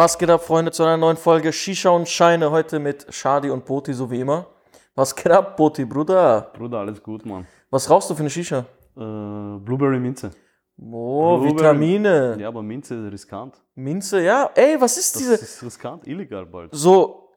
Was 0.00 0.16
geht 0.16 0.30
ab, 0.30 0.42
Freunde, 0.42 0.72
zu 0.72 0.82
einer 0.82 0.96
neuen 0.96 1.18
Folge 1.18 1.52
Shisha 1.52 1.90
und 1.90 2.08
Scheine. 2.08 2.50
Heute 2.50 2.78
mit 2.78 3.06
Shadi 3.10 3.50
und 3.50 3.66
Boti, 3.66 3.92
so 3.92 4.10
wie 4.10 4.20
immer. 4.20 4.46
Was 4.94 5.14
geht 5.14 5.30
ab, 5.30 5.58
Boti, 5.58 5.84
Bruder? 5.84 6.50
Bruder, 6.56 6.78
alles 6.78 7.02
gut, 7.02 7.26
Mann. 7.26 7.46
Was 7.68 7.90
rauchst 7.90 8.08
du 8.08 8.14
für 8.14 8.20
eine 8.20 8.30
Shisha? 8.30 8.60
Äh, 8.60 8.64
Blueberry 8.96 10.00
Minze. 10.00 10.30
Oh, 10.78 11.36
Blueberry. 11.36 11.54
Vitamine. 11.54 12.38
Ja, 12.40 12.48
aber 12.48 12.62
Minze 12.62 12.94
ist 12.94 13.12
riskant. 13.12 13.62
Minze, 13.74 14.22
ja. 14.22 14.48
Ey, 14.54 14.80
was 14.80 14.96
ist 14.96 15.16
Das 15.16 15.20
diese. 15.20 15.34
ist 15.34 15.62
riskant, 15.62 16.06
illegal 16.06 16.46
bald. 16.46 16.70
So, 16.74 17.28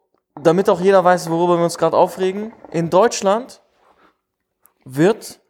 damit 0.42 0.70
auch 0.70 0.80
jeder 0.80 1.04
weiß, 1.04 1.30
worüber 1.30 1.58
wir 1.58 1.66
uns 1.66 1.78
gerade 1.78 1.98
aufregen. 1.98 2.54
In 2.72 2.90
Deutschland 2.90 3.62
wird 4.86 5.42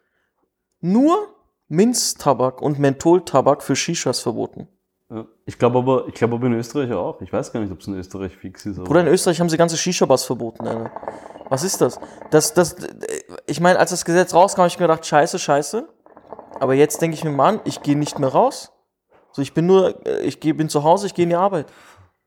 nur 0.81 1.27
Minztabak 1.67 2.59
und 2.59 2.79
Mentholtabak 2.79 3.61
für 3.61 3.75
Shishas 3.75 4.19
verboten. 4.19 4.67
Ja. 5.13 5.25
Ich 5.45 5.59
glaube 5.59 5.77
aber, 5.77 6.07
ich 6.07 6.15
glaube 6.15 6.35
aber 6.35 6.47
in 6.47 6.53
Österreich 6.53 6.91
auch. 6.91 7.21
Ich 7.21 7.31
weiß 7.31 7.51
gar 7.53 7.59
nicht, 7.59 7.71
ob 7.71 7.79
es 7.79 7.87
in 7.87 7.93
Österreich 7.93 8.35
fix 8.35 8.65
ist. 8.65 8.83
Bruder, 8.83 9.01
in 9.01 9.07
Österreich 9.07 9.39
haben 9.39 9.49
sie 9.49 9.57
ganze 9.57 9.77
Shisha-Bars 9.77 10.23
verboten, 10.25 10.67
Alter. 10.67 10.91
Was 11.49 11.63
ist 11.63 11.81
das? 11.81 11.99
Das, 12.31 12.53
das, 12.53 12.75
ich 13.45 13.59
meine, 13.59 13.77
als 13.77 13.91
das 13.91 14.05
Gesetz 14.05 14.33
rauskam, 14.33 14.61
habe 14.61 14.69
ich 14.69 14.79
mir 14.79 14.87
gedacht, 14.87 15.05
scheiße, 15.05 15.37
scheiße. 15.37 15.87
Aber 16.59 16.73
jetzt 16.73 16.99
denke 17.01 17.15
ich 17.15 17.23
mir, 17.23 17.29
Mann, 17.31 17.59
ich 17.65 17.83
gehe 17.83 17.97
nicht 17.97 18.17
mehr 18.17 18.29
raus. 18.29 18.71
So, 19.33 19.41
ich 19.41 19.53
bin 19.53 19.67
nur, 19.67 20.03
äh, 20.07 20.21
ich 20.21 20.39
geh, 20.39 20.53
bin 20.53 20.67
zu 20.69 20.83
Hause, 20.83 21.05
ich 21.07 21.13
gehe 21.13 21.23
in 21.23 21.29
die 21.29 21.35
Arbeit. 21.35 21.67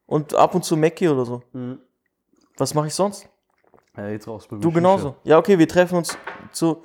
Und 0.06 0.34
ab 0.34 0.54
und 0.54 0.64
zu 0.64 0.76
Mackie 0.76 1.08
oder 1.08 1.24
so. 1.24 1.42
Mhm. 1.52 1.80
Was 2.56 2.74
mache 2.74 2.86
ich 2.86 2.94
sonst? 2.94 3.28
ja, 3.96 4.08
jetzt 4.08 4.28
raus 4.28 4.46
Du 4.48 4.60
Shisha. 4.60 4.70
genauso. 4.70 5.16
Ja, 5.24 5.38
okay, 5.38 5.58
wir 5.58 5.66
treffen 5.66 5.96
uns 5.96 6.16
zu, 6.52 6.82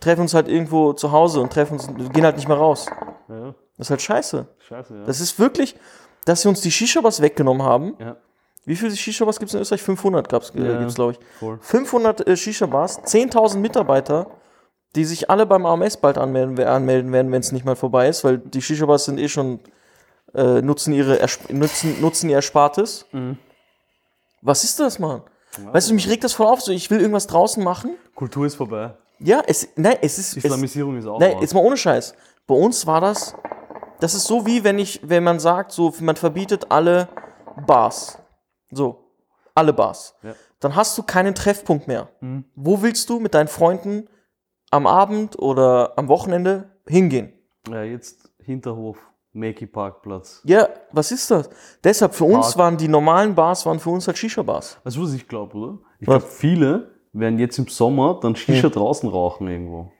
treffen 0.00 0.22
uns 0.22 0.34
halt 0.34 0.48
irgendwo 0.48 0.92
zu 0.92 1.10
Hause 1.12 1.40
und 1.40 1.52
treffen 1.52 1.74
uns, 1.74 1.86
gehen 2.12 2.24
halt 2.24 2.36
nicht 2.36 2.48
mehr 2.48 2.56
raus. 2.56 2.86
Ja, 3.28 3.54
Das 3.78 3.86
ist 3.86 3.90
halt 3.90 4.02
scheiße. 4.02 4.46
scheiße, 4.68 4.94
ja. 4.98 5.04
Das 5.04 5.20
ist 5.20 5.38
wirklich, 5.38 5.76
dass 6.24 6.42
sie 6.42 6.48
uns 6.48 6.60
die 6.60 6.70
Shisha-Bars 6.70 7.22
weggenommen 7.22 7.62
haben. 7.62 7.94
ja, 7.98 8.16
Wie 8.64 8.76
viele 8.76 8.94
Shisha-Bars 8.94 9.38
gibt 9.38 9.48
es 9.50 9.54
in 9.54 9.60
Österreich? 9.60 9.82
500 9.82 10.28
gab's, 10.28 10.50
äh, 10.54 10.60
Ja. 10.60 10.78
gibt's, 10.78 10.94
glaube 10.96 11.12
ich. 11.12 11.18
voll. 11.38 11.58
500 11.62 12.26
äh, 12.26 12.36
Shisha-Bars, 12.36 12.98
10.000 13.04 13.58
Mitarbeiter, 13.58 14.26
die 14.96 15.04
sich 15.04 15.30
alle 15.30 15.46
beim 15.46 15.64
AMS 15.64 15.96
bald 15.98 16.18
anmelden, 16.18 16.58
anmelden 16.66 17.12
werden, 17.12 17.30
wenn 17.32 17.40
es 17.40 17.52
nicht 17.52 17.64
mal 17.64 17.76
vorbei 17.76 18.08
ist, 18.08 18.24
weil 18.24 18.38
die 18.38 18.60
Shisha-Bars 18.60 19.04
sind 19.06 19.18
eh 19.18 19.28
schon, 19.28 19.60
äh, 20.34 20.60
nutzen, 20.60 20.92
ihre 20.92 21.18
Ersp 21.20 21.50
nutzen, 21.52 22.00
nutzen 22.00 22.28
ihr 22.28 22.36
Erspartes. 22.36 23.06
Mhm. 23.12 23.38
Was 24.42 24.64
ist 24.64 24.78
das, 24.80 24.98
Mann? 24.98 25.22
Weißt 25.72 25.88
du, 25.90 25.94
mich 25.94 26.08
regt 26.08 26.24
das 26.24 26.34
voll 26.34 26.46
auf, 26.46 26.60
so 26.60 26.70
ich 26.72 26.90
will 26.90 27.00
irgendwas 27.00 27.26
draußen 27.26 27.64
machen. 27.64 27.96
Kultur 28.14 28.46
ist 28.46 28.54
vorbei. 28.56 28.94
Ja, 29.18 29.42
es, 29.46 29.68
nein, 29.76 29.96
es 30.02 30.18
ist, 30.18 30.36
es, 30.36 30.44
Islamisierung 30.44 30.96
ist 30.98 31.06
auch 31.06 31.18
nein, 31.18 31.38
jetzt 31.40 31.54
mal 31.54 31.60
ohne 31.64 31.76
Scheiß. 31.76 32.14
Bei 32.46 32.54
uns 32.54 32.86
war 32.86 33.00
das, 33.00 33.34
das 34.00 34.14
ist 34.14 34.24
so 34.24 34.46
wie 34.46 34.64
wenn 34.64 34.78
ich, 34.78 35.00
wenn 35.02 35.24
man 35.24 35.38
sagt, 35.38 35.72
so, 35.72 35.92
man 36.00 36.16
verbietet 36.16 36.70
alle 36.70 37.08
Bars. 37.66 38.18
So, 38.70 39.12
alle 39.54 39.72
Bars. 39.72 40.14
Ja. 40.22 40.34
Dann 40.60 40.76
hast 40.76 40.96
du 40.98 41.02
keinen 41.02 41.34
Treffpunkt 41.34 41.88
mehr. 41.88 42.08
Mhm. 42.20 42.44
Wo 42.54 42.82
willst 42.82 43.08
du 43.10 43.20
mit 43.20 43.34
deinen 43.34 43.48
Freunden 43.48 44.08
am 44.70 44.86
Abend 44.86 45.38
oder 45.38 45.92
am 45.96 46.08
Wochenende 46.08 46.70
hingehen? 46.86 47.32
Ja, 47.68 47.82
jetzt 47.82 48.30
Hinterhof, 48.42 48.98
Makey 49.32 49.66
Parkplatz. 49.66 50.42
Ja, 50.44 50.68
was 50.92 51.12
ist 51.12 51.30
das? 51.30 51.50
Deshalb 51.84 52.14
für 52.14 52.24
uns 52.24 52.48
Park. 52.48 52.58
waren 52.58 52.76
die 52.76 52.88
normalen 52.88 53.34
Bars, 53.34 53.66
waren 53.66 53.78
für 53.78 53.90
uns 53.90 54.06
halt 54.06 54.18
Shisha-Bars. 54.18 54.78
Weißt 54.84 54.96
du, 54.96 55.02
was 55.02 55.12
ich 55.12 55.28
glaube, 55.28 55.56
oder? 55.56 55.78
Ich 56.00 56.06
glaube, 56.06 56.24
viele 56.24 56.94
werden 57.12 57.38
jetzt 57.38 57.58
im 57.58 57.68
Sommer 57.68 58.18
dann 58.20 58.36
Shisha 58.36 58.68
draußen 58.68 59.08
rauchen 59.08 59.48
irgendwo. 59.48 59.92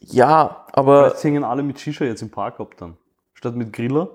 Ja, 0.00 0.66
aber 0.72 1.10
Vielleicht 1.10 1.24
hängen 1.24 1.44
alle 1.44 1.62
mit 1.62 1.78
Shisha 1.80 2.04
jetzt 2.04 2.22
im 2.22 2.30
Park 2.30 2.60
ab 2.60 2.74
dann. 2.76 2.96
Statt 3.34 3.54
mit 3.54 3.72
Griller. 3.72 4.08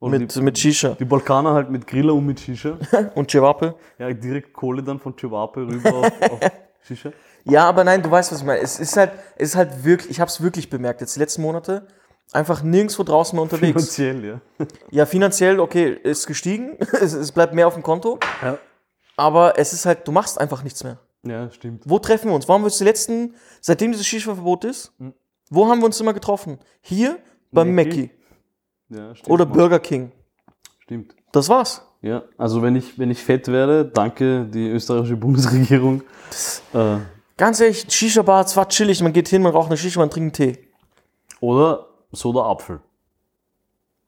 Mit, 0.00 0.34
die, 0.34 0.40
mit 0.42 0.56
Shisha 0.56 0.90
die 0.90 1.04
Balkaner 1.04 1.54
halt 1.54 1.70
mit 1.70 1.84
Griller 1.86 2.14
und 2.14 2.26
mit 2.26 2.38
Shisha. 2.38 2.78
und 3.14 3.30
Cevape. 3.30 3.74
Ja, 3.98 4.12
direkt 4.12 4.52
Kohle 4.52 4.82
dann 4.82 5.00
von 5.00 5.16
Chihuahua 5.16 5.50
rüber 5.56 5.94
auf, 5.94 6.32
auf 6.32 6.40
Shisha. 6.82 7.12
Ja, 7.44 7.68
aber 7.68 7.82
nein, 7.82 8.02
du 8.02 8.10
weißt, 8.10 8.30
was 8.30 8.40
ich 8.40 8.46
meine. 8.46 8.60
Es 8.60 8.78
ist 8.78 8.96
halt, 8.96 9.12
es 9.36 9.50
ist 9.50 9.56
halt 9.56 9.84
wirklich, 9.84 10.10
ich 10.10 10.20
habe 10.20 10.28
es 10.28 10.42
wirklich 10.42 10.68
bemerkt, 10.70 11.00
jetzt 11.00 11.16
die 11.16 11.20
letzten 11.20 11.42
Monate, 11.42 11.86
einfach 12.32 12.62
nirgendwo 12.62 13.02
draußen 13.02 13.36
mehr 13.36 13.42
unterwegs. 13.42 13.94
Finanziell, 13.94 14.24
ja. 14.24 14.40
Ja, 14.90 15.06
finanziell, 15.06 15.60
okay, 15.60 15.92
ist 16.02 16.26
gestiegen, 16.26 16.76
es, 16.92 17.14
es 17.14 17.32
bleibt 17.32 17.54
mehr 17.54 17.66
auf 17.66 17.74
dem 17.74 17.82
Konto, 17.82 18.18
ja. 18.42 18.58
aber 19.16 19.58
es 19.58 19.72
ist 19.72 19.86
halt, 19.86 20.06
du 20.06 20.12
machst 20.12 20.40
einfach 20.40 20.62
nichts 20.62 20.84
mehr. 20.84 20.98
Ja, 21.30 21.50
stimmt. 21.50 21.82
Wo 21.86 21.98
treffen 21.98 22.28
wir 22.28 22.34
uns? 22.34 22.48
Wo 22.48 22.54
haben 22.54 22.62
wir 22.62 22.66
uns 22.66 22.78
die 22.78 22.84
letzten, 22.84 23.34
seitdem 23.60 23.92
dieses 23.92 24.06
Shisha-Verbot 24.06 24.64
ist, 24.64 24.92
Hm. 24.98 25.12
wo 25.50 25.68
haben 25.68 25.80
wir 25.80 25.86
uns 25.86 26.00
immer 26.00 26.12
getroffen? 26.14 26.58
Hier 26.80 27.18
beim 27.52 27.74
Mackie. 27.74 28.10
Ja, 28.88 29.14
stimmt. 29.14 29.30
oder. 29.30 29.46
Burger 29.46 29.78
King. 29.80 30.12
Stimmt. 30.80 31.14
Das 31.32 31.48
war's. 31.48 31.82
Ja, 32.00 32.22
also 32.36 32.62
wenn 32.62 32.76
ich, 32.76 32.98
wenn 32.98 33.10
ich 33.10 33.22
fett 33.22 33.48
werde, 33.48 33.84
danke 33.84 34.46
die 34.46 34.68
österreichische 34.68 35.16
Bundesregierung. 35.16 36.02
Äh, 36.72 36.98
Ganz 37.36 37.60
ehrlich, 37.60 37.86
Shisha-Bar, 37.88 38.46
zwar 38.46 38.68
chillig, 38.68 39.00
man 39.02 39.12
geht 39.12 39.28
hin, 39.28 39.42
man 39.42 39.52
raucht 39.52 39.66
eine 39.68 39.76
Shisha, 39.76 40.00
man 40.00 40.10
trinkt 40.10 40.38
einen 40.40 40.52
Tee. 40.54 40.58
oder 41.40 41.86
Soda 42.12 42.42
Apfel. 42.50 42.80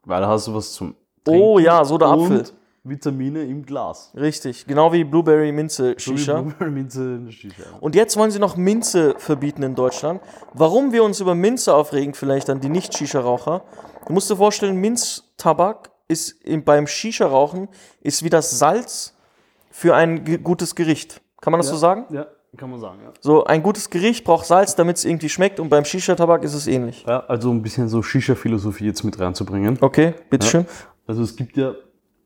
Weil 0.04 0.20
da 0.22 0.28
hast 0.28 0.46
du 0.46 0.54
was 0.54 0.72
zum 0.72 0.94
Oh 1.28 1.58
ja, 1.58 1.84
Soda 1.84 2.12
und 2.12 2.22
Apfel. 2.32 2.44
Vitamine 2.82 3.44
im 3.44 3.64
Glas. 3.64 4.10
Richtig, 4.16 4.66
genau 4.66 4.92
wie 4.92 5.04
Blueberry 5.04 5.52
Minze 5.52 5.94
So 5.98 6.12
wie 6.12 6.18
Shisha. 6.18 6.40
Blueberry 6.40 6.70
Minze 6.70 7.02
in 7.16 7.30
Shisha. 7.32 7.62
Und 7.80 7.94
jetzt 7.94 8.16
wollen 8.16 8.30
sie 8.30 8.38
noch 8.38 8.56
Minze 8.56 9.14
verbieten 9.18 9.62
in 9.62 9.74
Deutschland. 9.74 10.20
Warum 10.54 10.92
wir 10.92 11.04
uns 11.04 11.20
über 11.20 11.34
Minze 11.34 11.74
aufregen, 11.74 12.14
vielleicht 12.14 12.48
an 12.48 12.60
die 12.60 12.70
Nicht-Shisha-Raucher. 12.70 13.62
Du 14.06 14.12
musst 14.14 14.30
dir 14.30 14.36
vorstellen, 14.36 14.76
Minztabak 14.76 15.90
ist 16.08 16.42
im, 16.44 16.64
beim 16.64 16.86
Shisha-Rauchen 16.86 17.68
ist 18.00 18.22
wie 18.24 18.30
das 18.30 18.58
Salz 18.58 19.14
für 19.70 19.94
ein 19.94 20.42
gutes 20.42 20.74
Gericht. 20.74 21.20
Kann 21.40 21.50
man 21.52 21.60
das 21.60 21.68
Ja. 21.68 21.74
so 21.74 21.78
sagen? 21.78 22.06
Ja, 22.10 22.26
kann 22.56 22.70
man 22.70 22.80
sagen, 22.80 22.98
ja. 23.04 23.12
So, 23.20 23.44
ein 23.44 23.62
gutes 23.62 23.90
Gericht 23.90 24.24
braucht 24.24 24.46
Salz, 24.46 24.74
damit 24.74 24.96
es 24.96 25.04
irgendwie 25.04 25.28
schmeckt 25.28 25.60
und 25.60 25.68
beim 25.68 25.84
Shisha-Tabak 25.84 26.42
ist 26.44 26.54
es 26.54 26.66
ähnlich. 26.66 27.04
Ja, 27.06 27.20
also 27.26 27.50
ein 27.50 27.60
bisschen 27.62 27.88
so 27.88 28.02
Shisha-Philosophie 28.02 28.86
jetzt 28.86 29.04
mit 29.04 29.20
reinzubringen. 29.20 29.76
Okay, 29.80 30.14
bitteschön. 30.30 30.66
Also 31.06 31.22
es 31.22 31.36
gibt 31.36 31.56
ja 31.56 31.74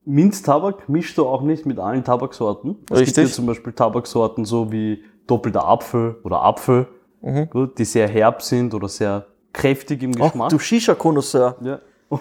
Minztabak 0.07 0.89
mischst 0.89 1.17
du 1.19 1.27
auch 1.27 1.43
nicht 1.43 1.65
mit 1.67 1.79
allen 1.79 2.05
Tabaksorten. 2.05 2.77
Es 2.91 2.99
gibt 2.99 3.01
Richtig. 3.01 3.29
ja 3.29 3.35
zum 3.35 3.47
Beispiel 3.47 3.73
Tabaksorten 3.73 4.45
so 4.45 4.71
wie 4.71 5.03
doppelter 5.27 5.67
Apfel 5.67 6.17
oder 6.25 6.43
Apfel, 6.43 6.87
Mhm. 7.23 7.49
gut, 7.49 7.79
die 7.79 7.87
sehr 7.87 8.07
herb 8.07 8.43
sind 8.43 8.75
oder 8.75 8.87
sehr 8.89 9.25
kräftig 9.53 10.03
im 10.03 10.13
Geschmack. 10.13 10.51
du 10.51 10.59
Shisha-Konnoisseur. 10.59 11.57
ja. 11.63 11.79
oder 12.11 12.21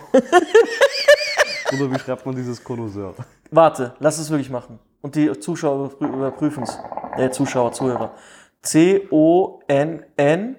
wie 1.91 1.99
schreibt 1.99 2.25
man 2.25 2.35
dieses 2.35 2.63
Connoisseur? 2.63 3.13
Warte, 3.51 3.93
lass 3.99 4.17
es 4.17 4.29
wirklich 4.29 4.49
machen. 4.49 4.79
Und 5.01 5.15
die 5.15 5.37
Zuschauer 5.39 5.91
überprüfen 5.99 6.63
es. 6.63 6.79
Äh, 7.17 7.29
Zuschauer, 7.31 7.73
Zuhörer. 7.73 8.13
C-O-N-N 8.61 10.55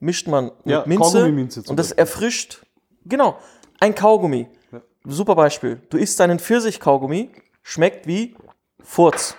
Mischt 0.00 0.28
man 0.28 0.52
mit 0.64 0.66
Ja, 0.66 0.84
Minze. 0.86 1.62
Zum 1.64 1.72
Und 1.72 1.76
das 1.78 1.88
Beispiel. 1.88 1.98
erfrischt. 2.00 2.62
Genau. 3.04 3.36
Ein 3.80 3.94
Kaugummi. 3.94 4.48
Ja. 4.70 4.80
Super 5.04 5.34
Beispiel. 5.34 5.80
Du 5.90 5.98
isst 5.98 6.20
einen 6.20 6.38
Pfirsich-Kaugummi, 6.38 7.30
schmeckt 7.62 8.06
wie 8.06 8.36
Furz. 8.80 9.34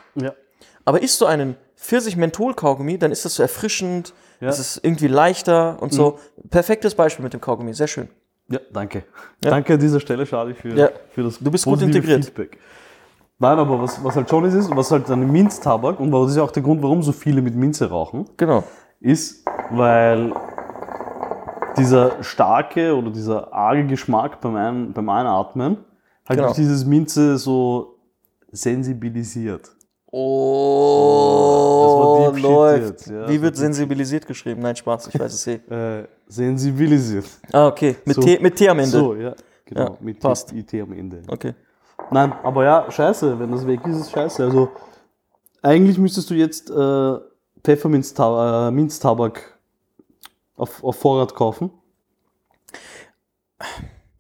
Aber 0.90 1.04
isst 1.04 1.22
du 1.22 1.28
einen 1.28 1.56
Pfirsich-Menthol-Kaugummi, 1.76 2.98
dann 2.98 3.12
ist 3.12 3.24
das 3.24 3.36
so 3.36 3.44
erfrischend, 3.44 4.12
Ja. 4.40 4.48
Mhm. 4.48 4.50
es 4.50 4.60
ist 4.60 4.84
irgendwie 4.84 5.06
leichter 5.08 5.78
und 5.82 5.94
so. 5.94 6.18
Perfektes 6.50 6.96
Beispiel 6.96 7.22
mit 7.24 7.32
dem 7.34 7.42
Kaugummi, 7.42 7.76
sehr 7.76 7.86
schön. 7.88 8.10
Ja, 8.50 8.60
danke. 8.74 9.04
Ja. 9.44 9.52
Danke 9.52 9.74
an 9.76 9.80
dieser 9.80 10.00
Stelle, 10.00 10.26
Schadi, 10.26 10.56
für, 10.56 10.70
Ja. 10.76 10.90
für 11.12 11.22
das 11.22 11.38
Du 11.38 11.52
bist 11.52 11.66
gut 11.66 11.80
integriert. 11.84 12.26
Feedback. 12.26 12.58
Nein, 13.38 13.60
aber 13.60 13.80
was, 13.80 14.04
was 14.04 14.16
halt 14.16 14.28
schon 14.32 14.46
ist, 14.46 14.56
ist, 14.56 14.76
was 14.76 14.90
halt 14.90 15.08
ein 15.12 15.32
Minztabak, 15.32 16.00
und 16.00 16.10
das 16.12 16.32
ist 16.32 16.38
ja 16.38 16.44
auch 16.44 16.50
der 16.52 16.64
Grund, 16.64 16.82
warum 16.82 17.04
so 17.04 17.12
viele 17.12 17.44
mit 17.44 17.54
Minze 17.56 17.88
rauchen, 17.88 18.26
Genau. 18.38 18.64
ist, 19.00 19.46
weil 19.70 20.34
dieser 21.78 22.24
starke 22.24 22.96
oder 22.98 23.12
dieser 23.12 23.54
arge 23.54 23.86
Geschmack 23.86 24.42
beim, 24.42 24.56
Ein 24.56 24.92
beim 24.94 25.08
Einatmen 25.08 25.78
halt 26.28 26.38
Genau. 26.40 26.48
durch 26.48 26.56
dieses 26.58 26.84
Minze 26.84 27.38
so 27.38 28.00
sensibilisiert. 28.52 29.70
Oh, 30.12 31.84
das 32.34 32.44
war 32.44 32.52
läuft. 32.52 32.90
jetzt, 32.90 33.08
ja, 33.08 33.30
Wie 33.30 33.40
wird 33.42 33.56
sensibilisiert 33.56 34.26
geschrieben? 34.26 34.62
Nein, 34.62 34.76
Spaß, 34.76 35.08
ich 35.08 35.20
weiß 35.20 35.34
es 35.34 35.46
eh. 35.48 35.60
Äh, 35.70 36.08
sensibilisiert. 36.28 37.26
Ah, 37.52 37.68
okay. 37.68 37.96
Mit, 38.06 38.16
So. 38.16 38.22
T, 38.22 38.40
mit 38.40 38.56
T 38.56 38.68
am 38.70 38.80
Ende. 38.80 38.92
So, 38.92 39.14
ja, 39.16 39.36
genau. 39.66 39.82
Ja, 39.82 39.98
mit 40.00 40.20
passt. 40.20 40.52
IT 40.52 40.74
am 40.82 40.94
Ende. 40.94 41.22
Okay. 41.28 41.54
Nein, 42.12 42.34
aber 42.44 42.64
ja, 42.64 42.90
scheiße, 42.90 43.40
wenn 43.40 43.52
das 43.52 43.68
weg 43.68 43.86
ist, 43.86 43.98
ist 43.98 44.12
scheiße. 44.12 44.44
Also 44.44 44.70
eigentlich 45.62 45.98
müsstest 46.00 46.30
du 46.32 46.34
jetzt 46.34 46.72
äh, 46.72 47.18
Pfefferminztabak 47.64 49.38
äh, 49.38 49.42
auf, 50.56 50.84
auf 50.84 50.96
Vorrat 50.96 51.36
kaufen. 51.36 51.70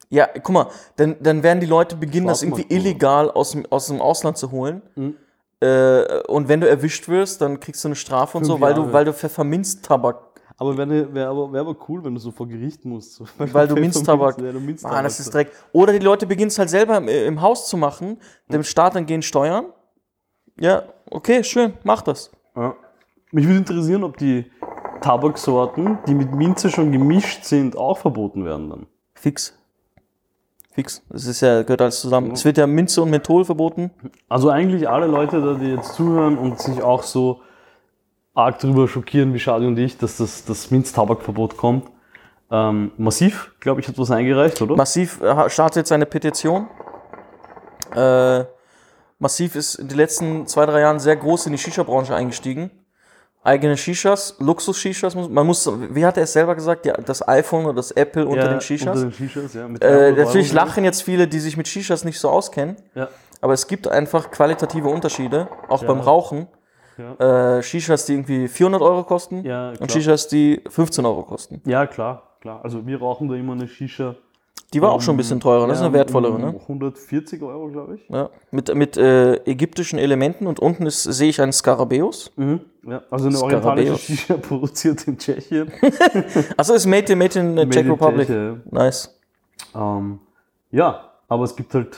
Ja, 0.09 0.27
guck 0.27 0.50
mal, 0.53 0.68
dann, 0.97 1.15
dann 1.21 1.42
werden 1.44 1.59
die 1.62 1.65
Leute 1.68 1.95
beginnen, 1.95 2.27
das 2.27 2.44
irgendwie 2.44 2.65
illegal 2.69 3.31
aus 3.31 3.51
dem, 3.51 3.65
aus 3.71 3.88
dem 3.88 4.01
Ausland 4.01 4.38
zu 4.38 4.51
holen. 4.51 4.81
Mhm. 4.95 5.15
Äh, 5.61 6.21
und 6.27 6.47
wenn 6.47 6.61
du 6.61 6.69
erwischt 6.69 7.07
wirst, 7.09 7.41
dann 7.41 7.59
kriegst 7.59 7.83
du 7.83 7.89
eine 7.89 7.95
Strafe 7.95 8.38
und 8.38 8.45
so, 8.45 8.61
weil 8.61 8.73
du, 8.73 8.81
Jahre. 8.81 8.94
weil 8.94 9.06
du 9.06 9.13
Pfefferminztabak, 9.13 10.21
Aber 10.57 10.77
wäre 10.77 11.13
wär 11.13 11.29
aber, 11.29 11.51
wär 11.51 11.61
aber 11.61 11.75
cool, 11.88 12.03
wenn 12.03 12.13
du 12.13 12.19
so 12.19 12.31
vor 12.31 12.47
Gericht 12.47 12.85
musst. 12.85 13.15
So, 13.15 13.25
weil 13.38 13.67
du 13.67 13.75
Minztabak. 13.79 14.39
Ja, 14.39 14.51
du 14.51 14.59
Mann, 14.59 15.03
das 15.03 15.19
ist 15.19 15.33
Dreck. 15.33 15.51
Oder 15.73 15.94
die 15.94 16.00
Leute 16.00 16.25
beginnen 16.25 16.47
es 16.47 16.59
halt 16.59 16.69
selber 16.69 16.97
im, 16.97 17.07
im 17.07 17.41
Haus 17.41 17.67
zu 17.67 17.77
machen, 17.77 18.17
dem 18.51 18.63
Staat 18.63 18.95
dann 18.95 19.06
gehen 19.06 19.21
Steuern. 19.21 19.65
Ja, 20.59 20.83
okay, 21.09 21.44
schön, 21.44 21.73
mach 21.83 22.01
das. 22.01 22.31
Ja. 22.56 22.75
Mich 23.31 23.45
würde 23.45 23.59
interessieren, 23.59 24.03
ob 24.03 24.17
die 24.17 24.51
Tabaksorten, 25.01 26.00
die 26.07 26.15
mit 26.15 26.33
Minze 26.33 26.69
schon 26.69 26.91
gemischt 26.91 27.44
sind, 27.44 27.77
auch 27.77 27.97
verboten 27.97 28.44
werden 28.44 28.69
dann. 28.69 28.88
Fix. 29.13 29.58
Fix. 30.79 31.01
Das 31.09 31.25
ist 31.25 31.41
ja, 31.41 31.63
gehört 31.63 31.81
alles 31.81 31.99
zusammen. 31.99 32.31
Es 32.31 32.45
wird 32.45 32.57
ja 32.57 32.65
Minze 32.65 33.01
und 33.01 33.09
Menthol 33.09 33.43
verboten. 33.43 33.91
Also 34.29 34.49
eigentlich 34.49 34.87
alle 34.87 35.07
Leute, 35.07 35.57
die 35.59 35.71
jetzt 35.71 35.93
zuhören 35.93 36.37
und 36.37 36.59
sich 36.59 36.81
auch 36.81 37.03
so 37.03 37.41
arg 38.33 38.59
drüber 38.59 38.87
schockieren, 38.87 39.33
wie 39.33 39.39
Schadi 39.39 39.67
und 39.67 39.77
ich, 39.77 39.97
dass 39.97 40.17
das, 40.17 40.45
das 40.45 40.71
Minztabakverbot 40.71 41.57
kommt. 41.57 41.89
Ähm, 42.49 42.91
massiv, 42.97 43.51
glaube 43.59 43.81
ich, 43.81 43.89
hat 43.89 43.97
was 43.97 44.09
eingereicht, 44.09 44.61
oder? 44.61 44.77
Massiv 44.77 45.21
äh, 45.21 45.49
startet 45.49 45.77
jetzt 45.77 45.91
eine 45.91 46.05
Petition. 46.05 46.67
Äh, 47.93 48.45
Massiv 49.19 49.55
ist 49.55 49.75
in 49.75 49.89
den 49.89 49.97
letzten 49.97 50.47
zwei, 50.47 50.65
drei 50.65 50.79
Jahren 50.79 50.99
sehr 50.99 51.17
groß 51.17 51.47
in 51.47 51.51
die 51.51 51.57
Shisha-Branche 51.57 52.15
eingestiegen. 52.15 52.71
Eigene 53.49 53.75
Shishas, 53.77 54.35
Luxus-Shishas. 54.39 55.15
muss- 55.15 55.29
Man 55.29 55.45
muss, 55.47 55.69
wie 55.95 56.05
hat 56.05 56.17
er 56.17 56.23
es 56.23 56.33
selber 56.33 56.53
gesagt? 56.55 56.85
Ja, 56.85 56.93
das 56.93 57.27
iPhone 57.27 57.65
oder 57.65 57.75
das 57.75 57.89
Apple 57.91 58.25
unter 58.27 58.43
Ja, 58.45 58.49
den 58.49 58.61
Shishas. 58.61 58.95
Unter 58.95 59.09
den 59.09 59.13
Shishas, 59.13 59.53
ja. 59.55 59.65
Äh, 59.65 60.13
300 60.13 60.17
natürlich 60.27 60.53
lachen 60.53 60.83
jetzt 60.83 61.01
viele, 61.03 61.27
die 61.27 61.39
sich 61.39 61.57
mit 61.57 61.67
Shishas 61.67 62.03
nicht 62.05 62.19
so 62.19 62.29
auskennen. 62.29 62.75
Ja, 62.95 63.07
Aber 63.41 63.53
es 63.53 63.65
gibt 63.67 63.87
einfach 63.87 64.29
qualitative 64.31 64.87
Unterschiede, 64.89 65.47
auch 65.67 65.83
beim 65.83 65.99
Rauchen. 65.99 66.47
Äh, 67.17 67.63
Shishas, 67.63 68.05
die 68.05 68.13
irgendwie 68.13 68.47
400 68.49 68.81
Euro 68.81 69.03
kosten 69.03 69.45
Ja, 69.45 69.71
und. 69.79 69.89
Shishas, 69.91 70.27
die 70.27 70.61
15 70.69 71.05
Euro 71.05 71.23
kosten. 71.23 71.61
ja, 71.65 71.87
klar, 71.87 72.35
klar. 72.41 72.59
Also 72.63 72.85
wir 72.85 72.99
rauchen 72.99 73.29
da 73.29 73.35
immer 73.35 73.53
eine 73.53 73.67
Shisha. 73.69 74.15
Die 74.73 74.81
war 74.81 74.91
auch 74.91 75.01
schon 75.01 75.15
ein 75.15 75.17
bisschen 75.17 75.39
teurer, 75.39 75.67
das 75.67 75.77
ist 75.77 75.81
ja, 75.81 75.88
eine 75.88 75.95
wertvollere, 75.95 76.33
um 76.33 76.41
ne? 76.41 76.59
140 76.61 77.41
Euro, 77.41 77.69
glaube 77.69 77.95
ich. 77.95 78.07
Ja, 78.07 78.29
mit 78.51 78.73
mit 78.75 78.97
äh, 78.97 79.35
ägyptischen 79.45 79.97
Elementen 79.97 80.45
und 80.45 80.59
unten 80.59 80.85
ist, 80.85 81.03
sehe 81.03 81.29
ich 81.29 81.41
einen 81.41 81.53
Skarabäus. 81.53 82.31
Mhm. 82.35 82.61
Ja, 82.83 83.01
also 83.09 83.27
eine 83.27 83.38
Skarabäus. 83.38 83.65
orientalische 83.65 83.97
Shisha 83.97 84.38
produziert 84.38 85.07
in 85.07 85.17
Tschechien. 85.17 85.71
Achso, 86.57 86.73
ist 86.73 86.85
made 86.85 87.11
in, 87.11 87.17
made 87.17 87.39
in 87.39 87.57
äh, 87.57 87.67
Czech 87.67 87.85
in 87.85 87.91
Republic. 87.91 88.29
Nice. 88.71 89.19
Ähm, 89.75 90.19
ja, 90.71 91.13
aber 91.27 91.45
es 91.45 91.56
gibt 91.56 91.73
halt 91.73 91.97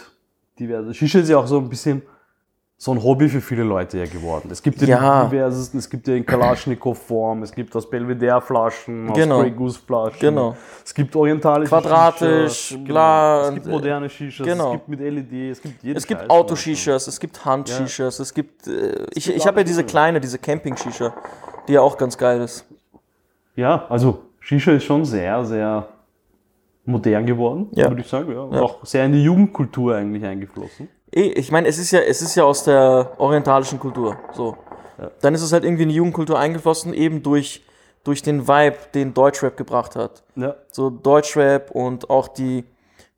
diverse. 0.58 0.94
Shisha 0.94 1.20
ist 1.20 1.30
ja 1.30 1.38
auch 1.38 1.48
so 1.48 1.58
ein 1.58 1.68
bisschen 1.68 2.04
so 2.84 2.92
ein 2.92 3.04
Hobby 3.04 3.30
für 3.30 3.42
viele 3.42 3.62
Leute 3.62 4.00
ja 4.00 4.06
geworden. 4.06 4.50
Es 4.52 4.64
gibt 4.64 4.82
ja, 4.82 4.88
Ja. 4.88 5.24
die 5.26 5.30
diversesten, 5.30 5.78
es 5.78 5.88
gibt 5.88 6.08
ja 6.08 6.16
in 6.16 6.26
Kalaschnikow-Form, 6.26 7.44
es 7.44 7.52
gibt 7.52 7.76
aus 7.76 7.88
Belvedere-Flaschen, 7.88 9.14
Genau. 9.14 9.36
aus 9.36 9.42
Grey 9.44 9.52
Goose-Flaschen. 9.52 10.20
Genau. 10.20 10.56
Es 10.84 10.92
gibt 10.92 11.16
orientalische 11.16 11.70
Quadratisch, 11.70 12.70
Shishas, 12.70 12.84
klar, 12.88 13.44
Es 13.50 13.54
gibt 13.54 13.66
und, 13.68 13.72
moderne 13.74 14.10
Shishas, 14.10 14.48
genau. 14.48 14.66
es 14.70 14.72
gibt 14.72 14.88
mit 14.88 15.00
LED, 15.00 15.52
es 15.52 15.62
gibt 15.62 15.84
jeden 15.84 15.96
Es 15.96 16.08
gibt. 16.08 16.28
Autoshishas, 16.28 17.06
es 17.06 17.20
gibt 17.20 17.46
Handshishas, 17.46 18.20
es 18.20 18.34
gibt. 18.34 18.66
Äh, 18.66 19.06
ich 19.14 19.26
gibt 19.26 19.38
ich 19.38 19.46
habe 19.46 19.60
ja 19.60 19.64
diese 19.64 19.84
kleine, 19.84 20.20
diese 20.20 20.40
Camping-Shisha, 20.40 21.14
die 21.68 21.74
ja 21.74 21.82
auch 21.82 21.96
ganz 21.96 22.18
geil 22.18 22.42
ist. 22.42 22.66
Ja, 23.56 23.86
also 23.90 24.24
Shisha 24.40 24.72
ist 24.72 24.86
schon 24.86 25.06
sehr, 25.06 25.46
sehr 25.46 25.88
modern 26.86 27.28
geworden, 27.28 27.68
Ja. 27.74 27.90
würde 27.90 28.02
ich 28.02 28.08
sagen. 28.08 28.32
Ja. 28.32 28.40
Und 28.42 28.56
Ja. 28.56 28.62
auch 28.64 28.84
sehr 28.84 29.06
in 29.06 29.12
die 29.12 29.24
Jugendkultur 29.24 29.96
eigentlich 29.98 30.26
eingeflossen. 30.26 30.90
Eh, 31.14 31.32
Ich 31.34 31.52
meine, 31.52 31.68
es 31.68 31.78
ist 31.78 31.92
ja, 31.92 32.00
es 32.00 32.22
ist 32.22 32.36
ja 32.36 32.44
aus 32.44 32.64
der 32.64 33.12
orientalischen 33.18 33.80
Kultur. 33.80 34.18
So. 34.34 34.56
Ja. 35.00 35.12
Dann 35.22 35.34
ist 35.34 35.42
es 35.42 35.52
halt 35.52 35.64
irgendwie 35.64 35.84
in 35.84 35.90
die 35.90 35.96
Jugendkultur 35.96 36.38
eingeflossen, 36.40 36.94
eben 36.94 37.24
durch, 37.24 37.64
durch 38.04 38.22
den 38.22 38.48
Vibe, 38.48 38.78
den 38.94 39.14
Deutschrap 39.14 39.58
gebracht 39.58 39.96
hat. 39.96 40.24
Ja, 40.36 40.56
So 40.72 40.90
Deutschrap 40.90 41.72
und 41.72 42.10
auch 42.10 42.28
die, 42.28 42.64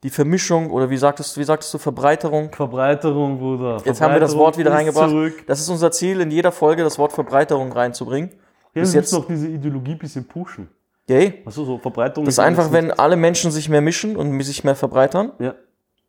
die 0.02 0.10
Vermischung, 0.10 0.70
oder 0.70 0.90
wie 0.90 0.96
sagtest, 0.96 1.36
wie 1.38 1.44
sagtest 1.44 1.72
du, 1.74 1.78
Verbreiterung. 1.78 2.52
Verbreiterung, 2.52 3.38
Bruder. 3.38 3.80
Jetzt 3.84 4.00
haben 4.00 4.12
wir 4.14 4.20
das 4.20 4.36
Wort 4.36 4.56
wieder 4.58 4.70
Verbreiterung 4.70 5.00
reingebracht. 5.04 5.32
Zurück. 5.34 5.46
Das 5.46 5.60
ist 5.60 5.68
unser 5.68 5.90
Ziel, 5.92 6.20
in 6.20 6.30
jeder 6.30 6.52
Folge 6.52 6.82
das 6.82 6.98
Wort 6.98 7.12
Verbreiterung 7.12 7.72
reinzubringen. 7.72 8.30
Ja, 8.74 8.80
Bis 8.82 8.92
du 8.92 8.98
jetzt- 8.98 9.12
noch 9.12 9.26
diese 9.26 9.48
Ideologie 9.48 9.92
ein 9.92 9.98
bisschen 9.98 10.26
pushen. 10.26 10.68
Yay. 11.06 11.42
Achso, 11.44 11.64
so 11.64 11.78
Verbreitung. 11.78 12.24
Das 12.24 12.34
ist 12.34 12.38
einfach, 12.38 12.72
wenn 12.72 12.90
alle 12.90 13.16
Menschen 13.16 13.50
sich 13.50 13.68
mehr 13.68 13.82
mischen 13.82 14.16
und 14.16 14.40
sich 14.42 14.64
mehr 14.64 14.74
verbreitern, 14.74 15.32
Ja. 15.38 15.54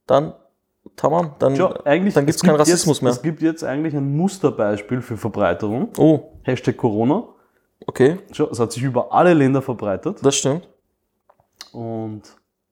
dann, 0.07 0.33
tamam, 0.95 1.35
dann, 1.39 1.53
eigentlich, 1.85 2.13
dann 2.13 2.25
gibt's 2.25 2.37
es 2.37 2.41
keinen 2.43 2.57
gibt 2.57 2.61
Rassismus 2.61 2.97
jetzt, 2.97 3.01
mehr. 3.03 3.11
Es 3.11 3.21
gibt 3.21 3.41
jetzt 3.41 3.63
eigentlich 3.63 3.95
ein 3.95 4.15
Musterbeispiel 4.15 5.01
für 5.01 5.17
Verbreiterung. 5.17 5.89
Oh, 5.97 6.19
Hashtag 6.43 6.77
Corona. 6.77 7.23
okay, 7.87 8.17
Schau, 8.31 8.49
es 8.49 8.59
hat 8.59 8.71
sich 8.71 8.83
über 8.83 9.11
alle 9.13 9.33
Länder 9.33 9.61
verbreitet. 9.61 10.17
das 10.25 10.35
stimmt. 10.35 10.67
Und 11.71 12.21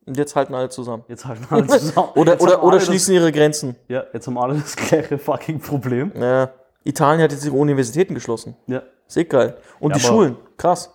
Und 0.05 0.17
jetzt 0.17 0.35
halten 0.35 0.53
alle 0.53 0.69
zusammen. 0.69 1.03
jetzt 1.07 1.25
halten 1.25 1.45
alle 1.49 1.67
zusammen. 1.67 2.09
Oder, 2.15 2.31
Jetzt 2.33 2.41
oder, 2.43 2.63
oder 2.63 2.79
schließen 2.79 3.13
ihre 3.13 3.31
Grenzen. 3.31 3.75
Das, 3.87 3.89
ja, 3.89 4.03
jetzt 4.13 4.27
haben 4.27 4.37
alle 4.37 4.55
das 4.55 4.75
gleiche 4.75 5.17
fucking 5.17 5.59
Problem. 5.59 6.11
Ja. 6.19 6.49
Italien 6.83 7.21
hat 7.21 7.31
jetzt 7.31 7.45
ihre 7.45 7.55
Universitäten 7.55 8.13
geschlossen. 8.13 8.55
Ja. 8.67 8.83
Sehr 9.07 9.25
geil. 9.25 9.57
Und 9.79 9.91
Ja, 9.91 9.97
die 9.97 10.03
Schulen, 10.03 10.37
krass. 10.57 10.89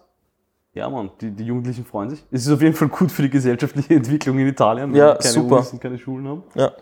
Ja, 0.74 0.88
Mann, 0.88 1.10
die, 1.20 1.30
die 1.30 1.44
Jugendlichen 1.44 1.84
freuen 1.84 2.10
sich. 2.10 2.24
Es 2.30 2.46
ist 2.46 2.52
auf 2.52 2.60
jeden 2.62 2.74
Fall 2.74 2.88
gut 2.88 3.10
für 3.10 3.22
die 3.22 3.30
gesellschaftliche 3.30 3.94
Entwicklung 3.96 4.38
in 4.38 4.46
Italien, 4.48 4.94
Ja, 4.94 5.14
die 5.14 5.22
keine 5.22 5.32
super. 5.34 5.56
Unis 5.56 5.72
und 5.72 5.80
keine 5.80 5.98
Schulen 5.98 6.28
haben. 6.28 6.42
Ja. 6.54 6.72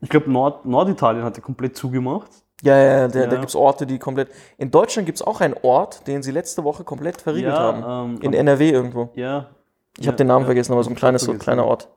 Ich 0.00 0.08
glaube, 0.08 0.30
Nord 0.30 0.64
Norditalien 0.64 1.24
hat 1.24 1.36
ja 1.36 1.42
komplett 1.42 1.76
zugemacht. 1.76 2.30
Ja, 2.62 2.76
ja, 2.76 2.84
ja, 3.00 3.08
der, 3.08 3.22
Ja. 3.24 3.28
da 3.28 3.36
gibt 3.36 3.48
es 3.48 3.54
Orte, 3.56 3.86
die 3.86 3.98
komplett. 3.98 4.30
In 4.56 4.70
Deutschland 4.70 5.06
gibt 5.06 5.18
es 5.18 5.22
auch 5.26 5.40
einen 5.40 5.54
Ort, 5.62 6.06
den 6.06 6.22
sie 6.22 6.30
letzte 6.32 6.64
Woche 6.64 6.84
komplett 6.84 7.20
verriegelt 7.20 7.54
Ja, 7.54 7.60
haben. 7.60 8.14
ähm, 8.16 8.22
In 8.22 8.32
NRW 8.34 8.70
irgendwo. 8.70 9.10
Ja. 9.14 9.50
Ich 9.98 10.06
habe 10.06 10.16
den 10.16 10.26
Namen 10.28 10.44
vergessen, 10.44 10.72
aber 10.72 10.82
so 10.84 10.90
ein 10.90 10.96
kleines, 10.96 11.22
so 11.22 11.34
kleiner 11.34 11.64
Ort. 11.64 11.88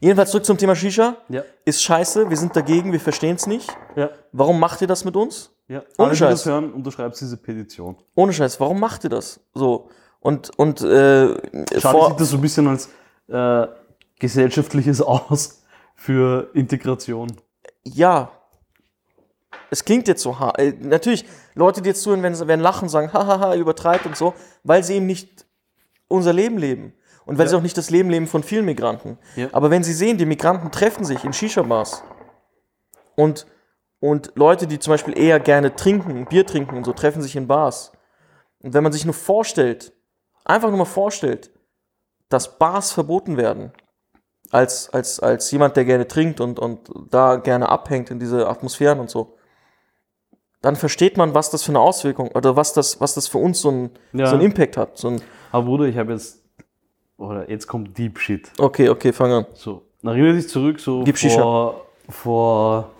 Jedenfalls 0.00 0.30
zurück 0.30 0.44
zum 0.44 0.56
Thema 0.58 0.74
Shisha. 0.74 1.16
Ja. 1.28 1.42
Ist 1.64 1.82
scheiße, 1.82 2.28
wir 2.30 2.36
sind 2.36 2.56
dagegen, 2.56 2.92
wir 2.92 3.00
verstehen 3.00 3.36
es 3.36 3.46
nicht. 3.46 3.70
Ja. 3.96 4.10
Warum 4.32 4.58
macht 4.58 4.80
ihr 4.80 4.86
das 4.88 5.04
mit 5.04 5.14
uns? 5.16 5.52
ja. 5.68 5.82
Ohne 5.98 6.08
Alle, 6.08 6.16
Scheiß. 6.16 6.30
das 6.42 6.46
hören, 6.46 6.72
unterschreibt 6.72 7.20
diese 7.20 7.36
Petition. 7.36 7.96
Ohne 8.16 8.32
Scheiß, 8.32 8.58
warum 8.58 8.80
macht 8.80 9.04
ihr 9.04 9.10
das? 9.10 9.40
So. 9.54 9.88
Und, 10.18 10.50
und 10.58 10.80
äh, 10.82 11.34
Schade 11.78 12.06
sieht 12.08 12.20
das 12.20 12.30
so 12.30 12.36
ein 12.36 12.40
bisschen 12.40 12.66
als 12.66 12.88
äh, 13.28 13.66
gesellschaftliches 14.18 15.00
Aus 15.02 15.59
für 16.00 16.48
Integration. 16.54 17.30
ja. 17.84 18.32
Es 19.72 19.84
klingt 19.84 20.08
jetzt 20.08 20.22
so 20.22 20.36
hart. 20.40 20.58
Äh, 20.58 20.72
natürlich, 20.80 21.24
Leute, 21.54 21.80
die 21.80 21.90
jetzt 21.90 22.02
zuhören, 22.02 22.22
werden, 22.24 22.48
werden 22.48 22.60
lachen, 22.60 22.88
sagen, 22.88 23.12
hahaha, 23.12 23.54
übertreibt 23.54 24.04
und 24.06 24.16
so, 24.16 24.34
weil 24.64 24.82
sie 24.82 24.94
eben 24.94 25.06
nicht 25.06 25.46
unser 26.08 26.32
Leben 26.32 26.58
leben. 26.58 26.92
Und 27.24 27.38
weil 27.38 27.44
Ja. 27.46 27.50
sie 27.50 27.56
auch 27.56 27.62
nicht 27.62 27.76
das 27.76 27.90
Leben 27.90 28.10
leben 28.10 28.26
von 28.26 28.42
vielen 28.42 28.64
Migranten. 28.64 29.16
Ja. 29.36 29.48
Aber 29.52 29.70
wenn 29.70 29.84
sie 29.84 29.92
sehen, 29.92 30.18
die 30.18 30.26
Migranten 30.26 30.72
treffen 30.72 31.04
sich 31.04 31.22
in 31.24 31.32
Shisha-Bars 31.32 32.02
und, 33.14 33.46
und 34.00 34.32
Leute, 34.34 34.66
die 34.66 34.80
zum 34.80 34.92
Beispiel 34.92 35.16
eher 35.16 35.38
gerne 35.38 35.76
trinken, 35.76 36.24
Bier 36.26 36.44
trinken 36.46 36.76
und 36.76 36.84
so, 36.84 36.92
treffen 36.92 37.22
sich 37.22 37.36
in 37.36 37.46
Bars. 37.46 37.92
Und 38.62 38.74
wenn 38.74 38.82
man 38.82 38.92
sich 38.92 39.04
nur 39.04 39.14
vorstellt, 39.14 39.92
einfach 40.44 40.70
nur 40.70 40.78
mal 40.78 40.84
vorstellt, 40.84 41.50
dass 42.28 42.58
Bars 42.58 42.90
verboten 42.90 43.36
werden, 43.36 43.72
als, 44.50 44.90
als, 44.90 45.20
als 45.20 45.50
jemand, 45.50 45.76
der 45.76 45.84
gerne 45.84 46.06
trinkt 46.08 46.40
und, 46.40 46.58
und 46.58 46.90
da 47.10 47.36
gerne 47.36 47.68
abhängt 47.68 48.10
in 48.10 48.18
diese 48.18 48.48
Atmosphären 48.48 48.98
und 49.00 49.10
so, 49.10 49.36
dann 50.62 50.76
versteht 50.76 51.16
man, 51.16 51.34
was 51.34 51.50
das 51.50 51.62
für 51.62 51.72
eine 51.72 51.80
Auswirkung 51.80 52.28
oder 52.32 52.56
was 52.56 52.72
das, 52.72 53.00
was 53.00 53.14
das 53.14 53.28
für 53.28 53.38
uns 53.38 53.60
so 53.60 53.70
ein, 53.70 53.90
Ja. 54.12 54.26
so 54.26 54.36
ein 54.36 54.42
Impact 54.42 54.76
hat. 54.76 54.98
So 54.98 55.08
ein, 55.08 55.22
Aber 55.52 55.64
Bruder, 55.64 55.84
ich 55.86 55.96
habe 55.96 56.12
jetzt, 56.12 56.42
oder 57.16 57.48
jetzt 57.50 57.66
kommt 57.66 57.96
Deep 57.96 58.18
Shit. 58.18 58.50
okay, 58.58 58.88
okay, 58.88 59.12
fang 59.12 59.32
an. 59.32 59.46
So, 59.54 59.82
erinnere 60.02 60.34
dich 60.34 60.48
zurück, 60.48 60.80
so 60.80 61.02
Gib 61.04 61.16
vor, 61.18 61.86
vor, 62.08 62.90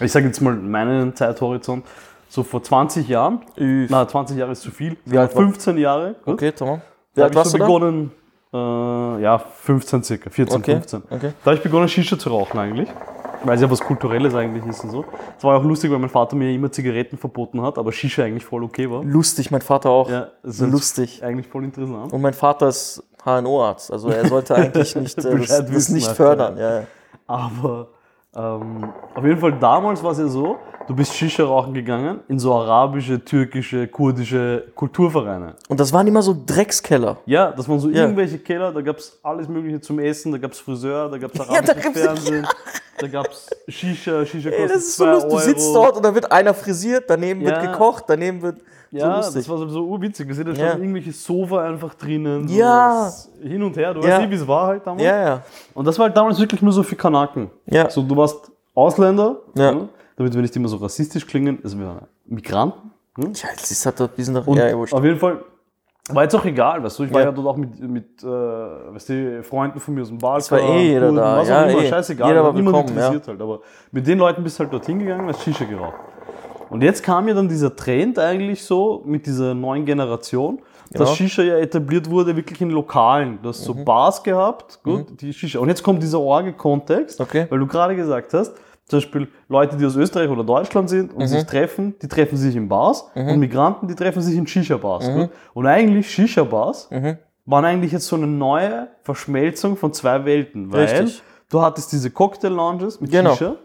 ich 0.00 0.10
sage 0.10 0.26
jetzt 0.26 0.40
mal 0.40 0.54
meinen 0.56 1.14
Zeithorizont, 1.14 1.84
so 2.28 2.42
vor 2.42 2.62
20 2.62 3.08
Jahren, 3.08 3.40
na 3.56 4.06
20 4.08 4.36
Jahre 4.36 4.52
ist 4.52 4.62
zu 4.62 4.70
viel, 4.70 4.96
Wie 5.04 5.18
alt 5.18 5.34
war- 5.36 5.42
15 5.42 5.76
Jahre, 5.78 6.14
gut, 6.24 6.34
Okay, 6.34 6.52
tamam. 6.52 6.80
Wie 7.14 7.22
alt 7.22 7.34
warst 7.34 7.50
so 7.52 7.58
du 7.58 7.64
begonnen, 7.64 8.12
äh, 8.52 9.22
ja, 9.22 9.38
15 9.38 10.02
circa, 10.02 10.30
14, 10.30 10.56
Okay, 10.60 10.72
15. 10.72 11.02
okay. 11.10 11.32
Da 11.44 11.50
habe 11.50 11.56
ich 11.56 11.62
begonnen, 11.62 11.88
Shisha 11.88 12.18
zu 12.18 12.30
rauchen 12.30 12.58
eigentlich. 12.58 12.88
Weil 13.42 13.54
es 13.54 13.62
ja 13.62 13.70
was 13.70 13.80
Kulturelles 13.80 14.34
eigentlich 14.34 14.66
ist 14.66 14.84
und 14.84 14.90
so. 14.90 15.04
Es 15.38 15.42
war 15.44 15.54
ja 15.54 15.60
auch 15.60 15.64
lustig, 15.64 15.90
weil 15.90 15.98
mein 15.98 16.10
Vater 16.10 16.36
mir 16.36 16.52
immer 16.52 16.70
Zigaretten 16.70 17.16
verboten 17.16 17.62
hat, 17.62 17.78
aber 17.78 17.90
Shisha 17.90 18.22
eigentlich 18.22 18.44
voll 18.44 18.62
okay 18.62 18.90
war. 18.90 19.02
Lustig, 19.02 19.50
mein 19.50 19.62
Vater 19.62 19.88
auch. 19.88 20.10
Ja, 20.10 20.28
lustig. 20.42 21.22
Eigentlich 21.24 21.46
voll 21.46 21.64
interessant. 21.64 22.12
Und 22.12 22.20
mein 22.20 22.34
Vater 22.34 22.68
ist 22.68 23.02
HNO-Arzt, 23.24 23.92
also 23.92 24.10
er 24.10 24.26
sollte 24.28 24.54
eigentlich 24.56 24.94
nicht, 24.96 25.18
äh, 25.24 25.38
das, 25.38 25.64
das 25.66 25.88
nicht 25.88 26.08
fördern. 26.08 26.58
Ja. 26.58 26.82
Aber 27.26 27.88
ähm, 28.36 28.92
auf 29.14 29.24
jeden 29.24 29.38
Fall 29.38 29.52
damals 29.58 30.02
war 30.02 30.12
es 30.12 30.18
ja 30.18 30.28
so, 30.28 30.56
du 30.86 30.94
bist 30.94 31.14
Shisha 31.14 31.42
rauchen 31.44 31.74
gegangen 31.74 32.20
in 32.28 32.38
so 32.38 32.54
arabische, 32.54 33.24
türkische, 33.24 33.88
kurdische 33.88 34.66
Kulturvereine. 34.74 35.54
Und 35.68 35.80
das 35.80 35.92
waren 35.92 36.06
immer 36.06 36.22
so 36.22 36.36
Dreckskeller. 36.46 37.16
Ja, 37.26 37.50
das 37.50 37.68
waren 37.68 37.80
so 37.80 37.88
Ja. 37.88 38.02
irgendwelche 38.02 38.38
Keller, 38.38 38.72
da 38.72 38.80
gab 38.82 38.98
es 38.98 39.18
alles 39.22 39.48
mögliche 39.48 39.80
zum 39.80 39.98
Essen, 39.98 40.30
da 40.32 40.38
gab 40.38 40.52
es 40.52 40.60
Friseur, 40.60 41.08
da 41.08 41.18
gab 41.18 41.34
es 41.34 41.40
arabisches 41.40 41.82
gab's- 41.82 42.00
Fernsehen, 42.00 42.46
da 42.98 43.06
gab 43.08 43.26
es 43.28 43.50
Shisha, 43.68 44.24
Shisha 44.24 44.50
Ey, 44.50 44.56
kostet 44.62 44.76
das 44.76 44.82
ist 44.84 44.96
so 44.96 45.04
2 45.04 45.12
lustig. 45.12 45.30
Du 45.32 45.38
sitzt 45.38 45.74
dort 45.74 45.96
und 45.96 46.04
da 46.04 46.14
wird 46.14 46.30
einer 46.30 46.54
frisiert, 46.54 47.04
daneben 47.08 47.40
wird 47.40 47.56
Ja. 47.62 47.72
gekocht, 47.72 48.04
daneben 48.08 48.42
wird 48.42 48.58
Ja, 48.92 49.22
so 49.22 49.38
das 49.38 49.48
war 49.48 49.68
so 49.68 49.84
urwitzig. 49.86 50.26
Da 50.28 50.34
sind 50.34 50.48
ja 50.58 50.64
Ja. 50.66 50.72
schon 50.72 50.80
irgendwelche 50.82 51.12
Sofa 51.12 51.62
einfach 51.64 51.94
drinnen. 51.94 52.48
so 52.48 52.54
Ja. 52.54 53.10
Hin 53.42 53.62
und 53.62 53.76
her. 53.76 53.94
Du 53.94 54.00
Ja. 54.00 54.08
weißt 54.08 54.20
nicht, 54.22 54.30
wie 54.30 54.34
es 54.34 54.48
war 54.48 54.66
halt 54.66 54.86
damals. 54.86 55.02
ja, 55.04 55.22
ja. 55.22 55.42
Und 55.74 55.86
das 55.86 55.98
war 55.98 56.06
halt 56.06 56.16
damals 56.16 56.38
wirklich 56.40 56.60
nur 56.62 56.72
so 56.72 56.82
für 56.82 56.96
Kanaken. 56.96 57.50
Ja. 57.66 57.88
So, 57.88 58.02
du 58.02 58.16
warst 58.16 58.50
Ausländer, 58.74 59.36
Ja. 59.54 59.72
ne? 59.72 59.88
damit 60.16 60.34
wir 60.34 60.42
nicht 60.42 60.54
immer 60.56 60.68
so 60.68 60.76
rassistisch 60.76 61.26
klingen, 61.26 61.58
also 61.62 61.78
wir 61.78 61.86
waren 61.86 62.06
Migranten. 62.26 62.90
Ne? 63.16 63.32
Tja, 63.32 63.48
das 63.54 63.70
ist 63.70 63.84
halt, 63.86 63.98
doch- 64.00 64.08
die 64.16 64.22
sind 64.22 64.34
doch, 64.34 64.46
Und 64.46 64.56
ja, 64.58 64.68
ja, 64.68 64.76
auf 64.76 65.04
jeden 65.04 65.18
Fall 65.18 65.38
war 66.12 66.22
jetzt 66.24 66.34
auch 66.34 66.44
egal, 66.44 66.82
weißt 66.82 66.98
du, 66.98 67.04
ich 67.04 67.12
war 67.12 67.20
Ja. 67.20 67.26
ja, 67.26 67.32
dort 67.32 67.46
auch 67.46 67.56
mit, 67.56 67.78
mit 67.80 68.22
äh, 68.22 68.26
weißt 68.26 69.08
du, 69.08 69.42
Freunden 69.44 69.78
von 69.80 69.94
mir 69.94 70.02
aus 70.02 70.08
dem 70.08 70.18
Balkan, 70.18 70.50
war 70.58 70.68
eh 70.74 70.88
jeder 70.88 71.12
da, 71.12 71.36
was 71.38 71.48
ja, 71.48 71.64
auch 71.64 71.68
immer, 71.70 71.82
eh. 71.82 71.88
scheißegal, 71.88 72.28
Jeder 72.28 72.40
hat 72.40 72.46
war 72.46 72.52
niemand 72.54 72.90
interessiert 72.90 73.28
halt, 73.28 73.40
aber 73.40 73.60
mit 73.92 74.06
den 74.06 74.18
Leuten 74.18 74.42
bist 74.42 74.58
du 74.58 74.64
halt 74.64 74.72
dorthin 74.72 74.98
gegangen, 74.98 75.28
hast 75.28 75.42
Shisha 75.42 75.64
geraucht. 75.64 75.94
Und 76.70 76.82
jetzt 76.82 77.02
kam 77.02 77.28
ja 77.28 77.34
dann 77.34 77.48
dieser 77.48 77.74
Trend 77.74 78.18
eigentlich 78.18 78.62
so 78.64 79.02
mit 79.04 79.26
dieser 79.26 79.54
neuen 79.54 79.84
Generation, 79.84 80.60
dass 80.92 81.14
Shisha 81.16 81.42
ja 81.42 81.56
etabliert 81.58 82.08
wurde 82.10 82.34
wirklich 82.34 82.60
in 82.60 82.70
Lokalen. 82.70 83.38
Du 83.42 83.48
hast 83.50 83.62
so 83.62 83.74
Mhm. 83.74 83.84
Bars 83.84 84.22
gehabt, 84.22 84.80
gut, 84.82 85.20
die 85.20 85.32
Shisha. 85.32 85.58
Und 85.60 85.68
jetzt 85.68 85.82
kommt 85.82 86.02
dieser 86.02 86.20
Orge-Kontext, 86.20 87.20
Okay. 87.20 87.46
weil 87.48 87.58
du 87.58 87.66
gerade 87.66 87.94
gesagt 87.94 88.32
hast, 88.34 88.54
zum 88.86 88.96
Beispiel 88.98 89.28
Leute, 89.48 89.76
die 89.76 89.86
aus 89.86 89.94
Österreich 89.94 90.28
oder 90.28 90.42
Deutschland 90.42 90.90
sind 90.90 91.12
Mhm. 91.14 91.20
und 91.22 91.28
sich 91.28 91.44
treffen, 91.44 91.94
die 92.02 92.08
treffen 92.08 92.36
sich 92.36 92.56
in 92.56 92.68
Bars 92.68 93.08
und 93.14 93.38
Migranten, 93.38 93.86
die 93.86 93.94
treffen 93.94 94.20
sich 94.20 94.36
in 94.36 94.46
Shisha-Bars. 94.48 95.08
Mhm. 95.08 95.28
Und 95.54 95.66
eigentlich 95.66 96.10
Shisha-Bars 96.10 96.90
waren 97.46 97.64
eigentlich 97.64 97.92
jetzt 97.92 98.06
so 98.06 98.16
eine 98.16 98.26
neue 98.26 98.88
Verschmelzung 99.02 99.76
von 99.76 99.92
zwei 99.92 100.24
Welten, 100.24 100.72
weil 100.72 100.86
Richtig. 100.86 101.22
du 101.50 101.62
hattest 101.62 101.92
diese 101.92 102.10
Cocktail-Lounges 102.10 103.00
mit 103.00 103.12
Genau. 103.12 103.30
Shisha, 103.34 103.56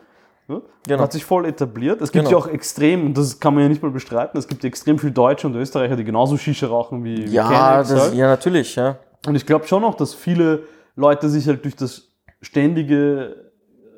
ja, 0.48 0.62
Genau. 0.88 1.02
hat 1.04 1.12
sich 1.12 1.26
voll 1.26 1.46
etabliert. 1.46 2.02
Es 2.02 2.12
gibt 2.12 2.26
Genau. 2.26 2.38
ja 2.40 2.44
auch 2.46 2.48
extrem, 2.48 3.06
und 3.08 3.18
das 3.18 3.40
kann 3.40 3.54
man 3.54 3.64
ja 3.64 3.70
nicht 3.70 3.82
mal 3.82 3.92
bestreiten, 3.92 4.38
es 4.38 4.48
gibt 4.48 4.64
extrem 4.64 5.00
viele 5.00 5.12
Deutsche 5.12 5.48
und 5.48 5.56
Österreicher, 5.56 5.96
die 5.96 6.04
genauso 6.04 6.38
Shisha 6.38 6.68
rauchen 6.68 7.04
wie, 7.04 7.26
Ja, 7.28 7.48
Kennex 7.48 7.90
das, 7.90 8.02
halt. 8.02 8.14
ja, 8.16 8.28
natürlich, 8.28 8.76
ja. 8.76 8.98
Und 9.28 9.36
ich 9.36 9.46
glaube 9.46 9.66
schon 9.68 9.84
auch, 9.84 9.96
dass 9.96 10.14
viele 10.14 10.64
Leute 10.96 11.30
sich 11.30 11.48
halt 11.48 11.64
durch 11.64 11.76
das 11.76 12.12
ständige, 12.42 13.36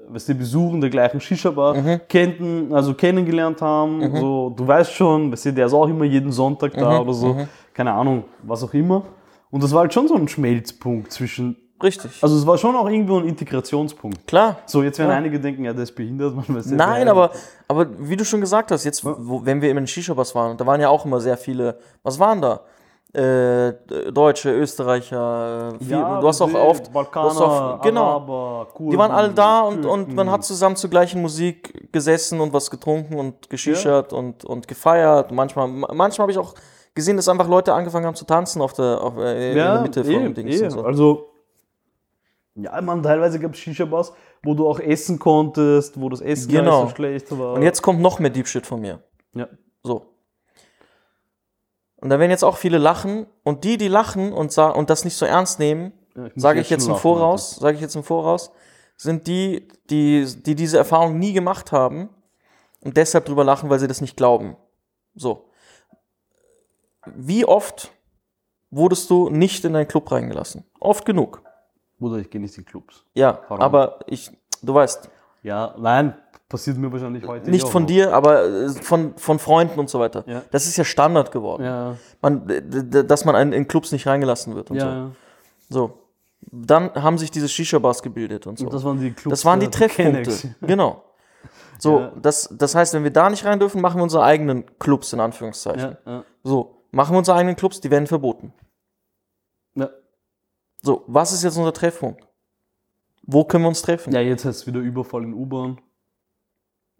was 0.09 0.25
die 0.25 0.33
Besuchen 0.33 0.79
der 0.79 0.89
gleichen 0.89 1.19
Shisha-Bar 1.19 1.75
Mhm. 1.75 2.01
kennen, 2.07 2.73
also 2.73 2.93
kennengelernt 2.93 3.61
haben. 3.61 4.15
So, 4.15 4.49
du 4.55 4.65
weißt 4.65 4.93
schon, 4.93 5.31
weißt 5.31 5.47
du, 5.47 5.53
der 5.53 5.65
ist 5.65 5.73
auch 5.73 5.87
immer 5.87 6.05
jeden 6.05 6.31
Sonntag 6.31 6.75
Mhm. 6.75 6.79
da 6.79 6.99
oder 7.01 7.13
so. 7.13 7.37
Keine 7.73 7.91
Ahnung, 7.91 8.23
was 8.43 8.63
auch 8.63 8.73
immer. 8.73 9.03
Und 9.51 9.61
das 9.63 9.71
war 9.73 9.81
halt 9.81 9.93
schon 9.93 10.07
so 10.07 10.15
ein 10.15 10.27
Schmelzpunkt 10.27 11.11
zwischen. 11.11 11.57
Richtig. 11.81 12.11
Also 12.21 12.35
es 12.37 12.45
war 12.47 12.57
schon 12.57 12.75
auch 12.75 12.89
irgendwo 12.89 13.17
ein 13.19 13.27
Integrationspunkt. 13.27 14.25
Klar. 14.27 14.57
So, 14.65 14.81
jetzt 14.81 14.97
werden 14.99 15.11
Ja. 15.11 15.17
einige 15.17 15.39
denken, 15.39 15.63
ja, 15.63 15.73
der 15.73 15.83
ist 15.83 15.93
behindert, 15.95 16.35
man 16.35 16.45
weiß 16.47 16.65
nicht, 16.65 16.77
Nein, 16.77 17.07
aber, 17.07 17.31
aber 17.67 17.87
wie 17.99 18.15
du 18.15 18.25
schon 18.25 18.41
gesagt 18.41 18.71
hast, 18.71 18.83
jetzt, 18.83 19.05
wo, 19.05 19.45
wenn 19.45 19.61
wir 19.61 19.69
in 19.69 19.75
den 19.77 19.87
Shisha-Bars 19.87 20.33
waren, 20.33 20.57
da 20.57 20.65
waren 20.65 20.81
ja 20.81 20.89
auch 20.89 21.05
immer 21.05 21.19
sehr 21.19 21.37
viele, 21.37 21.77
was 22.03 22.19
waren 22.19 22.41
da? 22.41 22.61
Äh, 23.13 23.73
Deutsche, 24.11 24.51
Österreicher, 24.51 25.73
äh, 25.79 25.83
viel, 25.83 25.91
Ja, 25.91 26.19
du 26.19 26.27
hast 26.27 26.41
auch 26.41 26.53
oft, 26.53 26.91
Balkaner, 26.91 27.33
du 27.33 27.39
auch, 27.43 27.81
genau, 27.81 28.03
Araber, 28.03 28.67
Kurden, 28.73 28.91
die 28.91 28.97
waren 28.97 29.11
alle 29.11 29.29
da 29.29 29.61
und, 29.61 29.85
und 29.85 30.13
man 30.13 30.29
hat 30.29 30.43
zusammen 30.43 30.75
zur 30.75 30.89
gleichen 30.89 31.21
Musik 31.21 31.91
gesessen 31.93 32.41
und 32.41 32.53
was 32.53 32.69
getrunken 32.69 33.17
und 33.17 33.49
geschichert 33.49 34.11
und, 34.13 34.43
und 34.43 34.67
gefeiert. 34.67 35.31
Manchmal, 35.31 35.67
manchmal 35.67 36.23
habe 36.25 36.31
ich 36.31 36.37
auch 36.37 36.53
gesehen, 36.93 37.15
dass 37.15 37.29
einfach 37.29 37.47
Leute 37.47 37.73
angefangen 37.73 38.05
haben 38.05 38.15
zu 38.15 38.25
tanzen 38.25 38.61
auf 38.61 38.73
der, 38.73 39.01
auf, 39.01 39.17
äh, 39.17 39.51
in 39.51 39.55
der 39.55 39.81
Mitte 39.81 40.03
von 40.03 40.13
eh, 40.13 40.23
dem 40.23 40.33
Dings 40.33 40.61
eh. 40.61 40.69
so. 40.69 40.83
Also, 40.83 41.29
ja, 42.57 42.81
man, 42.81 43.03
teilweise 43.03 43.39
gab 43.39 43.53
es 43.53 43.59
Shisha-Bars, 43.59 44.13
wo 44.43 44.53
du 44.55 44.67
auch 44.67 44.79
essen 44.79 45.19
konntest, 45.19 45.99
wo 45.99 46.09
das 46.09 46.21
Essen 46.21 46.49
Genau. 46.51 46.83
nicht 46.83 46.89
so 46.91 46.95
schlecht 46.95 47.37
war. 47.37 47.53
Und 47.53 47.61
jetzt 47.61 47.81
kommt 47.81 48.01
noch 48.01 48.19
mehr 48.19 48.31
Deep 48.31 48.47
Shit 48.47 48.65
von 48.65 48.81
mir. 48.81 49.03
Ja. 49.33 49.47
So. 49.83 50.13
Und 51.97 52.09
da 52.09 52.19
werden 52.19 52.31
jetzt 52.31 52.43
auch 52.43 52.57
viele 52.57 52.77
lachen 52.77 53.27
und 53.43 53.63
die, 53.63 53.77
die 53.77 53.87
lachen 53.87 54.31
und, 54.33 54.55
und 54.57 54.89
das 54.89 55.05
nicht 55.05 55.15
so 55.15 55.25
ernst 55.25 55.59
nehmen, 55.59 55.93
Ja, 56.15 56.29
sage 56.35 56.59
ich 56.59 56.69
jetzt 56.69 56.87
im 56.87 56.95
Voraus, 56.95 57.55
sage 57.55 57.75
ich 57.75 57.81
jetzt 57.81 57.95
im 57.95 58.03
Voraus, 58.03 58.51
sind 58.97 59.27
die, 59.27 59.67
die, 59.89 60.25
die 60.25 60.55
diese 60.55 60.77
Erfahrung 60.77 61.17
nie 61.19 61.33
gemacht 61.33 61.71
haben 61.71 62.09
und 62.81 62.97
deshalb 62.97 63.25
drüber 63.25 63.43
lachen, 63.43 63.69
weil 63.69 63.79
sie 63.79 63.87
das 63.87 64.01
nicht 64.01 64.17
glauben. 64.17 64.57
So. 65.15 65.49
Wie 67.15 67.45
oft 67.45 67.91
wurdest 68.69 69.09
du 69.09 69.29
nicht 69.29 69.63
in 69.65 69.73
deinen 69.73 69.87
Club 69.87 70.11
reingelassen? 70.11 70.65
Oft 70.79 71.05
genug. 71.05 71.41
Bruder, 71.99 72.17
ich 72.17 72.29
gehe 72.29 72.39
nicht 72.41 72.57
in 72.57 72.65
Clubs. 72.65 73.03
Ja, 73.13 73.39
Warum? 73.47 73.61
aber 73.61 73.99
ich, 74.07 74.31
du 74.61 74.73
weißt, 74.73 75.09
Ja, 75.43 75.73
nein, 75.77 76.13
passiert 76.49 76.77
mir 76.77 76.91
wahrscheinlich 76.91 77.25
heute 77.27 77.49
nicht 77.49 77.65
eh 77.65 77.69
von 77.69 77.83
auch. 77.83 77.87
dir, 77.87 78.13
aber 78.13 78.45
äh, 78.45 78.69
von, 78.69 79.17
von 79.17 79.39
Freunden 79.39 79.79
und 79.79 79.89
so 79.89 79.99
weiter. 79.99 80.23
Ja. 80.27 80.43
Das 80.51 80.67
ist 80.67 80.77
ja 80.77 80.83
Standard 80.83 81.31
geworden. 81.31 81.63
Ja, 81.63 81.95
Man, 82.21 82.47
dass 83.07 83.25
man 83.25 83.35
in, 83.35 83.53
in 83.53 83.67
Clubs 83.67 83.91
nicht 83.91 84.07
reingelassen 84.07 84.55
wird 84.55 84.71
und 84.71 84.77
ja, 84.77 85.09
so. 85.69 85.87
So. 85.87 85.99
Dann 86.49 86.93
haben 86.93 87.17
sich 87.17 87.31
diese 87.31 87.49
Shisha-Bars 87.49 88.01
gebildet 88.03 88.47
und 88.47 88.59
so. 88.59 88.65
Und 88.65 88.73
das 88.73 88.83
waren 88.83 88.99
die 88.99 89.11
Clubs. 89.11 89.31
Das 89.31 89.45
waren 89.45 89.59
die 89.59 89.67
Treffpunkte. 89.69 90.31
Genau. 90.61 91.03
So, 91.79 92.09
das, 92.21 92.49
das 92.51 92.73
heißt, 92.73 92.93
wenn 92.93 93.03
wir 93.03 93.11
da 93.11 93.29
nicht 93.29 93.45
rein 93.45 93.59
dürfen, 93.59 93.81
machen 93.81 93.97
wir 93.99 94.03
unsere 94.03 94.23
eigenen 94.23 94.63
Clubs, 94.79 95.13
in 95.13 95.19
Anführungszeichen. 95.19 95.97
So, 96.43 96.75
machen 96.91 97.13
wir 97.13 97.19
unsere 97.19 97.37
eigenen 97.37 97.55
Clubs, 97.55 97.81
die 97.81 97.91
werden 97.91 98.07
verboten. 98.07 98.53
Ja. 100.87 100.93
So, 100.93 101.03
was 101.07 101.31
ist 101.33 101.43
jetzt 101.43 101.57
unser 101.57 101.73
Treffpunkt? 101.73 102.25
Wo 103.23 103.43
können 103.43 103.63
wir 103.65 103.69
uns 103.69 103.81
treffen? 103.81 104.13
ja, 104.13 104.21
jetzt 104.21 104.45
heißt 104.45 104.61
es 104.61 104.67
wieder 104.67 104.79
Überfall 104.79 105.23
in 105.23 105.33
U-Bahn. 105.33 105.79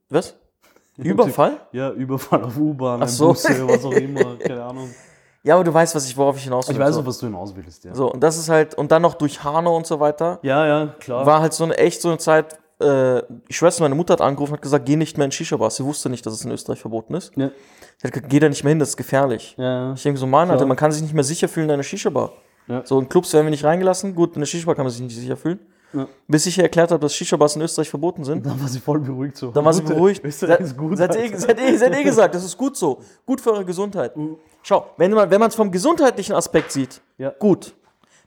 Was? 0.09 0.35
Überfall? 0.97 1.61
Ja, 1.71 1.91
Überfall 1.91 2.43
auf 2.43 2.57
U-Bahn, 2.57 3.07
so. 3.07 3.27
Busse, 3.29 3.67
was 3.67 3.85
auch 3.85 3.91
immer, 3.91 4.35
keine 4.39 4.63
Ahnung. 4.63 4.89
Ja, 5.43 5.55
aber 5.55 5.63
du 5.63 5.73
weißt, 5.73 5.95
was 5.95 6.05
ich, 6.09 6.17
worauf 6.17 6.35
ich 6.37 6.43
hinaus 6.43 6.67
will. 6.67 6.75
Ich 6.75 6.81
weiß 6.81 6.95
so. 6.95 7.01
auch, 7.01 7.05
was 7.05 7.19
du 7.19 7.27
hinaus 7.27 7.55
willst, 7.55 7.85
ja. 7.85 7.93
So, 7.93 8.11
und 8.11 8.21
das 8.21 8.37
ist 8.37 8.49
halt, 8.49 8.75
und 8.75 8.91
dann 8.91 9.01
noch 9.01 9.13
durch 9.13 9.43
Hanau 9.43 9.77
und 9.77 9.85
so 9.87 9.99
weiter, 9.99 10.39
Ja, 10.41 10.65
ja, 10.65 10.87
klar. 10.99 11.25
war 11.25 11.39
halt 11.39 11.53
so 11.53 11.63
eine 11.63 11.77
echt 11.77 12.01
so 12.01 12.09
eine 12.09 12.17
Zeit, 12.17 12.59
äh, 12.81 13.19
ich 13.47 13.57
dir, 13.57 13.71
meine 13.79 13.95
Mutter 13.95 14.13
hat 14.13 14.21
angerufen 14.21 14.51
und 14.53 14.57
hat 14.57 14.61
gesagt, 14.63 14.85
geh 14.85 14.95
nicht 14.97 15.17
mehr 15.17 15.25
in 15.25 15.31
Shisha-Bars. 15.31 15.77
Sie 15.77 15.85
wusste 15.85 16.09
nicht, 16.09 16.25
dass 16.25 16.33
es 16.33 16.43
in 16.43 16.51
Österreich 16.51 16.81
verboten 16.81 17.13
ist. 17.15 17.31
ja, 17.37 17.49
Sie 17.99 18.07
hat 18.07 18.11
gesagt, 18.13 18.29
geh 18.29 18.39
da 18.39 18.49
nicht 18.49 18.63
mehr 18.63 18.69
hin, 18.71 18.79
das 18.79 18.89
ist 18.89 18.97
gefährlich. 18.97 19.55
ja, 19.57 19.93
Ich 19.93 20.03
denke 20.03 20.19
so, 20.19 20.27
Mann, 20.27 20.51
Alter, 20.51 20.65
man 20.65 20.75
kann 20.77 20.91
sich 20.91 21.01
nicht 21.01 21.13
mehr 21.13 21.23
sicher 21.23 21.47
fühlen 21.47 21.67
in 21.69 21.73
einer 21.75 21.83
Shisha-Bar. 21.83 22.31
Ja. 22.67 22.85
So, 22.85 22.99
in 22.99 23.07
Clubs 23.09 23.33
werden 23.33 23.45
wir 23.45 23.51
nicht 23.51 23.63
reingelassen. 23.63 24.13
Gut, 24.15 24.35
in 24.35 24.41
der 24.41 24.45
Shisha-Bar 24.45 24.75
kann 24.75 24.85
man 24.85 24.91
sich 24.91 25.01
nicht 25.01 25.15
sicher 25.15 25.37
fühlen. 25.37 25.59
Ja. 25.93 26.05
Bis 26.27 26.45
ich 26.45 26.57
ihr 26.57 26.65
erklärt 26.65 26.91
habe, 26.91 26.99
dass 26.99 27.13
Shisha-Bars 27.15 27.55
in 27.55 27.61
Österreich 27.61 27.89
verboten 27.89 28.23
sind. 28.25 28.45
Dann 28.45 28.59
war 28.61 28.67
sie 28.67 28.79
voll 28.81 28.99
beruhigt 28.99 29.37
so. 29.37 29.51
Dann 29.51 29.63
war 29.63 29.71
sie 29.73 29.81
beruhigt. 29.83 30.23
Österreich 30.23 30.59
ist 30.59 30.75
gut. 30.77 30.99
Hat, 30.99 31.15
eh, 31.15 31.21
Alter. 31.21 31.37
sie, 31.39 31.47
hat 31.47 31.59
eh, 31.95 31.99
eh 32.01 32.03
gesagt, 32.03 32.35
das 32.35 32.43
ist 32.43 32.57
gut 32.57 32.75
so. 32.75 33.01
Gut 33.25 33.39
für 33.39 33.53
eure 33.53 33.63
Gesundheit. 33.63 34.15
Mhm. 34.17 34.35
Schau, 34.63 34.85
wenn 34.97 35.11
man 35.11 35.29
wenn 35.31 35.41
es 35.43 35.55
vom 35.55 35.71
gesundheitlichen 35.71 36.33
Aspekt 36.35 36.71
sieht, 36.73 36.99
Ja. 37.17 37.29
gut. 37.39 37.73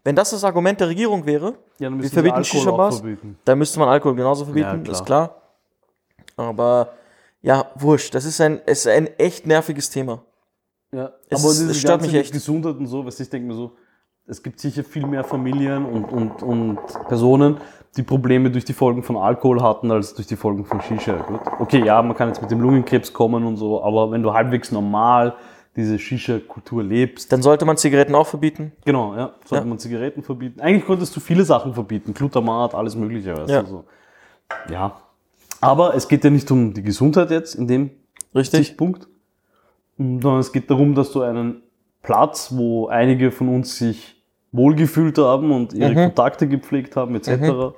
Wenn 0.03 0.17
das 0.17 0.31
das 0.31 0.43
Argument 0.45 0.81
der 0.81 0.89
Regierung 0.89 1.27
wäre, 1.27 1.55
Ja, 1.79 1.91
dann 1.91 2.03
wir 2.03 2.09
verbieten 2.09 2.43
Shisha-Bars, 2.43 3.03
dann 3.45 3.59
müsste 3.59 3.79
man 3.79 3.91
Alkohol 3.91 4.17
genauso 4.17 4.47
verbieten, 4.47 4.83
klar. 4.83 4.95
ist 4.97 5.05
klar. 5.05 5.43
Aber 6.37 6.95
ja, 7.43 7.71
wurscht. 7.77 8.15
Das 8.15 8.25
ist 8.25 8.41
ein, 8.41 8.61
es 8.65 8.81
ist 8.81 8.87
ein 8.87 9.07
echt 9.19 9.47
nerviges 9.47 9.91
Thema. 9.91 10.23
Ja, 10.93 11.13
Es 11.29 11.41
aber 11.43 11.51
ist- 11.53 11.61
diese 11.61 11.71
es 11.73 11.77
stört 11.79 12.01
mich 12.03 12.15
echt. 12.15 12.33
Gesundheit 12.33 12.77
und 12.77 12.87
so, 12.87 13.05
was 13.05 13.21
ich 13.21 13.29
denke 13.29 13.47
mir 13.49 13.55
so, 13.55 13.73
es 14.31 14.43
gibt 14.43 14.61
sicher 14.61 14.85
viel 14.85 15.07
mehr 15.07 15.25
Familien 15.25 15.85
und, 15.85 16.05
und, 16.05 16.43
und 16.43 16.79
Personen, 17.09 17.59
die 17.97 18.03
Probleme 18.05 18.51
durch 18.51 18.65
die 18.65 18.73
Folgen 18.73 19.03
von 19.03 19.17
Alkohol 19.17 19.61
hatten, 19.63 19.91
als 19.91 20.15
durch 20.15 20.29
die 20.29 20.37
Folgen 20.37 20.65
von 20.65 20.81
Shisha. 20.81 21.15
Gut. 21.23 21.41
Okay, 21.59 21.85
ja, 21.85 22.01
man 22.03 22.17
kann 22.17 22.29
jetzt 22.29 22.41
mit 22.41 22.51
dem 22.51 22.61
Lungenkrebs 22.61 23.13
kommen 23.13 23.45
und 23.45 23.57
so, 23.57 23.83
aber 23.83 24.11
wenn 24.13 24.23
du 24.23 24.33
halbwegs 24.33 24.71
normal 24.71 25.35
diese 25.77 25.99
Shisha-Kultur 25.99 26.83
lebst, 26.83 27.33
Dann 27.33 27.43
sollte 27.43 27.65
man 27.65 27.77
Zigaretten 27.77 28.15
auch 28.15 28.27
verbieten. 28.27 28.73
genau, 28.85 29.15
ja, 29.17 29.33
sollte 29.45 29.65
Ja. 29.65 29.69
man 29.69 29.79
Zigaretten 29.79 30.23
verbieten. 30.23 30.61
Eigentlich 30.61 30.85
konntest 30.87 31.15
du 31.17 31.21
viele 31.21 31.45
Sachen 31.45 31.75
verbieten, 31.75 32.15
Glutamat, 32.15 32.75
alles 32.75 32.95
mögliche. 32.97 33.37
Weißt 33.37 33.51
Ja. 33.51 33.63
du, 33.63 33.69
so. 33.69 33.85
ja. 34.71 34.93
Aber 35.61 35.95
es 35.95 36.09
geht 36.09 36.25
ja 36.25 36.31
nicht 36.31 36.51
um 36.51 36.73
die 36.73 36.83
Gesundheit 36.83 37.31
jetzt 37.31 37.55
in 37.55 37.67
dem 37.67 37.91
Richtig? 38.35 38.67
Sichtpunkt, 38.69 39.09
sondern 39.99 40.39
es 40.39 40.53
geht 40.53 40.71
darum, 40.71 40.95
dass 40.95 41.13
du 41.13 41.23
einen 41.23 41.63
Platz, 42.03 42.53
wo 42.57 42.87
einige 42.89 43.31
von 43.31 43.49
uns 43.49 43.77
sich 43.77 44.20
wohlgefühlt 44.53 45.19
haben 45.19 45.51
und 45.53 45.73
ihre 45.73 45.91
Mhm. 45.91 45.97
Kontakte 46.07 46.49
gepflegt 46.49 46.97
haben, 46.97 47.15
etc. 47.15 47.75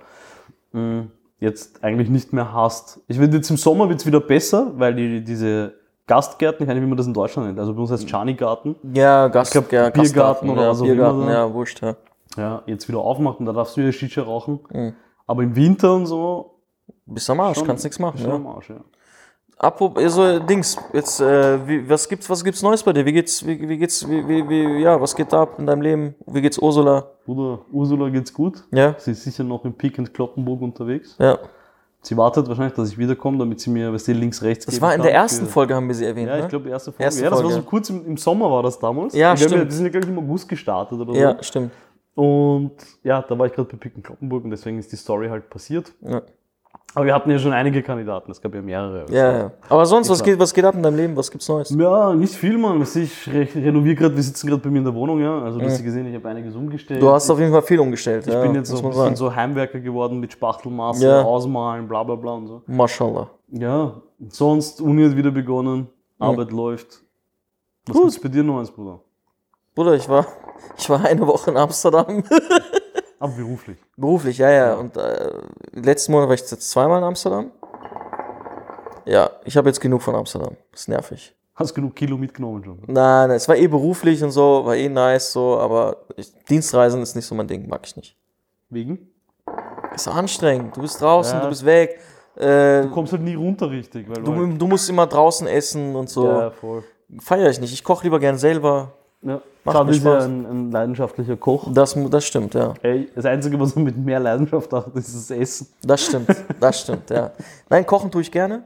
Mm, 0.73 1.01
Jetzt 1.41 1.83
eigentlich 1.83 2.09
nicht 2.09 2.33
mehr 2.33 2.53
hast. 2.53 3.01
Ich 3.09 3.19
finde, 3.19 3.37
jetzt 3.39 3.51
im 3.51 3.57
Sommer 3.57 3.89
wird 3.89 3.99
es 4.01 4.07
wieder 4.07 4.21
besser, 4.21 4.71
weil 4.77 4.95
die, 4.95 5.25
diese 5.25 5.75
Gastgärten, 6.07 6.63
ich 6.63 6.69
weiß 6.69 6.75
nicht, 6.77 6.85
wie 6.85 6.89
man 6.89 6.97
das 6.97 7.07
in 7.09 7.15
Deutschland 7.15 7.49
nennt, 7.49 7.59
also 7.59 7.75
bei 7.75 7.81
uns 7.81 7.91
heißt 7.91 8.07
Chani-Garten, 8.07 8.77
Ja, 8.95 9.27
Gast, 9.27 9.51
glaub, 9.51 9.65
ja, 9.73 9.91
Biergarten 9.91 10.01
Gastgarten, 10.03 10.51
oder 10.51 10.63
ja, 10.63 10.71
auch 10.71 10.81
Biergarten, 10.83 11.29
ja, 11.29 11.53
wurscht, 11.53 11.83
ja. 11.83 11.97
ja, 12.37 12.63
jetzt 12.67 12.87
wieder 12.89 12.99
aufmacht 13.01 13.41
und 13.41 13.47
da 13.47 13.53
darfst 13.53 13.77
du 13.77 13.81
wieder 13.81 13.91
Shisha 13.93 14.23
rauchen. 14.23 14.61
Mhm. 14.73 14.95
Aber 15.27 15.43
im 15.43 15.57
Winter 15.57 15.95
und 15.95 16.07
so, 16.07 16.49
Bist 17.07 17.29
am 17.29 17.41
Arsch, 17.41 17.59
Schon- 17.59 17.67
kannst 17.67 17.83
nichts 17.85 17.99
machen. 17.99 18.19
schon 18.19 18.29
Ja. 18.29 18.37
am 18.37 18.47
Arsch, 18.47 18.71
ja. 18.71 18.77
Apropos, 19.63 20.03
also 20.03 20.41
Dings, 20.41 20.77
jetzt, 20.93 21.21
äh, 21.21 21.67
wie, 21.69 21.89
was 21.89 22.09
gibt's, 22.09 22.29
was 22.29 22.43
gibt's 22.43 22.63
Neues 22.63 22.83
bei 22.83 22.93
dir? 22.93 23.07
Wie 23.07 23.13
geht's, 23.13 23.47
wie, 23.47 23.69
wie 23.69 23.79
geht's, 23.79 24.09
wie, 24.09 24.27
wie, 24.27 24.49
wie, 24.49 24.83
ja, 24.83 25.01
was 25.01 25.15
geht 25.15 25.33
da 25.33 25.43
ab 25.43 25.51
in 25.59 25.67
deinem 25.67 25.83
Leben? 25.83 26.15
Wie 26.27 26.43
geht's 26.43 26.59
Ursula? 26.59 27.07
Bruder, 27.25 27.61
Ursula 27.71 28.09
geht's 28.09 28.35
gut. 28.35 28.65
Ja, 28.73 28.97
Sie 28.99 29.13
ist 29.13 29.23
sicher 29.23 29.45
noch 29.45 29.65
in 29.65 29.73
Peak 29.73 29.99
und 29.99 30.13
Kloppenburg 30.13 30.61
unterwegs. 30.63 31.17
ja. 31.19 31.39
Sie 32.05 32.17
wartet 32.17 32.49
wahrscheinlich, 32.49 32.75
dass 32.75 32.89
ich 32.89 32.99
wiederkomme, 32.99 33.39
damit 33.39 33.61
sie 33.61 33.71
mir, 33.71 33.93
was 33.93 34.03
die 34.03 34.13
links, 34.13 34.43
rechts 34.43 34.67
Das 34.67 34.81
war 34.81 34.93
in 34.93 35.03
der 35.03 35.15
ersten 35.15 35.47
für- 35.47 35.53
Folge, 35.53 35.77
haben 35.77 35.87
wir 35.87 35.95
sie 35.95 36.05
erwähnt, 36.05 36.27
Ja, 36.27 36.35
ich 36.39 36.43
ne? 36.43 36.49
glaube, 36.49 36.69
erste 36.69 36.91
Folge. 36.91 37.05
Erste 37.05 37.23
ja, 37.23 37.31
das 37.31 37.39
war 37.39 37.45
Folge. 37.45 37.63
so 37.63 37.69
kurz 37.71 37.91
im, 37.91 38.05
im 38.05 38.17
Sommer 38.17 38.51
war 38.51 38.65
das 38.65 38.77
damals. 38.77 39.15
Ja, 39.15 39.31
Und 39.31 39.39
wir 39.39 39.47
stimmt. 39.49 39.71
die 39.71 39.77
sind 39.77 39.85
ja, 39.85 39.91
glaube 39.93 40.07
ich, 40.07 40.13
im 40.13 40.19
August 40.19 40.49
gestartet 40.49 40.99
oder 40.99 41.15
Ja, 41.15 41.37
so. 41.37 41.43
stimmt. 41.45 41.71
Und 42.17 42.73
ja, 43.05 43.23
da 43.23 43.39
war 43.39 43.47
ich 43.47 43.53
gerade 43.53 43.69
bei 43.69 43.77
Pick 43.77 43.95
und 43.95 44.03
Kloppenburg 44.03 44.43
und 44.43 44.51
deswegen 44.51 44.81
ist 44.81 44.91
die 44.91 44.97
Story 44.97 45.29
halt 45.29 45.49
passiert. 45.49 45.93
Ja. 46.01 46.23
Aber 46.95 47.07
wir 47.07 47.15
hatten 47.15 47.31
ja 47.31 47.39
schon 47.39 47.53
einige 47.55 47.83
Kandidaten, 47.83 48.31
es 48.31 48.41
gab 48.41 48.55
ja 48.55 48.61
mehrere. 48.61 49.07
Ja, 49.11 49.33
ja. 49.33 49.51
Aber 49.71 49.87
sonst, 49.87 50.11
was 50.11 50.23
geht, 50.23 50.39
was 50.39 50.53
geht 50.53 50.65
ab 50.65 50.75
in 50.75 50.83
deinem 50.83 50.97
Leben? 50.97 51.17
Was 51.17 51.31
gibt's 51.31 51.49
Neues? 51.49 51.71
Ja, 51.71 52.13
nicht 52.13 52.35
viel, 52.35 52.59
Mann. 52.59 52.83
Ich 52.83 53.27
re- 53.33 53.49
renoviere 53.55 53.95
gerade, 53.95 54.15
wir 54.15 54.23
sitzen 54.23 54.47
gerade 54.47 54.61
bei 54.61 54.69
mir 54.69 54.79
in 54.79 54.85
der 54.85 54.95
Wohnung, 54.95 55.19
ja. 55.21 55.41
Also 55.43 55.59
du 55.59 55.65
hast 55.65 55.79
ja 55.79 55.85
gesehen, 55.85 56.07
ich 56.07 56.15
habe 56.15 56.29
einiges 56.29 56.55
umgestellt. 56.55 57.01
Du 57.01 57.09
hast 57.11 57.31
auf 57.31 57.39
jeden 57.39 57.51
Fall 57.51 57.63
viel 57.63 57.81
umgestellt. 57.81 58.27
ich 58.27 58.33
ja, 58.35 58.43
bin 58.43 58.55
jetzt 58.55 58.69
so 58.69 58.77
ein 58.77 58.83
bisschen 58.83 58.95
sagen. 59.05 59.17
so 59.17 59.35
Heimwerker 59.35 59.81
geworden 59.81 60.21
mit 60.21 60.33
Spachtelmaße, 60.33 61.07
Ja. 61.07 61.23
Ausmalen, 61.23 61.89
bla 61.89 62.03
bla 62.03 62.15
bla 62.15 62.33
und 62.33 62.47
so. 62.49 62.63
Mashallah. 62.67 63.31
Ja, 63.51 63.95
sonst 64.29 64.81
Uni 64.83 65.03
hat 65.09 65.17
wieder 65.17 65.31
begonnen, 65.31 65.89
Arbeit 66.19 66.53
läuft. 66.53 67.03
Was 67.87 67.95
Gut. 67.97 68.03
gibt's 68.05 68.21
bei 68.21 68.29
dir 68.29 68.43
Neues, 68.43 68.71
Bruder? 68.71 69.01
Bruder, 69.75 69.95
ich 69.95 70.07
war, 70.11 70.27
ich 70.77 70.91
war 70.91 71.03
eine 71.05 71.27
Woche 71.27 71.51
in 71.53 71.57
Amsterdam. 71.57 72.23
Aber 73.23 73.33
beruflich. 73.35 73.79
Beruflich, 73.97 74.39
ja, 74.39 74.51
ja. 74.51 74.75
Und 74.75 74.97
äh, 74.97 75.31
letzten 75.75 76.11
Monat 76.11 76.27
war 76.29 76.35
ich 76.35 76.41
jetzt 76.41 76.71
zweimal 76.71 76.99
in 76.99 77.05
Amsterdam. 77.05 77.53
Ja, 79.05 79.31
ich 79.45 79.57
habe 79.57 79.69
jetzt 79.69 79.81
genug 79.81 80.03
von 80.03 80.15
Amsterdam. 80.17 80.57
ist 80.73 80.89
nervig. 80.89 81.35
Hast 81.55 81.73
genug 81.75 81.95
Kilo 81.95 82.17
mitgenommen 82.17 82.65
schon. 82.65 82.79
Nein, 82.87 83.29
nein, 83.29 83.31
es 83.37 83.47
war 83.49 83.57
eh 83.57 83.67
beruflich 83.69 84.25
und 84.25 84.31
so, 84.33 84.65
war 84.65 84.75
eh 84.75 84.89
nice 84.89 85.33
so, 85.33 85.59
aber 85.59 85.99
ich, 86.17 86.33
Dienstreisen 86.49 87.03
ist 87.03 87.15
nicht 87.15 87.27
so 87.27 87.35
mein 87.35 87.47
Ding, 87.47 87.69
mag 87.69 87.83
ich 87.85 87.95
nicht. 87.97 88.17
Wegen? 88.71 89.09
Ist 89.95 90.09
anstrengend. 90.09 90.77
Du 90.77 90.81
bist 90.81 91.01
draußen, 91.01 91.35
Ja. 91.39 91.43
du 91.45 91.49
bist 91.51 91.65
weg. 91.65 92.01
Äh, 92.37 92.83
Du 92.83 92.91
kommst 92.91 93.13
halt 93.13 93.23
nie 93.23 93.35
runter 93.35 93.71
richtig, 93.71 94.09
weil 94.09 94.23
du. 94.23 94.33
du, 94.35 94.47
du 94.57 94.67
musst 94.67 94.89
immer 94.89 95.07
draußen 95.07 95.47
essen 95.47 95.95
und 95.95 96.09
so. 96.09 96.27
ja, 96.27 96.51
voll. 96.51 96.83
Feier 97.21 97.51
ich 97.51 97.61
nicht. 97.61 97.73
Ich 97.73 97.85
koche 97.85 98.05
lieber 98.05 98.19
gern 98.19 98.39
selber. 98.39 98.93
Ja. 99.21 99.41
Macht 99.65 99.85
mir 99.85 99.91
ist 99.93 100.05
ja 100.05 100.19
ein, 100.19 100.45
ein 100.47 100.71
leidenschaftlicher 100.73 101.37
Koch. 101.37 101.69
Das, 101.73 101.97
das 102.11 102.25
stimmt, 102.25 102.55
ja. 102.55 102.75
Ey, 102.83 103.09
das 103.15 103.25
Einzige, 103.27 103.59
was 103.61 103.75
man 103.77 103.85
mit 103.85 103.97
mehr 103.97 104.19
Leidenschaft 104.19 104.73
hat, 104.73 104.89
ist 104.97 105.15
das 105.15 105.31
Essen. 105.31 105.69
Das 105.85 106.05
stimmt, 106.05 106.29
das 106.59 106.81
stimmt, 106.81 107.09
ja. 107.11 107.31
Nein, 107.69 107.87
kochen 107.87 108.11
tue 108.11 108.23
ich 108.23 108.33
gerne. 108.33 108.65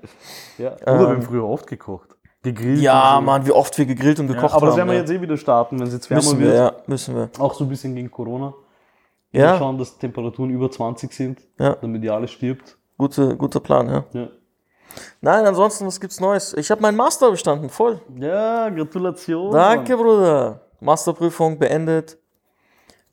Ja. 0.57 0.73
Oder 0.83 1.01
wir 1.01 1.09
haben 1.09 1.23
früher 1.23 1.45
oft 1.45 1.67
gekocht. 1.67 2.09
Gegrillt. 2.43 2.81
Ja, 2.81 3.17
so. 3.17 3.23
Mann, 3.23 3.45
wie 3.47 3.51
oft 3.53 3.77
wir 3.77 3.85
gegrillt 3.87 4.21
und 4.21 4.29
Ja, 4.29 4.35
gekocht 4.37 4.55
aber 4.55 4.67
das 4.67 4.73
haben. 4.73 4.79
werden 4.79 4.89
wir 4.91 4.95
ja. 4.95 5.01
jetzt 5.01 5.11
eh 5.11 5.21
wieder 5.21 5.37
starten, 5.37 5.79
wenn 5.81 5.87
es 5.89 5.93
jetzt 5.93 6.09
wärmer 6.09 6.23
müssen 6.23 6.39
wir, 6.39 6.47
wird. 6.47 6.57
ja, 6.57 6.73
müssen 6.87 7.15
wir. 7.17 7.29
Auch 7.39 7.53
so 7.55 7.65
ein 7.65 7.69
bisschen 7.69 7.95
gegen 7.95 8.11
Corona. 8.11 8.55
Wir 9.33 9.41
Ja, 9.43 9.59
schauen, 9.59 9.77
dass 9.77 9.99
Temperaturen 9.99 10.51
über 10.51 10.71
20 10.71 11.13
sind, 11.13 11.41
Ja. 11.59 11.75
damit 11.81 12.03
die 12.03 12.09
alles 12.09 12.31
stirbt. 12.31 12.79
gute, 12.97 13.37
guter 13.37 13.61
Plan, 13.61 13.89
ja. 13.89 14.05
Ja, 14.13 14.29
Nein, 15.21 15.45
ansonsten, 15.45 15.87
was 15.87 16.01
gibt's 16.01 16.21
Neues? 16.21 16.55
Ich 16.55 16.71
habe 16.71 16.81
meinen 16.81 16.97
Master 16.97 17.31
bestanden, 17.31 17.69
voll. 17.69 18.01
ja 18.19 18.71
Gratulation. 18.71 19.53
Danke, 19.53 19.95
Bruder. 19.97 20.61
Masterprüfung 20.81 21.59
beendet. 21.59 22.19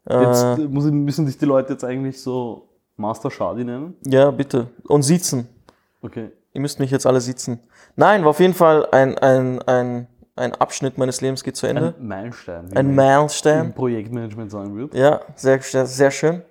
Äh, 0.06 0.22
Jetzt 0.26 0.44
äh, 0.44 0.68
muss 0.68 0.86
ich- 0.86 0.92
müssen 0.92 1.26
dich 1.26 1.38
die 1.38 1.46
Leute 1.46 1.74
jetzt 1.74 1.84
eigentlich 1.84 2.22
so 2.22 2.70
Master 2.98 3.32
Shadi 3.32 3.64
nennen. 3.64 3.96
ja, 4.06 4.30
bitte. 4.32 4.68
Und 4.88 5.04
siezen. 5.04 5.48
Okay. 6.02 6.32
Ihr 6.54 6.62
müsst 6.62 6.80
mich 6.80 6.92
jetzt 6.92 7.08
alle 7.08 7.20
siezen. 7.22 7.60
Nein, 7.96 8.22
war 8.24 8.30
auf 8.32 8.40
jeden 8.40 8.54
Fall 8.54 8.88
ein, 8.92 9.18
ein, 9.18 9.62
ein, 9.64 10.08
ein 10.36 10.54
Abschnitt 10.56 10.98
meines 10.98 11.22
Lebens 11.22 11.44
geht 11.44 11.56
zu 11.56 11.66
Ende. 11.66 11.96
Ein 12.00 12.08
Meilenstein, 12.08 12.74
Ein 12.76 12.94
Meilenstein. 12.96 13.66
im 13.68 13.74
Projektmanagement 13.74 14.52
sagen 14.52 14.76
würde. 14.76 14.98
Ja, 14.98 15.22
sehr, 15.36 15.60
sehr, 15.62 15.86
sehr 15.88 16.12
schön. 16.12 16.42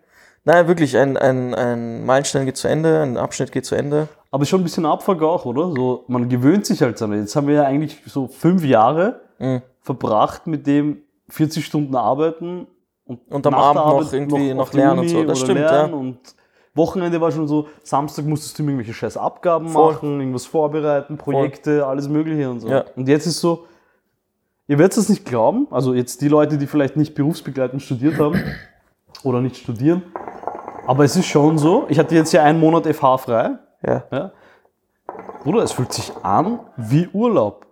Nein, 0.44 0.66
wirklich, 0.66 0.96
ein, 0.96 1.16
ein, 1.16 1.54
ein 1.54 2.04
Meilenstein 2.04 2.46
geht 2.46 2.56
zu 2.56 2.66
Ende, 2.66 3.00
ein 3.02 3.16
Abschnitt 3.16 3.52
geht 3.52 3.64
zu 3.64 3.76
Ende. 3.76 4.08
Aber 4.32 4.44
schon 4.44 4.60
ein 4.62 4.64
bisschen 4.64 4.86
Abfuck 4.86 5.22
auch, 5.22 5.44
oder? 5.44 5.70
So, 5.72 6.04
man 6.08 6.28
gewöhnt 6.28 6.66
sich 6.66 6.82
halt 6.82 7.00
daran. 7.00 7.16
Jetzt 7.20 7.36
haben 7.36 7.46
wir 7.46 7.54
ja 7.56 7.64
eigentlich 7.64 8.02
so 8.06 8.26
fünf 8.26 8.64
Jahre 8.64 9.20
Mhm. 9.38 9.62
Verbracht 9.82 10.46
mit 10.46 10.66
dem 10.66 11.02
40 11.28 11.64
Stunden 11.64 11.94
arbeiten 11.94 12.66
und, 13.04 13.20
Und 13.30 13.46
am 13.46 13.54
Abend 13.54 13.74
noch 13.76 13.86
Arbeit 13.86 14.12
irgendwie 14.12 14.52
auf 14.52 14.56
noch 14.58 14.70
die 14.70 14.76
lernen 14.76 15.00
und 15.00 15.08
so. 15.08 15.24
Das 15.24 15.40
stimmt, 15.40 15.60
lernen 15.60 15.92
ja. 15.92 15.98
Und 15.98 16.18
Wochenende 16.74 17.20
war 17.20 17.30
schon 17.30 17.46
so, 17.48 17.68
Samstag 17.82 18.24
musstest 18.24 18.58
du 18.58 18.62
irgendwelche 18.62 18.94
scheiß 18.94 19.16
Abgaben 19.16 19.68
Voll. 19.68 19.92
machen, 19.92 20.20
irgendwas 20.20 20.46
vorbereiten, 20.46 21.18
Projekte, 21.18 21.86
alles 21.86 22.08
mögliche 22.08 22.48
und 22.48 22.60
so. 22.60 22.68
Ja. 22.68 22.84
Und 22.96 23.08
jetzt 23.08 23.26
ist 23.26 23.40
so, 23.40 23.66
ihr 24.68 24.78
werdet 24.78 24.96
es 24.96 25.08
nicht 25.08 25.24
glauben, 25.26 25.66
also 25.70 25.92
jetzt 25.92 26.20
die 26.22 26.28
Leute, 26.28 26.56
die 26.56 26.66
vielleicht 26.66 26.96
nicht 26.96 27.14
berufsbegleitend 27.14 27.82
studiert 27.82 28.18
haben 28.18 28.42
oder 29.22 29.40
nicht 29.40 29.56
studieren, 29.56 30.02
aber 30.86 31.04
es 31.04 31.14
ist 31.14 31.26
schon 31.26 31.58
so, 31.58 31.84
ich 31.88 31.98
hatte 31.98 32.14
jetzt 32.14 32.32
ja 32.32 32.42
einen 32.42 32.58
Monat 32.58 32.86
FH 32.86 33.18
frei, 33.18 33.58
Ja. 33.86 34.04
ja. 34.10 34.32
Bruder, 35.42 35.62
es 35.62 35.72
fühlt 35.72 35.92
sich 35.92 36.12
an 36.22 36.60
wie 36.76 37.08
Urlaub. 37.12 37.66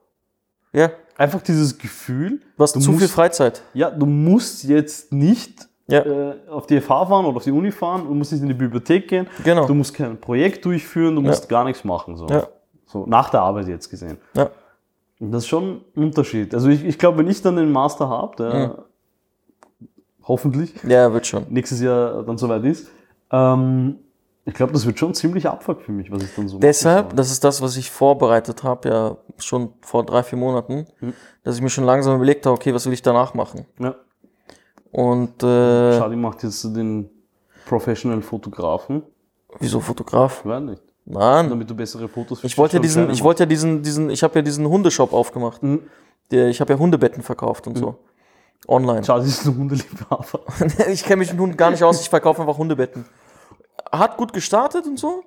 Ja. 0.72 0.90
Einfach 1.20 1.42
dieses 1.42 1.76
Gefühl, 1.76 2.40
Du 2.56 2.62
hast 2.62 2.74
Du 2.74 2.80
zu 2.80 2.92
viel 2.92 3.00
musst- 3.02 3.12
Freizeit. 3.12 3.62
ja, 3.74 3.90
du 3.90 4.06
musst 4.06 4.64
jetzt 4.64 5.12
nicht 5.12 5.68
Ja. 5.86 6.00
äh, 6.00 6.34
auf 6.48 6.66
die 6.66 6.80
FH 6.80 7.04
fahren 7.06 7.26
oder 7.26 7.36
auf 7.36 7.44
die 7.44 7.50
Uni 7.50 7.70
fahren, 7.70 8.04
du 8.06 8.14
musst 8.14 8.32
nicht 8.32 8.40
in 8.40 8.48
die 8.48 8.54
Bibliothek 8.54 9.06
gehen, 9.06 9.26
Genau. 9.44 9.66
du 9.66 9.74
musst 9.74 9.92
kein 9.92 10.16
Projekt 10.18 10.64
durchführen, 10.64 11.14
du 11.16 11.20
musst 11.20 11.46
gar 11.48 11.64
nichts 11.64 11.84
machen. 11.84 12.16
So. 12.16 12.26
Ja. 12.28 12.46
so 12.86 13.04
nach 13.06 13.28
der 13.30 13.42
Arbeit 13.42 13.68
jetzt 13.68 13.90
gesehen. 13.90 14.16
Ja. 14.34 14.48
Und 15.20 15.30
das 15.32 15.42
ist 15.42 15.48
schon 15.48 15.82
ein 15.94 16.04
Unterschied. 16.04 16.54
Also 16.54 16.68
ich, 16.70 16.82
ich 16.84 16.98
glaube, 16.98 17.18
wenn 17.18 17.28
ich 17.28 17.42
dann 17.42 17.56
den 17.56 17.70
Master 17.70 18.08
habe, 18.08 18.36
der 18.36 18.84
hoffentlich 20.26 20.74
Ja, 20.84 21.12
wird 21.12 21.26
schon. 21.26 21.44
nächstes 21.50 21.80
Jahr 21.82 22.22
dann 22.22 22.38
soweit 22.38 22.64
ist, 22.64 22.88
ähm, 23.30 23.96
ich 24.46 24.54
glaube, 24.54 24.72
das 24.72 24.86
wird 24.86 24.98
schon 24.98 25.14
ziemlich 25.14 25.48
abfuck 25.48 25.82
für 25.82 25.92
mich, 25.92 26.10
was 26.10 26.22
ich 26.22 26.34
dann 26.34 26.48
so 26.48 26.58
Deshalb, 26.58 27.14
das 27.14 27.30
ist 27.30 27.44
das, 27.44 27.60
was 27.60 27.76
ich 27.76 27.90
vorbereitet 27.90 28.62
habe, 28.62 28.88
ja 28.88 29.16
schon 29.38 29.72
vor 29.82 30.04
drei, 30.04 30.22
vier 30.22 30.38
Monaten, 30.38 30.86
Hm. 31.00 31.12
dass 31.44 31.56
ich 31.56 31.62
mir 31.62 31.70
schon 31.70 31.84
langsam 31.84 32.16
überlegt 32.16 32.46
habe, 32.46 32.54
okay, 32.54 32.74
was 32.74 32.86
will 32.86 32.92
ich 32.92 33.02
danach 33.02 33.34
machen? 33.34 33.66
Ja. 33.78 33.94
Und 34.92 35.42
äh, 35.42 35.98
Schadi 35.98 36.16
macht 36.16 36.42
jetzt 36.42 36.64
den 36.64 37.08
Professional 37.66 38.22
Fotografen. 38.22 39.02
wieso 39.60 39.80
Fotograf? 39.80 40.44
Weiß 40.44 40.62
nicht. 40.62 40.82
Nein. 41.04 41.48
Damit 41.48 41.68
du 41.70 41.74
bessere 41.74 42.08
Fotos 42.08 42.40
für 42.40 42.46
Ich 42.46 42.58
wollte 42.58 42.76
ja 42.76 42.82
diesen, 42.82 43.10
ich 43.10 43.22
wollte 43.22 43.44
ja 43.44 43.46
diesen, 43.46 43.82
diesen, 43.82 44.10
ich 44.10 44.22
habe 44.22 44.36
ja 44.36 44.42
diesen 44.42 44.66
Hundeshop 44.68 45.12
aufgemacht. 45.12 45.62
Mhm. 45.62 45.82
Der, 46.30 46.48
ich 46.48 46.60
habe 46.60 46.72
ja 46.72 46.78
Hundebetten 46.78 47.22
verkauft 47.22 47.66
und 47.66 47.78
so. 47.78 47.96
Online. 48.68 49.02
Schadi 49.04 49.26
ist 49.28 49.46
ein 49.46 49.56
Hundeliebhaber. 49.56 50.40
ich 50.88 51.02
kenne 51.04 51.18
mich 51.18 51.30
mit 51.30 51.40
Hunden 51.40 51.56
gar 51.56 51.70
nicht 51.70 51.82
aus, 51.82 52.00
ich 52.00 52.08
verkaufe 52.08 52.40
einfach 52.42 52.58
Hundebetten. 52.58 53.04
Hat 53.92 54.16
gut 54.16 54.32
gestartet 54.32 54.86
und 54.86 54.98
so. 54.98 55.24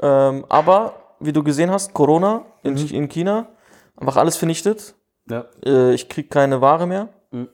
Ähm, 0.00 0.44
aber, 0.48 0.94
wie 1.20 1.32
du 1.32 1.42
gesehen 1.42 1.70
hast, 1.70 1.92
Corona 1.92 2.44
in, 2.62 2.74
Mhm. 2.74 2.88
in 2.90 3.08
China, 3.08 3.48
einfach 3.96 4.16
alles 4.16 4.36
vernichtet. 4.36 4.94
Ja. 5.28 5.44
Äh, 5.64 5.92
ich 5.94 6.08
kriege 6.08 6.28
keine 6.28 6.60
Ware 6.60 6.86
mehr. 6.86 7.08
Mhm. 7.30 7.48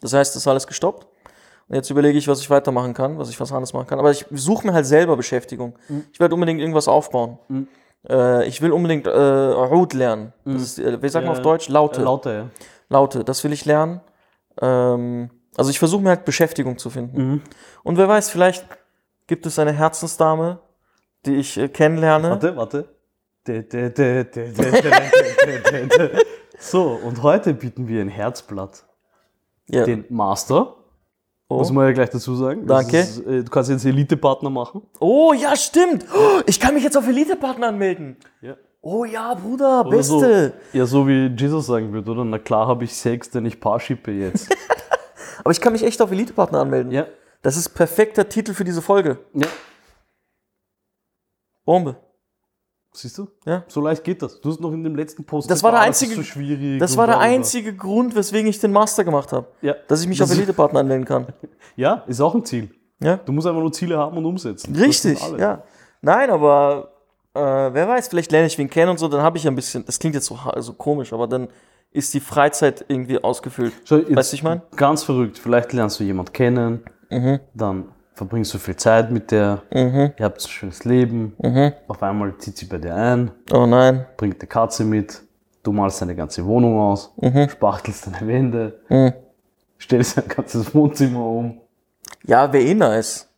Das 0.00 0.12
heißt, 0.12 0.34
das 0.34 0.42
ist 0.42 0.48
alles 0.48 0.66
gestoppt. 0.66 1.06
Und 1.68 1.76
jetzt 1.76 1.88
überlege 1.90 2.18
ich, 2.18 2.28
was 2.28 2.40
ich 2.40 2.50
weitermachen 2.50 2.92
kann, 2.94 3.18
was 3.18 3.30
ich 3.30 3.40
was 3.40 3.50
anderes 3.50 3.72
machen 3.72 3.86
kann. 3.86 3.98
Aber 3.98 4.10
ich 4.10 4.26
suche 4.30 4.66
mir 4.66 4.74
halt 4.74 4.86
selber 4.86 5.16
Beschäftigung. 5.16 5.74
Ich 6.12 6.20
werde 6.20 6.34
unbedingt 6.34 6.60
irgendwas 6.60 6.88
aufbauen. 6.88 7.38
Mhm. 7.48 7.68
Äh, 8.08 8.46
ich 8.46 8.60
will 8.60 8.70
unbedingt 8.72 9.06
äh, 9.06 9.10
Rot 9.10 9.94
lernen. 9.94 10.32
Das 10.44 10.60
ist, 10.62 10.78
äh, 10.78 11.00
wie 11.02 11.08
sagt 11.08 11.24
man 11.26 11.34
auf 11.34 11.42
Deutsch? 11.42 11.68
Laute. 11.68 12.02
Äh, 12.02 12.04
Laute, 12.04 12.30
ja. 12.32 12.46
Laute, 12.90 13.24
das 13.24 13.42
will 13.44 13.52
ich 13.54 13.64
lernen. 13.64 14.00
Ähm, 14.60 15.30
also 15.56 15.70
ich 15.70 15.78
versuche 15.78 16.02
mir 16.02 16.10
halt 16.10 16.24
Beschäftigung 16.26 16.76
zu 16.76 16.90
finden. 16.90 17.16
Mhm. 17.32 17.42
Und 17.82 17.96
wer 17.96 18.08
weiß, 18.08 18.28
vielleicht 18.28 18.66
gibt 19.26 19.46
es 19.46 19.58
eine 19.58 19.72
Herzensdame, 19.72 20.58
die 21.26 21.36
ich 21.36 21.56
äh, 21.56 21.68
kennenlerne. 21.68 22.30
Warte, 22.30 22.56
warte. 22.56 22.88
So, 26.58 26.98
und 27.04 27.22
heute 27.22 27.52
bieten 27.52 27.88
wir 27.88 28.00
ein 28.00 28.08
Herzblatt. 28.08 28.84
Yeah. 29.70 29.84
Den 29.84 30.04
Master. 30.08 30.76
Oh. 31.48 31.58
Muss 31.58 31.70
man 31.70 31.86
ja 31.86 31.92
gleich 31.92 32.10
dazu 32.10 32.34
sagen. 32.34 32.66
Danke. 32.66 32.98
Ist, 33.00 33.18
äh, 33.18 33.44
du 33.44 33.50
kannst 33.50 33.70
jetzt 33.70 33.84
Elite-Partner 33.84 34.50
machen. 34.50 34.82
Oh, 34.98 35.34
ja, 35.34 35.54
stimmt. 35.56 36.06
Oh, 36.14 36.40
ich 36.46 36.58
kann 36.58 36.74
mich 36.74 36.84
jetzt 36.84 36.96
auf 36.96 37.06
Elite-Partner 37.06 37.68
anmelden. 37.68 38.16
Ja. 38.40 38.56
Oh 38.80 39.04
ja, 39.04 39.34
Bruder, 39.34 39.80
oder 39.80 39.90
Beste. 39.90 40.54
So, 40.72 40.78
ja, 40.78 40.86
so 40.86 41.08
wie 41.08 41.34
Jesus 41.36 41.66
sagen 41.66 41.92
würde, 41.92 42.10
oder? 42.10 42.24
Na 42.24 42.38
klar 42.38 42.66
habe 42.66 42.84
ich 42.84 42.94
Sex, 42.94 43.30
denn 43.30 43.46
ich 43.46 43.58
Paar 43.58 43.80
schippe 43.80 44.10
jetzt. 44.10 44.54
Aber 45.38 45.50
ich 45.50 45.60
kann 45.60 45.72
mich 45.72 45.82
echt 45.82 46.00
auf 46.02 46.10
Elite-Partner 46.10 46.60
anmelden. 46.60 46.92
Ja, 46.92 47.06
das 47.44 47.56
ist 47.56 47.68
perfekter 47.68 48.28
Titel 48.28 48.54
für 48.54 48.64
diese 48.64 48.82
Folge. 48.82 49.18
ja. 49.34 49.46
Bombe. 51.64 51.96
Siehst 52.92 53.18
du? 53.18 53.28
Ja. 53.44 53.64
So 53.68 53.80
leicht 53.80 54.04
geht 54.04 54.22
das. 54.22 54.40
Du 54.40 54.50
hast 54.50 54.60
noch 54.60 54.72
in 54.72 54.84
dem 54.84 54.94
letzten 54.94 55.24
Post 55.24 55.50
Das 55.50 55.62
war 55.62 55.72
der 55.72 55.80
einzige- 55.80 56.14
so 56.14 56.22
schwierig. 56.22 56.78
Das 56.78 56.96
war 56.96 57.06
der 57.06 57.18
einzige 57.18 57.74
Grund, 57.74 58.14
weswegen 58.14 58.48
ich 58.48 58.60
den 58.60 58.70
Master 58.70 59.02
gemacht 59.02 59.32
habe. 59.32 59.48
Ja. 59.62 59.74
Dass 59.88 60.00
ich 60.02 60.06
mich 60.08 60.18
Das 60.18 60.30
auf 60.30 60.36
Elite-Partner 60.36 60.80
anmelden 60.80 61.04
kann. 61.06 61.26
Ja, 61.76 62.04
ist 62.06 62.20
auch 62.20 62.34
ein 62.34 62.44
Ziel. 62.44 62.70
Ja. 63.00 63.16
Du 63.16 63.32
musst 63.32 63.46
einfach 63.48 63.60
nur 63.60 63.72
Ziele 63.72 63.98
haben 63.98 64.16
und 64.16 64.24
umsetzen. 64.26 64.76
Richtig, 64.76 65.18
Das 65.18 65.32
ja. 65.40 65.62
Nein, 66.02 66.30
aber 66.30 66.92
äh, 67.34 67.40
wer 67.40 67.88
weiß, 67.88 68.06
vielleicht 68.08 68.30
lerne 68.30 68.46
ich 68.46 68.56
wen 68.58 68.70
kennen 68.70 68.90
und 68.90 68.98
so, 68.98 69.08
dann 69.08 69.22
habe 69.22 69.38
ich 69.38 69.46
ein 69.48 69.56
bisschen, 69.56 69.84
das 69.84 69.98
klingt 69.98 70.14
jetzt 70.14 70.26
so, 70.26 70.44
ha- 70.44 70.60
so 70.62 70.72
komisch, 70.74 71.12
aber 71.12 71.26
dann 71.26 71.48
ist 71.90 72.14
die 72.14 72.20
Freizeit 72.20 72.84
irgendwie 72.86 73.22
ausgefüllt. 73.24 73.72
Weißt 73.90 74.32
du, 74.32 74.36
ich 74.36 74.42
mein? 74.44 74.62
Ganz 74.76 75.02
verrückt. 75.02 75.38
Vielleicht 75.38 75.72
lernst 75.72 75.98
du 75.98 76.04
jemanden 76.04 76.32
kennen, 76.32 76.84
Mhm. 77.20 77.40
dann 77.54 77.84
verbringst 78.14 78.54
du 78.54 78.58
viel 78.58 78.76
Zeit 78.76 79.10
mit 79.10 79.30
der, 79.30 79.62
ihr 79.70 80.12
habt 80.20 80.38
ein 80.44 80.48
schönes 80.48 80.84
Leben, 80.84 81.34
Mhm. 81.42 81.72
auf 81.88 82.02
einmal 82.02 82.36
zieht 82.38 82.56
sie 82.56 82.66
bei 82.66 82.78
dir 82.78 82.94
ein, 82.94 83.30
Oh 83.52 83.66
nein. 83.66 84.06
bringt 84.16 84.40
eine 84.40 84.48
Katze 84.48 84.84
mit, 84.84 85.20
du 85.62 85.72
malst 85.72 86.00
deine 86.00 86.14
ganze 86.14 86.44
Wohnung 86.44 86.78
aus, 86.78 87.12
Mhm. 87.20 87.48
spachtelst 87.48 88.06
deine 88.06 88.26
Wände, 88.28 88.80
stellst 89.80 90.16
dein 90.18 90.28
ganzes 90.28 90.74
Wohnzimmer 90.74 91.24
um. 91.26 91.60
Ja, 92.24 92.52
wäre 92.52 92.64
eh 92.64 92.74
nice. 92.74 93.28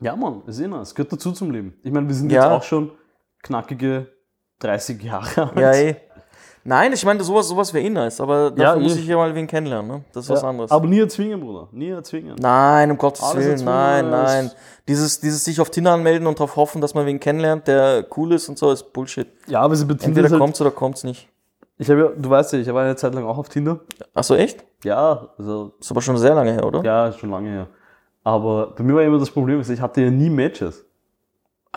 Ja, 0.00 0.14
Mann, 0.14 0.42
ist 0.46 0.60
eh 0.60 0.68
nice. 0.68 0.88
Es 0.88 0.94
gehört 0.94 1.12
dazu 1.12 1.32
zum 1.32 1.50
Leben. 1.50 1.74
Ich 1.82 1.90
meine, 1.90 2.06
wir 2.06 2.14
sind 2.14 2.30
Ja. 2.30 2.42
jetzt 2.44 2.52
auch 2.52 2.62
schon 2.62 2.90
knackige 3.42 4.08
30 4.58 5.02
Jahre 5.02 5.48
alt. 5.48 5.58
Ja, 5.58 5.72
eh. 5.72 5.96
Nein, 6.66 6.92
ich 6.92 7.04
meine, 7.04 7.22
sowas, 7.22 7.46
sowas 7.46 7.72
wäre 7.72 7.84
eh 7.86 7.90
nice, 7.90 8.20
aber 8.20 8.50
dafür 8.50 8.64
Ja, 8.64 8.76
muss 8.76 8.96
eh. 8.96 8.98
ich 9.00 9.06
ja 9.06 9.16
mal 9.16 9.32
wen 9.34 9.46
kennenlernen, 9.46 9.88
ne? 9.88 10.04
Das 10.12 10.24
ist 10.24 10.30
was 10.30 10.42
Ja, 10.42 10.48
anderes. 10.48 10.70
Aber 10.72 10.86
nie 10.88 10.98
erzwingen, 10.98 11.40
Bruder. 11.40 11.68
Nie 11.70 11.90
erzwingen. 11.90 12.34
Nein, 12.40 12.90
um 12.90 12.98
Gottes 12.98 13.22
Alles 13.22 13.44
Willen, 13.44 13.64
nein, 13.64 14.10
nein. 14.10 14.50
Dieses, 14.88 15.20
dieses 15.20 15.44
sich 15.44 15.60
auf 15.60 15.70
Tinder 15.70 15.92
anmelden 15.92 16.26
und 16.26 16.38
darauf 16.38 16.56
hoffen, 16.56 16.80
dass 16.80 16.94
man 16.94 17.06
wen 17.06 17.20
kennenlernt, 17.20 17.68
der 17.68 18.04
cool 18.16 18.32
ist 18.32 18.48
und 18.48 18.58
so, 18.58 18.70
ist 18.72 18.92
Bullshit. 18.92 19.28
Ja, 19.46 19.60
aber 19.60 19.76
sie 19.76 19.84
beziehen 19.84 20.08
Entweder 20.08 20.28
halt, 20.30 20.40
kommt's 20.40 20.60
oder 20.60 20.70
kommt's 20.70 21.04
nicht. 21.04 21.28
Ich 21.78 21.90
habe 21.90 22.00
ja, 22.00 22.08
du 22.16 22.30
weißt 22.30 22.54
ja, 22.54 22.58
ich 22.58 22.72
war 22.72 22.82
eine 22.82 22.96
Zeit 22.96 23.14
lang 23.14 23.24
auch 23.26 23.36
auf 23.36 23.48
Tinder. 23.50 23.80
Ach 24.14 24.24
so, 24.24 24.34
echt? 24.34 24.64
Ja, 24.82 25.28
also, 25.38 25.74
Ist 25.78 25.90
aber 25.90 26.00
schon 26.00 26.16
sehr 26.16 26.34
lange 26.34 26.52
her, 26.52 26.64
oder? 26.64 26.82
ja, 26.82 27.08
ist 27.08 27.18
schon 27.18 27.30
lange 27.30 27.50
her. 27.50 27.66
Aber 28.24 28.72
bei 28.76 28.82
mir 28.82 28.94
war 28.94 29.02
immer 29.02 29.18
das 29.18 29.30
Problem, 29.30 29.60
ich 29.60 29.80
hatte 29.80 30.00
ja 30.00 30.10
nie 30.10 30.30
Matches. 30.30 30.85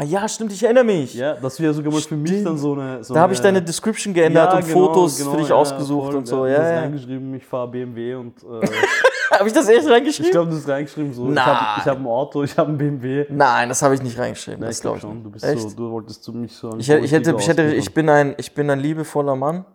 Ah 0.01 0.05
ja, 0.05 0.25
stimmt, 0.29 0.53
ich 0.53 0.63
erinnere 0.63 0.85
mich. 0.85 1.13
Ja, 1.13 1.33
das 1.33 1.59
wäre 1.59 1.73
sogar 1.73 1.91
mal 1.91 1.99
für 1.99 2.15
mich 2.15 2.41
dann 2.41 2.57
so 2.57 2.71
eine. 2.71 3.03
So 3.03 3.13
Da 3.13 3.19
habe 3.19 3.33
ich 3.33 3.39
eine- 3.39 3.47
deine 3.55 3.61
Description 3.63 4.13
geändert 4.13 4.53
und 4.53 4.65
genau, 4.65 4.73
Fotos 4.87 5.17
genau, 5.17 5.31
für 5.31 5.37
dich 5.39 5.49
ja, 5.49 5.55
ausgesucht 5.55 6.05
voll. 6.07 6.15
und 6.15 6.25
so. 6.25 6.45
Ja, 6.45 6.57
das 6.57 6.69
ja. 6.71 6.79
reingeschrieben, 6.79 7.33
ich 7.33 7.45
fahre 7.45 7.67
BMW 7.67 8.15
und 8.15 8.41
äh, 8.43 8.65
Habe 9.31 9.47
ich 9.47 9.53
das 9.53 9.67
echt 9.67 9.83
ich 9.83 9.89
reingeschrieben? 9.91 10.31
glaube, 10.31 10.51
du 10.51 10.55
hast 10.55 10.69
reingeschrieben 10.69 11.13
so. 11.13 11.27
Ich 11.27 11.33
Nein. 11.35 11.45
habe 11.45 11.81
ich 11.81 11.85
hab 11.85 11.97
ein 11.97 12.07
Auto, 12.07 12.43
ich 12.43 12.57
habe 12.57 12.71
ein 12.71 12.77
BMW. 12.77 13.25
Nein, 13.29 13.67
das 13.67 13.81
habe 13.81 13.93
ich 13.93 14.01
nicht 14.01 14.17
reingeschrieben. 14.17 14.61
Ja, 14.61 14.67
das 14.67 14.77
ich 14.77 14.81
glaube 14.81 14.99
glaub 14.99 15.11
schon. 15.11 15.21
Du 15.23 15.31
bist 15.31 15.43
Echt? 15.43 15.69
so, 15.69 15.75
du 15.75 15.91
wolltest 15.91 16.23
zu 16.23 16.31
mich 16.31 16.53
so. 16.55 16.75
Ich, 16.77 16.87
hätte- 16.87 17.03
ich, 17.05 17.11
hätte, 17.11 17.35
ich, 17.37 17.47
hätte, 17.49 17.63
ich, 17.75 17.93
bin 17.93 18.07
ein, 18.09 18.35
ich 18.37 18.53
bin 18.55 18.69
ein 18.69 18.79
liebevoller 18.79 19.35
Mann. 19.35 19.65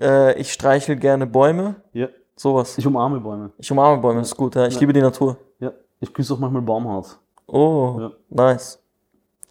Äh, 0.00 0.40
ich 0.40 0.50
streichel 0.52 0.96
gerne 0.96 1.26
Bäume. 1.26 1.76
Ja, 1.92 2.08
Sowas. 2.36 2.76
ich 2.78 2.86
umarme 2.86 3.20
Bäume. 3.20 3.50
Ich 3.58 3.70
umarme 3.70 4.00
Bäume, 4.00 4.20
das 4.20 4.28
ist 4.28 4.36
gut. 4.36 4.54
Ja. 4.54 4.66
Ich 4.66 4.80
liebe 4.80 4.94
die 4.94 5.02
Natur. 5.02 5.36
Ja, 5.60 5.72
ich 6.00 6.12
küsse 6.12 6.32
auch 6.32 6.38
manchmal 6.38 6.62
Baumhaut. 6.62 7.18
Oh, 7.46 7.96
Ja. 8.00 8.10
nice. 8.30 8.78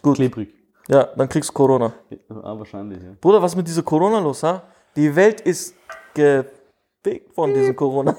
Gut. 0.05 0.17
Klebrig. 0.17 0.53
Ja, 0.87 1.09
dann 1.17 1.27
kriegst 1.27 1.49
du 1.49 1.53
Corona. 1.53 1.91
Ja, 2.11 2.17
ah, 2.43 2.59
wahrscheinlich, 2.59 3.01
ja. 3.01 3.15
Bruder, 3.19 3.41
was 3.41 3.53
ist 3.53 3.55
mit 3.55 3.67
dieser 3.67 3.81
Corona 3.81 4.19
los, 4.19 4.43
ha? 4.43 4.61
Die 4.95 5.13
Welt 5.15 5.41
ist 5.41 5.73
gefickt 6.13 7.33
von 7.33 7.51
diesem 7.51 7.75
Corona. 7.75 8.15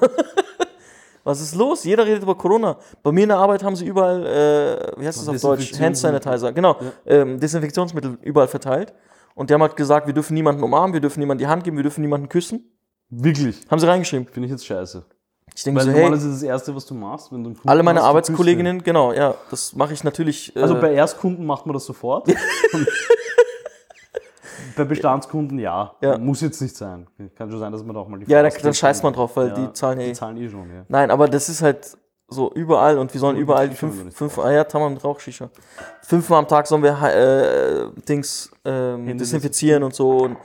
was 1.23 1.39
ist 1.39 1.55
los? 1.55 1.85
Jeder 1.85 2.05
redet 2.05 2.23
über 2.23 2.35
Corona. 2.35 2.77
Bei 3.01 3.13
mir 3.13 3.23
in 3.23 3.29
der 3.29 3.37
Arbeit 3.37 3.63
haben 3.63 3.77
sie 3.77 3.85
überall, 3.85 4.25
äh, 4.25 4.99
wie 4.99 5.07
heißt 5.07 5.17
das 5.17 5.29
auf 5.29 5.39
Deutsch? 5.39 5.79
Hand. 5.79 5.95
Sanitizer, 5.95 6.51
genau. 6.51 6.75
Ähm, 7.05 7.39
Desinfektionsmittel 7.39 8.17
überall 8.21 8.49
verteilt. 8.49 8.93
Und 9.33 9.49
die 9.49 9.53
haben 9.53 9.61
halt 9.61 9.77
gesagt, 9.77 10.05
wir 10.05 10.13
dürfen 10.13 10.33
niemanden 10.33 10.63
umarmen, 10.63 10.91
wir 10.91 10.99
dürfen 10.99 11.21
niemanden 11.21 11.39
die 11.39 11.47
Hand 11.47 11.63
geben, 11.63 11.77
wir 11.77 11.83
dürfen 11.83 12.01
niemanden 12.01 12.27
küssen. 12.27 12.69
Wirklich. 13.09 13.65
Haben 13.71 13.79
sie 13.79 13.87
reingeschrieben. 13.87 14.27
Finde 14.27 14.47
ich 14.47 14.51
jetzt 14.51 14.65
scheiße. 14.65 15.05
Ich 15.57 15.63
denke 15.63 15.81
so, 15.81 15.87
normalerweise 15.89 16.27
hey, 16.27 16.33
ist 16.33 16.43
das 16.43 16.47
Erste, 16.47 16.75
was 16.75 16.85
du 16.85 16.93
machst, 16.93 17.31
wenn 17.31 17.43
du 17.43 17.49
einen 17.49 17.55
Kunden 17.55 17.67
alle 17.67 17.81
meine 17.81 18.01
hast, 18.01 18.09
Arbeitskolleginnen, 18.09 18.83
genau, 18.83 19.11
ja, 19.11 19.33
das 19.49 19.75
mache 19.75 19.91
ich 19.91 20.03
natürlich. 20.03 20.55
Äh. 20.55 20.61
Also 20.61 20.79
bei 20.79 20.93
Erstkunden 20.93 21.47
macht 21.47 21.65
man 21.65 21.73
das 21.73 21.85
sofort. 21.85 22.31
Bei 24.75 24.83
Bestandskunden 24.83 25.57
ja. 25.57 25.95
Ja. 26.01 26.19
Muss 26.19 26.41
jetzt 26.41 26.61
nicht 26.61 26.75
sein. 26.75 27.07
Kann 27.35 27.49
schon 27.49 27.57
sein, 27.57 27.71
dass 27.71 27.83
man 27.83 27.95
da 27.95 28.01
auch 28.01 28.07
mal 28.07 28.19
die 28.19 28.31
ja, 28.31 28.43
da, 28.43 28.49
dann 28.49 28.75
scheißt 28.75 29.03
man 29.03 29.11
drauf, 29.11 29.35
weil 29.35 29.47
Ja, 29.47 29.55
die 29.55 29.73
zahlen 29.73 29.99
eh. 29.99 30.09
Die 30.09 30.13
zahlen 30.13 30.37
eh 30.37 30.47
schon, 30.47 30.69
ja. 30.69 30.85
Nein, 30.87 31.09
aber 31.09 31.27
das 31.27 31.49
ist 31.49 31.63
halt 31.63 31.97
so 32.27 32.51
überall 32.53 32.99
und 32.99 33.11
wir 33.11 33.19
sollen 33.19 33.37
überall 33.37 33.71
fünf, 33.71 34.13
fünf 34.15 34.37
ah 34.37 34.51
ja, 34.51 34.63
Tamam 34.65 34.95
Rauchshisha. 34.97 35.49
Fünfmal 36.03 36.37
am 36.37 36.47
Tag 36.47 36.67
sollen 36.67 36.83
wir 36.83 36.95
äh, 37.01 37.89
Dings 38.07 38.51
ähm, 38.63 39.17
desinfizieren 39.17 39.81
und 39.81 39.95
so. 39.95 40.11
Und 40.17 40.37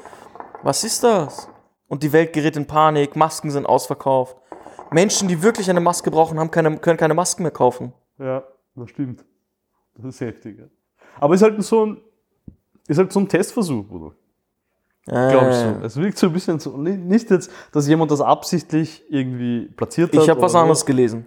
was 0.63 0.83
ist 0.83 1.05
das? 1.05 1.47
Und 1.89 2.03
die 2.03 2.11
Welt 2.15 2.33
gerät 2.33 2.57
in 2.57 2.67
Panik, 2.67 3.17
Masken 3.17 3.51
sind 3.51 3.67
ausverkauft. 3.67 4.39
Menschen, 4.93 5.29
die 5.29 5.43
wirklich 5.43 5.69
eine 5.71 5.81
Maske 5.81 6.11
brauchen, 6.11 6.39
haben 6.39 6.51
keine, 6.51 6.77
können 6.79 6.97
keine 6.99 7.15
Masken 7.15 7.43
mehr 7.43 7.53
kaufen. 7.53 7.93
Ja, 8.19 8.45
das 8.75 8.91
stimmt. 8.91 9.25
Das 9.97 10.07
ist 10.15 10.21
heftig. 10.21 10.59
Ja. 10.59 10.65
Aber 11.21 11.35
ist 11.35 11.43
halt 11.43 11.63
so 11.63 11.87
ein, 11.87 12.01
ist 12.89 12.99
halt 12.99 13.13
so 13.13 13.21
ein 13.21 13.29
Testversuch, 13.29 13.85
Bruder. 13.87 14.13
Glaube 15.05 15.51
ich 15.51 15.57
so. 15.57 15.67
Äh, 15.67 15.85
Es 15.85 15.97
wirkt 15.97 16.17
so 16.19 16.29
ein 16.29 16.33
bisschen 16.33 16.59
so. 16.61 16.77
Nicht 16.77 17.31
jetzt, 17.31 17.51
dass 17.73 17.89
jemand 17.89 18.11
das 18.11 18.21
absichtlich 18.21 19.03
irgendwie 19.11 19.67
platziert 19.77 20.15
hat. 20.15 20.23
ich 20.23 20.29
habe 20.31 20.41
was 20.41 20.53
oder 20.53 20.59
so. 20.61 20.63
anderes 20.63 20.87
gelesen. 20.87 21.27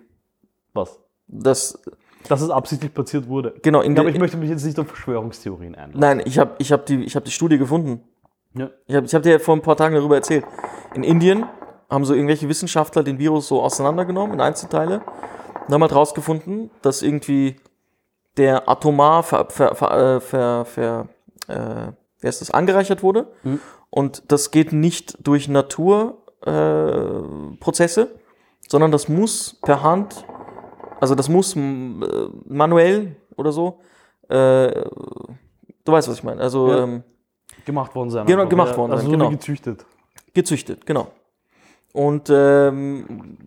Was? 0.73 0.99
Das, 1.27 1.81
Dass 2.29 2.41
es 2.41 2.49
absichtlich 2.49 2.93
platziert 2.93 3.27
wurde. 3.27 3.53
genau, 3.61 3.81
in 3.81 3.97
aber 3.97 4.09
ich 4.09 4.19
möchte 4.19 4.37
mich 4.37 4.49
jetzt 4.49 4.63
nicht 4.63 4.79
auf 4.79 4.87
Verschwörungstheorien 4.87 5.75
einlassen. 5.75 5.99
Nein, 5.99 6.21
ich 6.25 6.39
habe 6.39 6.55
ich 6.59 6.71
hab 6.71 6.85
die, 6.85 7.03
ich 7.03 7.15
hab 7.15 7.25
die 7.25 7.31
Studie 7.31 7.57
gefunden. 7.57 8.01
Ja. 8.53 8.69
Ich 8.87 8.95
habe 8.95 9.05
ich 9.05 9.13
hab 9.13 9.23
dir 9.23 9.39
vor 9.39 9.55
ein 9.55 9.61
paar 9.61 9.75
Tagen 9.75 9.95
darüber 9.95 10.15
erzählt. 10.15 10.45
In 10.93 11.03
Indien 11.03 11.45
haben 11.95 12.05
so 12.05 12.13
irgendwelche 12.13 12.47
Wissenschaftler 12.49 13.01
den 13.03 13.17
Virus 13.17 13.47
so 13.47 13.63
auseinandergenommen 13.63 14.33
in 14.33 14.41
Einzelteile 14.41 15.01
und 15.67 15.73
haben 15.73 15.81
halt 15.81 15.95
rausgefunden, 15.95 16.69
dass 16.81 17.01
irgendwie 17.01 17.55
der 18.37 18.67
atomar 18.69 19.23
ver, 19.23 19.47
ver, 19.49 19.73
ver, 19.75 20.17
äh, 20.17 20.19
ver, 20.19 20.65
ver, 20.65 21.07
äh, 21.47 21.91
wie 22.19 22.27
heißt 22.27 22.41
das, 22.41 22.51
angereichert 22.51 23.01
wurde. 23.01 23.27
Mhm. 23.43 23.59
Und 23.89 24.29
das 24.31 24.51
geht 24.51 24.73
nicht 24.73 25.17
durch 25.25 25.47
Naturprozesse, 25.47 28.01
äh, 28.01 28.07
sondern 28.67 28.91
das 28.91 29.07
muss 29.07 29.57
per 29.61 29.81
Hand, 29.81 30.25
also 30.99 31.15
das 31.15 31.29
muss 31.29 31.55
äh, 31.55 31.59
manuell 32.45 33.15
oder 33.37 33.53
so. 33.53 33.79
Äh, 34.27 34.83
du 35.85 35.91
weißt, 35.91 36.09
was 36.09 36.17
ich 36.17 36.23
meine. 36.23 36.41
Also 36.41 36.69
Ja. 36.69 36.83
ähm, 36.83 37.03
Gemacht 37.63 37.95
worden 37.95 38.09
sein. 38.09 38.25
Genau, 38.25 38.45
gemacht 38.47 38.75
worden 38.77 38.91
also 38.91 39.03
sein, 39.03 39.11
so 39.11 39.13
wie 39.13 39.17
genau. 39.17 39.29
gezüchtet. 39.31 39.85
gezüchtet, 40.33 40.85
genau. 40.85 41.07
Und 41.95 42.29
ähm, 42.29 43.37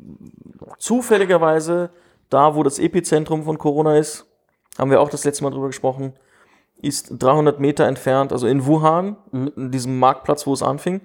zufälligerweise, 0.79 1.91
da 2.31 2.55
wo 2.55 2.63
das 2.63 2.79
Epizentrum 2.79 3.45
von 3.45 3.59
Corona 3.59 3.99
ist, 3.99 4.25
haben 4.79 4.91
wir 4.91 5.03
auch 5.03 5.11
das 5.11 5.25
letzte 5.25 5.45
Mal 5.45 5.51
drüber 5.51 5.67
gesprochen, 5.67 6.15
ist 6.81 7.11
300 7.19 7.61
Meter 7.61 7.87
entfernt, 7.87 8.33
also 8.33 8.47
in 8.47 8.65
Wuhan, 8.65 9.19
in 9.33 9.71
diesem 9.71 9.99
Marktplatz, 9.99 10.47
wo 10.47 10.55
es 10.55 10.63
anfing, 10.63 11.03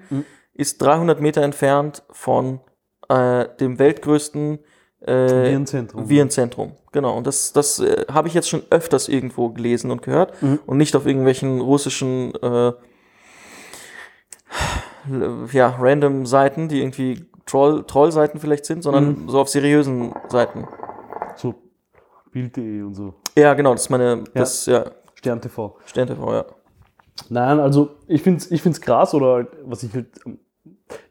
ist 0.53 0.81
300 0.81 1.19
Meter 1.19 1.41
entfernt 1.41 2.03
von 2.11 2.61
äh, 3.09 3.49
dem 3.59 3.77
weltgrößten 3.77 4.59
äh, 5.01 5.11
Virenzentrum. 5.11 6.07
Virenzentrum. 6.07 6.71
Genau, 6.93 7.17
und 7.17 7.27
das, 7.27 7.51
das 7.51 7.79
äh, 7.79 8.05
habe 8.09 8.29
ich 8.29 8.35
jetzt 8.35 8.47
schon 8.47 8.63
öfters 8.69 9.09
irgendwo 9.09 9.49
gelesen 9.49 9.91
und 9.91 10.01
gehört 10.01 10.41
und 10.65 10.77
nicht 10.77 10.95
auf 10.95 11.05
irgendwelchen 11.05 11.59
russischen 11.59 12.33
äh, 12.35 12.71
ja, 15.51 15.75
random 15.77 16.25
Seiten, 16.25 16.69
die 16.69 16.79
irgendwie 16.79 17.25
Troll, 17.45 17.83
Troll-Seiten 17.85 18.39
vielleicht 18.39 18.65
sind, 18.65 18.83
sondern 18.83 19.27
so 19.27 19.39
auf 19.39 19.49
seriösen 19.49 20.13
Seiten. 20.29 20.67
So 21.35 21.55
Bild.de 22.31 22.81
und 22.83 22.93
so. 22.95 23.13
Ja, 23.35 23.53
genau, 23.53 23.73
das 23.73 23.83
ist 23.83 23.89
meine, 23.89 24.23
das, 24.33 24.65
ja, 24.65 24.85
Stern 25.15 25.41
TV. 25.41 25.75
Stern 25.85 26.07
TV, 26.07 26.33
ja. 26.33 26.45
Nein, 27.29 27.59
also 27.59 27.89
ich 28.07 28.21
finde 28.23 28.39
es 28.39 28.51
ich 28.51 28.61
find's 28.61 28.81
krass 28.81 29.13
oder 29.13 29.33
halt, 29.33 29.47
was 29.65 29.83
ich 29.83 29.93
halt. 29.93 30.07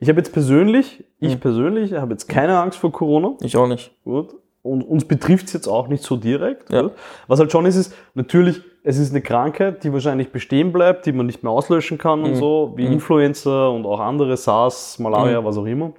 Ich 0.00 0.08
habe 0.08 0.18
jetzt 0.18 0.32
persönlich, 0.32 1.04
ich 1.18 1.40
persönlich 1.40 1.92
habe 1.94 2.12
jetzt 2.12 2.28
keine 2.28 2.58
Angst 2.58 2.78
vor 2.78 2.92
Corona. 2.92 3.34
Ich 3.40 3.56
auch 3.56 3.66
nicht. 3.68 3.92
Gut. 4.04 4.34
Und 4.62 4.82
uns 4.82 5.04
betrifft 5.04 5.46
es 5.46 5.52
jetzt 5.54 5.66
auch 5.66 5.88
nicht 5.88 6.04
so 6.04 6.16
direkt. 6.16 6.70
Ja. 6.72 6.82
Gut. 6.82 6.92
Was 7.26 7.40
halt 7.40 7.50
schon 7.50 7.66
ist, 7.66 7.76
ist 7.76 7.94
natürlich, 8.14 8.60
es 8.84 8.98
ist 8.98 9.10
eine 9.10 9.20
Krankheit, 9.22 9.82
die 9.82 9.92
wahrscheinlich 9.92 10.30
bestehen 10.30 10.72
bleibt, 10.72 11.06
die 11.06 11.12
man 11.12 11.26
nicht 11.26 11.42
mehr 11.42 11.50
auslöschen 11.52 11.98
kann 11.98 12.20
Mhm. 12.20 12.24
und 12.26 12.34
so, 12.36 12.72
wie 12.76 12.86
Influenza 12.86 13.68
und 13.68 13.86
auch 13.86 13.98
andere, 14.00 14.36
SARS, 14.36 14.98
Malaria, 15.00 15.40
Mhm. 15.40 15.44
was 15.44 15.56
auch 15.58 15.66
immer. 15.66 15.92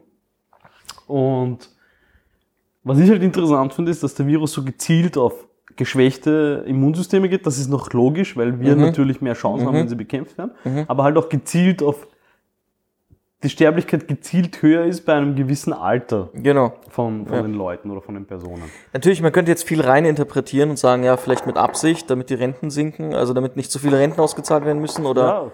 Und 1.07 1.69
was 2.83 2.99
ich 2.99 3.09
halt 3.09 3.23
interessant 3.23 3.73
finde, 3.73 3.91
ist, 3.91 4.03
dass 4.03 4.15
der 4.15 4.27
Virus 4.27 4.53
so 4.53 4.63
gezielt 4.63 5.17
auf 5.17 5.33
geschwächte 5.75 6.63
Immunsysteme 6.67 7.29
geht. 7.29 7.45
Das 7.47 7.57
ist 7.57 7.69
noch 7.69 7.91
logisch, 7.93 8.37
weil 8.37 8.59
wir 8.59 8.75
Mhm. 8.75 8.81
natürlich 8.81 9.21
mehr 9.21 9.33
Chancen 9.33 9.65
haben, 9.67 9.75
wenn 9.75 9.87
sie 9.87 9.95
bekämpft 9.95 10.37
werden. 10.37 10.51
Aber 10.87 11.03
halt 11.03 11.17
auch 11.17 11.29
gezielt 11.29 11.81
auf 11.81 12.07
die 13.41 13.49
Sterblichkeit 13.49 14.07
gezielt 14.07 14.61
höher 14.61 14.85
ist 14.85 15.01
bei 15.05 15.13
einem 15.15 15.35
gewissen 15.35 15.73
Alter 15.73 16.29
Genau. 16.33 16.73
von, 16.89 17.25
von 17.25 17.35
Ja. 17.35 17.41
den 17.41 17.55
Leuten 17.55 17.91
oder 17.91 18.01
von 18.01 18.13
den 18.15 18.25
Personen. 18.25 18.63
Natürlich, 18.93 19.21
man 19.21 19.31
könnte 19.33 19.51
jetzt 19.51 19.63
viel 19.67 19.81
rein 19.81 20.05
interpretieren 20.05 20.69
und 20.69 20.77
sagen, 20.79 21.03
ja, 21.03 21.17
vielleicht 21.17 21.45
mit 21.45 21.57
Absicht, 21.57 22.09
damit 22.09 22.29
die 22.29 22.35
Renten 22.35 22.69
sinken, 22.69 23.13
also 23.15 23.33
damit 23.33 23.57
nicht 23.57 23.69
so 23.71 23.79
viele 23.79 23.99
Renten 23.99 24.21
ausgezahlt 24.21 24.63
werden 24.65 24.79
müssen 24.79 25.05
oder. 25.05 25.51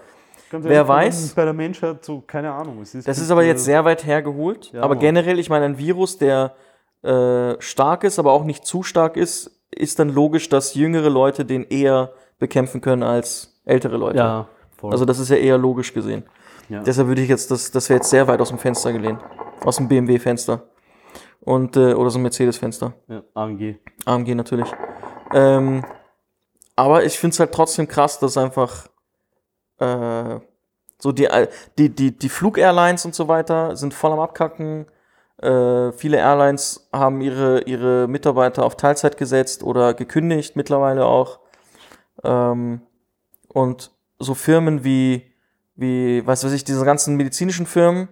Ganz 0.50 0.64
Wer 0.64 0.86
weiß? 0.86 1.14
das 1.14 1.24
ist 1.24 1.36
bei 1.36 1.44
der 1.44 1.52
Menschheit 1.54 2.04
so, 2.04 2.20
keine 2.20 2.52
Ahnung. 2.52 2.80
Es 2.82 2.92
Das 2.92 3.18
ist 3.18 3.30
aber 3.30 3.44
jetzt 3.44 3.64
sehr 3.64 3.84
weit 3.84 4.04
hergeholt. 4.04 4.72
Ja, 4.72 4.82
aber 4.82 4.94
Mann. 4.94 5.00
generell, 5.00 5.38
ich 5.38 5.48
meine, 5.48 5.64
ein 5.64 5.78
Virus, 5.78 6.18
der 6.18 6.54
äh, 7.02 7.54
stark 7.60 8.04
ist, 8.04 8.18
aber 8.18 8.32
auch 8.32 8.44
nicht 8.44 8.66
zu 8.66 8.82
stark 8.82 9.16
ist, 9.16 9.50
ist 9.70 9.98
dann 9.98 10.10
logisch, 10.10 10.48
dass 10.48 10.74
jüngere 10.74 11.08
Leute 11.08 11.44
den 11.44 11.64
eher 11.64 12.12
bekämpfen 12.38 12.80
können 12.80 13.02
als 13.02 13.60
ältere 13.64 13.96
Leute. 13.96 14.18
Ja, 14.18 14.48
voll. 14.76 14.92
Also 14.92 15.04
das 15.04 15.18
ist 15.18 15.30
ja 15.30 15.36
eher 15.36 15.56
logisch 15.56 15.94
gesehen. 15.94 16.24
Ja. 16.68 16.82
Deshalb 16.82 17.08
würde 17.08 17.22
ich 17.22 17.28
jetzt, 17.28 17.50
das, 17.50 17.70
das 17.70 17.88
wäre 17.88 17.98
jetzt 17.98 18.10
sehr 18.10 18.26
weit 18.28 18.40
aus 18.40 18.48
dem 18.48 18.58
Fenster 18.58 18.92
gelehnt. 18.92 19.20
Aus 19.64 19.76
dem 19.76 19.88
BMW-Fenster. 19.88 20.62
Und, 21.40 21.76
äh, 21.76 21.94
oder 21.94 22.10
so 22.10 22.18
ein 22.18 22.22
Mercedes-Fenster. 22.22 22.92
ja, 23.08 23.22
AMG. 23.34 23.76
AMG 24.04 24.34
natürlich. 24.34 24.68
Ähm, 25.32 25.84
aber 26.76 27.04
ich 27.04 27.18
finde 27.18 27.34
es 27.34 27.40
halt 27.40 27.52
trotzdem 27.52 27.88
krass, 27.88 28.18
dass 28.18 28.36
einfach 28.36 28.88
äh, 29.80 30.40
so 30.98 31.12
die, 31.12 31.28
die, 31.78 31.88
die, 31.88 32.16
die 32.16 32.28
Flug-Airlines 32.28 33.04
und 33.04 33.14
so 33.14 33.28
weiter 33.28 33.76
sind 33.76 33.94
voll 33.94 34.12
am 34.12 34.20
Abkacken. 34.20 34.86
Äh, 35.38 35.92
viele 35.92 36.18
Airlines 36.18 36.88
haben 36.92 37.20
ihre, 37.22 37.62
ihre 37.62 38.06
Mitarbeiter 38.06 38.64
auf 38.64 38.76
Teilzeit 38.76 39.16
gesetzt 39.16 39.62
oder 39.62 39.94
gekündigt 39.94 40.56
mittlerweile 40.56 41.06
auch. 41.06 41.40
Ähm, 42.22 42.82
und 43.48 43.90
so 44.18 44.34
Firmen 44.34 44.84
wie, 44.84 45.32
wie, 45.74 46.26
was 46.26 46.44
weiß 46.44 46.52
ich, 46.52 46.64
diese 46.64 46.84
ganzen 46.84 47.16
medizinischen 47.16 47.66
Firmen, 47.66 48.08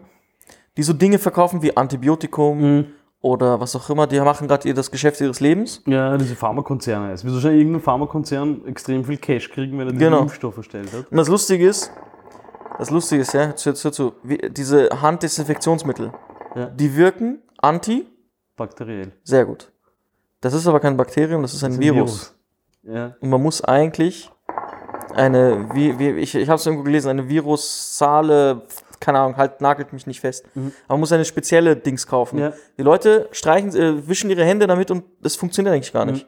die 0.79 0.83
so 0.83 0.95
Dinge 0.95 1.19
verkaufen 1.19 1.61
wie 1.61 1.77
Antibiotikum 1.77 2.61
Mhm. 2.61 2.87
Oder 3.21 3.61
was 3.61 3.75
auch 3.75 3.91
immer, 3.91 4.07
die 4.07 4.21
machen 4.21 4.47
gerade 4.49 4.69
ihr 4.69 4.75
das 4.75 4.91
Geschäft 4.91 5.21
ihres 5.21 5.41
Lebens. 5.41 5.83
Ja, 5.87 6.17
diese 6.17 6.37
Pharmakonzerne. 6.37 7.13
Es 7.13 7.25
wird 7.25 7.35
wahrscheinlich 7.35 7.61
irgendein 7.63 7.83
Pharmakonzern 7.83 8.65
extrem 8.67 9.05
viel 9.05 9.17
Cash 9.19 9.51
kriegen, 9.51 9.79
wenn 9.79 9.89
er 9.89 9.93
Genau. 9.95 10.21
Impfstoff 10.23 10.57
erstellt 10.57 10.93
hat. 10.93 11.11
Und 11.11 11.17
das 11.17 11.29
Lustige 11.29 11.67
ist, 11.69 11.91
das 12.79 12.91
Lustige 12.91 13.23
ist, 13.23 13.33
ja, 13.35 13.47
jetzt 13.49 13.67
hör, 13.67 13.75
zu, 13.75 14.13
wie, 14.23 14.39
diese 14.51 14.89
Handdesinfektionsmittel, 15.03 16.13
Ja. 16.55 16.67
die 16.67 16.95
wirken 16.97 17.43
anti, 17.59 18.07
Bakteriell. 18.57 19.13
sehr 19.25 19.45
gut. 19.45 19.73
Das 20.41 20.55
ist 20.55 20.67
aber 20.69 20.79
kein 20.79 20.97
Bakterium, 20.97 21.43
das 21.43 21.55
ist 21.55 21.65
ein, 21.65 21.73
Das 21.73 21.79
ist 21.81 21.85
Virus. 21.85 22.35
Ja. 22.85 23.17
Und 23.21 23.31
man 23.31 23.43
muss 23.43 23.63
eigentlich 23.65 24.31
eine, 25.15 25.69
wie, 25.75 25.99
wie, 25.99 26.11
ich, 26.11 26.37
ich 26.37 26.49
habe 26.49 26.57
es 26.57 26.67
irgendwo 26.67 26.85
gelesen, 26.85 27.09
eine 27.09 27.29
Virussale, 27.29 28.63
keine 29.01 29.19
Ahnung, 29.21 29.37
halt 29.37 29.61
nagelt 29.61 29.93
mich 29.93 30.07
nicht 30.07 30.21
fest. 30.21 30.45
Aber 30.55 30.65
man 30.89 31.01
muss 31.01 31.13
eine 31.13 31.25
spezielle 31.25 31.77
Dings 31.77 32.07
kaufen. 32.07 32.37
Mhm. 32.37 32.43
Ja. 32.43 32.53
Die 32.79 32.83
Leute 32.83 33.29
streichen, 33.33 33.75
äh, 33.75 34.07
wischen 34.09 34.31
ihre 34.31 34.45
Hände 34.45 34.67
damit 34.67 34.91
und 34.91 35.05
das 35.23 35.37
funktioniert 35.37 35.75
eigentlich 35.75 35.93
gar 35.93 36.05
nicht. 36.05 36.27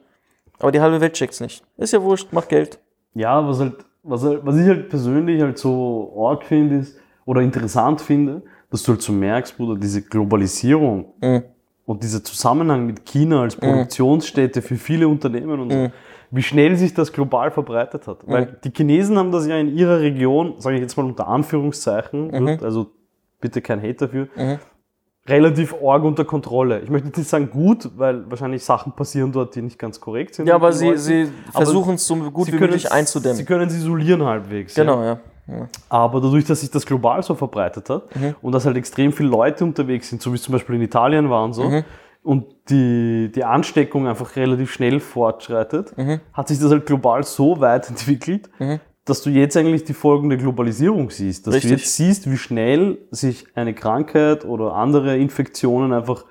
Aber 0.59 0.73
die 0.73 0.81
halbe 0.81 1.01
Welt 1.01 1.15
checkt's 1.15 1.41
nicht. 1.41 1.63
Ist 1.79 1.93
ja 1.93 2.03
wurscht, 2.03 2.33
macht 2.33 2.49
Geld. 2.51 2.79
Ja, 3.15 3.47
was 3.47 3.61
halt, 3.61 3.75
was 4.03 4.23
halt, 4.23 4.45
was 4.45 4.57
ich 4.57 4.67
halt 4.67 4.89
persönlich 4.89 5.41
halt 5.41 5.59
so 5.59 6.13
arg 6.27 6.45
finde, 6.45 6.77
ist, 6.79 6.97
oder 7.25 7.41
interessant 7.41 8.01
finde, 8.01 8.43
dass 8.71 8.83
du 8.83 8.93
halt 8.93 9.03
so 9.03 9.13
merkst, 9.13 9.57
Bruder, 9.57 9.79
diese 9.81 10.03
Globalisierung 10.03 11.13
Mhm. 11.21 11.43
und 11.87 12.03
dieser 12.03 12.23
Zusammenhang 12.23 12.87
mit 12.87 13.05
China 13.05 13.43
als 13.43 13.57
Produktionsstätte 13.57 14.63
für 14.63 14.77
viele 14.77 15.09
Unternehmen 15.09 15.59
und 15.61 15.71
so, 15.71 15.77
Mhm. 15.79 15.93
Wie 16.31 16.43
schnell 16.43 16.77
sich 16.77 16.95
das 16.95 17.13
global 17.13 17.51
verbreitet 17.51 18.07
hat. 18.07 18.19
Weil 18.27 18.59
die 18.65 18.71
Chinesen 18.75 19.19
haben 19.19 19.33
das 19.33 19.47
ja 19.47 19.57
in 19.57 19.77
ihrer 19.77 20.01
Region, 20.01 20.55
sage 20.59 20.77
ich 20.77 20.83
jetzt 20.83 20.97
mal 20.97 21.05
unter 21.07 21.27
Anführungszeichen, 21.29 22.29
Mhm. 22.31 22.47
gut, 22.47 22.63
also 22.63 22.87
bitte 23.41 23.61
kein 23.61 23.81
Hate 23.81 23.95
dafür, 24.07 24.29
relativ 25.29 25.75
arg 25.85 26.03
unter 26.05 26.25
Kontrolle. 26.25 26.81
Ich 26.81 26.91
möchte 26.91 27.09
jetzt 27.09 27.19
nicht 27.19 27.29
sagen 27.29 27.51
gut, 27.51 27.91
weil 27.97 28.29
wahrscheinlich 28.31 28.65
Sachen 28.65 28.93
passieren 28.93 29.33
dort, 29.33 29.55
die 29.55 29.63
nicht 29.63 29.79
ganz 29.79 30.01
korrekt 30.01 30.35
sind. 30.35 30.47
Ja, 30.47 30.55
aber 30.55 30.73
sie, 30.73 30.97
sie 30.97 31.29
versuchen 31.53 31.95
es 31.97 32.07
so 32.07 32.17
gut 32.17 32.47
Sie 32.47 32.53
wie 32.53 32.59
möglich 32.59 32.91
einzudämmen. 32.91 33.37
Sie 33.37 33.45
können 33.45 33.69
es 33.69 33.75
isolieren 33.77 34.25
halbwegs. 34.25 34.77
Ja. 34.77 34.85
Genau, 34.85 35.03
ja. 35.03 35.19
ja. 35.47 35.69
Aber 35.89 36.21
dadurch, 36.21 36.45
dass 36.47 36.61
sich 36.61 36.71
das 36.71 36.87
global 36.87 37.23
so 37.23 37.35
verbreitet 37.35 37.89
hat 37.91 38.17
Mhm. 38.17 38.35
und 38.43 38.53
dass 38.53 38.65
halt 38.67 38.77
extrem 38.77 39.13
viele 39.13 39.29
Leute 39.29 39.65
unterwegs 39.65 40.09
sind, 40.09 40.23
so 40.23 40.33
wie 40.33 40.37
es 40.37 40.43
zum 40.43 40.53
Beispiel 40.53 40.77
in 40.77 40.83
Italien 40.83 41.29
waren 41.31 41.53
so, 41.53 41.65
Mhm. 41.65 41.85
Und 42.23 42.45
die, 42.69 43.31
die 43.35 43.45
Ansteckung 43.45 44.07
einfach 44.07 44.37
relativ 44.37 44.73
schnell 44.73 45.01
fortschreitet, 45.01 45.97
Mhm. 45.97 46.21
hat 46.33 46.49
sich 46.49 46.59
das 46.59 46.71
halt 46.71 46.87
global 46.87 47.23
so 47.25 47.61
weit 47.61 47.89
entwickelt, 47.89 48.51
dass 49.05 49.23
du 49.23 49.31
jetzt 49.31 49.57
eigentlich 49.57 49.85
die 49.85 49.95
Folgen 49.95 50.29
der 50.29 50.39
Globalisierung 50.39 51.11
siehst. 51.11 51.47
Dass 51.47 51.55
Richtig. 51.55 51.71
du 51.71 51.77
jetzt 51.79 51.97
siehst, 51.97 52.31
wie 52.31 52.37
schnell 52.37 52.99
sich 53.11 53.47
eine 53.57 53.75
Krankheit 53.75 54.45
oder 54.45 54.75
andere 54.75 55.17
Infektionen 55.17 55.93
einfach 55.93 56.25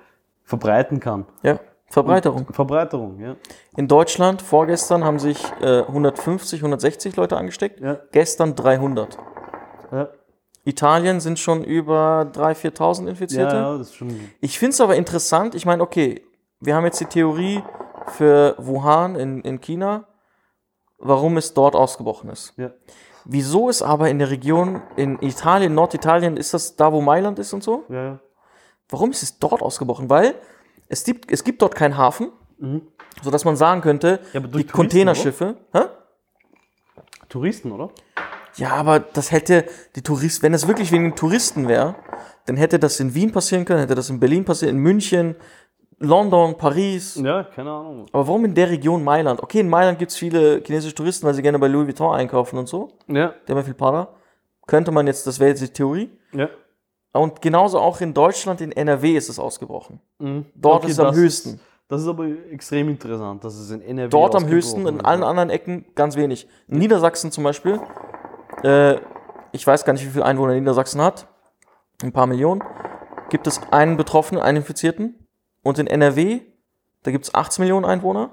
verbreiten 0.44 1.00
kann. 1.00 1.26
ja. 1.42 1.58
Verbreiterung. 1.92 2.46
Verbreiterung, 2.52 3.18
ja. 3.18 3.34
In 3.76 3.88
Deutschland 3.88 4.42
vorgestern 4.42 5.02
haben 5.02 5.18
sich 5.18 5.42
äh, 5.60 5.80
150, 5.80 6.60
160 6.60 7.16
Leute 7.16 7.36
angesteckt. 7.36 7.80
Ja. 7.80 7.98
Gestern 8.12 8.54
300. 8.54 9.18
Ja, 9.90 10.08
Italien 10.64 11.20
sind 11.20 11.38
schon 11.38 11.64
über 11.64 12.30
3.000, 12.34 12.76
4.000 12.76 13.08
Infizierte. 13.08 13.56
ja, 13.56 13.78
das 13.78 13.88
ist 13.88 13.96
schon. 13.96 14.30
Ich 14.40 14.58
finde 14.58 14.72
es 14.74 14.80
aber 14.80 14.96
interessant. 14.96 15.54
Ich 15.54 15.64
meine, 15.66 15.82
okay, 15.82 16.22
wir 16.60 16.74
haben 16.74 16.84
jetzt 16.84 17.00
die 17.00 17.06
Theorie 17.06 17.62
für 18.08 18.54
Wuhan 18.58 19.16
in, 19.16 19.40
in 19.42 19.60
China, 19.60 20.04
warum 20.98 21.36
es 21.38 21.54
dort 21.54 21.74
ausgebrochen 21.74 22.30
ist. 22.30 22.52
Ja. 22.56 22.70
Wieso 23.24 23.68
ist 23.68 23.82
aber 23.82 24.10
in 24.10 24.18
der 24.18 24.30
Region, 24.30 24.82
in 24.96 25.18
Italien, 25.22 25.74
Norditalien, 25.74 26.36
ist 26.36 26.52
das 26.54 26.76
da, 26.76 26.92
wo 26.92 27.00
Mailand 27.00 27.38
ist 27.38 27.52
und 27.52 27.62
so? 27.62 27.84
Ja, 27.88 28.04
ja. 28.04 28.18
Warum 28.88 29.10
ist 29.10 29.22
es 29.22 29.38
dort 29.38 29.62
ausgebrochen? 29.62 30.10
Weil 30.10 30.34
es 30.88 31.04
gibt, 31.04 31.30
es 31.30 31.44
gibt 31.44 31.62
dort 31.62 31.74
keinen 31.74 31.96
Hafen, 31.96 32.32
sodass 33.22 33.44
man 33.44 33.56
sagen 33.56 33.80
könnte, 33.80 34.20
Mhm. 34.20 34.26
Ja, 34.32 34.40
die 34.40 34.48
Touristen, 34.50 34.72
Containerschiffe. 34.72 35.56
Hä? 35.72 35.80
Touristen, 37.28 37.70
oder? 37.72 37.90
Ja, 38.56 38.70
aber 38.72 39.00
das 39.00 39.30
hätte 39.32 39.64
die 39.96 40.02
Touristen, 40.02 40.42
wenn 40.42 40.54
es 40.54 40.66
wirklich 40.66 40.90
wegen 40.92 41.04
den 41.04 41.16
Touristen 41.16 41.68
wäre, 41.68 41.94
dann 42.46 42.56
hätte 42.56 42.78
das 42.78 42.98
in 43.00 43.14
Wien 43.14 43.32
passieren 43.32 43.64
können, 43.64 43.80
hätte 43.80 43.94
das 43.94 44.10
in 44.10 44.18
Berlin 44.20 44.44
passieren, 44.44 44.76
in 44.76 44.82
München, 44.82 45.36
London, 45.98 46.56
Paris. 46.56 47.16
Ja, 47.16 47.44
keine 47.44 47.70
Ahnung. 47.70 48.06
Aber 48.12 48.26
warum 48.26 48.44
in 48.46 48.54
der 48.54 48.70
Region 48.70 49.04
Mailand? 49.04 49.42
Okay, 49.42 49.60
in 49.60 49.68
Mailand 49.68 49.98
gibt 49.98 50.10
es 50.10 50.16
viele 50.16 50.62
chinesische 50.64 50.94
Touristen, 50.94 51.26
weil 51.26 51.34
sie 51.34 51.42
gerne 51.42 51.58
bei 51.58 51.68
Louis 51.68 51.86
Vuitton 51.86 52.14
einkaufen 52.14 52.58
und 52.58 52.68
so. 52.68 52.92
Ja, 53.06 53.34
Die 53.46 53.52
haben 53.52 53.58
ja 53.58 53.64
viel 53.64 53.74
Para. 53.74 54.08
Könnte 54.66 54.90
man 54.92 55.06
jetzt, 55.06 55.26
das 55.26 55.38
wäre 55.38 55.50
jetzt 55.50 55.62
die 55.62 55.68
Theorie. 55.68 56.10
ja. 56.32 56.48
Und 57.12 57.42
genauso 57.42 57.80
auch 57.80 58.00
in 58.00 58.14
Deutschland, 58.14 58.60
in 58.60 58.70
NRW 58.70 59.16
ist 59.16 59.28
es 59.28 59.40
ausgebrochen. 59.40 59.98
Mhm. 60.20 60.46
Dort 60.54 60.84
Okay, 60.84 60.92
ist 60.92 60.92
es 60.92 61.00
am 61.00 61.06
das 61.08 61.16
höchsten. 61.16 61.60
Das 61.88 62.02
ist 62.02 62.06
aber 62.06 62.26
extrem 62.52 62.88
interessant, 62.88 63.42
dass 63.42 63.56
es 63.56 63.68
in 63.72 63.82
NRW 63.82 64.10
Dort 64.10 64.36
am 64.36 64.46
höchsten, 64.46 64.86
in 64.86 64.98
ist. 64.98 65.04
allen 65.04 65.24
anderen 65.24 65.50
Ecken 65.50 65.84
ganz 65.96 66.14
wenig. 66.14 66.46
In 66.68 66.78
Niedersachsen 66.78 67.32
zum 67.32 67.42
Beispiel, 67.42 67.80
äh, 68.62 68.98
ich 69.52 69.66
weiß 69.66 69.84
gar 69.84 69.92
nicht, 69.92 70.04
wie 70.04 70.10
viele 70.10 70.24
Einwohner 70.24 70.54
Niedersachsen 70.54 71.00
hat, 71.00 71.26
ein 72.02 72.12
paar 72.12 72.26
Millionen, 72.26 72.62
gibt 73.30 73.46
es 73.46 73.60
einen 73.72 73.96
Betroffenen, 73.96 74.42
einen 74.42 74.58
Infizierten. 74.58 75.26
Und 75.62 75.78
in 75.78 75.86
NRW, 75.86 76.40
da 77.02 77.10
gibt 77.10 77.24
es 77.26 77.34
18 77.34 77.62
Millionen 77.62 77.84
Einwohner, 77.84 78.30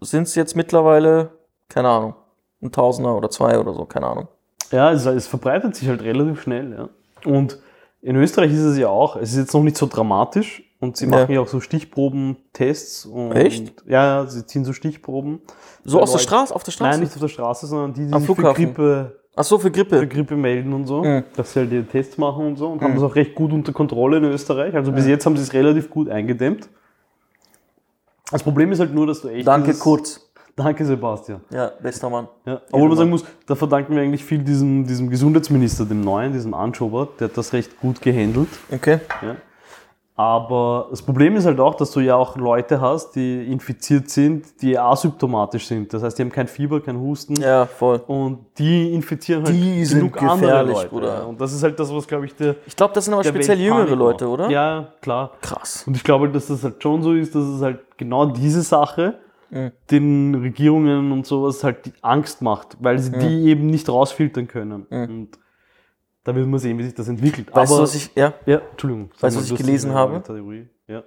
sind 0.00 0.24
es 0.24 0.34
jetzt 0.34 0.56
mittlerweile, 0.56 1.30
keine 1.68 1.88
Ahnung, 1.88 2.14
ein 2.62 2.72
Tausender 2.72 3.16
oder 3.16 3.30
zwei 3.30 3.58
oder 3.58 3.72
so, 3.74 3.84
keine 3.84 4.06
Ahnung. 4.06 4.28
Ja, 4.72 4.90
es, 4.92 5.06
es 5.06 5.26
verbreitet 5.26 5.76
sich 5.76 5.88
halt 5.88 6.02
relativ 6.02 6.42
schnell, 6.42 6.72
ja. 6.72 6.88
Und 7.30 7.58
in 8.00 8.16
Österreich 8.16 8.52
ist 8.52 8.60
es 8.60 8.76
ja 8.78 8.88
auch, 8.88 9.16
es 9.16 9.30
ist 9.32 9.38
jetzt 9.38 9.54
noch 9.54 9.62
nicht 9.62 9.76
so 9.76 9.86
dramatisch 9.86 10.62
und 10.80 10.96
sie 10.96 11.04
Ja. 11.06 11.10
machen 11.12 11.32
ja 11.32 11.40
auch 11.40 11.46
so 11.48 11.60
Stichprobentests. 11.60 13.06
Und, 13.06 13.32
Echt? 13.32 13.82
Ja, 13.86 14.22
ja, 14.22 14.26
sie 14.26 14.44
ziehen 14.46 14.64
so 14.64 14.72
Stichproben. 14.72 15.40
So 15.84 16.00
aus 16.00 16.10
der 16.10 16.18
Leuten- 16.18 16.28
Straße, 16.28 16.54
auf 16.54 16.62
der 16.64 16.72
Straße? 16.72 16.90
Nein, 16.90 17.00
nicht 17.00 17.14
auf 17.14 17.20
der 17.20 17.28
Straße, 17.28 17.66
sondern 17.66 17.94
die, 17.94 18.06
die 18.06 18.12
Am 18.12 18.20
sich 18.22 18.26
Flughafen. 18.26 18.54
für 18.56 18.64
Grippe, 18.66 19.20
Ach 19.36 19.42
so, 19.44 19.58
für 19.58 19.64
für 19.64 19.70
Grippe. 19.72 20.06
Grippe 20.08 20.36
melden 20.36 20.72
und 20.72 20.86
so, 20.86 21.02
Mhm. 21.02 21.24
dass 21.36 21.52
sie 21.52 21.60
halt 21.60 21.72
die 21.72 21.82
Tests 21.82 22.18
machen 22.18 22.46
und 22.46 22.56
so 22.56 22.68
und 22.68 22.80
haben 22.82 22.94
das 22.94 23.02
auch 23.02 23.14
recht 23.16 23.34
gut 23.34 23.52
unter 23.52 23.72
Kontrolle 23.72 24.18
in 24.18 24.24
Österreich. 24.24 24.74
Also 24.74 24.92
bis 24.92 25.06
jetzt 25.06 25.26
haben 25.26 25.36
sie 25.36 25.42
es 25.42 25.52
relativ 25.52 25.90
gut 25.90 26.08
eingedämmt. 26.08 26.68
Das 28.30 28.42
Problem 28.42 28.72
ist 28.72 28.80
halt 28.80 28.94
nur, 28.94 29.06
dass 29.06 29.20
du 29.20 29.28
echt. 29.28 29.46
Danke, 29.46 29.66
dieses- 29.68 29.80
Kurz. 29.80 30.20
Danke, 30.56 30.84
Sebastian. 30.84 31.40
Ja, 31.50 31.72
bester 31.82 32.08
Mann. 32.08 32.28
Ja, 32.46 32.60
obwohl 32.70 32.88
man 32.88 32.96
sagen 32.96 33.10
muss, 33.10 33.24
da 33.46 33.56
verdanken 33.56 33.96
wir 33.96 34.02
eigentlich 34.02 34.24
viel 34.24 34.38
diesem, 34.38 34.86
diesem 34.86 35.10
Gesundheitsminister, 35.10 35.84
dem 35.84 36.00
neuen, 36.00 36.32
diesem 36.32 36.54
Anschober, 36.54 37.08
der 37.18 37.28
hat 37.28 37.36
das 37.36 37.52
recht 37.52 37.80
gut 37.80 38.00
gehandelt. 38.00 38.48
Okay. 38.70 39.00
Ja. 39.20 39.36
Aber 40.16 40.86
das 40.90 41.02
Problem 41.02 41.34
ist 41.34 41.44
halt 41.44 41.58
auch, 41.58 41.74
dass 41.74 41.90
du 41.90 41.98
ja 41.98 42.14
auch 42.14 42.36
Leute 42.36 42.80
hast, 42.80 43.16
die 43.16 43.50
infiziert 43.50 44.08
sind, 44.10 44.62
die 44.62 44.78
asymptomatisch 44.78 45.66
sind. 45.66 45.92
Das 45.92 46.04
heißt, 46.04 46.16
die 46.16 46.22
haben 46.22 46.30
kein 46.30 46.46
Fieber, 46.46 46.80
kein 46.80 47.00
Husten. 47.00 47.34
Ja, 47.34 47.66
voll. 47.66 48.00
Und 48.06 48.38
die 48.56 48.92
infizieren 48.94 49.44
halt 49.44 49.54
Die 49.56 49.84
sind 49.84 50.16
andere 50.16 50.40
gefährlich, 50.40 50.76
Leute. 50.76 50.88
Bruder. 50.88 51.26
Und 51.26 51.40
das 51.40 51.52
ist 51.52 51.64
halt 51.64 51.80
das, 51.80 51.92
was, 51.92 52.06
glaube 52.06 52.26
ich, 52.26 52.36
der, 52.36 52.54
Ich 52.64 52.76
glaube, 52.76 52.94
das 52.94 53.06
sind 53.06 53.14
aber 53.14 53.24
speziell 53.24 53.58
Welt 53.58 53.66
jüngere 53.66 53.96
Leute, 53.96 54.28
oder? 54.28 54.48
Ja, 54.50 54.92
klar. 55.00 55.32
Krass. 55.40 55.82
Und 55.84 55.96
ich 55.96 56.04
glaube, 56.04 56.28
dass 56.28 56.46
das 56.46 56.62
halt 56.62 56.80
schon 56.80 57.02
so 57.02 57.12
ist, 57.12 57.34
dass 57.34 57.42
es 57.42 57.60
halt 57.60 57.80
genau 57.96 58.26
diese 58.26 58.62
Sache 58.62 59.18
den 59.90 60.34
Regierungen 60.34 61.12
und 61.12 61.26
sowas 61.26 61.62
halt 61.62 61.86
die 61.86 61.92
Angst 62.02 62.42
macht, 62.42 62.76
weil 62.80 62.98
sie 62.98 63.12
die 63.12 63.48
eben 63.48 63.66
nicht 63.66 63.88
rausfiltern 63.88 64.48
können. 64.48 64.86
Und 64.90 65.28
da 66.24 66.34
wird 66.34 66.46
man 66.46 66.58
sehen, 66.58 66.78
wie 66.78 66.84
sich 66.84 66.94
das 66.94 67.08
entwickelt. 67.08 67.54
Weißt 67.54 67.70
du, 67.70 67.76
Aber, 67.76 67.82
was 67.84 67.94
ich, 67.94 68.10
ja, 68.14 68.32
ja, 68.46 68.58
Entschuldigung. 68.70 69.10
Weißt 69.20 69.36
du, 69.36 69.40
was 69.40 69.50
ich 69.50 69.56
du 69.56 69.62
gelesen 69.62 69.92
habe? 69.92 70.22
Ja. 70.88 71.02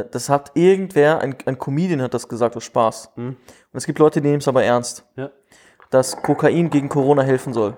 äh, 0.00 0.08
das 0.10 0.28
hat 0.28 0.52
irgendwer, 0.54 1.20
ein, 1.20 1.36
ein 1.44 1.58
Comedian 1.58 2.02
hat 2.02 2.14
das 2.14 2.26
gesagt 2.26 2.56
aus 2.56 2.64
Spaß. 2.64 3.12
Hm. 3.14 3.28
Und 3.28 3.36
es 3.72 3.86
gibt 3.86 3.98
Leute, 3.98 4.20
die 4.20 4.28
nehmen 4.28 4.40
es 4.40 4.48
aber 4.48 4.64
ernst, 4.64 5.06
Ja. 5.16 5.30
dass 5.90 6.20
Kokain 6.22 6.70
gegen 6.70 6.88
Corona 6.88 7.22
helfen 7.22 7.52
soll. 7.52 7.76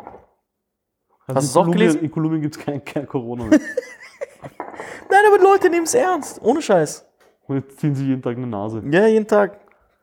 Also 1.26 1.36
Hast 1.36 1.44
in 1.44 1.48
du's 1.48 1.56
auch 1.56 1.70
gelesen? 1.70 2.00
In 2.02 2.10
Kolumbien 2.10 2.40
gibt 2.42 2.56
es 2.56 2.64
kein, 2.64 2.82
kein 2.84 3.06
Corona 3.06 3.44
mehr. 3.44 3.60
Nein, 5.10 5.20
aber 5.26 5.42
Leute 5.42 5.68
nehmen 5.68 5.84
es 5.84 5.94
ernst, 5.94 6.40
ohne 6.42 6.62
Scheiß. 6.62 7.04
Und 7.46 7.56
jetzt 7.56 7.80
ziehen 7.80 7.94
sie 7.94 8.06
jeden 8.06 8.22
Tag 8.22 8.36
eine 8.36 8.46
Nase. 8.46 8.82
Ja, 8.90 9.06
jeden 9.06 9.26
Tag. 9.26 9.58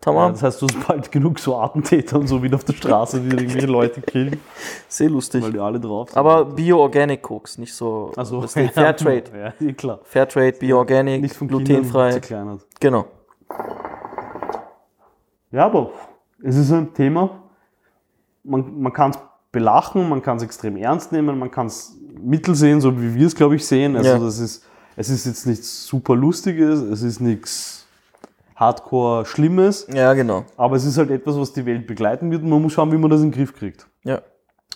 Ja, 0.06 0.12
Tamam. 0.12 0.32
das 0.34 0.44
heißt, 0.44 0.62
du 0.62 0.68
hast 0.68 0.88
bald 0.88 1.12
genug 1.12 1.40
so 1.40 1.58
Attentäter 1.58 2.20
und 2.20 2.28
so 2.28 2.42
wieder 2.44 2.56
auf 2.56 2.64
der 2.64 2.74
Straße, 2.74 3.22
die 3.22 3.30
irgendwelche 3.36 3.66
Leute 3.68 4.02
killen, 4.02 4.40
Sehr 4.88 5.10
lustig. 5.10 5.44
weil 5.44 5.52
die 5.54 5.60
alle 5.60 5.80
drauf 5.80 6.10
sind. 6.10 6.18
Aber 6.18 6.46
Bio-Organic 6.46 7.22
Koks, 7.24 7.58
nicht 7.58 7.74
so. 7.74 8.12
also 8.16 8.42
das 8.42 8.56
ist 8.56 8.72
Fairtrade. 8.74 9.54
Ja, 9.60 9.72
klar. 9.74 10.00
Fairtrade, 10.04 10.54
Bio-Organic, 10.60 11.22
Nicht 11.22 11.36
von 11.36 11.48
glutenfrei. 11.48 12.12
zerkleinert. 12.12 12.62
Genau. 12.80 13.06
Ja, 15.52 15.66
aber 15.66 15.92
es 16.44 16.56
ist 16.56 16.72
ein 16.72 16.94
Thema, 16.94 17.42
man, 18.44 18.80
man 18.80 18.94
kann 18.94 19.12
es 19.12 19.18
belachen, 19.52 20.08
man 20.10 20.22
kann 20.22 20.38
es 20.38 20.44
extrem 20.44 20.76
ernst 20.78 21.12
nehmen, 21.12 21.40
man 21.40 21.50
kann 21.50 21.68
es 21.68 21.98
mittel 22.22 22.56
sehen, 22.56 22.82
so 22.82 23.00
wie 23.02 23.16
wir 23.16 23.28
es, 23.28 23.36
glaube 23.36 23.56
ich, 23.56 23.66
sehen. 23.66 23.96
Also 23.96 24.10
Ja. 24.10 24.20
das 24.20 24.40
ist, 24.40 24.64
es 24.96 25.10
ist 25.10 25.26
jetzt 25.26 25.48
nichts 25.48 25.86
super 25.86 26.16
Lustiges, 26.16 26.80
es 26.82 27.02
ist 27.04 27.20
nichts 27.22 27.85
Hardcore 28.56 29.26
Schlimmes, 29.26 29.88
Ja, 29.94 30.14
genau. 30.14 30.46
aber 30.58 30.76
es 30.78 30.86
ist 30.86 30.98
halt 30.98 31.12
etwas, 31.12 31.38
was 31.38 31.54
die 31.54 31.66
Welt 31.66 31.88
begleiten 31.88 32.32
wird 32.32 32.44
und 32.44 32.50
man 32.50 32.62
muss 32.62 32.74
schauen, 32.74 32.92
wie 32.92 32.98
man 32.98 33.10
das 33.10 33.22
in 33.22 33.32
den 33.32 33.38
Griff 33.38 33.54
kriegt. 33.54 33.88
Ja. 34.04 34.22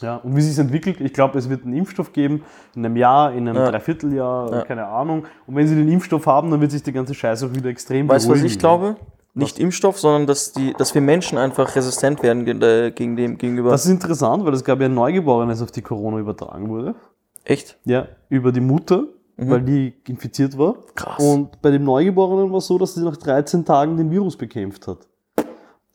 Ja, 0.02 0.16
und 0.18 0.34
wie 0.36 0.42
sich 0.42 0.54
es 0.54 0.58
entwickelt, 0.60 1.02
ich 1.02 1.12
glaube, 1.12 1.38
es 1.38 1.50
wird 1.50 1.66
einen 1.66 1.74
Impfstoff 1.74 2.14
geben, 2.14 2.44
in 2.74 2.86
einem 2.86 2.96
Jahr, 2.96 3.34
in 3.34 3.50
einem 3.50 3.58
Ja. 3.58 3.70
Dreivierteljahr, 3.72 4.52
Ja. 4.54 4.62
keine 4.64 4.86
Ahnung. 4.88 5.26
Und 5.46 5.56
wenn 5.58 5.68
sie 5.68 5.76
den 5.76 5.90
Impfstoff 5.90 6.26
haben, 6.26 6.50
dann 6.52 6.62
wird 6.62 6.72
sich 6.72 6.84
die 6.84 6.94
ganze 6.94 7.14
Scheiße 7.14 7.46
auch 7.46 7.54
wieder 7.54 7.70
extrem 7.70 8.08
Weißt 8.08 8.28
du, 8.28 8.32
was 8.32 8.42
ich 8.44 8.58
glaube? 8.58 8.96
Nicht 9.34 9.60
Impfstoff, 9.60 10.00
sondern 10.00 10.26
dass, 10.26 10.54
die, 10.54 10.74
dass 10.78 10.96
wir 10.96 11.02
Menschen 11.02 11.38
einfach 11.38 11.76
resistent 11.76 12.24
werden 12.24 12.48
äh, 12.62 12.92
gegen 12.92 13.16
dem 13.16 13.38
gegenüber. 13.38 13.72
Das 13.72 13.86
ist 13.86 13.92
interessant, 13.92 14.46
weil 14.46 14.54
es 14.54 14.64
gab 14.64 14.80
ja 14.80 14.86
ein 14.88 14.94
Neugeborenes, 14.94 15.62
auf 15.62 15.72
die 15.72 15.82
Corona 15.82 16.18
übertragen 16.18 16.70
wurde. 16.70 16.96
Echt? 17.44 17.78
Ja, 17.86 18.08
über 18.30 18.52
die 18.52 18.60
Mutter, 18.62 19.04
weil 19.48 19.62
die 19.62 19.94
infiziert 20.08 20.58
war. 20.58 20.74
Mhm. 20.74 20.78
Krass. 20.96 21.24
Und 21.24 21.62
bei 21.62 21.72
dem 21.72 21.84
Neugeborenen 21.84 22.52
war 22.52 22.58
es 22.58 22.68
so, 22.68 22.78
dass 22.78 22.96
sie 22.96 23.04
nach 23.04 23.18
13 23.18 23.64
Tagen 23.66 23.98
den 23.98 24.10
Virus 24.12 24.36
bekämpft 24.38 24.88
hat. 24.88 25.08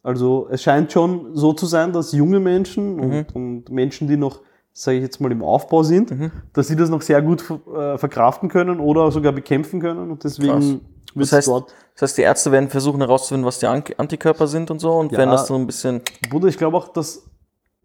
Also 0.03 0.49
es 0.51 0.63
scheint 0.63 0.93
schon 0.93 1.35
so 1.35 1.53
zu 1.55 1.67
sein, 1.67 1.93
dass 1.93 2.13
junge 2.13 2.39
Menschen 2.41 2.97
Mhm. 2.97 3.03
und, 3.03 3.35
und 3.35 3.71
Menschen, 3.71 4.07
die 4.07 4.17
noch, 4.17 4.41
sage 4.73 4.99
ich 4.99 5.03
jetzt 5.03 5.21
mal, 5.21 5.33
im 5.33 5.43
Aufbau 5.43 5.83
sind, 5.83 6.11
Mhm. 6.11 6.31
dass 6.53 6.69
sie 6.69 6.77
das 6.77 6.91
noch 6.91 7.01
sehr 7.03 7.23
gut 7.23 7.43
äh, 7.75 7.97
verkraften 7.97 8.49
können 8.49 8.81
oder 8.81 9.11
sogar 9.11 9.33
bekämpfen 9.33 9.81
können. 9.81 10.11
Und 10.11 10.23
deswegen 10.25 10.81
wird 11.15 11.27
Das 11.29 11.33
heißt, 11.33 11.49
das 11.49 12.03
heißt, 12.03 12.19
die 12.19 12.23
Ärzte 12.23 12.53
werden 12.53 12.69
versuchen 12.69 13.01
herauszufinden, 13.01 13.47
was 13.47 13.61
die 13.61 13.67
An 13.67 13.83
Antikörper 13.97 14.47
sind 14.47 14.71
und 14.71 14.79
so 14.81 14.93
und 14.93 15.13
Ja. 15.13 15.19
werden 15.19 15.31
das 15.31 15.47
so 15.47 15.55
ein 15.55 15.67
bisschen. 15.67 16.03
Bruder, 16.29 16.49
ich 16.49 16.59
glaube 16.59 16.77
auch, 16.77 16.89
dass 16.89 17.23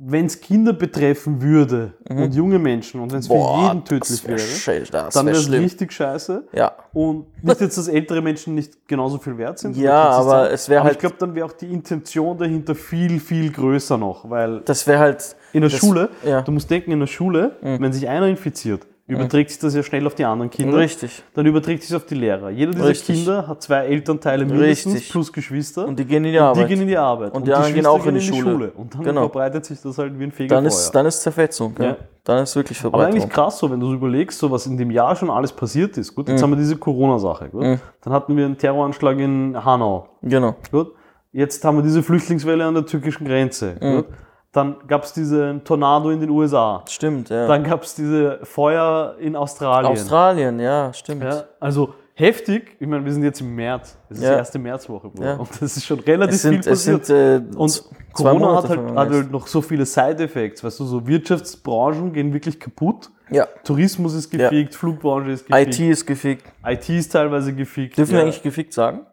wenn 0.02 0.28
es 0.28 0.40
Kinder 0.40 0.72
betreffen 0.72 1.42
würde 1.42 1.94
und 2.10 2.34
junge 2.34 2.58
Menschen 2.58 3.02
und 3.02 3.12
wenn 3.12 3.20
es 3.20 3.28
für 3.28 3.34
jeden 3.34 3.84
tödlich 3.84 4.24
Mhm. 4.24 4.28
wäre, 4.30 4.82
das 4.92 5.14
dann 5.14 5.26
wär 5.26 5.34
wäre 5.34 5.44
es 5.44 5.52
richtig 5.52 5.92
scheiße. 5.92 6.48
Ja. 6.54 6.72
Und 6.94 7.26
nicht 7.44 7.60
jetzt, 7.60 7.78
dass 7.78 7.90
ältere 7.90 8.22
Menschen 8.22 8.56
nicht 8.56 8.88
genauso 8.88 9.18
viel 9.18 9.38
wert 9.38 9.60
sind. 9.60 9.76
Ja, 9.76 10.10
aber 10.10 10.52
es 10.52 10.70
wär 10.70 10.80
Aber 10.80 10.86
halt- 10.86 10.96
Ich 10.96 11.00
glaube, 11.02 11.16
dann 11.20 11.36
wäre 11.36 11.46
auch 11.46 11.52
die 11.52 11.72
Intention 11.72 12.38
dahinter 12.38 12.76
viel, 12.76 13.20
viel 13.20 13.52
größer 13.52 13.98
noch. 13.98 14.30
Weil 14.30 14.62
Das 14.62 14.88
wäre 14.88 15.00
halt. 15.00 15.36
in 15.52 15.62
der 15.62 15.70
das- 15.70 15.80
Schule, 15.80 16.10
ja. 16.26 16.40
Mhm. 16.42 16.46
du 16.46 16.52
musst 16.54 16.70
denken, 16.72 16.92
in 16.92 17.00
der 17.02 17.08
Schule, 17.08 17.58
wenn 17.62 17.92
sich 17.92 18.08
einer 18.08 18.28
infiziert, 18.28 18.88
überträgt 19.10 19.50
sich 19.50 19.60
das 19.60 19.76
ja 19.76 19.84
schnell 19.84 20.06
auf 20.08 20.16
die 20.16 20.24
anderen 20.24 20.50
Kinder. 20.50 20.78
Richtig. 20.78 21.24
Dann 21.34 21.46
überträgt 21.46 21.84
sich 21.84 21.96
auf 21.96 22.06
die 22.06 22.16
Lehrer. 22.16 22.50
Jeder 22.50 22.72
dieser 22.72 22.88
Richtig. 22.88 23.18
Kinder 23.18 23.48
hat 23.48 23.62
zwei 23.62 23.86
Elternteile 23.86 24.46
mindestens 24.46 24.94
Richtig. 24.96 25.12
plus 25.12 25.34
Geschwister. 25.34 25.86
Und 25.88 25.98
die 26.00 26.06
gehen 26.06 26.18
in 26.18 26.24
die 26.26 26.32
die 26.34 26.40
Arbeit. 26.40 26.68
gehen 26.68 26.82
in 26.82 26.88
die 26.88 26.98
Arbeit. 26.98 27.34
Und 27.34 27.48
die 27.48 27.54
anderen 27.54 27.74
gehen 27.74 27.86
auch 27.86 28.06
in 28.06 28.16
die 28.16 28.22
Schule. 28.22 28.72
Und 28.72 28.94
dann 28.96 29.04
Genau. 29.04 29.22
verbreitet 29.22 29.66
sich 29.66 29.82
das 29.82 29.98
halt 29.98 30.18
wie 30.20 30.24
ein 30.24 30.32
Fegefeuer. 30.32 30.58
dann, 30.58 30.66
ist, 30.66 30.92
dann 30.92 31.06
ist 31.06 31.22
Zerfetzung. 31.22 31.74
Ja. 31.80 31.86
Ja. 31.86 31.98
Dann 32.24 32.44
ist 32.44 32.56
wirklich 32.56 32.78
Aber 32.80 32.92
Verbreitung. 32.92 33.22
eigentlich 33.22 33.30
krass 33.34 33.58
so, 33.58 33.72
wenn 33.72 33.80
du 33.80 33.92
überlegst, 33.92 34.38
so 34.38 34.52
was 34.52 34.68
in 34.68 34.78
dem 34.78 34.92
Jahr 34.92 35.16
schon 35.16 35.30
alles 35.32 35.52
passiert 35.52 35.98
ist. 35.98 36.14
Gut, 36.14 36.30
jetzt 36.30 36.44
haben 36.44 36.52
wir 36.52 36.58
diese 36.58 36.78
Corona-Sache. 36.78 37.50
Gut? 37.50 37.80
Dann 38.02 38.14
hatten 38.14 38.38
wir 38.38 38.46
einen 38.46 38.58
Terroranschlag 38.58 39.18
in 39.18 39.58
Hanau. 39.66 40.08
Genau. 40.22 40.56
Gut? 40.72 40.92
Jetzt 41.32 41.64
haben 41.66 41.78
wir 41.78 41.84
diese 41.84 42.04
Flüchtlingswelle 42.04 42.66
an 42.66 42.74
der 42.76 42.86
türkischen 42.86 43.26
Grenze. 43.26 43.76
Gut? 43.80 44.06
Dann 44.52 44.78
gab 44.88 45.04
es 45.04 45.14
diesen 45.14 45.64
Tornado 45.64 46.10
in 46.10 46.20
den 46.20 46.30
USA. 46.32 46.84
Stimmt, 46.90 47.30
ja. 47.30 47.46
Dann 47.48 47.64
gab 47.64 47.84
es 47.84 47.94
diese 47.94 48.40
Feuer 48.44 49.16
in 49.20 49.36
Australien. 49.36 49.92
Australien, 49.92 50.60
ja, 50.60 50.92
stimmt. 50.92 51.24
ja, 51.24 51.44
also 51.60 51.94
heftig. 52.16 52.76
Ich 52.80 52.88
meine, 52.88 53.06
wir 53.06 53.14
sind 53.14 53.24
jetzt 53.24 53.42
im 53.42 53.54
März. 53.54 53.96
Es 54.10 54.18
ist 54.18 54.24
Ja. 54.24 54.32
die 54.32 54.38
erste 54.38 54.58
Märzwoche. 54.58 55.12
Ja. 55.22 55.36
Und 55.36 55.50
das 55.62 55.78
ist 55.78 55.86
schon 55.86 56.00
relativ 56.00 56.36
Es 56.36 56.42
sind, 56.42 56.52
viel 56.52 56.60
es 56.62 56.66
passiert. 56.68 57.06
sind 57.06 57.54
äh, 57.54 57.58
und 57.58 57.84
Corona 58.12 58.56
hat 58.56 58.70
halt, 58.70 58.80
hat 58.96 59.10
halt 59.12 59.32
noch 59.32 59.46
so 59.46 59.62
viele 59.62 59.86
Side-Effects. 59.86 60.64
Weißt 60.64 60.80
du, 60.80 60.86
so 60.86 61.06
Wirtschaftsbranchen 61.06 62.12
gehen 62.12 62.34
wirklich 62.34 62.60
kaputt. 62.60 63.12
Ja. 63.30 63.46
Tourismus 63.64 64.16
ist 64.16 64.32
gefickt, 64.32 64.74
Flugbranche 64.74 65.30
ist 65.30 65.46
gefickt, 65.46 65.80
IT 65.80 65.80
ist 65.92 66.06
gefickt. 66.08 66.46
IT 66.66 66.90
ist 66.90 67.12
teilweise 67.12 67.54
gefickt. 67.54 67.96
Dürfen 68.00 68.14
ja. 68.14 68.18
wir 68.18 68.24
eigentlich 68.24 68.42
gefickt 68.42 68.74
sagen? 68.74 69.06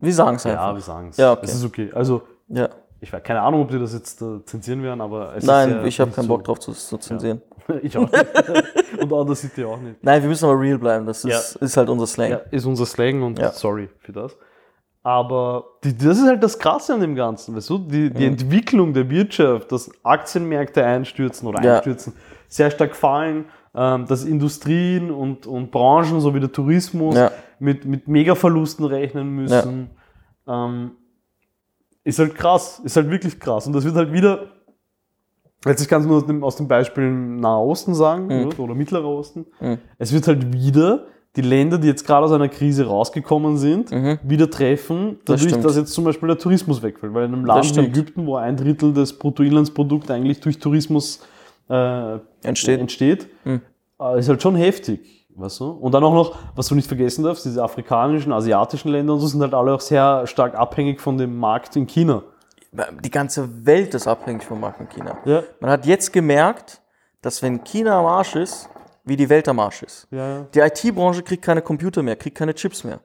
Wir 0.00 0.12
sagen 0.14 0.36
es 0.36 0.44
Ja, 0.44 0.52
einfach. 0.52 0.74
wir 0.74 0.80
sagen 0.80 1.08
es. 1.10 1.16
Ja, 1.18 1.32
okay. 1.32 1.40
Es 1.44 1.54
ist 1.54 1.64
okay. 1.64 1.90
Also, 1.94 2.22
Ja. 2.48 2.68
Ich 3.06 3.12
weiß 3.12 3.22
keine 3.22 3.40
Ahnung, 3.40 3.62
ob 3.62 3.70
die 3.70 3.78
das 3.78 3.94
jetzt 3.94 4.20
äh, 4.20 4.44
zensieren 4.44 4.82
werden, 4.82 5.00
aber 5.00 5.36
es 5.36 5.44
Nein, 5.44 5.68
ist 5.68 5.74
ja 5.76 5.84
ich 5.84 6.00
habe 6.00 6.10
keinen 6.10 6.24
so. 6.24 6.28
Bock 6.28 6.42
drauf 6.42 6.58
zu, 6.58 6.72
zu 6.72 6.98
zensieren. 6.98 7.40
ich 7.82 7.96
auch 7.96 8.10
nicht. 8.10 8.26
Und 9.00 9.12
Audacity 9.12 9.48
City 9.48 9.64
auch 9.64 9.78
nicht. 9.78 10.02
Nein, 10.02 10.22
wir 10.22 10.28
müssen 10.28 10.44
aber 10.44 10.58
real 10.60 10.76
bleiben. 10.78 11.06
Das 11.06 11.24
ist, 11.24 11.54
ist 11.56 11.76
halt 11.76 11.88
unser 11.88 12.08
Slang. 12.08 12.30
Ja, 12.30 12.36
ist 12.50 12.64
unser 12.66 12.84
Slang 12.84 13.22
und 13.22 13.38
Ja. 13.38 13.52
sorry 13.52 13.88
für 14.00 14.12
das. 14.12 14.36
Aber 15.04 15.64
die, 15.84 15.96
das 15.96 16.18
ist 16.18 16.26
halt 16.26 16.42
das 16.42 16.58
Krasse 16.58 16.94
an 16.94 17.00
dem 17.00 17.14
Ganzen, 17.14 17.54
weißt 17.54 17.70
du? 17.70 17.78
Die, 17.78 18.10
die 18.12 18.26
Entwicklung 18.26 18.92
der 18.92 19.08
Wirtschaft, 19.08 19.70
dass 19.70 19.88
Aktienmärkte 20.02 20.84
einstürzen 20.84 21.46
oder 21.46 21.62
Ja. 21.62 21.76
einstürzen, 21.76 22.12
sehr 22.48 22.72
stark 22.72 22.96
fallen, 22.96 23.44
ähm, 23.74 24.06
dass 24.06 24.24
Industrien 24.24 25.12
und, 25.12 25.46
und 25.46 25.70
Branchen, 25.70 26.20
so 26.20 26.34
wie 26.34 26.40
der 26.40 26.50
Tourismus, 26.50 27.14
Ja. 27.14 27.30
mit, 27.60 27.84
mit 27.84 28.08
Megaverlusten 28.08 28.84
rechnen 28.84 29.28
müssen. 29.28 29.90
Ähm, 30.48 30.90
ist 32.06 32.18
halt 32.18 32.34
krass, 32.34 32.80
ist 32.84 32.96
halt 32.96 33.10
wirklich 33.10 33.38
krass. 33.40 33.66
Und 33.66 33.72
das 33.74 33.84
wird 33.84 33.96
halt 33.96 34.12
wieder, 34.12 34.46
jetzt 35.66 35.82
ich 35.82 35.88
kann 35.88 36.00
es 36.02 36.06
nur 36.06 36.18
aus 36.18 36.26
dem, 36.26 36.44
aus 36.44 36.56
dem 36.56 36.68
Beispiel 36.68 37.04
im 37.04 37.40
Nahen 37.40 37.66
Osten 37.68 37.94
sagen 37.94 38.26
Mhm. 38.28 38.52
oder, 38.58 38.74
Mittlerer 38.74 39.08
Osten, 39.08 39.46
es 39.98 40.12
wird 40.12 40.26
halt 40.28 40.52
wieder 40.52 41.06
die 41.34 41.42
Länder, 41.42 41.76
die 41.76 41.88
jetzt 41.88 42.06
gerade 42.06 42.24
aus 42.24 42.32
einer 42.32 42.48
Krise 42.48 42.86
rausgekommen 42.86 43.58
sind, 43.58 43.90
wieder 44.22 44.48
treffen, 44.50 44.96
Mhm. 45.04 45.10
Das 45.24 45.40
dadurch, 45.40 45.50
stimmt. 45.50 45.64
dass 45.64 45.76
jetzt 45.76 45.92
zum 45.92 46.04
Beispiel 46.04 46.28
der 46.28 46.38
Tourismus 46.38 46.82
wegfällt. 46.82 47.12
Weil 47.12 47.26
in 47.26 47.34
einem 47.34 47.44
Land 47.44 47.76
wie. 47.76 47.80
Ägypten, 47.80 48.24
wo 48.26 48.36
ein 48.36 48.56
Drittel 48.56 48.92
des 48.94 49.18
Bruttoinlandsprodukts 49.18 50.10
eigentlich 50.10 50.40
durch 50.40 50.58
Tourismus 50.58 51.20
äh, 51.68 52.18
Entsteht. 52.44 52.80
entsteht 52.80 53.28
äh, 53.44 54.18
ist 54.18 54.28
halt 54.28 54.40
schon 54.40 54.54
heftig. 54.54 55.15
Weißt 55.38 55.60
du? 55.60 55.70
Und 55.70 55.92
dann 55.92 56.02
auch 56.02 56.14
noch, 56.14 56.34
was 56.54 56.66
du 56.68 56.74
nicht 56.74 56.88
vergessen 56.88 57.22
darfst, 57.22 57.44
diese 57.44 57.62
afrikanischen, 57.62 58.32
asiatischen 58.32 58.88
Länder 58.90 59.12
und 59.12 59.20
so 59.20 59.26
sind 59.26 59.42
halt 59.42 59.52
alle 59.52 59.74
auch 59.74 59.80
sehr 59.80 60.26
stark 60.26 60.54
abhängig 60.54 61.00
von 61.00 61.18
dem 61.18 61.36
Markt 61.36 61.76
in 61.76 61.86
China. 61.86 62.22
Die 63.02 63.10
ganze 63.10 63.64
Welt 63.66 63.94
ist 63.94 64.06
abhängig 64.06 64.44
vom 64.44 64.60
Markt 64.60 64.80
in 64.80 64.88
China. 64.88 65.18
Ja. 65.24 65.42
Man 65.60 65.70
hat 65.70 65.84
jetzt 65.86 66.12
gemerkt, 66.12 66.80
dass 67.22 67.42
wenn 67.42 67.62
China 67.64 67.98
am 67.98 68.06
Arsch 68.06 68.34
ist, 68.36 68.68
wie 69.04 69.16
die 69.16 69.28
Welt 69.28 69.46
am 69.48 69.58
Arsch 69.60 69.82
ist. 69.82 70.08
Ja, 70.10 70.28
ja. 70.28 70.46
Die 70.54 70.58
IT-Branche 70.60 71.22
kriegt 71.22 71.44
keine 71.44 71.62
Computer 71.62 72.02
mehr, 72.02 72.16
kriegt 72.16 72.36
keine 72.36 72.54
Chips 72.54 72.82
mehr. 72.84 73.00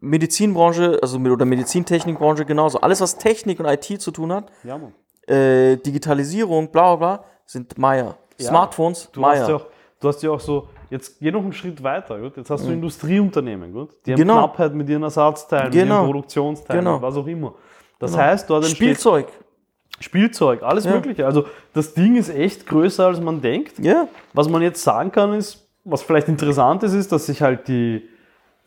Medizinbranche, 0.00 0.98
also 1.00 1.18
mit- 1.18 1.32
oder 1.32 1.44
Medizintechnikbranche 1.44 2.44
genauso. 2.44 2.80
Alles, 2.80 3.00
was 3.00 3.16
Technik 3.16 3.60
und 3.60 3.66
IT 3.66 4.00
zu 4.00 4.10
tun 4.10 4.32
hat, 4.32 4.50
Ja, 4.64 4.78
äh, 5.32 5.76
Digitalisierung, 5.76 6.70
bla 6.70 6.96
bla 6.96 7.16
bla, 7.16 7.24
sind 7.46 7.76
Meier. 7.78 8.16
Smartphones, 8.40 9.10
Du 9.12 9.20
Meier. 9.20 9.60
Du 10.00 10.08
hast 10.08 10.22
ja 10.22 10.30
auch 10.30 10.40
so, 10.40 10.68
jetzt 10.90 11.18
geh 11.20 11.30
noch 11.30 11.42
einen 11.42 11.52
Schritt 11.52 11.82
weiter, 11.82 12.18
gut? 12.18 12.36
Jetzt 12.36 12.50
hast 12.50 12.66
du 12.66 12.72
Industrieunternehmen, 12.72 13.72
gut? 13.72 13.90
Die 14.06 14.12
haben 14.12 14.18
Mhm. 14.20 14.22
Genau. 14.22 14.34
Knappheit 14.38 14.74
mit 14.74 14.88
ihren 14.88 15.02
Ersatzteilen, 15.02 15.64
mit 15.66 15.72
Genau. 15.74 15.96
ihren 15.96 16.04
Produktionsteilen, 16.06 16.84
Genau. 16.84 17.02
was 17.02 17.16
auch 17.16 17.26
immer. 17.26 17.54
Das 17.98 18.16
heißt, 18.16 18.48
dort 18.48 18.64
entsteht 18.64 18.76
Spielzeug. 18.76 19.26
Spielzeug, 20.00 20.62
alles 20.62 20.84
Ja. 20.84 20.92
Mögliche. 20.92 21.26
Also 21.26 21.44
das 21.74 21.92
Ding 21.94 22.16
ist 22.16 22.28
echt 22.28 22.66
größer, 22.66 23.06
als 23.06 23.20
man 23.20 23.40
denkt. 23.40 23.78
Ja. 23.80 24.06
Was 24.32 24.48
man 24.48 24.62
jetzt 24.62 24.82
sagen 24.82 25.10
kann, 25.10 25.32
ist, 25.34 25.68
was 25.84 26.02
vielleicht 26.02 26.28
interessant 26.28 26.82
ist, 26.84 26.94
ist, 26.94 27.10
dass 27.10 27.26
sich 27.26 27.42
halt 27.42 27.66
die, 27.66 28.08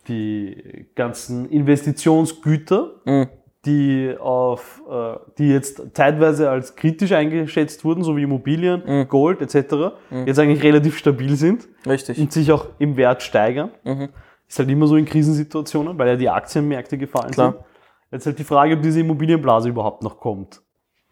die 0.08 0.86
ganzen 0.94 1.48
Investitionsgüter, 1.48 2.90
Mhm. 3.04 3.28
Die 3.64 4.14
auf, 4.18 4.82
äh, 4.90 5.14
die 5.38 5.48
jetzt 5.50 5.82
zeitweise 5.94 6.50
als 6.50 6.74
kritisch 6.74 7.12
eingeschätzt 7.12 7.84
wurden, 7.84 8.02
so 8.02 8.16
wie 8.16 8.24
Immobilien, 8.24 8.82
Mhm. 8.84 9.08
Gold 9.08 9.40
etc., 9.40 9.94
jetzt 10.26 10.38
eigentlich 10.40 10.62
relativ 10.62 10.98
stabil 10.98 11.36
sind 11.36 11.68
Richtig. 11.86 12.18
und 12.18 12.32
sich 12.32 12.50
auch 12.50 12.66
im 12.78 12.96
Wert 12.96 13.22
steigern. 13.22 13.70
Mhm. 13.84 14.08
Ist 14.48 14.58
halt 14.58 14.68
immer 14.68 14.86
so 14.86 14.96
in 14.96 15.04
Krisensituationen, 15.04 15.96
weil 15.96 16.08
ja 16.08 16.16
die 16.16 16.28
Aktienmärkte 16.28 16.98
gefallen 16.98 17.30
Klar. 17.30 17.52
sind. 17.52 17.62
Jetzt 18.10 18.26
halt 18.26 18.38
die 18.38 18.44
Frage, 18.44 18.74
ob 18.74 18.82
diese 18.82 19.00
Immobilienblase 19.00 19.68
überhaupt 19.68 20.02
noch 20.02 20.18
kommt. 20.18 20.60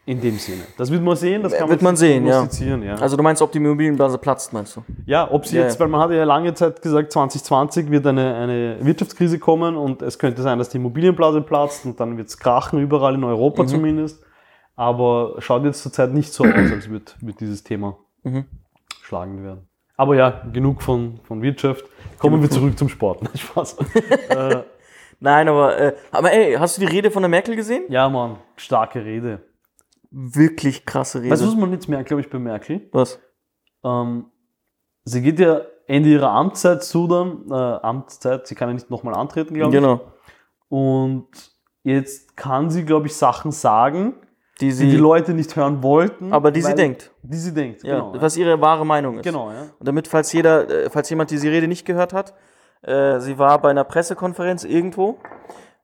In 0.06 0.20
dem 0.20 0.38
Sinne. 0.38 0.62
Das 0.78 0.90
wird 0.90 1.02
man 1.02 1.14
sehen, 1.14 1.42
das 1.42 1.52
kann 1.54 1.68
Wird 1.68 1.82
man 1.82 1.94
sehen, 1.94 2.26
ja. 2.26 2.48
ja. 2.82 2.94
Also 2.96 3.16
du 3.16 3.22
meinst, 3.22 3.42
ob 3.42 3.52
die 3.52 3.58
Immobilienblase 3.58 4.18
platzt, 4.18 4.52
meinst 4.52 4.74
du? 4.74 4.82
Ja, 5.06 5.30
ob 5.30 5.46
sie 5.46 5.56
Ja, 5.56 5.62
jetzt, 5.64 5.74
ja. 5.74 5.80
weil 5.80 5.88
man 5.88 6.00
hat 6.00 6.10
ja 6.10 6.24
lange 6.24 6.52
Zeit 6.54 6.80
gesagt, 6.82 7.12
2020 7.12 7.90
wird 7.90 8.06
eine, 8.06 8.34
eine 8.34 8.76
Wirtschaftskrise 8.80 9.38
kommen 9.38 9.76
und 9.76 10.02
es 10.02 10.18
könnte 10.18 10.42
sein, 10.42 10.58
dass 10.58 10.70
die 10.70 10.78
Immobilienblase 10.78 11.42
platzt 11.42 11.84
und 11.84 12.00
dann 12.00 12.16
wird 12.16 12.28
es 12.28 12.38
krachen, 12.38 12.80
überall 12.80 13.14
in 13.14 13.20
Mhm. 13.20 13.26
Europa 13.26 13.66
zumindest. 13.66 14.24
Aber 14.74 15.34
schaut 15.38 15.64
jetzt 15.64 15.82
zurzeit 15.82 16.12
nicht 16.14 16.32
so 16.32 16.44
aus, 16.44 16.72
als 16.72 16.88
würde 16.88 17.12
wird 17.20 17.38
dieses 17.40 17.62
Thema 17.62 17.98
Mhm. 18.22 18.46
schlagend 19.02 19.44
werden. 19.44 19.68
Aber 19.96 20.16
ja, 20.16 20.42
genug 20.50 20.80
von, 20.82 21.20
von 21.24 21.42
Wirtschaft. 21.42 21.84
Kommen 22.18 22.40
wir 22.40 22.48
zurück 22.50 22.76
zum 22.78 22.88
Sport. 22.88 23.22
Nein, 23.22 23.36
Spaß. 23.36 23.76
äh, 24.30 24.56
Nein, 25.20 25.46
aber, 25.48 25.78
äh, 25.78 25.92
aber 26.10 26.32
ey, 26.32 26.54
hast 26.54 26.78
du 26.78 26.80
die 26.80 26.86
Rede 26.86 27.10
von 27.10 27.22
der 27.22 27.28
Merkel 27.28 27.54
gesehen? 27.54 27.84
ja, 27.90 28.08
Mann, 28.08 28.38
starke 28.56 29.04
Rede. 29.04 29.42
Wirklich 30.10 30.84
krasse 30.86 31.20
Rede. 31.20 31.30
Weißt 31.30 31.42
du, 31.42 31.46
was 31.46 31.56
man 31.56 31.72
jetzt 31.72 31.88
merkt, 31.88 32.08
glaube 32.08 32.20
ich, 32.20 32.30
bei 32.30 32.38
Merkel? 32.38 32.88
was? 32.92 33.20
Ähm, 33.84 34.26
sie 35.04 35.22
geht 35.22 35.38
ja 35.38 35.60
Ende 35.86 36.08
ihrer 36.10 36.30
Amtszeit 36.30 36.82
zu 36.84 37.06
dann, 37.06 37.46
äh, 37.50 37.54
Amtszeit, 37.54 38.46
sie 38.46 38.54
kann 38.54 38.68
ja 38.68 38.74
nicht 38.74 38.90
nochmal 38.90 39.14
antreten, 39.14 39.54
glaube 39.54 39.74
ich. 39.74 39.80
Genau. 39.80 40.00
Und 40.68 41.28
jetzt 41.82 42.36
kann 42.36 42.70
sie, 42.70 42.84
glaube 42.84 43.06
ich, 43.06 43.16
Sachen 43.16 43.50
sagen, 43.52 44.14
Die 44.60 44.66
die 44.66 44.72
sie, 44.72 44.90
die 44.90 44.96
Leute 44.96 45.32
nicht 45.32 45.56
hören 45.56 45.82
wollten. 45.82 46.32
aber 46.32 46.50
die 46.52 46.60
sie 46.60 46.68
weil- 46.68 46.74
denkt. 46.76 47.10
Die 47.22 47.36
sie 47.38 47.54
denkt, 47.54 47.82
Ja, 47.82 48.00
genau. 48.10 48.20
was 48.20 48.36
ihre 48.36 48.60
wahre 48.60 48.84
Meinung 48.84 49.16
ist. 49.18 49.24
genau, 49.24 49.50
ja. 49.50 49.62
Und 49.78 49.88
damit, 49.88 50.06
falls 50.06 50.32
jeder, 50.32 50.68
äh, 50.68 50.90
falls 50.90 51.08
jemand 51.10 51.30
diese 51.30 51.48
Rede 51.50 51.66
nicht 51.66 51.86
gehört 51.86 52.12
hat, 52.12 52.34
äh, 52.82 53.18
sie 53.20 53.38
war 53.38 53.60
bei 53.60 53.70
einer 53.70 53.84
Pressekonferenz 53.84 54.64
irgendwo 54.64 55.18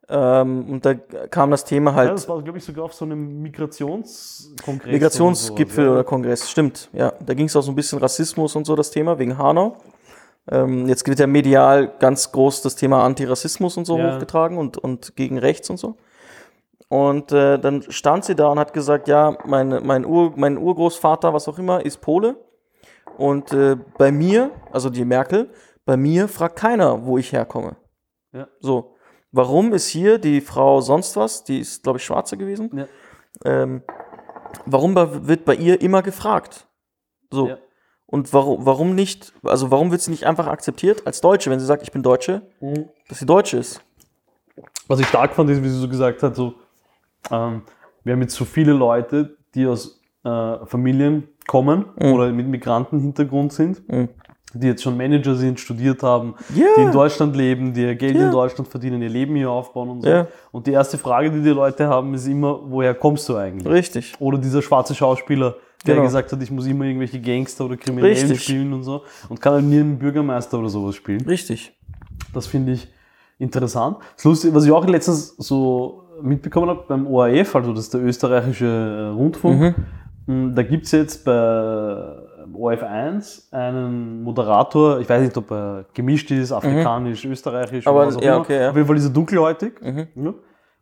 ähm, 0.09 0.71
und 0.71 0.87
da 0.87 0.95
kam 0.95 1.51
das 1.51 1.65
Thema 1.65 1.91
ja. 1.91 1.97
halt 1.97 2.13
Das 2.13 2.29
war, 2.29 2.41
glaube 2.43 2.59
ich, 2.59 2.65
sogar 2.65 2.85
auf 2.85 2.95
so 2.95 3.05
einem 3.05 3.43
Migrationskongress. 3.43 4.93
Migrationsgipfel 4.93 5.85
oder, 5.85 5.91
oder 5.91 6.01
sowas, 6.01 6.09
Kongress, 6.09 6.51
stimmt. 6.51 6.89
Ja, 6.93 7.13
da 7.25 7.35
ging 7.35 7.47
es 7.47 7.57
auch 7.57 7.63
so 7.63 7.73
ein 7.73 7.75
bisschen 7.75 7.99
Rassismus 7.99 8.55
und 8.55 8.67
so 8.67 8.77
das 8.77 8.91
Thema 8.91 9.19
wegen 9.19 9.37
Hanau. 9.37 9.77
Ähm, 10.49 10.87
jetzt 10.87 11.07
wird 11.09 11.19
ja 11.19 11.27
medial 11.27 11.93
ganz 11.99 12.31
groß 12.31 12.63
das 12.63 12.77
Thema 12.77 13.05
Antirassismus 13.05 13.77
und 13.77 13.85
so 13.85 13.99
Ja. 13.99 14.15
hochgetragen 14.15 14.59
und, 14.59 14.79
und 14.79 15.17
gegen 15.17 15.39
rechts 15.39 15.71
und 15.71 15.77
so. 15.79 15.97
Und 16.89 17.33
äh, 17.33 17.59
dann 17.59 17.83
stand 17.91 18.25
sie 18.25 18.37
da 18.37 18.49
und 18.49 18.61
hat 18.61 18.73
gesagt, 18.73 19.09
ja, 19.09 19.37
mein, 19.45 19.85
mein, 19.85 20.07
Ur, 20.07 20.35
mein 20.37 20.57
Urgroßvater, 20.57 21.35
was 21.35 21.49
auch 21.49 21.59
immer, 21.59 21.85
ist 21.85 22.01
Pole. 22.01 22.37
Und 23.19 23.53
äh, 23.53 23.77
bei 23.99 24.13
mir, 24.13 24.53
also 24.71 24.89
die 24.89 25.05
Merkel, 25.05 25.51
bei 25.85 25.97
mir 25.97 26.29
fragt 26.29 26.57
keiner, 26.57 27.05
wo 27.05 27.19
ich 27.19 27.33
herkomme. 27.33 27.77
Ja. 28.33 28.47
So. 28.61 28.96
Warum 29.37 29.75
ist 29.75 29.89
hier 29.89 30.19
die 30.19 30.41
Frau 30.41 30.81
sonst 30.81 31.15
was, 31.17 31.45
die 31.45 31.59
ist, 31.61 31.83
glaube 31.83 31.99
ich, 31.99 32.05
Schwarze 32.05 32.37
gewesen, 32.39 32.71
Ja. 32.75 32.87
ähm, 33.45 33.83
warum 34.65 34.95
wird 34.97 35.45
bei 35.45 35.55
ihr 35.55 35.81
immer 35.83 36.03
gefragt? 36.03 36.67
So. 37.31 37.49
Ja. 37.49 37.59
Und 38.07 38.33
warum, 38.33 38.65
warum 38.65 38.95
nicht, 38.95 39.35
also 39.43 39.71
warum 39.71 39.91
wird 39.91 40.01
sie 40.01 40.11
nicht 40.13 40.25
einfach 40.25 40.47
akzeptiert 40.47 41.07
als 41.07 41.21
Deutsche, 41.21 41.51
wenn 41.51 41.59
sie 41.61 41.67
sagt, 41.67 41.83
ich 41.83 41.93
bin 41.93 42.03
Deutsche. 42.03 42.43
Mhm. 42.61 42.89
dass 43.09 43.19
sie 43.19 43.27
Deutsche 43.27 43.59
ist? 43.59 43.83
Was 44.89 45.01
ich 45.01 45.07
stark 45.09 45.35
fand, 45.35 45.51
ist, 45.51 45.63
wie 45.63 45.69
sie 45.69 45.81
so 45.81 45.89
gesagt 45.89 46.23
hat, 46.23 46.35
so, 46.35 46.55
ähm, 47.31 47.63
wir 48.05 48.13
haben 48.15 48.23
jetzt 48.23 48.37
so 48.37 48.45
viele 48.47 48.73
Leute, 48.73 49.37
die 49.55 49.67
aus 49.67 50.01
äh, 50.25 50.65
Familien 50.67 51.29
kommen 51.47 51.87
Mhm. 52.01 52.13
oder 52.15 52.33
mit 52.33 52.47
Migrantenhintergrund 52.47 53.53
sind, 53.53 53.87
Mhm. 53.89 54.09
Die 54.55 54.69
jetzt 54.69 54.83
schon 54.83 54.97
Manager 54.97 55.35
sind, 55.35 55.59
studiert 55.61 56.03
haben, 56.03 56.35
Ja. 56.55 56.67
die 56.77 56.83
in 56.83 56.93
Deutschland 56.93 57.37
leben, 57.37 57.73
die 57.75 57.83
ihr 57.83 57.95
Geld 57.95 58.17
Ja. 58.17 58.27
in 58.27 58.31
Deutschland 58.33 58.69
verdienen, 58.69 59.03
ihr 59.03 59.09
Leben 59.09 59.35
hier 59.37 59.51
aufbauen 59.51 59.89
und 59.91 60.03
so. 60.03 60.09
Ja. 60.09 60.27
Und 60.53 60.67
die 60.67 60.73
erste 60.73 60.97
Frage, 60.99 61.31
die 61.31 61.43
die 61.43 61.51
Leute 61.51 61.87
haben, 61.89 62.15
ist 62.15 62.27
immer, 62.27 62.61
woher 62.65 62.95
kommst 62.95 63.29
du 63.29 63.37
eigentlich? 63.37 63.67
Richtig. 63.67 64.15
Oder 64.19 64.39
dieser 64.39 64.63
schwarze 64.63 64.95
Schauspieler, 64.95 65.57
der 65.87 65.95
Genau. 65.97 66.07
gesagt 66.07 66.33
hat, 66.33 66.43
ich 66.43 66.51
muss 66.51 66.67
immer 66.67 66.85
irgendwelche 66.85 67.21
Gangster 67.21 67.65
oder 67.67 67.77
Kriminellen 67.77 68.17
Richtig. 68.17 68.43
spielen 68.45 68.73
und 68.73 68.83
so 68.83 69.03
und 69.29 69.41
kann 69.41 69.53
halt 69.55 69.65
nie 69.65 69.81
einen 69.81 69.99
Bürgermeister 69.99 70.59
oder 70.59 70.69
sowas 70.69 70.95
spielen. 70.95 71.21
Richtig. 71.23 71.73
Das 72.33 72.47
finde 72.47 72.73
ich 72.73 72.89
interessant. 73.39 73.99
Das 74.15 74.25
Lustige, 74.25 74.55
was 74.55 74.65
ich 74.65 74.73
auch 74.73 74.87
letztens 74.87 75.37
so 75.37 76.05
mitbekommen 76.23 76.71
habe 76.71 76.85
beim 76.89 77.07
ORF, 77.07 77.55
also 77.57 77.73
das 77.73 77.85
ist 77.85 77.95
der 77.95 78.03
österreichische 78.03 78.65
äh, 78.67 79.15
Rundfunk, 79.15 79.61
Mhm. 79.61 79.75
m, 80.49 80.55
da 80.55 80.63
gibt 80.63 80.87
es 80.87 80.93
jetzt 80.93 81.25
bei 81.27 81.33
ORF1 82.55 83.53
einen 83.53 84.23
Moderator, 84.23 85.01
ich 85.01 85.09
weiß 85.09 85.23
nicht, 85.23 85.37
ob 85.37 85.51
er 85.51 85.85
gemischt 85.95 86.31
ist, 86.31 86.53
afrikanisch, 86.53 87.25
österreichisch, 87.25 87.85
Mhm. 87.85 87.89
Aber, 87.91 87.99
oder 88.01 88.07
was 88.09 88.17
auch 88.17 88.23
ja, 88.23 88.33
immer. 88.35 88.41
okay, 88.43 88.61
ja. 88.63 88.71
Auf 88.71 88.77
jeden 88.77 88.87
Fall 88.87 88.97
ist 88.97 89.05
er 89.05 89.11
dunkelhäutig. 89.11 89.81
Mhm. 89.83 90.09
Ja. 90.17 90.35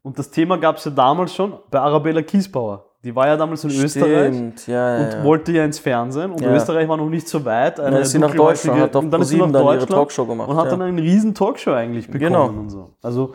Und 0.03 0.19
das 0.19 0.31
Thema 0.31 0.59
gab 0.59 0.77
es 0.77 0.85
ja 0.85 0.91
damals 0.91 1.35
schon 1.35 1.55
bei 1.71 1.79
Arabella 1.81 2.23
Kiesbauer. 2.23 2.85
Die 3.03 3.15
war 3.15 3.27
ja 3.27 3.37
damals 3.37 3.63
in 3.65 3.71
Österreich 3.71 4.35
Stimmt, 4.35 4.67
ja, 4.67 4.99
ja, 4.99 5.05
und 5.19 5.25
wollte 5.25 5.53
ja 5.53 5.65
ins 5.65 5.79
Fernsehen 5.79 6.33
und. 6.33 6.43
Österreich 6.43 6.89
war 6.89 6.97
noch 6.97 7.09
nicht 7.11 7.29
so 7.29 7.45
weit. 7.45 7.79
dann 7.79 7.93
ist 7.97 8.13
sie 8.13 8.19
nach 8.19 8.35
Deutschland, 8.35 8.81
hat 8.81 8.97
und 8.97 9.11
dann 9.11 9.21
ist 9.21 9.29
sie 9.29 9.37
nach 9.37 9.45
dann 9.53 9.55
ihre 9.63 9.65
Deutschland 9.73 9.91
Talkshow 9.91 10.25
gemacht. 10.27 10.49
und 10.49 10.57
hat 10.57 10.73
dann 10.73 10.81
eine 10.81 11.03
riesen 11.03 11.35
Talkshow 11.35 11.73
eigentlich 11.73 12.07
bekommen 12.07 12.21
Genau. 12.33 12.47
und 12.49 12.71
so. 12.71 12.91
Also 13.03 13.35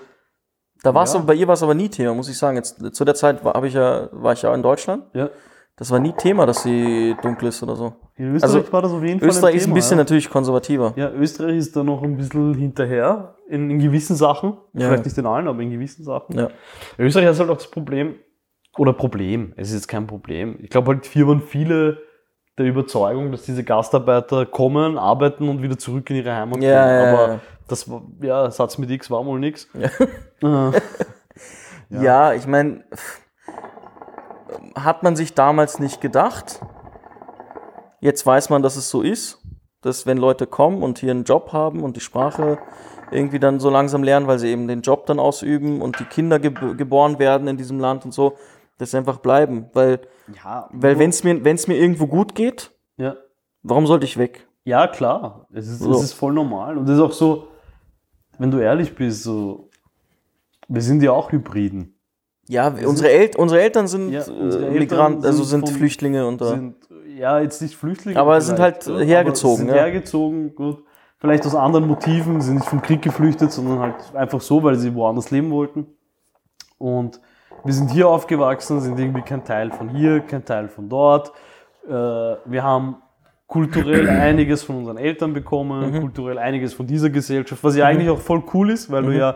Da 0.82 0.94
war 0.96 1.04
es 1.04 1.12
Ja. 1.14 1.20
aber 1.20 1.28
bei 1.28 1.34
ihr 1.36 1.46
war 1.48 1.54
es 1.56 1.62
aber 1.62 1.74
nie 1.76 1.90
Thema, 1.90 2.14
muss 2.16 2.30
ich 2.30 2.38
sagen. 2.38 2.56
Jetzt 2.56 2.96
zu 2.96 3.04
der 3.06 3.14
Zeit 3.14 3.44
war, 3.44 3.62
ich 3.64 3.74
ja, 3.74 4.08
war 4.14 4.32
ich 4.34 4.42
ja 4.42 4.54
in 4.56 4.64
Deutschland. 4.64 5.04
ja, 5.14 5.30
Das 5.80 5.92
war 5.92 6.00
nie 6.00 6.12
Thema, 6.12 6.46
dass 6.46 6.64
sie 6.64 7.16
dunkel 7.22 7.48
ist 7.48 7.64
oder 7.64 7.74
so. 7.74 7.94
in 8.18 8.36
Österreich 8.36 8.56
Also, 8.56 8.74
war 8.74 8.82
das 8.82 8.92
auf 8.92 9.02
jeden 9.02 9.22
Fall 9.22 9.30
Österreich 9.30 9.54
ein 9.54 9.58
ist 9.58 9.64
ein 9.64 9.66
Thema, 9.68 9.76
bisschen 9.76 9.98
ja. 9.98 10.04
natürlich 10.04 10.30
konservativer. 10.30 10.94
Ja, 10.98 11.10
Österreich 11.12 11.56
ist 11.56 11.74
da 11.74 11.86
noch 11.86 12.04
ein 12.04 12.18
bisschen 12.18 12.54
hinterher 12.54 13.36
in, 13.48 13.70
in 13.72 13.80
gewissen 13.80 14.18
Sachen. 14.18 14.58
Ja. 14.74 14.90
Vielleicht 14.90 15.06
nicht 15.06 15.18
in 15.18 15.26
allen, 15.26 15.48
aber 15.48 15.62
in 15.62 15.72
gewissen 15.72 16.04
Sachen. 16.04 16.38
Ja. 16.38 16.50
Österreich 16.98 17.28
hat 17.28 17.40
halt 17.40 17.50
auch 17.50 17.56
das 17.56 17.72
Problem, 17.72 18.16
oder 18.78 18.92
Problem, 18.92 19.54
es 19.56 19.70
ist 19.70 19.76
jetzt 19.76 19.88
kein 19.88 20.06
Problem. 20.06 20.58
Ich 20.62 20.70
glaube 20.70 20.92
halt, 20.92 21.06
hier 21.06 21.26
waren 21.30 21.40
viele 21.40 22.00
der 22.58 22.66
Überzeugung, 22.66 23.32
dass 23.32 23.44
diese 23.44 23.64
Gastarbeiter 23.64 24.46
kommen, 24.46 24.98
arbeiten 24.98 25.48
und 25.48 25.62
wieder 25.62 25.78
zurück 25.78 26.10
in 26.10 26.18
ihre 26.18 26.36
Heimat 26.36 26.62
Ja, 26.62 26.92
ja, 26.92 27.14
Aber 27.14 27.40
das 27.70 27.90
war, 27.90 28.02
ja, 28.22 28.52
Satz 28.52 28.78
mit 28.78 28.90
X 28.90 29.10
war 29.10 29.26
wohl 29.26 29.40
nix. 29.40 29.70
Ja. 30.42 30.70
Äh, 30.72 30.82
Ja, 31.90 32.34
ich 32.34 32.46
meine, 32.46 32.84
hat 34.84 35.04
man 35.04 35.16
sich 35.16 35.34
damals 35.34 35.80
nicht 35.80 36.02
gedacht. 36.02 36.62
Jetzt 38.00 38.26
weiß 38.26 38.50
man, 38.50 38.62
dass 38.62 38.76
es 38.76 38.90
so 38.90 39.02
ist, 39.02 39.42
dass 39.82 40.06
wenn 40.06 40.18
Leute 40.18 40.48
kommen 40.48 40.84
und 40.84 41.00
hier 41.00 41.12
einen 41.12 41.24
Job 41.24 41.54
haben 41.54 41.84
und 41.84 41.96
die 41.96 42.02
Sprache 42.02 42.60
irgendwie 43.12 43.40
dann 43.40 43.60
so 43.60 43.70
langsam 43.70 44.04
lernen, 44.04 44.28
weil 44.28 44.40
sie 44.40 44.50
eben 44.50 44.68
den 44.68 44.82
Job 44.82 45.06
dann 45.06 45.20
ausüben 45.20 45.82
und 45.82 46.00
die 46.00 46.06
Kinder 46.06 46.40
geb 46.40 46.60
geboren 46.78 47.20
werden 47.20 47.48
in 47.48 47.58
diesem 47.58 47.80
Land 47.80 48.06
und 48.06 48.14
so, 48.14 48.38
sie 48.78 48.98
einfach 48.98 49.18
bleiben. 49.18 49.70
Weil, 49.74 50.02
ja, 50.44 50.70
weil 50.72 51.00
wenn 51.00 51.10
es 51.10 51.24
mir, 51.24 51.44
wenn's 51.44 51.68
mir 51.68 51.76
irgendwo 51.78 52.08
gut 52.08 52.36
geht, 52.36 52.72
ja. 52.98 53.16
warum 53.64 53.88
sollte 53.88 54.06
ich 54.06 54.18
weg? 54.18 54.48
Ja, 54.64 54.88
klar. 54.88 55.48
Es 55.52 55.68
ist, 55.68 55.80
So. 55.80 55.92
es 55.92 56.04
ist 56.04 56.14
voll 56.14 56.34
normal. 56.34 56.78
Und 56.78 56.88
es 56.88 56.96
ist 56.96 57.02
auch 57.02 57.12
so, 57.12 57.48
wenn 58.38 58.52
du 58.52 58.60
ehrlich 58.60 58.96
bist, 58.96 59.24
so, 59.24 59.70
wir 60.68 60.82
sind 60.82 61.02
ja 61.02 61.12
auch 61.12 61.32
Hybriden. 61.32 61.99
Ja, 62.50 62.68
unsere, 62.86 63.10
El 63.12 63.30
unsere 63.38 63.62
Eltern 63.62 63.88
sind 63.88 64.12
Ja, 64.12 64.22
äh, 64.28 64.32
unsere 64.32 64.72
Migranten, 64.72 65.24
also 65.24 65.44
sind 65.44 65.68
sind 65.68 65.78
Flüchtlinge 65.78 66.26
und 66.28 66.42
da. 66.42 66.46
Sind, 66.48 66.76
ja, 67.16 67.40
jetzt 67.40 67.62
nicht 67.62 67.76
Flüchtlinge. 67.76 68.20
Aber 68.20 68.42
sind 68.42 68.58
halt 68.60 68.88
ja, 68.88 68.98
hergezogen, 69.00 69.54
Aber 69.66 69.68
sind 69.70 69.78
ja. 69.78 69.84
hergezogen, 69.84 70.56
gut. 70.56 70.84
Vielleicht 71.20 71.46
aus 71.46 71.54
anderen 71.54 71.88
Motiven, 71.88 72.42
sind 72.42 72.56
nicht 72.56 72.68
vom 72.68 72.82
Krieg 72.82 73.02
geflüchtet, 73.04 73.52
sondern 73.52 73.80
halt 73.80 73.96
einfach 74.16 74.42
so, 74.42 74.64
weil 74.64 74.76
sie 74.76 74.96
woanders 74.96 75.30
leben 75.32 75.52
wollten. 75.52 75.86
Und 76.80 77.20
wir 77.66 77.74
sind 77.74 77.92
hier 77.92 78.08
aufgewachsen, 78.08 78.80
sind 78.80 78.98
irgendwie 78.98 79.22
kein 79.22 79.44
Teil 79.44 79.70
von 79.72 79.90
hier, 79.90 80.22
kein 80.22 80.44
Teil 80.46 80.70
von 80.70 80.90
dort. 80.90 81.32
Äh, 81.88 81.92
wir 81.92 82.64
haben 82.64 82.96
kulturell 83.48 84.08
einiges 84.10 84.64
von 84.64 84.78
unseren 84.78 84.98
Eltern 84.98 85.34
bekommen, 85.34 85.92
Mhm. 85.92 86.00
kulturell 86.02 86.38
einiges 86.40 86.74
von 86.74 86.88
dieser 86.88 87.10
Gesellschaft, 87.10 87.64
was 87.64 87.76
ja 87.76 87.86
eigentlich 87.86 88.10
auch 88.10 88.20
voll 88.20 88.42
cool 88.54 88.70
ist, 88.72 88.90
weil 88.90 89.04
du 89.04 89.10
Mhm. 89.10 89.18
ja 89.18 89.36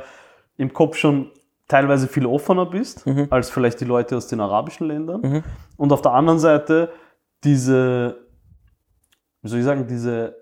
im 0.57 0.71
Kopf 0.73 0.95
schon 0.95 1.29
teilweise 1.67 2.07
viel 2.07 2.25
offener 2.25 2.65
bist, 2.65 3.05
Mhm. 3.07 3.27
als 3.29 3.49
vielleicht 3.49 3.79
die 3.81 3.85
Leute 3.85 4.17
aus 4.17 4.27
den 4.27 4.39
arabischen 4.41 4.87
Ländern. 4.87 5.43
Und 5.77 5.91
auf 5.91 6.01
der 6.01 6.11
anderen 6.13 6.39
Seite 6.39 6.89
diese, 7.43 8.17
wie 9.41 9.47
soll 9.49 9.59
ich 9.59 9.65
sagen, 9.65 9.85
diese 9.87 10.35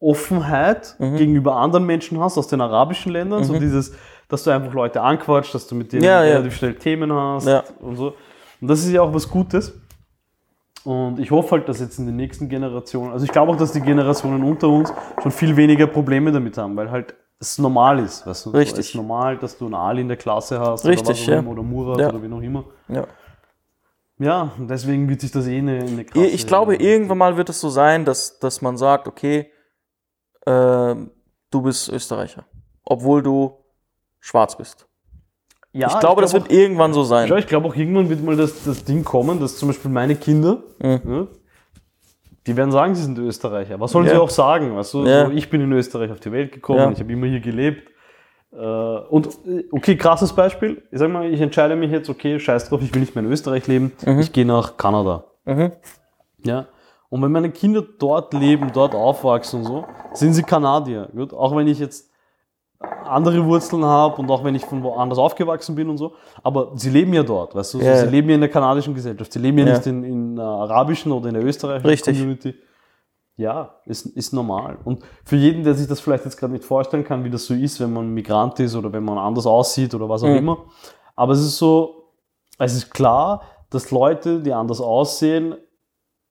Offenheit 0.00 0.94
Mhm. 0.98 1.16
gegenüber 1.16 1.56
anderen 1.56 1.84
Menschen 1.86 2.20
hast 2.20 2.38
aus 2.38 2.48
den 2.48 2.60
arabischen 2.60 3.12
Ländern, 3.12 3.44
so 3.44 3.58
dieses, 3.58 3.92
dass 4.28 4.44
du 4.44 4.50
einfach 4.50 4.72
Leute 4.72 5.00
anquatscht, 5.02 5.54
dass 5.54 5.66
du 5.66 5.74
mit 5.74 5.92
denen 5.92 6.04
Ja, 6.04 6.22
ja. 6.24 6.34
relativ 6.36 6.56
schnell 6.56 6.74
Themen 6.74 7.12
hast 7.12 7.46
Ja. 7.46 7.64
und 7.80 7.96
so. 7.96 8.14
Und 8.60 8.68
das 8.68 8.80
ist 8.80 8.90
ja 8.92 9.02
auch 9.02 9.12
was 9.12 9.28
Gutes. 9.28 9.72
Und 10.84 11.18
ich 11.18 11.30
hoffe 11.30 11.52
halt, 11.56 11.68
dass 11.68 11.80
jetzt 11.80 11.98
in 11.98 12.06
den 12.06 12.16
nächsten 12.16 12.48
Generationen, 12.48 13.12
also 13.12 13.24
ich 13.24 13.32
glaube 13.32 13.52
auch, 13.52 13.56
dass 13.56 13.72
die 13.72 13.80
Generationen 13.80 14.42
unter 14.44 14.68
uns 14.68 14.92
schon 15.22 15.32
viel 15.32 15.56
weniger 15.56 15.86
Probleme 15.86 16.30
damit 16.32 16.56
haben, 16.56 16.76
weil 16.76 16.90
halt 16.90 17.14
es 17.40 17.58
normal 17.58 18.00
ist. 18.00 18.26
Weißt 18.26 18.46
du? 18.46 18.50
Richtig. 18.50 18.78
Es 18.80 18.88
ist 18.88 18.94
normal, 18.94 19.38
dass 19.38 19.56
du 19.58 19.66
einen 19.66 19.74
Ali 19.74 20.00
in 20.00 20.08
der 20.08 20.16
Klasse 20.16 20.58
hast 20.60 20.84
Richtig, 20.84 21.06
oder, 21.06 21.10
was 21.14 21.22
auch 21.22 21.28
ja. 21.28 21.38
immer, 21.38 21.50
oder 21.50 21.62
Murat 21.62 21.98
Ja. 22.00 22.08
oder 22.10 22.22
wie 22.22 22.32
auch 22.32 22.40
immer. 22.40 22.64
Ja. 22.88 23.06
Ja, 24.20 24.50
deswegen 24.58 25.08
wird 25.08 25.20
sich 25.20 25.30
das 25.30 25.46
eh 25.46 25.58
eine, 25.58 25.78
eine 25.78 26.04
krasse... 26.04 26.26
Ich 26.26 26.46
glaube, 26.46 26.74
irgendwann 26.74 27.18
mal 27.18 27.36
wird 27.36 27.50
es 27.50 27.60
so 27.60 27.68
sein, 27.68 28.04
dass, 28.04 28.40
dass 28.40 28.60
man 28.62 28.76
sagt, 28.76 29.06
okay, 29.06 29.52
ähm, 30.44 31.12
du 31.50 31.62
bist 31.62 31.88
Österreicher. 31.88 32.44
obwohl 32.84 33.22
du 33.22 33.52
schwarz 34.18 34.56
bist. 34.56 34.86
Ja, 35.72 35.86
ich 35.88 36.00
glaube, 36.00 36.22
das 36.22 36.32
glaub 36.32 36.44
wird 36.48 36.52
irgendwann 36.52 36.92
so 36.94 37.04
sein. 37.04 37.28
Ja, 37.28 37.36
ich 37.36 37.46
glaube 37.46 37.68
auch 37.68 37.76
irgendwann 37.76 38.08
wird 38.08 38.24
mal 38.24 38.34
das, 38.34 38.64
das 38.64 38.82
Ding 38.82 39.04
kommen, 39.04 39.38
dass 39.38 39.56
zum 39.56 39.68
Beispiel 39.68 39.90
meine 39.90 40.16
Kinder, 40.16 40.62
ja, 40.82 40.98
die 42.46 42.56
werden 42.56 42.70
sagen, 42.72 42.94
sie 42.94 43.02
sind 43.02 43.18
Österreicher. 43.18 43.78
Was 43.80 43.92
sollen 43.92 44.06
Ja. 44.06 44.12
sie 44.14 44.18
auch 44.20 44.30
sagen? 44.30 44.74
Weißt 44.76 44.94
du? 44.94 45.04
Ja. 45.06 45.26
so, 45.26 45.32
ich 45.32 45.50
bin 45.50 45.60
in 45.60 45.72
Österreich 45.72 46.10
auf 46.10 46.20
die 46.20 46.32
Welt 46.32 46.52
gekommen, 46.52 46.78
Ja. 46.78 46.90
ich 46.90 47.00
habe 47.00 47.12
immer 47.12 47.26
hier 47.26 47.40
gelebt. 47.40 47.90
Äh, 48.52 48.56
Und 48.56 49.26
äh, 49.46 49.64
okay, 49.72 49.96
krasses 49.96 50.32
Beispiel. 50.32 50.82
Ich 50.90 50.98
sag 50.98 51.10
mal, 51.10 51.30
ich 51.30 51.40
entscheide 51.40 51.76
mich 51.76 51.90
jetzt, 51.90 52.08
okay, 52.08 52.38
scheiß 52.40 52.68
drauf, 52.68 52.80
ich 52.82 52.92
will 52.94 53.00
nicht 53.00 53.14
mehr 53.14 53.22
in 53.24 53.30
Österreich 53.30 53.66
leben, 53.66 53.92
ich 54.20 54.32
gehe 54.32 54.46
nach 54.46 54.76
Kanada. 54.76 55.24
Mhm. 55.44 55.72
Ja. 56.44 56.66
Und 57.10 57.22
wenn 57.22 57.32
meine 57.32 57.50
Kinder 57.50 57.82
dort 57.98 58.32
leben, 58.34 58.70
dort 58.72 58.94
aufwachsen 58.94 59.60
und 59.60 59.66
so, 59.66 59.84
sind 60.12 60.32
sie 60.34 60.42
Kanadier. 60.42 61.08
Gut? 61.14 61.32
Auch 61.32 61.56
wenn 61.56 61.66
ich 61.66 61.78
jetzt 61.78 62.07
andere 62.80 63.44
Wurzeln 63.44 63.84
habe 63.84 64.16
und 64.20 64.30
auch 64.30 64.44
wenn 64.44 64.54
ich 64.54 64.64
von 64.64 64.82
woanders 64.82 65.18
aufgewachsen 65.18 65.74
bin 65.74 65.88
und 65.88 65.98
so. 65.98 66.12
Aber 66.42 66.72
sie 66.76 66.90
leben 66.90 67.12
ja 67.12 67.22
dort, 67.22 67.54
weißt 67.54 67.74
du? 67.74 67.78
Ja. 67.80 67.96
Sie 67.96 68.06
leben 68.06 68.28
ja 68.28 68.36
in 68.36 68.40
der 68.40 68.50
kanadischen 68.50 68.94
Gesellschaft. 68.94 69.32
Sie 69.32 69.38
leben 69.40 69.58
ja, 69.58 69.66
Ja. 69.66 69.72
nicht 69.74 69.86
in, 69.86 70.04
in 70.04 70.36
der 70.36 70.44
arabischen 70.44 71.10
oder 71.12 71.28
in 71.28 71.34
der 71.34 71.44
österreichischen 71.44 71.86
Richtig. 71.88 72.16
Community. 72.18 72.54
Ja, 73.36 73.76
ist, 73.84 74.06
ist 74.06 74.32
normal. 74.32 74.78
Und 74.84 75.02
für 75.24 75.36
jeden, 75.36 75.62
der 75.64 75.74
sich 75.74 75.86
das 75.86 76.00
vielleicht 76.00 76.24
jetzt 76.24 76.36
gerade 76.36 76.52
nicht 76.52 76.64
vorstellen 76.64 77.04
kann, 77.04 77.24
wie 77.24 77.30
das 77.30 77.46
so 77.46 77.54
ist, 77.54 77.78
wenn 77.80 77.92
man 77.92 78.08
Migrant 78.12 78.58
ist 78.60 78.74
oder 78.74 78.92
wenn 78.92 79.04
man 79.04 79.16
anders 79.18 79.46
aussieht 79.46 79.94
oder 79.94 80.08
was 80.08 80.22
auch 80.22 80.28
Mhm. 80.28 80.36
immer. 80.36 80.58
Aber 81.16 81.32
es 81.32 81.40
ist 81.40 81.56
so, 81.58 82.12
es 82.58 82.74
ist 82.74 82.90
klar, 82.92 83.42
dass 83.70 83.90
Leute, 83.90 84.40
die 84.40 84.52
anders 84.52 84.80
aussehen, 84.80 85.54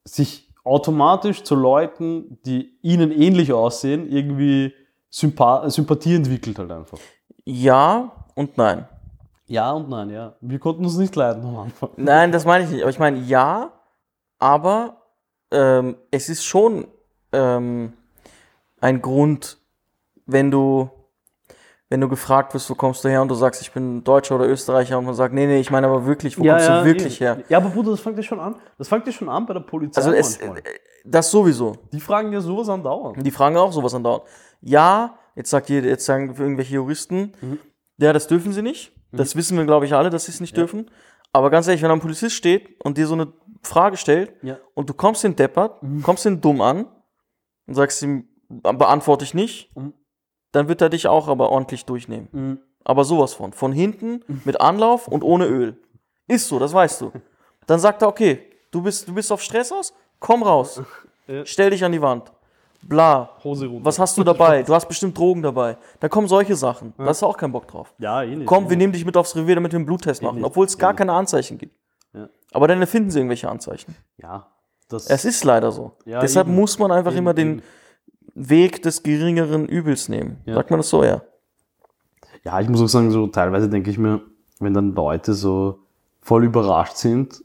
sich 0.03 0.53
automatisch 0.63 1.43
zu 1.43 1.55
Leuten, 1.55 2.39
die 2.45 2.77
ihnen 2.81 3.11
ähnlich 3.11 3.53
aussehen, 3.53 4.09
irgendwie 4.09 4.73
Sympa 5.09 5.69
Sympathie 5.69 6.15
entwickelt 6.15 6.59
halt 6.59 6.71
einfach. 6.71 6.99
Ja 7.45 8.11
und 8.35 8.57
nein. 8.57 8.87
Ja 9.47 9.71
und 9.71 9.89
nein, 9.89 10.09
ja. 10.09 10.35
Wir 10.41 10.59
konnten 10.59 10.83
uns 10.83 10.97
nicht 10.97 11.15
leiden 11.15 11.45
am 11.45 11.55
Anfang. 11.55 11.89
Nein, 11.97 12.33
das 12.33 12.43
meine 12.43 12.65
ich 12.65 12.69
nicht. 12.69 12.81
Aber 12.81 12.89
ich 12.89 12.99
meine, 12.99 13.17
ja, 13.19 13.71
aber 14.39 15.01
ähm, 15.51 15.95
es 16.11 16.27
ist 16.27 16.43
schon 16.43 16.85
ähm, 17.31 17.93
ein 18.81 19.01
Grund, 19.01 19.57
wenn 20.25 20.51
du, 20.51 20.89
wenn 21.89 22.01
du 22.01 22.09
gefragt 22.09 22.53
wirst, 22.53 22.69
wo 22.69 22.75
kommst 22.75 23.03
du 23.03 23.09
her 23.09 23.21
und 23.21 23.29
du 23.29 23.35
sagst, 23.35 23.61
ich 23.61 23.71
bin 23.71 24.03
Deutscher 24.03 24.35
oder 24.35 24.47
Österreicher 24.47 24.97
und 24.97 25.05
man 25.05 25.13
sagt, 25.13 25.33
nee, 25.33 25.45
nee, 25.47 25.59
ich 25.59 25.71
meine 25.71 25.87
aber 25.87 26.05
wirklich, 26.05 26.37
wo 26.37 26.43
kommst 26.43 26.67
du 26.67 26.83
wirklich 26.85 27.21
eben. 27.21 27.35
her? 27.37 27.43
Ja, 27.49 27.57
aber 27.59 27.69
Bruder, 27.69 27.91
das 27.91 28.01
fängt 28.01 28.17
ja 28.17 28.23
schon 28.23 28.39
an. 28.39 28.55
Das 28.77 28.87
fängt 28.89 29.05
ja 29.05 29.13
schon 29.13 29.29
an 29.29 29.45
bei 29.45 29.53
der 29.53 29.61
Polizei 29.61 30.01
Also 30.01 30.11
es, 30.11 30.39
manchmal. 30.39 30.59
äh, 30.59 30.63
das 31.05 31.31
sowieso. 31.31 31.77
Die 31.93 31.99
fragen 32.01 32.33
ja 32.33 32.41
sowas 32.41 32.67
andauernd. 32.69 33.25
Die 33.25 33.31
fragen 33.31 33.55
auch 33.55 33.71
sowas 33.71 33.93
andauernd. 33.95 34.23
Ja, 34.61 35.17
jetzt 35.35 35.49
sagt 35.49 35.69
jeder, 35.69 35.87
jetzt 35.87 36.05
sagen 36.05 36.35
irgendwelche 36.37 36.75
Juristen, 36.75 37.31
Mhm. 37.41 37.59
ja, 37.97 38.11
das 38.11 38.27
dürfen 38.27 38.51
sie 38.51 38.61
nicht. 38.61 38.91
Das 39.13 39.35
wissen 39.37 39.57
wir, 39.57 39.65
glaube 39.65 39.85
ich, 39.85 39.93
alle, 39.93 40.09
dass 40.09 40.25
sie 40.25 40.31
es 40.31 40.41
nicht 40.41 40.57
dürfen. 40.57 40.91
Aber 41.31 41.49
ganz 41.49 41.67
ehrlich, 41.67 41.81
wenn 41.81 41.91
ein 41.91 42.01
Polizist 42.01 42.35
steht 42.35 42.81
und 42.83 42.97
dir 42.97 43.07
so 43.07 43.13
eine 43.13 43.31
Frage 43.63 43.95
stellt 43.95 44.33
Ja. 44.41 44.57
und 44.73 44.89
du 44.89 44.93
kommst 44.93 45.23
den 45.23 45.35
deppert, 45.37 45.81
Mhm. 45.81 46.03
kommst 46.03 46.25
den 46.25 46.41
dumm 46.41 46.59
an 46.61 46.87
und 47.65 47.73
sagst 47.75 48.01
ihm, 48.03 48.27
beantworte 48.49 49.23
ich 49.23 49.33
nicht, 49.33 49.73
Mhm. 49.77 49.93
Dann 50.57 50.67
wird 50.67 50.81
er 50.81 50.89
dich 50.89 51.07
auch 51.07 51.27
aber 51.27 51.49
ordentlich 51.49 51.85
durchnehmen. 51.85 52.27
Mhm. 52.31 52.59
Aber 52.83 53.03
sowas 53.03 53.33
von. 53.33 53.53
Von 53.53 53.71
hinten, 53.71 54.23
mit 54.45 54.59
Anlauf 54.61 55.07
und 55.07 55.23
ohne 55.23 55.45
Öl. 55.45 55.77
Ist 56.27 56.47
so, 56.47 56.59
das 56.59 56.73
weißt 56.73 57.01
du. 57.01 57.11
Dann 57.65 57.79
sagt 57.79 58.01
er, 58.01 58.07
okay, 58.07 58.39
du 58.71 58.81
bist, 58.81 59.07
du 59.07 59.13
bist 59.13 59.31
auf 59.31 59.41
Stress 59.41 59.71
aus, 59.71 59.93
komm 60.19 60.43
raus. 60.43 60.81
Ja. 61.27 61.45
Stell 61.45 61.69
dich 61.69 61.83
an 61.83 61.91
die 61.91 62.01
Wand. 62.01 62.31
Bla. 62.81 63.29
Hose 63.43 63.67
runter. 63.67 63.85
Was 63.85 63.99
hast 63.99 64.17
du 64.17 64.23
dabei? 64.23 64.63
Du 64.63 64.73
hast 64.73 64.87
bestimmt 64.87 65.17
Drogen 65.17 65.41
dabei. 65.41 65.77
Da 65.99 66.07
kommen 66.07 66.27
solche 66.27 66.55
Sachen. 66.55 66.93
Da 66.97 67.05
hast 67.05 67.21
du 67.21 67.25
auch 67.25 67.35
keinen 67.35 67.51
Bock 67.51 67.67
drauf. 67.67 67.93
Ja, 67.97 68.23
nicht. 68.23 68.45
Komm, 68.45 68.69
wir 68.69 68.77
nehmen 68.77 68.93
dich 68.93 69.03
mit 69.03 69.17
aufs 69.17 69.35
Revier, 69.35 69.55
damit 69.55 69.73
wir 69.73 69.77
einen 69.77 69.85
Bluttest 69.85 70.21
machen, 70.21 70.43
obwohl 70.45 70.65
es 70.65 70.77
gar 70.77 70.93
keine 70.93 71.11
Anzeichen 71.13 71.57
gibt. 71.57 71.75
Ja. 72.13 72.29
Aber 72.53 72.67
dann 72.67 72.79
erfinden 72.79 73.09
sie 73.09 73.19
irgendwelche 73.19 73.49
Anzeichen. 73.49 73.95
Ja, 74.17 74.47
das 74.87 75.07
Es 75.07 75.25
ist 75.25 75.43
leider 75.43 75.71
so. 75.71 75.91
Ja, 76.05 76.19
Deshalb 76.19 76.47
eben. 76.47 76.55
muss 76.55 76.79
man 76.79 76.91
einfach 76.91 77.11
Eben, 77.11 77.19
immer 77.19 77.33
den 77.33 77.49
eben. 77.55 77.63
Weg 78.39 78.81
des 78.83 79.01
geringeren 79.03 79.65
Übels 79.67 80.09
nehmen. 80.09 80.37
Ja. 80.45 80.55
Sagt 80.55 80.69
man 80.69 80.79
das 80.79 80.89
so, 80.89 81.03
ja? 81.03 81.21
Ja, 82.43 82.59
ich 82.61 82.69
muss 82.69 82.81
auch 82.81 82.87
sagen, 82.87 83.11
so 83.11 83.27
teilweise 83.27 83.67
denke 83.69 83.89
ich 83.89 83.97
mir, 83.97 84.21
wenn 84.59 84.73
dann 84.73 84.93
Leute 84.93 85.33
so 85.33 85.79
voll 86.21 86.45
überrascht 86.45 86.97
sind, 86.97 87.43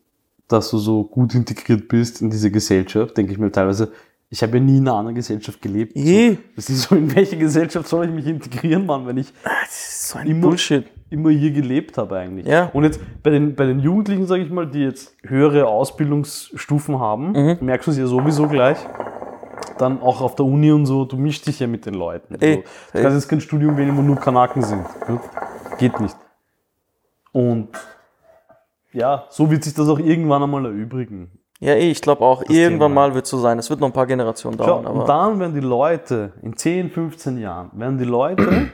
dass 0.48 0.70
du 0.70 0.78
so 0.78 1.04
gut 1.04 1.34
integriert 1.34 1.88
bist 1.88 2.20
in 2.20 2.30
diese 2.30 2.50
Gesellschaft, 2.50 3.16
denke 3.16 3.32
ich 3.32 3.38
mir 3.38 3.50
teilweise, 3.50 3.90
ich 4.28 4.42
habe 4.42 4.58
ja 4.58 4.62
nie 4.62 4.78
in 4.78 4.88
einer 4.88 4.96
anderen 4.96 5.14
Gesellschaft 5.14 5.60
gelebt. 5.60 5.96
Je. 5.96 6.30
So, 6.32 6.38
das 6.56 6.70
ist 6.70 6.82
so, 6.82 6.94
in 6.96 7.14
welche 7.14 7.36
Gesellschaft 7.36 7.86
soll 7.88 8.06
ich 8.06 8.12
mich 8.12 8.26
integrieren, 8.26 8.86
Mann, 8.86 9.06
wenn 9.06 9.16
ich 9.18 9.32
ist 9.68 10.08
so 10.08 10.18
Immer- 10.18 10.48
Bullshit. 10.48 10.84
immer 11.10 11.30
hier 11.30 11.50
gelebt 11.52 11.96
habe 11.98 12.16
eigentlich. 12.18 12.46
Ja. 12.46 12.70
Und 12.72 12.84
jetzt 12.84 13.00
bei 13.22 13.30
den, 13.30 13.54
bei 13.54 13.66
den 13.66 13.80
Jugendlichen, 13.80 14.26
sage 14.26 14.42
ich 14.42 14.50
mal, 14.50 14.66
die 14.66 14.80
jetzt 14.80 15.14
höhere 15.22 15.66
Ausbildungsstufen 15.66 16.98
haben, 16.98 17.32
Mhm. 17.32 17.56
merkst 17.60 17.86
du 17.86 17.90
es 17.92 17.98
ja 17.98 18.06
sowieso 18.06 18.46
gleich. 18.48 18.78
Dann 19.82 20.00
auch 20.00 20.20
auf 20.20 20.36
der 20.36 20.46
Uni 20.46 20.70
und 20.70 20.86
so, 20.86 21.04
du 21.04 21.16
mischst 21.16 21.46
dich 21.46 21.58
ja 21.60 21.66
mit 21.66 21.84
den 21.86 21.94
Leuten. 21.94 22.36
Ey, 22.40 22.56
so. 22.56 22.62
Du 22.98 23.02
kannst 23.02 23.16
jetzt 23.16 23.28
kein 23.28 23.40
Studium 23.40 23.76
wählen, 23.76 23.96
wo 23.96 24.02
nur 24.02 24.16
Kanaken 24.16 24.62
sind. 24.62 24.86
Geht 25.78 25.98
nicht. 26.00 26.16
Und 27.32 27.68
ja, 28.92 29.24
so 29.30 29.50
wird 29.50 29.64
sich 29.64 29.74
das 29.74 29.88
auch 29.88 29.98
irgendwann 29.98 30.42
einmal 30.42 30.64
erübrigen. 30.66 31.32
Ja, 31.58 31.74
eh, 31.74 31.90
ich 31.90 32.00
glaube 32.00 32.22
auch, 32.22 32.42
Thema. 32.44 32.58
irgendwann 32.58 32.92
mal 32.94 33.14
wird 33.14 33.24
es 33.24 33.30
so 33.30 33.38
sein. 33.38 33.58
Es 33.58 33.70
wird 33.70 33.80
noch 33.80 33.88
ein 33.88 33.92
paar 33.92 34.06
Generationen 34.06 34.56
dauern. 34.56 34.86
aber 34.86 35.00
und 35.00 35.08
dann 35.08 35.38
werden 35.40 35.54
die 35.54 35.60
Leute, 35.60 36.32
in 36.42 36.56
10, 36.56 36.90
15 36.90 37.38
Jahren, 37.38 37.70
werden 37.74 37.98
die 37.98 38.04
Leute 38.04 38.68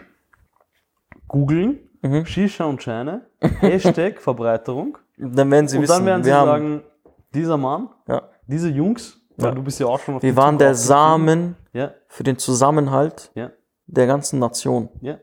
googeln, 1.29 1.79
Mhm. 2.01 2.25
Shisha 2.27 2.65
und 2.65 2.81
Scheine, 2.81 3.23
Hashtag 3.41 4.21
Verbreiterung. 4.21 4.99
dann 5.17 5.51
werden 5.51 5.67
sie 5.67 5.79
Und 5.79 5.83
wissen, 5.83 5.93
dann 5.97 6.07
werden 6.07 6.23
sie 6.23 6.31
sagen, 6.31 6.83
dieser 7.35 7.57
Mann, 7.57 7.89
ja, 8.07 8.23
diese 8.47 8.69
Jungs, 8.69 9.18
Ja. 9.47 9.51
du 9.53 9.63
bist 9.63 9.79
ja 9.81 9.87
auch 9.87 9.99
schon 10.01 10.17
auf 10.17 10.23
wir 10.23 10.37
waren 10.37 10.55
Zug 10.55 10.59
der. 10.59 10.75
Samen 10.75 11.57
Ja, 11.73 11.93
für 12.09 12.25
den 12.25 12.39
Zusammenhalt 12.39 13.31
ja, 13.35 13.51
der 13.87 14.07
ganzen 14.07 14.39
Nation. 14.39 14.89
ja. 15.01 15.19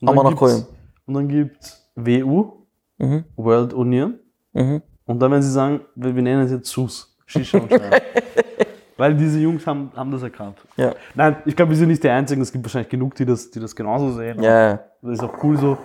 Und 0.00 0.16
dann 0.16 0.26
gibt's-. 0.28 0.66
Und 1.06 1.14
dann 1.14 1.28
gibt 1.28 1.62
es 1.62 1.90
WU, 1.94 2.52
Mhm. 2.98 3.24
World 3.36 3.72
Union. 3.74 4.18
Mhm. 4.52 4.82
Und 5.06 5.18
dann 5.20 5.30
werden 5.30 5.42
sie 5.42 5.50
sagen, 5.50 5.80
wir, 5.96 6.14
wir 6.14 6.22
nennen 6.22 6.42
es 6.44 6.52
jetzt 6.52 6.68
SUS, 6.68 7.16
Shisha 7.26 7.58
und. 7.58 7.70
Weil 8.96 9.16
diese 9.16 9.38
Jungs 9.40 9.66
haben, 9.66 9.90
haben 9.96 10.12
das 10.12 10.22
erkannt. 10.22 10.58
Ja. 10.76 10.94
Nein, 11.14 11.36
ich 11.44 11.56
glaube, 11.56 11.70
wir 11.70 11.76
sind 11.76 11.88
nicht 11.88 12.02
die 12.04 12.08
Einzigen. 12.10 12.40
Es 12.42 12.52
gibt 12.52 12.64
wahrscheinlich 12.64 12.90
genug, 12.90 13.14
die 13.16 13.24
das, 13.24 13.50
die 13.50 13.58
das 13.58 13.74
genauso 13.74 14.12
sehen. 14.12 14.40
Ja, 14.42 14.68
ja. 14.70 14.80
Das 15.00 15.12
ist 15.18 15.24
auch 15.24 15.42
cool 15.42 15.56
so. 15.58 15.76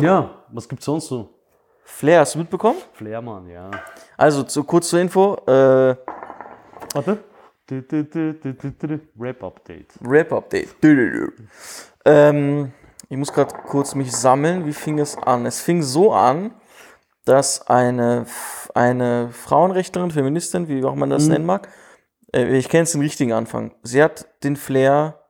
Ja, 0.00 0.30
was 0.48 0.68
gibt's 0.68 0.86
sonst 0.86 1.06
so? 1.06 1.28
Flair, 1.90 2.20
hast 2.20 2.34
du 2.34 2.38
mitbekommen? 2.38 2.78
Flairmann, 2.94 3.48
ja. 3.48 3.70
Also, 4.16 4.42
zu, 4.42 4.64
kurz 4.64 4.88
zur 4.88 5.00
Info, 5.00 5.34
äh, 5.46 5.96
Warte. 6.94 7.18
Rap-Update. 9.18 9.86
Rap-Update. 10.04 10.68
Ähm, 12.04 12.72
ich 13.08 13.16
muss 13.16 13.32
gerade 13.32 13.54
kurz 13.68 13.94
mich 13.94 14.12
sammeln. 14.12 14.66
Wie 14.66 14.72
fing 14.72 14.98
es 14.98 15.16
an? 15.16 15.46
Es 15.46 15.60
fing 15.60 15.82
so 15.82 16.12
an, 16.12 16.52
dass 17.24 17.66
eine, 17.68 18.26
eine 18.74 19.28
Frauenrechtlerin, 19.30 20.10
Feministin, 20.10 20.68
wie 20.68 20.82
auch 20.84 20.94
man 20.94 21.10
das 21.10 21.28
nennen 21.28 21.46
mag, 21.46 21.68
äh, 22.32 22.56
ich 22.56 22.68
kenne 22.68 22.82
jetzt 22.82 22.94
den 22.94 23.02
richtigen 23.02 23.32
Anfang. 23.32 23.72
Sie 23.82 24.02
hat 24.02 24.26
den 24.42 24.56
Flair 24.56 25.20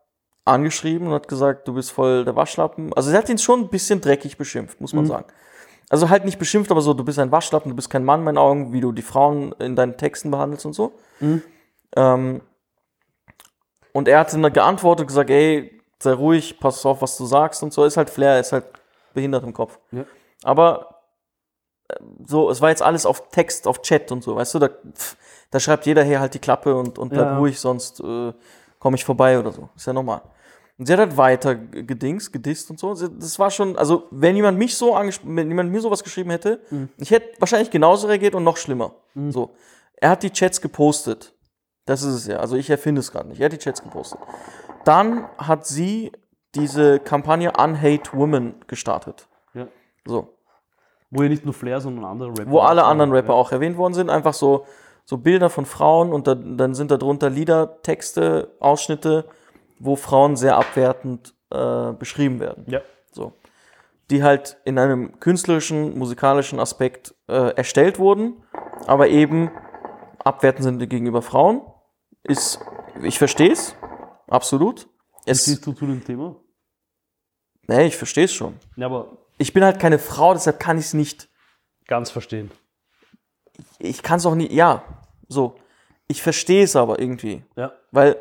angeschrieben 0.45 1.09
und 1.09 1.15
hat 1.15 1.29
gesagt, 1.29 1.69
du 1.69 1.75
bist 1.75 1.91
voll 1.91 2.25
der 2.25 2.37
Waschlappen. 2.37 2.93
Also 2.95 3.11
sie 3.11 3.17
hat 3.17 3.29
ihn 3.29 3.39
schon 3.39 3.61
ein 3.61 3.69
bisschen 3.69 4.01
dreckig 4.01 4.37
beschimpft, 4.39 4.81
muss 4.81 4.93
man 4.93 5.07
sagen. 5.07 5.27
Also 5.91 6.09
halt 6.09 6.25
nicht 6.25 6.39
beschimpft, 6.39 6.71
aber 6.71 6.81
so, 6.81 6.95
du 6.95 7.05
bist 7.05 7.19
ein 7.19 7.33
Waschlappen, 7.33 7.69
du 7.71 7.77
bist 7.77 7.91
kein 7.91 8.05
Mann 8.05 8.21
in 8.21 8.25
meinen 8.25 8.39
Augen, 8.39 8.73
wie 8.73 8.81
du 8.81 8.93
die 8.93 9.03
Frauen 9.03 9.53
in 9.59 9.75
deinen 9.77 9.97
Texten 9.99 10.31
behandelst 10.31 10.65
und 10.65 10.73
so. 10.73 10.93
Ähm, 11.97 12.41
und 13.93 14.07
er 14.09 14.21
hat 14.21 14.33
dann 14.33 14.53
geantwortet 14.53 15.03
und 15.03 15.07
gesagt, 15.09 15.31
ey, 15.31 15.81
sei 16.01 16.13
ruhig, 16.13 16.61
pass 16.61 16.87
auf, 16.87 17.03
was 17.03 17.17
du 17.17 17.27
sagst 17.27 17.63
und 17.65 17.73
so. 17.73 17.85
Ist 17.85 17.97
halt 17.97 18.09
Flair, 18.09 18.39
ist 18.39 18.53
halt 18.53 18.65
behindert 19.15 19.43
im 19.43 19.53
Kopf. 19.53 19.79
Ja. 19.91 20.05
Aber 20.45 21.01
äh, 21.89 21.95
so, 22.25 22.49
es 22.51 22.61
war 22.61 22.69
jetzt 22.71 22.83
alles 22.83 23.05
auf 23.05 23.29
Text, 23.31 23.67
auf 23.67 23.83
Chat 23.83 24.13
und 24.13 24.23
so, 24.23 24.37
weißt 24.37 24.55
du, 24.55 24.59
da, 24.61 24.69
pff, 24.69 25.17
da 25.51 25.59
schreibt 25.59 25.87
jeder 25.87 26.05
hier 26.05 26.21
halt 26.21 26.35
die 26.35 26.39
Klappe 26.39 26.75
und, 26.75 27.01
und 27.01 27.09
bleib 27.09 27.27
Ja. 27.27 27.39
ruhig, 27.39 27.59
sonst 27.59 27.99
äh, 28.01 28.33
komme 28.79 28.95
ich 28.95 29.05
vorbei 29.05 29.41
oder 29.41 29.51
so. 29.51 29.69
Ist 29.75 29.87
ja 29.89 29.93
normal. 29.93 30.23
Und 30.81 30.87
sie 30.87 30.95
hat 30.95 31.01
halt 31.01 31.19
weiter 31.19 31.57
gedings, 31.57 32.33
gedisst 32.33 32.71
und 32.71 32.81
so. 32.81 32.95
Das 32.95 33.39
war 33.39 33.51
schon, 33.51 33.77
also 33.77 34.05
wenn 34.11 34.35
jemand 34.35 34.57
mich 34.57 34.79
so 34.79 34.95
angesprochen, 34.95 35.37
wenn 35.37 35.49
jemand 35.49 35.71
mir 35.71 35.83
sowas 35.83 36.03
geschrieben 36.03 36.31
hätte, 36.31 36.63
ich 36.97 37.11
hätte 37.11 37.39
wahrscheinlich 37.39 37.71
genauso 37.71 38.07
reagiert 38.07 38.35
und 38.35 38.45
noch 38.45 38.57
schlimmer. 38.57 38.95
So. 39.29 39.51
Er 39.97 40.09
hat 40.09 40.23
die 40.23 40.31
Chats 40.31 40.63
gepostet. 40.63 41.35
Das 41.85 42.03
ist 42.03 42.15
es 42.15 42.27
ja. 42.27 42.39
Also 42.39 42.57
ich 42.57 42.71
erfinde 42.71 43.01
es 43.01 43.13
gerade 43.13 43.29
nicht. 43.29 43.41
Er 43.41 43.45
hat 43.45 43.53
die 43.53 43.59
Chats 43.59 43.83
gepostet. 43.83 44.21
Dann 44.87 45.27
hat 45.37 45.67
sie 45.67 46.13
diese 46.55 46.99
Kampagne 46.99 47.53
Unhate 47.59 48.15
Women 48.15 48.55
gestartet. 48.67 49.29
Ja. 49.53 49.69
So. 50.07 50.35
Wo 51.11 51.23
ja 51.23 51.29
nicht 51.29 51.45
nur 51.45 51.53
Flair, 51.53 51.83
sondern 51.83 52.07
andere 52.07 52.31
Rapper. 52.31 52.51
Wo 52.51 52.61
alle 52.61 52.85
anderen 52.85 53.13
Rapper 53.13 53.35
auch 53.35 53.53
erwähnt 53.53 53.77
worden 53.77 53.93
sind. 53.93 54.09
Einfach 54.09 54.33
so, 54.33 54.65
so 55.05 55.19
Bilder 55.19 55.51
von 55.51 55.67
Frauen 55.67 56.11
und 56.11 56.27
da, 56.27 56.35
dann 56.35 56.75
sind 56.75 56.91
da 56.91 56.97
drunter 56.97 57.29
Lieder, 57.29 57.83
Texte, 57.83 58.57
Ausschnitte, 58.61 59.27
wo 59.81 59.97
Frauen 59.97 60.37
sehr 60.37 60.57
abwertend 60.57 61.35
äh, 61.51 61.93
beschrieben 61.93 62.39
werden. 62.39 62.65
Ja. 62.69 62.81
So. 63.13 63.33
Die 64.11 64.23
halt 64.23 64.57
in 64.65 64.79
einem 64.79 65.19
künstlerischen, 65.21 65.99
musikalischen 65.99 66.61
Aspekt 66.61 67.15
äh, 67.29 67.55
erstellt 67.57 67.99
wurden, 67.99 68.43
aber 68.87 69.09
eben 69.09 69.51
abwertend 70.23 70.63
sind 70.65 70.89
gegenüber 70.89 71.23
Frauen. 71.23 71.63
Ist, 72.23 72.61
ich 73.03 73.19
verstehe 73.19 73.51
es, 73.53 73.75
absolut. 74.29 74.89
Wie 75.25 75.31
Es, 75.31 75.43
stehst 75.43 75.67
du 75.67 75.73
zu 75.73 75.87
dem 75.87 76.05
Thema? 76.05 76.37
nee, 77.67 77.87
ich 77.87 77.97
verstehe 77.97 78.25
es 78.25 78.33
schon. 78.33 78.57
Ja, 78.77 78.87
aber 78.87 79.17
Ich 79.39 79.53
bin 79.53 79.65
halt 79.65 79.79
keine 79.81 79.99
Frau, 79.99 80.33
deshalb 80.35 80.61
kann 80.61 80.79
ich 80.79 80.87
es 80.87 80.95
nicht. 80.95 81.29
ganz 81.87 82.11
verstehen. 82.11 82.51
Ich 83.79 84.03
kann 84.03 84.19
es 84.19 84.27
auch 84.27 84.35
nicht, 84.35 84.53
ja, 84.53 84.83
so. 85.29 85.55
Ich 86.09 86.23
verstehe 86.23 86.65
es 86.65 86.75
aber 86.77 86.99
irgendwie. 86.99 87.45
Ja. 87.57 87.73
Weil, 87.93 88.17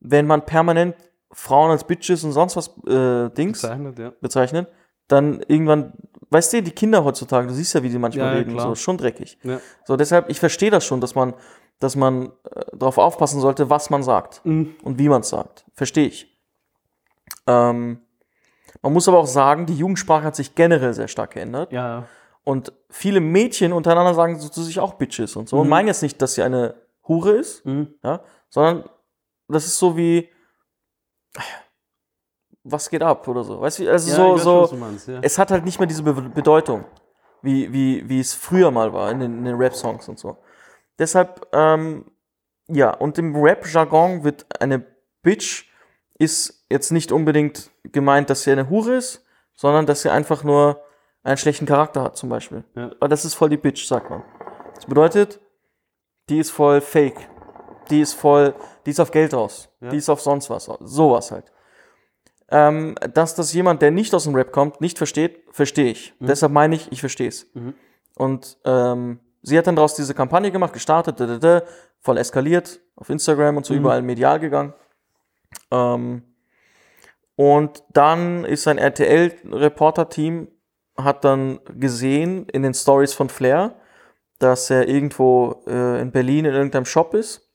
wenn 0.00 0.26
man 0.26 0.44
permanent 0.44 0.94
Frauen 1.32 1.70
als 1.70 1.84
Bitches 1.84 2.24
und 2.24 2.32
sonst 2.32 2.56
was 2.56 2.68
äh, 2.86 3.28
Dings 3.30 3.60
Bezeichnet, 3.62 3.98
ja. 3.98 4.12
bezeichnet, 4.20 4.68
dann 5.08 5.40
irgendwann, 5.48 5.92
weißt 6.30 6.52
du, 6.54 6.62
die 6.62 6.70
Kinder 6.70 7.04
heutzutage, 7.04 7.46
du 7.48 7.54
siehst 7.54 7.74
ja, 7.74 7.82
wie 7.82 7.88
die 7.90 7.98
manchmal 7.98 8.26
Ja, 8.26 8.32
reden, 8.38 8.52
klar. 8.54 8.68
so, 8.68 8.74
schon 8.74 8.96
dreckig. 8.98 9.38
ja. 9.42 9.60
So, 9.84 9.96
deshalb, 9.96 10.28
ich 10.30 10.38
verstehe 10.40 10.70
das 10.70 10.84
schon, 10.84 11.00
dass 11.00 11.14
man, 11.14 11.34
dass 11.80 11.96
man 11.96 12.26
äh, 12.54 12.64
darauf 12.76 12.98
aufpassen 12.98 13.40
sollte, 13.40 13.70
was 13.70 13.90
man 13.90 14.02
sagt 14.02 14.40
Mhm. 14.44 14.74
und 14.82 14.98
wie 14.98 15.08
man 15.08 15.20
es 15.22 15.28
sagt. 15.28 15.64
Verstehe 15.74 16.06
ich. 16.06 16.34
Ähm, 17.46 18.00
man 18.82 18.92
muss 18.92 19.08
aber 19.08 19.18
auch 19.18 19.26
sagen, 19.26 19.66
die 19.66 19.74
Jugendsprache 19.76 20.24
hat 20.24 20.36
sich 20.36 20.54
generell 20.54 20.92
sehr 20.94 21.08
stark 21.08 21.32
geändert. 21.32 21.72
Ja. 21.72 22.04
Und 22.44 22.72
viele 22.90 23.20
Mädchen 23.20 23.72
untereinander 23.72 24.14
sagen 24.14 24.38
so 24.38 24.48
zu 24.48 24.62
sich 24.62 24.80
auch 24.80 24.94
Bitches 24.94 25.36
und 25.36 25.48
so. 25.48 25.56
Und 25.58 25.64
Mhm. 25.64 25.70
meinen 25.70 25.88
jetzt 25.88 26.02
nicht, 26.02 26.20
dass 26.22 26.34
sie 26.34 26.42
eine 26.42 26.74
Hure 27.06 27.32
ist, 27.32 27.64
Mhm. 27.66 27.94
ja, 28.02 28.20
sondern 28.48 28.84
das 29.48 29.66
ist 29.66 29.78
so 29.78 29.96
wie, 29.96 30.28
was 32.64 32.90
geht 32.90 33.02
ab 33.02 33.26
oder 33.28 33.44
so. 33.44 33.60
Weißt 33.60 33.78
du, 33.78 33.90
also 33.90 34.10
Ja, 34.10 34.16
so, 34.16 34.62
weiß 34.62 34.70
so, 34.70 34.76
meinst, 34.76 35.08
ja. 35.08 35.20
es 35.22 35.38
hat 35.38 35.50
halt 35.50 35.64
nicht 35.64 35.78
mehr 35.78 35.86
diese 35.86 36.02
Be 36.02 36.12
Bedeutung, 36.12 36.84
wie, 37.42 37.72
wie, 37.72 38.08
wie 38.08 38.20
es 38.20 38.34
früher 38.34 38.70
mal 38.70 38.92
war 38.92 39.10
in 39.10 39.20
den, 39.20 39.38
in 39.38 39.44
den 39.44 39.56
Rap-Songs 39.56 40.08
und 40.08 40.18
so. 40.18 40.36
Deshalb, 40.98 41.46
ähm, 41.52 42.10
ja, 42.68 42.90
und 42.90 43.18
im 43.18 43.36
Rap-Jargon 43.36 44.24
wird 44.24 44.46
eine 44.60 44.84
Bitch 45.22 45.68
ist 46.18 46.64
jetzt 46.68 46.90
nicht 46.90 47.12
unbedingt 47.12 47.70
gemeint, 47.84 48.28
dass 48.28 48.42
sie 48.42 48.52
eine 48.52 48.68
Hure 48.68 48.96
ist, 48.96 49.24
sondern 49.54 49.86
dass 49.86 50.02
sie 50.02 50.10
einfach 50.10 50.44
nur 50.44 50.82
einen 51.22 51.36
schlechten 51.36 51.66
Charakter 51.66 52.02
hat, 52.02 52.16
zum 52.16 52.28
Beispiel. 52.28 52.64
Ja. 52.74 52.90
Aber 52.98 53.08
das 53.08 53.24
ist 53.24 53.34
voll 53.34 53.48
die 53.48 53.56
Bitch, 53.56 53.86
sagt 53.86 54.10
man. 54.10 54.22
Das 54.74 54.86
bedeutet, 54.86 55.40
die 56.28 56.38
ist 56.38 56.50
voll 56.50 56.80
fake. 56.80 57.28
Die 57.90 58.00
ist 58.00 58.14
voll, 58.14 58.54
die 58.88 58.92
ist 58.92 59.00
auf 59.00 59.10
Geld 59.10 59.34
aus. 59.34 59.68
Ja. 59.82 59.90
Die 59.90 59.98
ist 59.98 60.08
auf 60.08 60.22
sonst 60.22 60.48
was. 60.48 60.64
Sowas 60.80 61.30
halt. 61.30 61.52
Ähm, 62.50 62.94
dass 63.12 63.34
das 63.34 63.52
jemand, 63.52 63.82
der 63.82 63.90
nicht 63.90 64.14
aus 64.14 64.24
dem 64.24 64.34
Rap 64.34 64.50
kommt, 64.50 64.80
nicht 64.80 64.96
versteht, 64.96 65.42
verstehe 65.50 65.90
ich. 65.90 66.14
Deshalb 66.20 66.52
meine 66.52 66.74
ich, 66.74 66.90
ich 66.90 67.00
verstehe 67.00 67.28
es. 67.28 67.50
Mhm. 67.52 67.74
Und 68.16 68.56
ähm, 68.64 69.20
sie 69.42 69.58
hat 69.58 69.66
dann 69.66 69.76
daraus 69.76 69.94
diese 69.94 70.14
Kampagne 70.14 70.50
gemacht, 70.50 70.72
gestartet, 70.72 71.20
da, 71.20 71.26
da, 71.26 71.36
da, 71.36 71.62
voll 72.00 72.16
eskaliert, 72.16 72.80
auf 72.96 73.10
Instagram 73.10 73.58
und 73.58 73.66
so 73.66 73.74
Mhm. 73.74 73.80
überall 73.80 74.00
medial 74.00 74.40
gegangen. 74.40 74.72
Ähm, 75.70 76.22
und 77.36 77.84
dann 77.92 78.46
ist 78.46 78.66
ein 78.68 78.78
RTL-Reporter-Team, 78.78 80.48
hat 80.96 81.26
dann 81.26 81.60
gesehen 81.78 82.46
in 82.48 82.62
den 82.62 82.72
Stories 82.72 83.12
von 83.12 83.28
Flair, 83.28 83.74
dass 84.38 84.70
er 84.70 84.88
irgendwo 84.88 85.62
äh, 85.66 86.00
in 86.00 86.10
Berlin 86.10 86.46
in 86.46 86.54
irgendeinem 86.54 86.86
Shop 86.86 87.12
ist, 87.12 87.47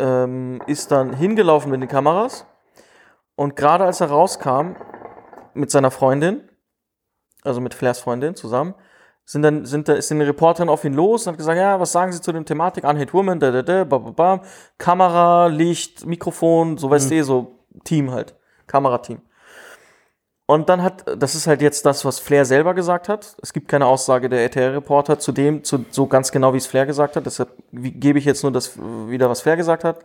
ähm, 0.00 0.62
ist 0.66 0.90
dann 0.90 1.12
hingelaufen 1.14 1.70
mit 1.70 1.80
den 1.80 1.88
Kameras 1.88 2.46
und 3.36 3.56
gerade 3.56 3.84
als 3.84 4.00
er 4.00 4.08
rauskam 4.08 4.76
mit 5.54 5.70
seiner 5.70 5.90
Freundin, 5.90 6.48
also 7.42 7.60
mit 7.60 7.74
Flairs 7.74 8.00
Freundin 8.00 8.34
zusammen, 8.34 8.74
sind 9.24 9.42
dann, 9.42 9.64
sind 9.64 9.88
da, 9.88 9.92
ist 9.94 10.10
eine 10.10 10.26
Reporterin 10.26 10.68
auf 10.68 10.84
ihn 10.84 10.94
los 10.94 11.26
und 11.26 11.32
hat 11.32 11.38
gesagt, 11.38 11.56
ja, 11.56 11.78
was 11.78 11.92
sagen 11.92 12.10
Sie 12.12 12.20
zu 12.20 12.32
dem 12.32 12.44
Thematik? 12.44 12.82
Unhate 12.82 13.12
Woman, 13.12 13.38
da, 13.38 13.52
da, 13.52 13.62
da, 13.62 13.84
ba, 13.84 13.98
ba, 13.98 14.10
ba. 14.10 14.42
Kamera, 14.76 15.46
Licht, 15.46 16.04
Mikrofon, 16.04 16.78
so 16.78 16.90
weißt 16.90 17.10
du, 17.10 17.14
eh, 17.14 17.22
so 17.22 17.58
Team 17.84 18.10
halt, 18.10 18.34
Kamerateam. 18.66 19.20
Und 20.50 20.68
dann 20.68 20.82
hat, 20.82 21.04
das 21.16 21.36
ist 21.36 21.46
halt 21.46 21.62
jetzt 21.62 21.86
das, 21.86 22.04
was 22.04 22.18
Flair 22.18 22.44
selber 22.44 22.74
gesagt 22.74 23.08
hat. 23.08 23.36
Es 23.40 23.52
gibt 23.52 23.68
keine 23.68 23.86
Aussage 23.86 24.28
der 24.28 24.42
RTL-Reporter 24.42 25.20
zu 25.20 25.30
dem, 25.30 25.62
zu, 25.62 25.84
so 25.90 26.08
ganz 26.08 26.32
genau, 26.32 26.52
wie 26.52 26.56
es 26.56 26.66
Flair 26.66 26.86
gesagt 26.86 27.14
hat. 27.14 27.24
Deshalb 27.24 27.50
gebe 27.70 28.18
ich 28.18 28.24
jetzt 28.24 28.42
nur 28.42 28.50
das 28.50 28.76
wieder, 28.76 29.30
was 29.30 29.42
Flair 29.42 29.56
gesagt 29.56 29.84
hat. 29.84 30.04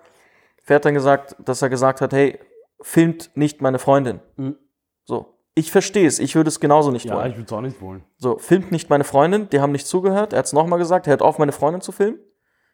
Flair 0.61 0.75
hat 0.75 0.85
dann 0.85 0.93
gesagt, 0.93 1.35
dass 1.43 1.63
er 1.63 1.69
gesagt 1.69 1.99
hat, 1.99 2.13
hey, 2.13 2.37
filmt 2.79 3.31
nicht 3.33 3.63
meine 3.63 3.79
Freundin. 3.79 4.19
Mhm. 4.35 4.55
So. 5.03 5.33
Ich 5.55 5.71
verstehe 5.71 6.05
es, 6.05 6.19
ich 6.19 6.35
würde 6.35 6.49
es 6.49 6.59
genauso 6.59 6.91
nicht 6.91 7.05
Ja, 7.05 7.15
wollen. 7.15 7.31
ich 7.31 7.37
würde 7.37 7.47
es 7.47 7.51
auch 7.53 7.61
nicht 7.61 7.81
wollen. 7.81 8.03
So, 8.17 8.37
filmt 8.37 8.71
nicht 8.71 8.87
meine 8.87 9.03
Freundin, 9.03 9.49
die 9.49 9.61
haben 9.61 9.71
nicht 9.71 9.87
zugehört. 9.87 10.31
Er 10.33 10.37
hat 10.39 10.45
es 10.45 10.53
nochmal 10.53 10.77
gesagt, 10.77 11.07
er 11.07 11.11
hört 11.11 11.23
auf, 11.23 11.39
meine 11.39 11.53
Freundin 11.53 11.81
zu 11.81 11.91
filmen, 11.91 12.19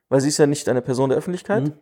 weil 0.10 0.20
sie 0.20 0.28
ist 0.28 0.40
ja 0.40 0.46
nicht 0.46 0.68
eine 0.68 0.82
Person 0.82 1.08
der 1.08 1.18
Öffentlichkeit. 1.18 1.64
Mhm. 1.64 1.74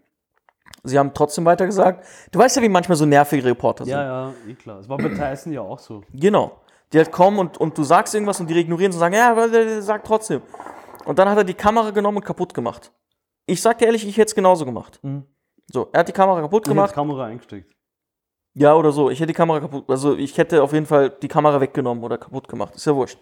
Sie 0.83 0.97
haben 0.97 1.13
trotzdem 1.13 1.45
weiter 1.45 1.65
gesagt. 1.65 2.05
Du 2.31 2.39
weißt 2.39 2.55
ja, 2.55 2.61
wie 2.61 2.69
manchmal 2.69 2.95
so 2.95 3.05
nervige 3.05 3.43
Reporter 3.45 3.85
sind. 3.85 3.91
Ja, 3.93 4.03
ja, 4.03 4.33
eh 4.47 4.53
klar. 4.53 4.79
Es 4.79 4.87
war 4.87 4.97
bei 4.97 5.09
Tyson 5.09 5.51
ja 5.51 5.61
auch 5.61 5.79
so. 5.79 6.03
Genau. 6.13 6.61
Die 6.93 6.97
halt 6.97 7.11
kommen 7.11 7.37
und, 7.39 7.57
und 7.57 7.77
du 7.77 7.83
sagst 7.83 8.13
irgendwas 8.13 8.39
und 8.39 8.49
die 8.49 8.57
ignorieren 8.57 8.91
und 8.91 8.99
sagen, 8.99 9.13
ja, 9.13 9.81
sagt 9.81 10.07
trotzdem. 10.07 10.41
Und 11.05 11.19
dann 11.19 11.29
hat 11.29 11.37
er 11.37 11.43
die 11.43 11.53
Kamera 11.53 11.91
genommen 11.91 12.17
und 12.17 12.23
kaputt 12.25 12.53
gemacht. 12.53 12.91
Ich 13.45 13.61
sag 13.61 13.77
dir 13.79 13.85
ehrlich, 13.85 14.07
ich 14.07 14.17
hätte 14.17 14.29
es 14.29 14.35
genauso 14.35 14.65
gemacht. 14.65 14.99
Mhm. 15.03 15.25
So, 15.71 15.89
er 15.91 15.99
hat 15.99 16.07
die 16.07 16.13
Kamera 16.13 16.41
kaputt 16.41 16.65
Ich 16.65 16.69
gemacht. 16.69 16.91
die 16.91 16.95
Kamera 16.95 17.25
eingesteckt. 17.25 17.75
Ja, 18.53 18.75
oder 18.75 18.91
so. 18.91 19.09
Ich 19.09 19.19
hätte 19.19 19.27
die 19.27 19.33
Kamera 19.33 19.59
kaputt, 19.59 19.85
also 19.87 20.15
ich 20.15 20.37
hätte 20.37 20.63
auf 20.63 20.73
jeden 20.73 20.85
Fall 20.85 21.09
die 21.09 21.27
Kamera 21.27 21.61
weggenommen 21.61 22.03
oder 22.03 22.17
kaputt 22.17 22.47
gemacht. 22.47 22.75
Ist 22.75 22.85
ja 22.85 22.95
wurscht. 22.95 23.19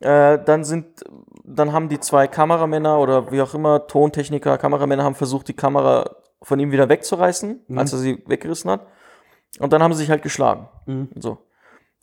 Äh, 0.00 0.38
dann 0.44 0.62
sind, 0.62 1.04
dann 1.44 1.72
haben 1.72 1.88
die 1.88 1.98
zwei 1.98 2.28
Kameramänner 2.28 3.00
oder 3.00 3.32
wie 3.32 3.42
auch 3.42 3.52
immer, 3.54 3.86
Tontechniker, 3.88 4.56
Kameramänner 4.56 5.02
haben 5.02 5.16
versucht, 5.16 5.48
die 5.48 5.54
Kamera 5.54 6.04
von 6.42 6.58
ihm 6.60 6.70
wieder 6.72 6.88
wegzureißen, 6.88 7.60
Mhm. 7.68 7.78
als 7.78 7.92
er 7.92 7.98
sie 7.98 8.22
weggerissen 8.26 8.70
hat. 8.70 8.86
Und 9.58 9.72
dann 9.72 9.82
haben 9.82 9.92
sie 9.92 10.00
sich 10.00 10.10
halt 10.10 10.22
geschlagen. 10.22 10.68
Mhm. 10.86 11.08
So. 11.16 11.38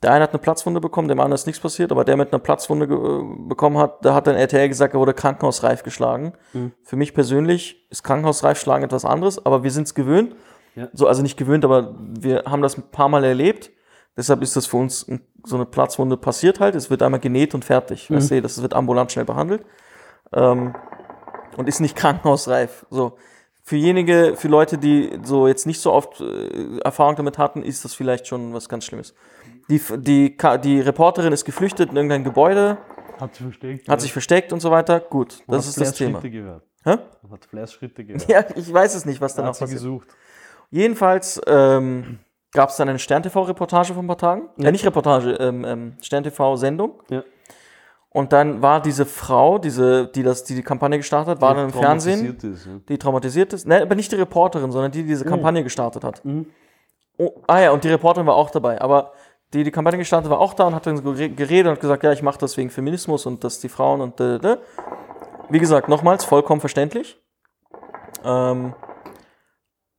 Der 0.02 0.12
eine 0.12 0.24
hat 0.24 0.30
eine 0.30 0.38
Platzwunde 0.40 0.80
bekommen, 0.80 1.08
dem 1.08 1.18
anderen 1.20 1.34
ist 1.36 1.46
nichts 1.46 1.60
passiert, 1.60 1.90
aber 1.90 2.04
der 2.04 2.18
mit 2.18 2.30
einer 2.32 2.38
Platzwunde 2.38 2.84
äh, 2.84 3.48
bekommen 3.48 3.78
hat, 3.78 4.04
da 4.04 4.14
hat 4.14 4.26
dann 4.26 4.36
RTL 4.36 4.68
gesagt, 4.68 4.92
er 4.92 5.00
wurde 5.00 5.14
krankenhausreif 5.14 5.82
geschlagen. 5.82 6.34
Mhm. 6.52 6.72
Für 6.82 6.96
mich 6.96 7.14
persönlich 7.14 7.86
ist 7.90 8.02
krankenhausreif 8.02 8.58
schlagen 8.60 8.84
etwas 8.84 9.04
anderes, 9.06 9.44
aber 9.44 9.62
wir 9.62 9.70
sind 9.70 9.84
es 9.86 9.94
gewöhnt. 9.94 10.36
Ja. 10.74 10.88
So, 10.92 11.06
also 11.06 11.22
nicht 11.22 11.38
gewöhnt, 11.38 11.64
aber 11.64 11.94
wir 11.98 12.42
haben 12.44 12.60
das 12.60 12.76
ein 12.76 12.90
paar 12.90 13.08
Mal 13.08 13.24
erlebt. 13.24 13.70
Deshalb 14.18 14.42
ist 14.42 14.54
das 14.56 14.66
für 14.66 14.76
uns 14.76 15.06
so 15.44 15.56
eine 15.56 15.64
Platzwunde 15.64 16.16
passiert 16.18 16.60
halt. 16.60 16.74
Es 16.74 16.90
wird 16.90 17.02
einmal 17.02 17.20
genäht 17.20 17.54
und 17.54 17.64
fertig. 17.64 18.10
Weißt 18.10 18.30
du, 18.30 18.42
das 18.42 18.60
wird 18.60 18.74
ambulant 18.74 19.12
schnell 19.12 19.24
behandelt. 19.24 19.64
Ähm, 20.34 20.74
und 21.56 21.68
ist 21.68 21.80
nicht 21.80 21.96
krankenhausreif. 21.96 22.84
So. 22.90 23.16
Für 23.68 23.74
jenige, 23.74 24.34
für 24.36 24.46
Leute, 24.46 24.78
die 24.78 25.18
so 25.24 25.48
jetzt 25.48 25.66
nicht 25.66 25.80
so 25.80 25.92
oft 25.92 26.20
äh, 26.20 26.78
Erfahrung 26.84 27.16
damit 27.16 27.36
hatten, 27.36 27.64
ist 27.64 27.84
das 27.84 27.94
vielleicht 27.94 28.28
schon 28.28 28.54
was 28.54 28.68
ganz 28.68 28.84
Schlimmes. 28.84 29.12
Die, 29.68 29.80
die, 29.98 30.36
die 30.62 30.80
Reporterin 30.80 31.32
ist 31.32 31.44
geflüchtet 31.44 31.90
in 31.90 31.96
irgendein 31.96 32.22
Gebäude, 32.22 32.78
Hat 33.20 33.34
sich 33.34 33.42
versteckt. 33.42 33.88
hat 33.88 34.00
sich 34.00 34.12
versteckt 34.12 34.52
und 34.52 34.60
so 34.60 34.70
weiter. 34.70 35.00
Gut, 35.00 35.42
Man 35.48 35.56
das 35.56 35.66
ist 35.66 35.80
das 35.80 35.94
Thema. 35.94 36.20
Gehört. 36.20 36.62
Hä? 36.84 36.98
Hat 37.28 37.44
Flairs 37.44 37.72
Schritte 37.72 38.04
gehört. 38.06 38.28
Ja, 38.28 38.44
ich 38.54 38.72
weiß 38.72 38.94
es 38.94 39.04
nicht, 39.04 39.20
was 39.20 39.34
danach 39.34 39.48
hat 39.48 39.56
sie 39.56 39.64
passiert. 39.64 39.80
gesucht. 39.80 40.08
Jedenfalls 40.70 41.40
ähm, 41.48 42.20
gab 42.52 42.68
es 42.68 42.76
dann 42.76 42.88
eine 42.88 43.00
Stern-TV-Reportage 43.00 43.94
vor 43.94 44.02
ein 44.04 44.06
paar 44.06 44.16
Tagen. 44.18 44.48
Ja. 44.58 44.68
Äh, 44.68 44.70
nicht 44.72 44.86
Reportage, 44.86 45.32
ähm, 45.40 45.64
ähm, 45.64 45.96
Stern-TV-Sendung. 46.00 47.02
Ja. 47.10 47.24
Und 48.16 48.32
dann 48.32 48.62
war 48.62 48.80
diese 48.80 49.04
Frau, 49.04 49.58
diese, 49.58 50.06
die 50.06 50.22
das, 50.22 50.42
die, 50.42 50.54
die 50.54 50.62
Kampagne 50.62 50.96
gestartet 50.96 51.32
hat, 51.32 51.42
war 51.42 51.54
dann 51.54 51.66
im 51.66 51.70
Fernsehen, 51.70 52.34
Ist, 52.34 52.64
ja. 52.64 52.72
die 52.88 52.96
traumatisiert 52.96 53.52
ist. 53.52 53.66
Ne, 53.66 53.82
aber 53.82 53.94
nicht 53.94 54.10
die 54.10 54.16
Reporterin, 54.16 54.72
sondern 54.72 54.90
die, 54.90 55.02
die 55.02 55.08
diese 55.08 55.26
Kampagne 55.26 55.62
gestartet 55.62 56.02
hat. 56.02 56.24
Mhm. 56.24 56.46
Oh, 57.18 57.42
ah 57.46 57.60
ja, 57.60 57.72
und 57.72 57.84
die 57.84 57.90
Reporterin 57.90 58.26
war 58.26 58.36
auch 58.36 58.48
dabei. 58.48 58.80
Aber 58.80 59.12
die 59.52 59.64
die 59.64 59.70
Kampagne 59.70 59.98
gestartet 59.98 60.30
war 60.30 60.40
auch 60.40 60.54
da 60.54 60.66
und 60.66 60.74
hat 60.74 60.86
dann 60.86 61.04
geredet 61.04 61.66
und 61.66 61.78
gesagt, 61.78 62.04
ja, 62.04 62.12
ich 62.12 62.22
mache 62.22 62.38
das 62.38 62.56
wegen 62.56 62.70
Feminismus 62.70 63.26
und 63.26 63.44
dass 63.44 63.60
die 63.60 63.68
Frauen 63.68 64.00
und 64.00 64.18
da, 64.18 64.38
da. 64.38 64.58
Wie 65.50 65.58
gesagt, 65.58 65.90
nochmals, 65.90 66.24
vollkommen 66.24 66.62
verständlich. 66.62 67.20
Ähm, 68.24 68.74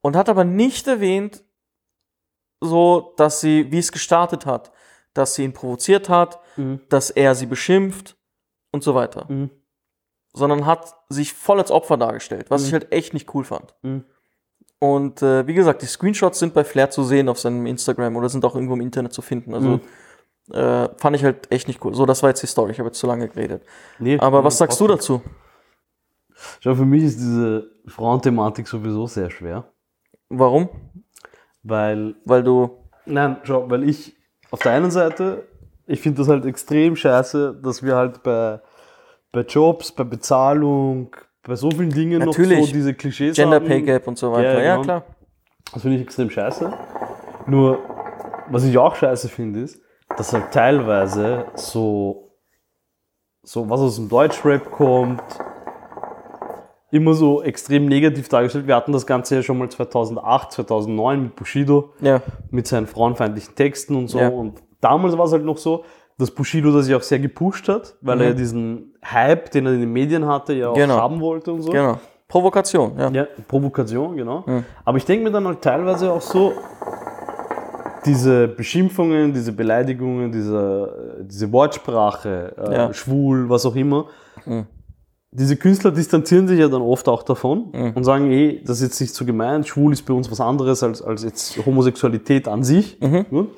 und 0.02 0.16
hat 0.16 0.28
aber 0.28 0.44
nicht 0.44 0.88
erwähnt, 0.88 1.44
so, 2.62 3.14
dass 3.16 3.42
sie, 3.42 3.72
wie 3.72 3.78
es 3.78 3.92
gestartet 3.92 4.48
hat, 4.48 4.72
dass 5.14 5.36
sie 5.36 5.44
ihn 5.44 5.54
provoziert 5.54 6.10
hat, 6.10 6.40
Mhm. 6.58 6.80
dass 6.90 7.10
er 7.10 7.36
sie 7.36 7.46
beschimpft 7.46 8.18
und 8.72 8.84
so 8.84 8.96
weiter. 8.96 9.26
Mhm. 9.30 9.50
Sondern 10.34 10.66
hat 10.66 10.94
sich 11.10 11.34
voll 11.34 11.60
als 11.60 11.72
Opfer 11.72 11.98
dargestellt, 11.98 12.50
was 12.50 12.62
Mhm. 12.62 12.68
ich 12.68 12.74
halt 12.74 12.92
echt 12.92 13.14
nicht 13.14 13.34
cool 13.34 13.44
fand. 13.44 13.74
Mhm. 13.82 14.04
Und 14.80 15.22
äh, 15.24 15.48
wie 15.48 15.54
gesagt, 15.56 15.82
die 15.82 15.88
Screenshots 15.88 16.38
sind 16.40 16.54
bei 16.54 16.64
Flair 16.64 16.90
zu 16.92 17.04
sehen 17.04 17.30
auf 17.30 17.40
seinem 17.40 17.66
Instagram 17.66 18.16
oder 18.16 18.30
sind 18.30 18.46
auch 18.46 18.54
irgendwo 18.54 18.76
im 18.76 18.82
Internet 18.82 19.12
zu 19.14 19.22
finden. 19.24 19.54
Also 19.56 19.68
Mhm. 19.70 20.54
äh, 20.54 20.90
fand 20.98 21.16
ich 21.16 21.24
halt 21.24 21.52
echt 21.52 21.68
nicht 21.68 21.84
cool. 21.84 21.96
So, 21.96 22.06
das 22.06 22.22
war 22.22 22.30
jetzt 22.30 22.44
die 22.44 22.48
Story. 22.48 22.72
Ich 22.72 22.80
habe 22.80 22.90
jetzt 22.90 23.00
zu 23.00 23.08
lange 23.08 23.28
geredet. 23.28 23.64
Nee, 24.00 24.20
Aber 24.20 24.44
was 24.44 24.58
sagst 24.60 24.80
du 24.80 24.86
dazu? 24.88 25.22
Schau, 26.60 26.76
für 26.76 26.86
mich 26.86 27.04
ist 27.04 27.18
diese 27.20 27.72
Frauenthematik 27.88 28.68
sowieso 28.68 29.08
sehr 29.08 29.32
schwer, 29.32 29.72
Warum? 30.30 30.70
weil 31.64 32.16
Weil 32.26 32.44
du 32.44 32.84
Nein, 33.06 33.38
schau, 33.44 33.70
weil 33.72 33.88
ich 33.90 34.16
auf 34.52 34.60
der 34.62 34.74
einen 34.74 34.92
Seite, 34.92 35.48
ich 35.88 36.02
finde 36.02 36.20
das 36.20 36.28
halt 36.28 36.46
extrem 36.46 36.96
scheiße, 36.96 37.60
dass 37.64 37.82
wir 37.82 37.96
halt 37.96 38.22
bei, 38.24 38.60
bei 39.32 39.42
Jobs, 39.42 39.92
bei 39.92 40.04
Bezahlung, 40.04 41.16
bei 41.44 41.56
so 41.56 41.72
vielen 41.72 41.90
Dingen 41.90 42.20
noch 42.20 42.28
Natürlich. 42.38 42.68
so 42.68 42.74
diese 42.74 42.94
Klischees 42.94 43.36
Gender 43.36 43.56
haben. 43.56 43.66
Pay 43.66 43.82
Gap 43.82 44.08
und 44.08 44.18
so 44.18 44.32
weiter. 44.32 44.54
Ja, 44.60 44.62
Ja, 44.64 44.72
genau. 44.76 44.84
klar. 44.84 45.04
Das 45.74 45.82
finde 45.82 45.98
ich 45.98 46.04
extrem 46.04 46.30
scheiße. 46.30 46.72
Nur, 47.48 47.80
was 48.50 48.64
ich 48.66 48.78
auch 48.78 48.96
scheiße 48.96 49.30
finde, 49.30 49.62
ist, 49.62 49.82
dass 50.18 50.34
halt 50.34 50.52
teilweise 50.52 51.46
so, 51.56 52.32
so 53.44 53.70
was 53.70 53.80
aus 53.82 53.96
dem 53.96 54.10
Deutschrap 54.10 54.70
kommt, 54.72 55.22
immer 56.92 57.14
so 57.14 57.42
extrem 57.44 57.86
negativ 57.86 58.30
dargestellt. 58.30 58.68
Wir 58.68 58.76
hatten 58.76 58.94
das 58.94 59.06
Ganze 59.06 59.36
ja 59.36 59.42
schon 59.44 59.58
mal 59.58 59.70
2008, 59.70 60.52
2009 60.54 61.24
mit 61.24 61.36
Bushido, 61.36 61.94
Ja. 62.02 62.22
mit 62.50 62.68
seinen 62.68 62.88
frauenfeindlichen 62.88 63.56
Texten 63.56 63.96
und 63.96 64.08
so. 64.08 64.20
Ja. 64.20 64.30
Und 64.30 64.62
damals 64.90 65.18
war 65.18 65.26
es 65.26 65.32
halt 65.34 65.44
noch 65.46 65.58
so, 65.58 65.84
dass 66.18 66.32
Bushido 66.32 66.72
das 66.72 66.88
ja 66.90 66.98
auch 66.98 67.04
sehr 67.04 67.20
gepusht 67.20 67.68
hat, 67.70 67.96
weil 68.02 68.22
er 68.22 68.28
ja 68.30 68.34
diesen 68.34 68.94
Hype, 69.06 69.52
den 69.52 69.66
er 69.68 69.74
in 69.74 69.82
den 69.82 69.94
Medien 69.94 70.26
hatte, 70.26 70.54
ja 70.54 70.70
auch 70.70 70.76
Mhm. 70.76 70.82
Genau. 70.82 70.98
haben 70.98 71.20
wollte 71.22 71.52
und 71.54 71.62
so. 71.62 71.72
Genau. 71.72 71.98
Provokation, 72.28 72.92
ja. 72.98 73.10
Ja, 73.12 73.28
Provokation, 73.48 74.18
genau. 74.18 74.44
Aber 74.84 74.98
ich 74.98 75.06
denke 75.06 75.24
mir 75.26 75.32
dann 75.32 75.46
halt 75.48 75.62
teilweise 75.62 76.12
auch 76.12 76.22
so, 76.22 76.54
diese 78.06 78.48
Beschimpfungen, 78.48 79.34
diese 79.34 79.52
Beleidigungen, 79.52 80.32
diese, 80.32 81.18
diese 81.22 81.52
Wortsprache, 81.52 82.54
äh, 82.58 82.74
Ja. 82.74 82.94
schwul, 82.94 83.50
was 83.50 83.66
auch 83.66 83.76
immer, 83.76 84.06
diese 85.32 85.56
Künstler 85.58 85.92
distanzieren 85.92 86.48
sich 86.48 86.60
ja 86.60 86.68
dann 86.68 86.82
oft 86.82 87.08
auch 87.10 87.24
davon 87.24 87.72
und 87.96 88.04
sagen, 88.04 88.32
eh, 88.32 88.62
das 88.66 88.78
ist 88.78 88.84
jetzt 88.90 89.02
nicht 89.02 89.14
so 89.16 89.26
gemeint, 89.26 89.68
schwul 89.68 89.92
ist 89.94 90.04
bei 90.04 90.14
uns 90.14 90.32
was 90.32 90.40
anderes 90.42 90.84
als, 90.84 91.02
als 91.02 91.24
jetzt 91.24 91.66
Homosexualität 91.66 92.48
an 92.48 92.64
sich. 92.64 93.00
Gut? 93.30 93.50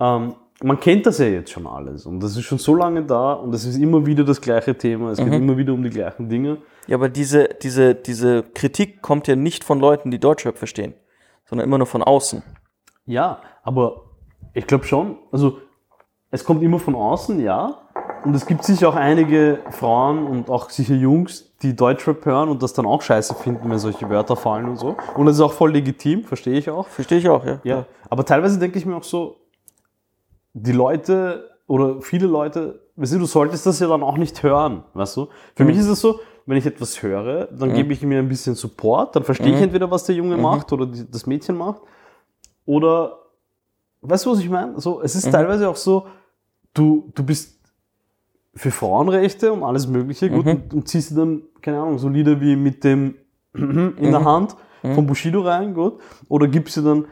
Ähm, 0.00 0.34
man 0.62 0.80
kennt 0.80 1.06
das 1.06 1.18
ja 1.18 1.26
jetzt 1.26 1.50
schon 1.50 1.66
alles 1.66 2.04
und 2.04 2.20
das 2.20 2.36
ist 2.36 2.44
schon 2.44 2.58
so 2.58 2.74
lange 2.74 3.04
da 3.04 3.34
und 3.34 3.54
es 3.54 3.64
ist 3.64 3.76
immer 3.76 4.04
wieder 4.04 4.24
das 4.24 4.40
gleiche 4.40 4.76
Thema, 4.76 5.10
es 5.10 5.18
geht 5.18 5.32
immer 5.32 5.56
wieder 5.56 5.72
um 5.72 5.82
die 5.82 5.90
gleichen 5.90 6.28
Dinge. 6.28 6.58
Ja, 6.88 6.96
aber 6.96 7.08
diese, 7.08 7.48
diese, 7.62 7.94
diese 7.94 8.42
Kritik 8.42 9.02
kommt 9.02 9.28
ja 9.28 9.36
nicht 9.36 9.62
von 9.62 9.78
Leuten, 9.78 10.10
die 10.10 10.18
Deutschrap 10.18 10.58
verstehen, 10.58 10.94
sondern 11.44 11.66
immer 11.66 11.78
nur 11.78 11.86
von 11.86 12.02
außen. 12.02 12.42
Ja, 13.06 13.40
aber 13.62 14.02
ich 14.52 14.66
glaube 14.66 14.84
schon, 14.84 15.18
also 15.30 15.58
es 16.30 16.44
kommt 16.44 16.62
immer 16.62 16.78
von 16.78 16.94
außen, 16.94 17.40
ja. 17.40 17.82
Und 18.24 18.34
es 18.34 18.46
gibt 18.46 18.64
sicher 18.64 18.88
auch 18.88 18.96
einige 18.96 19.60
Frauen 19.70 20.26
und 20.26 20.50
auch 20.50 20.70
sicher 20.70 20.94
Jungs, 20.94 21.56
die 21.62 21.74
Deutschrap 21.74 22.24
hören 22.26 22.48
und 22.48 22.62
das 22.62 22.72
dann 22.72 22.84
auch 22.84 23.00
scheiße 23.00 23.34
finden, 23.34 23.70
wenn 23.70 23.78
solche 23.78 24.10
Wörter 24.10 24.36
fallen 24.36 24.68
und 24.68 24.76
so. 24.76 24.96
Und 25.14 25.26
das 25.26 25.36
ist 25.36 25.40
auch 25.40 25.52
voll 25.52 25.72
legitim, 25.72 26.24
verstehe 26.24 26.58
ich 26.58 26.68
auch. 26.68 26.86
Verstehe 26.88 27.18
ich 27.18 27.28
auch, 27.28 27.44
ja. 27.44 27.60
Ja. 27.64 27.86
Aber 28.10 28.24
teilweise 28.24 28.58
denke 28.58 28.78
ich 28.78 28.84
mir 28.84 28.96
auch 28.96 29.04
so, 29.04 29.36
die 30.54 30.72
Leute 30.72 31.50
oder 31.66 32.00
viele 32.00 32.26
Leute, 32.26 32.80
weißt 32.96 33.14
du, 33.14 33.18
du 33.18 33.26
solltest 33.26 33.66
das 33.66 33.78
ja 33.80 33.88
dann 33.88 34.02
auch 34.02 34.16
nicht 34.16 34.42
hören, 34.42 34.84
weißt 34.94 35.16
du? 35.16 35.28
Für 35.54 35.64
mich 35.64 35.76
ist 35.76 35.88
es 35.88 36.00
so, 36.00 36.20
wenn 36.46 36.56
ich 36.56 36.64
etwas 36.66 37.02
höre, 37.02 37.46
dann 37.46 37.74
gebe 37.74 37.92
ich 37.92 38.02
mir 38.02 38.18
ein 38.18 38.28
bisschen 38.28 38.54
Support, 38.54 39.14
dann 39.14 39.22
verstehe 39.22 39.54
ich 39.54 39.60
entweder, 39.60 39.90
was 39.90 40.04
der 40.04 40.14
Junge 40.14 40.36
macht 40.38 40.72
oder 40.72 40.86
die, 40.86 41.08
das 41.08 41.26
Mädchen 41.26 41.56
macht. 41.56 41.82
Oder, 42.64 43.18
weißt 44.00 44.24
du, 44.24 44.32
was 44.32 44.38
ich 44.38 44.48
meine? 44.48 44.80
So, 44.80 45.02
es 45.02 45.14
ist 45.14 45.30
teilweise 45.30 45.68
auch 45.68 45.76
so, 45.76 46.06
du, 46.72 47.10
du 47.14 47.22
bist 47.22 47.58
für 48.54 48.70
Frauenrechte 48.70 49.52
und 49.52 49.62
alles 49.62 49.86
Mögliche, 49.86 50.30
gut, 50.30 50.46
und, 50.46 50.74
und 50.74 50.88
ziehst 50.88 51.16
dann, 51.16 51.42
keine 51.60 51.80
Ahnung, 51.80 51.98
so 51.98 52.08
Lieder 52.08 52.40
wie 52.40 52.56
mit 52.56 52.82
dem 52.82 53.14
in 53.54 54.10
der 54.10 54.24
Hand 54.24 54.56
von 54.94 55.06
Bushido 55.06 55.42
rein, 55.42 55.74
gut, 55.74 56.00
oder 56.28 56.48
gibst 56.48 56.78
du 56.78 56.82
dann, 56.82 57.04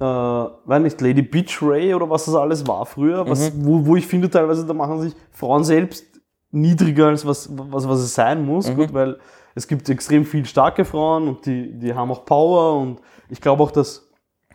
äh, 0.00 0.04
weiß 0.04 0.82
nicht, 0.82 1.00
Lady 1.00 1.22
Beach 1.22 1.58
Ray 1.62 1.94
oder 1.94 2.08
was 2.08 2.24
das 2.24 2.34
alles 2.34 2.66
war 2.66 2.86
früher, 2.86 3.28
was, 3.28 3.52
wo, 3.64 3.84
wo 3.86 3.96
ich 3.96 4.06
finde 4.06 4.30
teilweise, 4.30 4.66
da 4.66 4.72
machen 4.72 5.00
sich 5.00 5.14
Frauen 5.30 5.62
selbst 5.62 6.04
niedriger 6.50 7.08
als 7.08 7.26
was, 7.26 7.48
was, 7.52 7.86
was 7.88 8.00
es 8.00 8.14
sein 8.14 8.44
muss, 8.44 8.74
gut, 8.74 8.92
weil 8.92 9.18
es 9.54 9.68
gibt 9.68 9.88
extrem 9.88 10.24
viel 10.24 10.46
starke 10.46 10.84
Frauen 10.84 11.28
und 11.28 11.46
die, 11.46 11.78
die 11.78 11.94
haben 11.94 12.10
auch 12.10 12.24
Power 12.24 12.80
und 12.80 13.00
ich 13.28 13.40
glaube 13.40 13.62
auch, 13.62 13.70
dass 13.70 14.06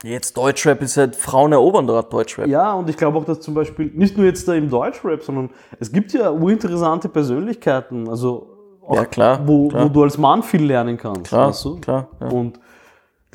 Jetzt 0.03 0.35
Deutschrap 0.35 0.81
ist 0.81 0.95
ja 0.97 1.07
Frauen 1.11 1.53
erobern 1.53 1.87
gerade 1.87 2.09
Deutschrap. 2.09 2.47
ja, 2.47 2.73
und 2.73 2.89
ich 2.89 2.97
glaube 2.97 3.17
auch, 3.17 3.23
dass 3.23 3.39
zum 3.39 3.53
Beispiel 3.53 3.91
nicht 3.95 4.17
nur 4.17 4.25
jetzt 4.25 4.47
da 4.47 4.53
im 4.53 4.69
Deutschrap, 4.69 5.23
sondern 5.23 5.49
es 5.79 5.91
gibt 5.91 6.11
ja 6.11 6.29
urinteressante 6.31 7.07
Persönlichkeiten, 7.07 8.09
also 8.09 8.49
auch, 8.85 8.95
Ja, 8.95 9.05
klar, 9.05 9.39
wo, 9.47 9.69
klar. 9.69 9.85
wo 9.85 9.89
du 9.89 10.03
als 10.03 10.17
Mann 10.17 10.43
viel 10.43 10.63
lernen 10.65 10.97
kannst. 10.97 11.25
Klar, 11.29 11.49
weißt 11.49 11.65
du? 11.65 11.75
klar. 11.77 12.09
Ja. 12.19 12.27
Und 12.27 12.59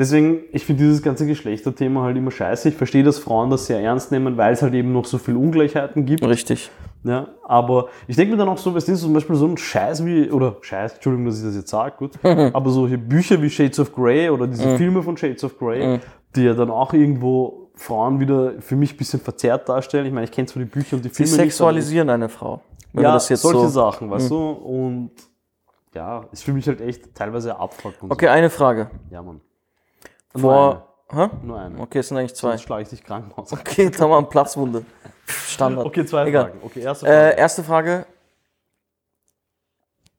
deswegen, 0.00 0.40
ich 0.50 0.64
finde 0.66 0.82
dieses 0.82 1.00
ganze 1.02 1.26
Geschlechterthema 1.26 2.02
halt 2.02 2.16
immer 2.16 2.32
scheiße. 2.32 2.70
Ich 2.70 2.74
verstehe, 2.74 3.04
dass 3.04 3.18
Frauen 3.20 3.50
das 3.50 3.66
sehr 3.66 3.78
ernst 3.80 4.10
nehmen, 4.10 4.36
weil 4.36 4.52
es 4.52 4.62
halt 4.62 4.74
eben 4.74 4.92
noch 4.92 5.04
so 5.04 5.18
viel 5.18 5.36
Ungleichheiten 5.36 6.04
gibt. 6.06 6.24
Richtig. 6.26 6.70
Ja, 7.04 7.28
aber 7.44 7.88
ich 8.08 8.16
denke 8.16 8.32
mir 8.32 8.38
dann 8.38 8.48
auch 8.48 8.58
so, 8.58 8.74
was 8.74 8.88
ist 8.88 9.00
zum 9.00 9.12
Beispiel 9.14 9.36
so 9.36 9.46
ein 9.46 9.56
Scheiß 9.56 10.04
wie, 10.04 10.30
oder 10.30 10.56
Scheiß, 10.60 10.94
Entschuldigung, 10.94 11.26
dass 11.26 11.38
ich 11.38 11.44
das 11.44 11.54
jetzt 11.54 11.70
sage, 11.70 11.94
gut, 11.96 12.12
aber 12.24 12.70
solche 12.70 12.98
Bücher 12.98 13.40
wie 13.40 13.48
Shades 13.48 13.78
of 13.78 13.94
Grey 13.94 14.28
oder 14.28 14.46
Mhm. 14.46 14.50
diese 14.50 14.76
Filme 14.76 15.02
von 15.02 15.16
Shades 15.16 15.44
of 15.44 15.58
Grey, 15.58 16.00
die 16.36 16.42
ja 16.42 16.52
dann 16.54 16.70
auch 16.70 16.92
irgendwo 16.92 17.70
Frauen 17.74 18.20
wieder 18.20 18.54
für 18.60 18.76
mich 18.76 18.92
ein 18.94 18.96
bisschen 18.98 19.20
verzerrt 19.20 19.66
darstellen. 19.68 20.04
Ich 20.04 20.12
meine, 20.12 20.24
ich 20.24 20.30
kenne 20.32 20.46
zwar 20.46 20.62
die 20.62 20.68
Bücher 20.68 20.96
und 20.96 21.04
die 21.04 21.08
Sie 21.08 21.14
Filme 21.14 21.30
nicht, 21.30 21.38
aber- 21.40 21.44
sexualisieren 21.46 22.10
eine 22.10 22.28
Frau. 22.28 22.60
Wenn 22.92 23.04
ja, 23.04 23.12
das 23.14 23.28
jetzt 23.30 23.42
solche 23.42 23.60
so. 23.60 23.64
Mhm. 23.66 23.70
Sachen, 23.70 24.10
weißt 24.10 24.30
du, 24.30 24.36
und 24.50 25.10
ja, 25.94 26.24
ist 26.32 26.44
für 26.44 26.52
mich 26.52 26.66
halt 26.68 26.80
echt 26.82 27.14
teilweise 27.14 27.56
Abfuck 27.58 27.94
Okay, 28.10 28.28
eine 28.28 28.50
Frage. 28.50 28.90
so. 29.08 29.14
Ja, 29.14 29.22
Mann. 29.22 29.40
Vor. 30.34 30.86
Hä? 31.12 31.28
Nur 31.42 31.58
eine. 31.58 31.80
Okay, 31.80 31.98
es 31.98 32.08
sind 32.08 32.18
eigentlich 32.18 32.34
zwei. 32.34 32.50
Sonst 32.50 32.62
schlage 32.62 32.82
ich 32.82 32.88
dich 32.88 33.02
krank 33.02 33.32
aus. 33.36 33.52
Okay, 33.52 33.84
jetzt 33.84 34.00
haben 34.00 34.10
wir 34.10 34.18
eine 34.18 34.26
Platzwunde. 34.26 34.84
Standard. 35.26 35.86
Okay, 35.86 36.04
zwei 36.04 36.26
Egal. 36.26 36.44
Fragen. 36.44 36.58
Okay, 36.62 36.80
erste 36.80 37.06
Frage. 37.06 37.18
Äh, 37.18 37.38
erste 37.38 37.64
Frage. 37.64 38.06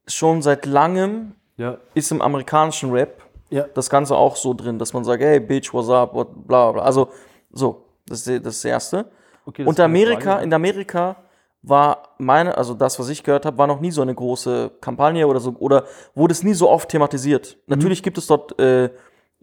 Schon 0.08 0.42
seit 0.42 0.66
langem 0.66 1.36
ja. 1.58 1.78
ist 1.94 2.12
im 2.12 2.22
amerikanischen 2.22 2.92
Rap 2.92 3.22
Ja. 3.50 3.66
das 3.74 3.90
Ganze 3.90 4.16
auch 4.16 4.36
so 4.36 4.54
drin, 4.54 4.80
dass 4.80 4.92
man 4.92 5.06
sagt, 5.06 5.24
hey, 5.24 5.40
Bitch, 5.40 5.74
what's 5.74 5.90
up, 5.90 6.14
what, 6.14 6.28
bla 6.48 6.64
bla 6.66 6.72
bla. 6.74 6.84
Also, 6.84 7.10
so, 7.52 7.86
das 8.08 8.28
ist 8.28 8.46
das 8.46 8.66
Erste. 8.66 9.06
Okay, 9.46 9.64
das 9.64 9.70
Und 9.70 9.80
Amerika, 9.80 10.40
in 10.40 10.54
Amerika 10.54 11.16
war 11.62 12.10
meine, 12.18 12.58
also 12.58 12.74
das, 12.74 13.00
was 13.00 13.08
ich 13.10 13.24
gehört 13.24 13.46
habe, 13.46 13.58
war 13.58 13.68
noch 13.68 13.80
nie 13.80 13.92
so 13.92 14.02
eine 14.02 14.14
große 14.14 14.72
Kampagne 14.82 15.28
oder 15.28 15.40
so, 15.40 15.56
oder 15.60 15.86
wurde 16.16 16.34
es 16.34 16.44
nie 16.44 16.54
so 16.54 16.70
oft 16.70 16.90
thematisiert. 16.90 17.58
Mhm. 17.68 17.76
Natürlich 17.76 18.04
gibt 18.04 18.18
es 18.18 18.28
dort 18.28 18.60
äh, 18.60 18.90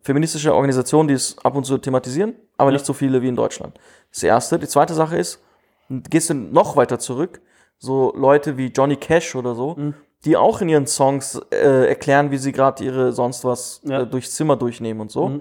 feministische 0.03 0.55
Organisationen, 0.55 1.09
die 1.09 1.15
es 1.15 1.37
ab 1.45 1.55
und 1.57 1.65
zu 1.65 1.79
thematisieren, 1.79 2.35
aber 2.57 2.71
nicht 2.73 2.87
so 2.87 2.93
viele 2.93 3.21
wie 3.23 3.29
in 3.29 3.37
Deutschland. 3.37 3.79
Das 4.13 4.23
erste. 4.23 4.59
Die 4.59 4.69
zweite 4.69 4.95
Sache 4.95 5.17
ist, 5.17 5.43
gehst 5.89 6.31
du 6.31 6.35
noch 6.35 6.77
weiter 6.77 6.99
zurück, 6.99 7.41
so 7.79 8.13
Leute 8.17 8.57
wie 8.57 8.67
Johnny 8.67 8.97
Cash 8.97 9.35
oder 9.37 9.55
so, 9.55 9.75
Mhm. 9.77 9.95
die 10.25 10.37
auch 10.37 10.61
in 10.61 10.69
ihren 10.69 10.87
Songs 10.87 11.41
äh, 11.51 11.89
erklären, 11.89 12.31
wie 12.31 12.39
sie 12.39 12.53
gerade 12.53 12.83
ihre 12.85 13.13
sonst 13.13 13.45
was 13.45 13.81
Ja. 13.85 14.03
äh, 14.03 14.07
durchs 14.07 14.35
Zimmer 14.35 14.57
durchnehmen 14.57 15.01
und 15.01 15.11
so. 15.11 15.41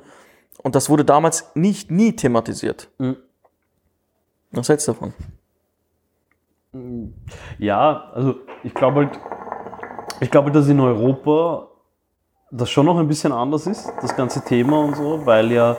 Und 0.63 0.75
das 0.75 0.89
wurde 0.89 1.05
damals 1.05 1.49
nicht 1.55 1.89
nie 1.91 2.15
thematisiert. 2.15 2.89
Mhm. 2.97 3.17
Was 4.51 4.69
hältst 4.69 4.87
du 4.87 4.93
davon? 4.93 5.13
Ja, 7.57 8.11
also 8.13 8.35
ich 8.63 8.73
glaube 8.73 9.05
halt, 9.05 9.19
ich 10.19 10.29
glaube, 10.31 10.51
dass 10.51 10.67
in 10.67 10.79
Europa 10.79 11.69
das 12.51 12.69
schon 12.69 12.85
noch 12.85 12.97
ein 12.97 13.07
bisschen 13.07 13.31
anders 13.31 13.67
ist, 13.67 13.91
das 14.01 14.15
ganze 14.15 14.41
Thema 14.43 14.79
und 14.79 14.95
so, 14.95 15.25
weil 15.25 15.51
ja 15.51 15.75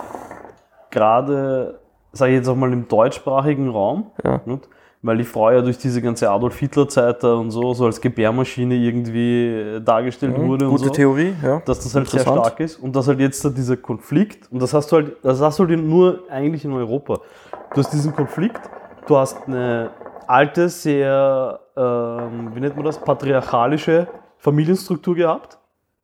gerade, 0.91 1.79
sage 2.13 2.33
ich 2.33 2.39
jetzt 2.39 2.49
auch 2.49 2.57
mal 2.57 2.73
im 2.73 2.89
deutschsprachigen 2.89 3.69
Raum, 3.71 4.11
Ja. 4.25 4.41
nicht? 4.45 4.69
weil 5.01 5.17
die 5.17 5.25
Frau 5.25 5.51
ja 5.53 5.61
durch 5.63 5.79
diese 5.79 6.03
ganze 6.03 6.29
Adolf 6.29 6.59
Hitler 6.59 6.89
Zeit 6.89 7.23
da 7.23 7.35
und 7.35 7.53
so, 7.53 7.73
so 7.73 7.85
als 7.87 8.01
Gebärmaschine 8.01 8.75
irgendwie 8.75 9.47
äh, 9.47 9.81
dargestellt 9.81 10.37
wurde 10.37 10.65
und 10.67 10.73
Mhm. 10.73 10.77
Gute 10.77 10.89
so. 10.89 10.91
Theorie, 10.91 11.35
ja. 11.43 11.63
dass 11.65 11.79
das 11.81 11.95
halt 11.95 12.09
sehr 12.09 12.21
stark 12.23 12.59
ist 12.61 12.77
und 12.77 12.97
dass 12.97 13.07
halt 13.07 13.21
jetzt 13.21 13.45
da 13.45 13.49
dieser 13.51 13.77
Konflikt, 13.77 14.51
und 14.51 14.61
das 14.61 14.75
hast 14.75 14.91
du 14.91 14.97
halt, 14.97 15.17
das 15.23 15.41
hast 15.41 15.59
du 15.61 15.69
halt 15.69 15.81
nur 15.83 16.25
eigentlich 16.31 16.65
in 16.65 16.73
Europa. 16.73 17.21
Du 17.75 17.81
hast 17.81 17.93
diesen 17.93 18.15
Konflikt, 18.15 18.61
du 19.07 19.17
hast 19.17 19.47
eine 19.47 19.91
alte, 20.27 20.69
sehr, 20.69 21.61
ähm, 21.77 22.51
wie 22.55 22.61
nennt 22.61 22.75
man 22.77 22.85
das, 22.85 22.99
patriarchalische 22.99 24.09
Familienstruktur 24.39 25.15
gehabt. 25.15 25.59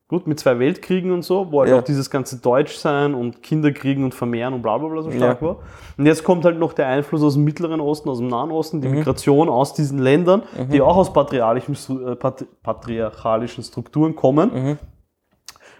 Gut, 0.06 0.26
mit 0.26 0.38
zwei 0.38 0.58
Weltkriegen 0.58 1.12
und 1.12 1.22
so, 1.22 1.50
wo 1.50 1.60
halt 1.60 1.70
Ja. 1.70 1.78
auch 1.78 1.82
dieses 1.82 2.10
ganze 2.10 2.36
Deutschsein 2.38 3.14
und 3.14 3.42
Kinderkriegen 3.42 4.04
und 4.04 4.14
Vermehren 4.14 4.52
und 4.52 4.60
bla 4.60 4.76
bla 4.76 4.88
bla 4.88 5.00
so 5.00 5.10
stark 5.10 5.40
Ja. 5.40 5.46
war. 5.48 5.56
Und 5.96 6.04
jetzt 6.04 6.22
kommt 6.24 6.44
halt 6.44 6.58
noch 6.58 6.74
der 6.74 6.88
Einfluss 6.88 7.22
aus 7.22 7.34
dem 7.34 7.44
Mittleren 7.44 7.80
Osten, 7.80 8.10
aus 8.10 8.18
dem 8.18 8.28
Nahen 8.28 8.50
Osten, 8.50 8.78
Mhm. 8.78 8.82
die 8.82 8.88
Migration 8.88 9.48
aus 9.48 9.72
diesen 9.72 9.98
Ländern, 9.98 10.42
die 10.70 10.82
auch 10.82 10.96
aus 10.98 11.08
äh, 11.08 12.16
pat- 12.16 12.44
patriarchalischen 12.62 13.64
Strukturen 13.64 14.14
kommen 14.14 14.50
Mhm. 14.54 14.78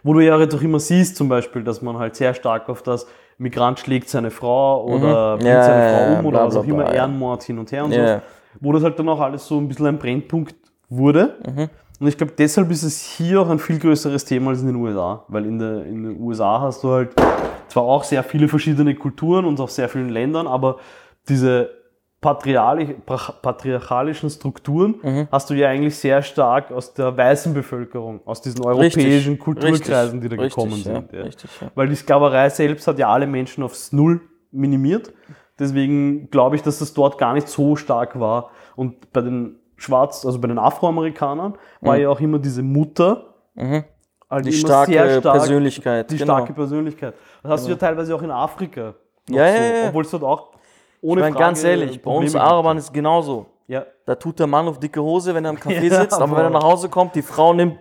wo 0.02 0.14
du 0.14 0.20
ja 0.20 0.38
halt 0.38 0.54
auch 0.54 0.62
immer 0.62 0.80
siehst, 0.80 1.16
zum 1.16 1.28
Beispiel, 1.28 1.62
dass 1.62 1.82
man 1.82 1.98
halt 1.98 2.16
sehr 2.16 2.32
stark 2.34 2.68
auf 2.70 2.82
das 2.82 3.06
Migrant 3.36 3.78
schlägt 3.80 4.08
seine 4.08 4.30
Frau 4.30 4.84
oder 4.84 5.36
bringt 5.36 5.42
Mhm. 5.42 5.48
Ja, 5.48 5.62
seine 5.62 5.88
Frau 5.90 6.18
um 6.20 6.26
oder 6.26 6.38
bla, 6.38 6.46
was 6.46 6.56
auch 6.56 6.64
bla, 6.64 6.74
immer. 6.82 6.94
Ehrenmord 6.94 7.42
hin 7.42 7.58
und 7.58 7.70
her 7.72 7.84
und 7.84 7.92
so, 7.92 8.20
wo 8.60 8.72
das 8.72 8.82
halt 8.84 8.98
dann 8.98 9.08
auch 9.10 9.20
alles 9.20 9.46
so 9.46 9.58
ein 9.58 9.68
bisschen 9.68 9.86
ein 9.86 9.98
Brennpunkt 9.98 10.54
wurde. 10.88 11.36
Und 12.04 12.08
ich 12.08 12.18
glaube, 12.18 12.34
deshalb 12.36 12.70
ist 12.70 12.82
es 12.82 13.00
hier 13.00 13.40
auch 13.40 13.48
ein 13.48 13.58
viel 13.58 13.78
größeres 13.78 14.26
Thema 14.26 14.50
als 14.50 14.60
in 14.60 14.66
den 14.66 14.76
USA, 14.76 15.24
weil 15.28 15.46
in, 15.46 15.58
der, 15.58 15.86
in 15.86 16.02
den 16.02 16.20
USA 16.20 16.60
hast 16.60 16.84
du 16.84 16.90
halt 16.90 17.14
zwar 17.68 17.84
auch 17.84 18.04
sehr 18.04 18.22
viele 18.22 18.46
verschiedene 18.46 18.94
Kulturen 18.94 19.46
und 19.46 19.58
aus 19.58 19.74
sehr 19.74 19.88
vielen 19.88 20.10
Ländern, 20.10 20.46
aber 20.46 20.76
diese 21.30 21.70
patriarchalischen 22.20 24.28
Strukturen 24.28 24.96
Mhm. 25.02 25.28
hast 25.32 25.48
du 25.48 25.54
ja 25.54 25.70
eigentlich 25.70 25.96
sehr 25.96 26.20
stark 26.20 26.72
aus 26.72 26.92
der 26.92 27.16
weißen 27.16 27.54
Bevölkerung, 27.54 28.20
aus 28.26 28.42
diesen 28.42 28.62
europäischen 28.66 29.00
Richtig, 29.00 29.40
Kulturkreisen, 29.40 30.20
die 30.20 30.28
da 30.28 30.36
richtig, 30.36 30.56
gekommen 30.56 30.82
ja, 30.84 30.96
sind. 30.96 31.10
Ja. 31.10 31.22
Richtig, 31.22 31.48
ja. 31.58 31.70
Weil 31.74 31.88
die 31.88 31.94
Sklaverei 31.94 32.50
selbst 32.50 32.86
hat 32.86 32.98
ja 32.98 33.08
alle 33.08 33.26
Menschen 33.26 33.64
aufs 33.64 33.92
Null 33.92 34.20
minimiert. 34.50 35.10
Deswegen 35.58 36.28
glaube 36.28 36.56
ich, 36.56 36.62
dass 36.62 36.80
das 36.80 36.92
dort 36.92 37.16
gar 37.16 37.32
nicht 37.32 37.48
so 37.48 37.76
stark 37.76 38.20
war. 38.20 38.50
Und 38.76 39.10
bei 39.10 39.22
den 39.22 39.58
Schwarz, 39.76 40.24
also 40.24 40.38
bei 40.40 40.48
den 40.48 40.58
Afroamerikanern, 40.58 41.54
war 41.80 41.96
ja 41.96 42.08
auch 42.08 42.20
immer 42.20 42.38
diese 42.38 42.62
Mutter 42.62 43.34
Mhm. 43.54 43.84
halt 44.30 44.46
Die 44.46 44.52
starke 44.52 44.92
stark, 45.20 45.22
Persönlichkeit. 45.38 46.10
die 46.10 46.16
genau. 46.16 46.34
starke 46.38 46.52
Persönlichkeit. 46.52 47.14
Das 47.42 47.52
hast 47.52 47.66
du 47.66 47.70
ja 47.70 47.76
teilweise 47.76 48.14
auch 48.14 48.22
in 48.22 48.30
Afrika. 48.32 48.94
Ja, 49.28 49.46
so, 49.48 49.62
ja, 49.62 49.76
ja. 49.82 49.88
Obwohl 49.88 50.02
es 50.04 50.10
dort 50.10 50.24
auch 50.24 50.50
ich 50.52 51.08
ohne 51.08 51.20
meine, 51.20 51.34
Frage 51.34 51.44
ganz 51.46 51.62
ehrlich, 51.64 52.02
bei 52.02 52.10
uns 52.10 52.34
Arabern 52.34 52.78
ist 52.78 52.84
es 52.86 52.92
genauso. 52.92 53.46
Ja, 53.68 53.84
Da 54.06 54.14
tut 54.16 54.38
der 54.40 54.46
Mann 54.46 54.66
auf 54.68 54.78
dicke 54.80 55.00
Hose, 55.02 55.34
wenn 55.34 55.44
er 55.44 55.50
im 55.52 55.56
Café 55.64 55.82
Ja, 55.88 56.00
sitzt, 56.00 56.20
aber 56.20 56.36
wenn 56.36 56.44
er 56.44 56.50
nach 56.50 56.64
Hause 56.64 56.88
kommt, 56.88 57.14
die 57.14 57.22
Frau 57.22 57.52
nimmt 57.54 57.78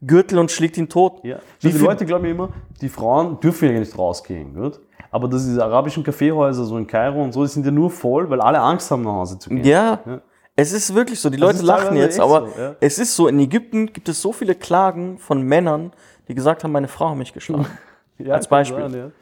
Gürtel 0.00 0.38
und 0.38 0.50
schlägt 0.50 0.76
ihn 0.78 0.88
tot. 0.88 1.24
ja. 1.24 1.38
Wie 1.60 1.68
Wie 1.68 1.78
die 1.78 1.84
Leute 1.84 2.04
glauben 2.06 2.24
immer, 2.26 2.50
die 2.80 2.88
Frauen 2.88 3.40
dürfen 3.40 3.72
ja 3.72 3.78
nicht 3.80 3.96
rausgehen, 3.98 4.54
gut? 4.54 4.78
Aber 5.10 5.26
dass 5.28 5.44
diese 5.44 5.64
arabischen 5.64 6.04
Kaffeehäuser 6.04 6.64
so 6.64 6.76
in 6.76 6.86
Kairo 6.86 7.22
und 7.22 7.32
so, 7.32 7.42
die 7.42 7.48
sind 7.48 7.64
ja 7.64 7.72
nur 7.72 7.90
voll, 7.90 8.28
weil 8.28 8.40
alle 8.40 8.60
Angst 8.60 8.90
haben, 8.90 9.02
nach 9.02 9.12
Hause 9.12 9.38
zu 9.38 9.48
gehen. 9.50 9.64
Ja, 9.64 10.00
Ja. 10.06 10.20
Es 10.56 10.72
ist 10.72 10.94
wirklich 10.94 11.20
so. 11.20 11.30
Die 11.30 11.36
Das 11.38 11.52
Leute 11.54 11.64
lachen 11.66 11.96
jetzt, 11.96 12.18
aber 12.18 12.48
so, 12.48 12.60
ja. 12.60 12.74
es 12.80 12.98
ist 12.98 13.14
so. 13.14 13.28
In 13.28 13.38
Ägypten 13.38 13.92
gibt 13.92 14.08
es 14.08 14.20
so 14.22 14.32
viele 14.32 14.54
Klagen 14.54 15.18
von 15.18 15.42
Männern, 15.42 15.92
die 16.28 16.34
gesagt 16.34 16.64
haben, 16.64 16.72
meine 16.72 16.88
Frau 16.88 17.10
hat 17.10 17.16
mich 17.16 17.32
geschlagen. 17.32 17.66
Ja, 18.18 18.32
Als 18.32 18.48
Beispiel. 18.48 18.88
sein, 18.88 19.12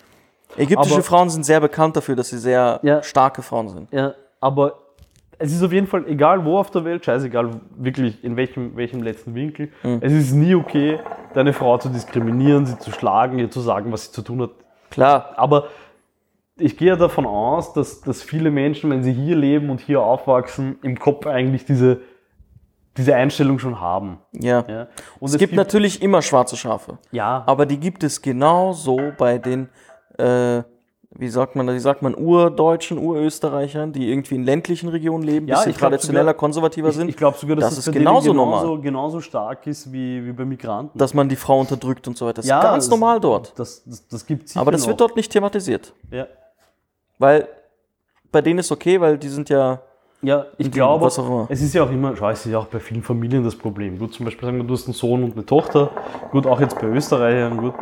Ägyptische 0.56 0.94
Aber- 0.94 1.02
Frauen 1.02 1.28
sind 1.28 1.44
sehr 1.44 1.58
bekannt 1.58 1.96
dafür, 1.96 2.14
dass 2.14 2.28
sie 2.28 2.38
sehr 2.38 2.78
Ja. 2.84 3.02
starke 3.02 3.42
Frauen 3.42 3.68
sind. 3.68 3.92
ja. 3.92 3.98
ja, 4.00 4.14
aber 4.40 4.78
es 5.36 5.52
ist 5.52 5.64
auf 5.64 5.72
jeden 5.72 5.88
Fall, 5.88 6.06
egal 6.06 6.44
wo 6.44 6.58
auf 6.58 6.70
der 6.70 6.84
Welt, 6.84 7.04
scheißegal 7.04 7.50
wirklich 7.76 8.22
in 8.22 8.36
welchem, 8.36 8.76
welchem 8.76 9.02
letzten 9.02 9.34
Winkel, 9.34 9.70
Mhm. 9.82 9.98
es 10.00 10.12
ist 10.12 10.32
nie 10.32 10.54
okay, 10.54 11.00
deine 11.34 11.52
Frau 11.52 11.76
zu 11.78 11.88
diskriminieren, 11.88 12.66
sie 12.66 12.78
zu 12.78 12.92
schlagen, 12.92 13.40
ihr 13.40 13.50
zu 13.50 13.60
sagen, 13.60 13.90
was 13.90 14.04
sie 14.06 14.12
zu 14.12 14.22
tun 14.22 14.42
hat. 14.42 14.50
Klar, 14.90 15.32
Aber 15.36 15.64
ich 16.56 16.76
gehe 16.76 16.96
davon 16.96 17.26
aus, 17.26 17.72
dass, 17.72 18.00
dass 18.00 18.22
viele 18.22 18.50
Menschen, 18.50 18.90
wenn 18.90 19.02
sie 19.02 19.12
hier 19.12 19.36
leben 19.36 19.70
und 19.70 19.80
hier 19.80 20.00
aufwachsen, 20.02 20.78
im 20.82 20.98
Kopf 20.98 21.26
eigentlich 21.26 21.64
diese, 21.64 22.00
diese 22.96 23.14
Einstellung 23.16 23.58
schon 23.58 23.80
haben. 23.80 24.18
ja. 24.32 24.64
Ja? 24.68 24.86
Und 25.18 25.30
Es, 25.30 25.38
gibt, 25.38 25.54
natürlich 25.54 26.00
immer 26.02 26.22
schwarze 26.22 26.56
Schafe, 26.56 26.98
ja, 27.10 27.42
aber 27.46 27.66
die 27.66 27.78
gibt 27.80 28.04
es 28.04 28.22
genauso 28.22 29.00
bei 29.18 29.38
den, 29.38 29.68
äh, 30.16 30.62
wie 31.16 31.28
sagt 31.28 31.54
man, 31.56 31.68
wie 31.72 31.78
sagt 31.80 32.02
man, 32.02 32.14
Urdeutschen, 32.14 32.98
Urösterreichern, 32.98 33.92
die 33.92 34.08
irgendwie 34.10 34.34
in 34.36 34.44
ländlichen 34.44 34.88
Regionen 34.88 35.22
leben, 35.24 35.46
Ja, 35.48 35.56
bisschen 35.56 35.70
ich 35.72 35.76
traditioneller, 35.78 36.22
sogar- 36.26 36.34
konservativer 36.34 36.88
ich, 36.90 36.94
sind, 36.96 37.08
ich 37.08 37.16
glaube 37.16 37.36
sogar, 37.38 37.56
dass 37.56 37.70
das 37.70 37.78
ist 37.78 37.86
bei 37.92 37.98
genauso 37.98 38.30
genauso, 38.32 38.80
genauso 38.80 39.20
stark 39.20 39.66
ist 39.66 39.92
wie, 39.92 40.24
wie 40.26 40.32
bei 40.32 40.44
Migranten. 40.44 40.96
dass 40.98 41.14
man 41.14 41.28
die 41.28 41.36
Frau 41.36 41.58
unterdrückt 41.60 42.06
und 42.08 42.16
so 42.16 42.26
weiter. 42.26 42.36
Das 42.42 42.46
Ja, 42.46 42.58
ist 42.58 42.64
ganz 42.64 42.84
das- 42.84 42.90
normal 42.90 43.18
dort. 43.20 43.58
Das, 43.58 43.82
das, 43.84 44.06
das 44.08 44.24
gibt 44.26 44.56
Aber 44.56 44.70
das 44.72 44.86
wird 44.86 45.00
dort 45.00 45.14
nicht 45.16 45.30
thematisiert. 45.32 45.92
Ja, 46.12 46.26
Weil 47.24 47.48
bei 48.30 48.42
denen 48.42 48.58
ist 48.58 48.70
okay, 48.70 49.00
weil 49.00 49.16
die 49.16 49.28
sind 49.28 49.48
ja. 49.48 49.80
ja 50.20 50.44
ich 50.58 50.70
glaube, 50.70 51.06
es 51.48 51.62
ist 51.62 51.72
ja 51.72 51.82
auch 51.82 51.90
immer, 51.90 52.14
schau, 52.14 52.28
es 52.28 52.44
ist 52.44 52.52
ja 52.52 52.58
auch 52.58 52.66
bei 52.66 52.80
vielen 52.80 53.02
Familien 53.02 53.42
das 53.42 53.56
Problem. 53.56 53.98
Gut, 53.98 54.12
zum 54.12 54.26
Beispiel 54.26 54.44
sagen 54.44 54.58
wir, 54.58 54.64
du 54.64 54.74
hast 54.74 54.84
einen 54.84 54.92
Sohn 54.92 55.24
und 55.24 55.32
eine 55.32 55.46
Tochter. 55.46 55.88
Gut, 56.32 56.46
auch 56.46 56.60
jetzt 56.60 56.78
bei 56.78 56.86
Österreichern, 56.86 57.56
gut. 57.56 57.72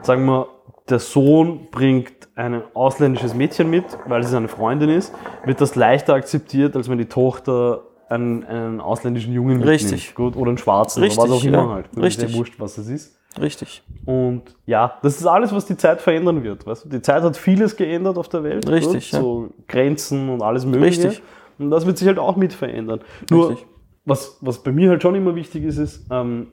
Sagen 0.00 0.24
wir, 0.24 0.48
der 0.88 0.98
Sohn 0.98 1.68
bringt 1.70 2.14
ein 2.36 2.62
ausländisches 2.72 3.34
Mädchen 3.34 3.68
mit, 3.68 3.84
weil 4.06 4.22
sie 4.22 4.30
seine 4.30 4.48
Freundin 4.48 4.88
ist, 4.88 5.12
wird 5.44 5.60
das 5.60 5.74
leichter 5.74 6.14
akzeptiert, 6.14 6.74
als 6.74 6.88
wenn 6.88 6.96
die 6.96 7.10
Tochter 7.10 7.82
einen, 8.08 8.44
einen 8.44 8.80
ausländischen 8.80 9.34
Jungen 9.34 9.58
mitnimmt. 9.58 9.72
Richtig. 9.72 10.14
Gut, 10.14 10.36
oder 10.36 10.48
einen 10.48 10.58
schwarzen, 10.58 11.02
Richtig, 11.02 11.18
oder 11.18 11.32
was 11.32 11.38
auch 11.38 11.44
immer 11.44 11.58
ja. 11.58 11.68
halt. 11.68 11.86
Richtig. 11.98 12.24
Ist 12.24 12.30
ja 12.30 12.38
wurscht, 12.38 12.54
was 12.58 12.78
es 12.78 12.88
ist. 12.88 13.15
Richtig. 13.40 13.82
Und 14.04 14.42
ja, 14.66 14.98
das 15.02 15.18
ist 15.18 15.26
alles, 15.26 15.52
was 15.52 15.66
die 15.66 15.76
Zeit 15.76 16.00
verändern 16.00 16.42
wird. 16.42 16.66
Weißt 16.66 16.84
du? 16.84 16.88
Die 16.88 17.02
Zeit 17.02 17.22
hat 17.22 17.36
vieles 17.36 17.76
geändert 17.76 18.18
auf 18.18 18.28
der 18.28 18.42
Welt. 18.44 18.68
Richtig, 18.68 19.12
ja. 19.12 19.20
So 19.20 19.50
Grenzen 19.68 20.28
und 20.28 20.42
alles 20.42 20.64
Mögliche. 20.64 21.08
Richtig. 21.08 21.22
Und 21.58 21.70
das 21.70 21.86
wird 21.86 21.98
sich 21.98 22.06
halt 22.06 22.18
auch 22.18 22.36
mit 22.36 22.52
verändern. 22.52 23.00
Nur, 23.30 23.50
Richtig. 23.50 23.66
was, 24.04 24.38
was 24.40 24.62
bei 24.62 24.72
mir 24.72 24.90
halt 24.90 25.02
schon 25.02 25.14
immer 25.14 25.34
wichtig 25.34 25.64
ist, 25.64 25.78
ist, 25.78 26.06
ähm, 26.10 26.48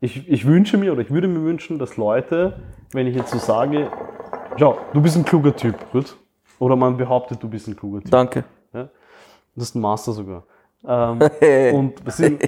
ich, 0.00 0.28
ich 0.28 0.46
wünsche 0.46 0.76
mir 0.76 0.92
oder 0.92 1.02
ich 1.02 1.10
würde 1.10 1.28
mir 1.28 1.42
wünschen, 1.42 1.78
dass 1.78 1.96
Leute, 1.96 2.60
wenn 2.92 3.06
ich 3.06 3.16
jetzt 3.16 3.30
so 3.30 3.38
sage, 3.38 3.90
schau, 4.56 4.78
du 4.92 5.00
bist 5.00 5.16
ein 5.16 5.24
kluger 5.24 5.54
Typ, 5.54 5.74
gut? 5.92 6.16
Oder 6.58 6.76
man 6.76 6.96
behauptet, 6.96 7.42
du 7.42 7.48
bist 7.48 7.68
ein 7.68 7.76
kluger 7.76 8.00
Typ. 8.00 8.10
Danke. 8.10 8.44
Ja? 8.72 8.84
Du 9.54 9.60
hast 9.60 9.74
einen 9.74 9.82
Master 9.82 10.12
sogar. 10.12 10.44
Ähm, 10.86 11.18
und 11.74 12.06
was 12.06 12.16
sind, 12.16 12.42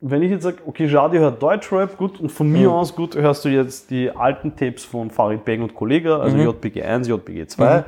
wenn 0.00 0.22
ich 0.22 0.30
jetzt 0.30 0.44
sage, 0.44 0.58
okay, 0.66 0.86
Jadi 0.86 1.18
hört 1.18 1.42
Deutschrap, 1.42 1.96
gut, 1.98 2.20
und 2.20 2.30
von 2.30 2.50
mir 2.50 2.70
aus, 2.70 2.94
gut, 2.94 3.16
hörst 3.16 3.44
du 3.44 3.48
jetzt 3.48 3.90
die 3.90 4.10
alten 4.10 4.54
Tapes 4.54 4.84
von 4.84 5.10
Farid 5.10 5.44
Bang 5.44 5.62
und 5.62 5.74
Kollega, 5.74 6.18
also 6.18 6.36
JBG 6.44 6.82
1, 6.82 7.08
JBG 7.08 7.46
2, 7.46 7.84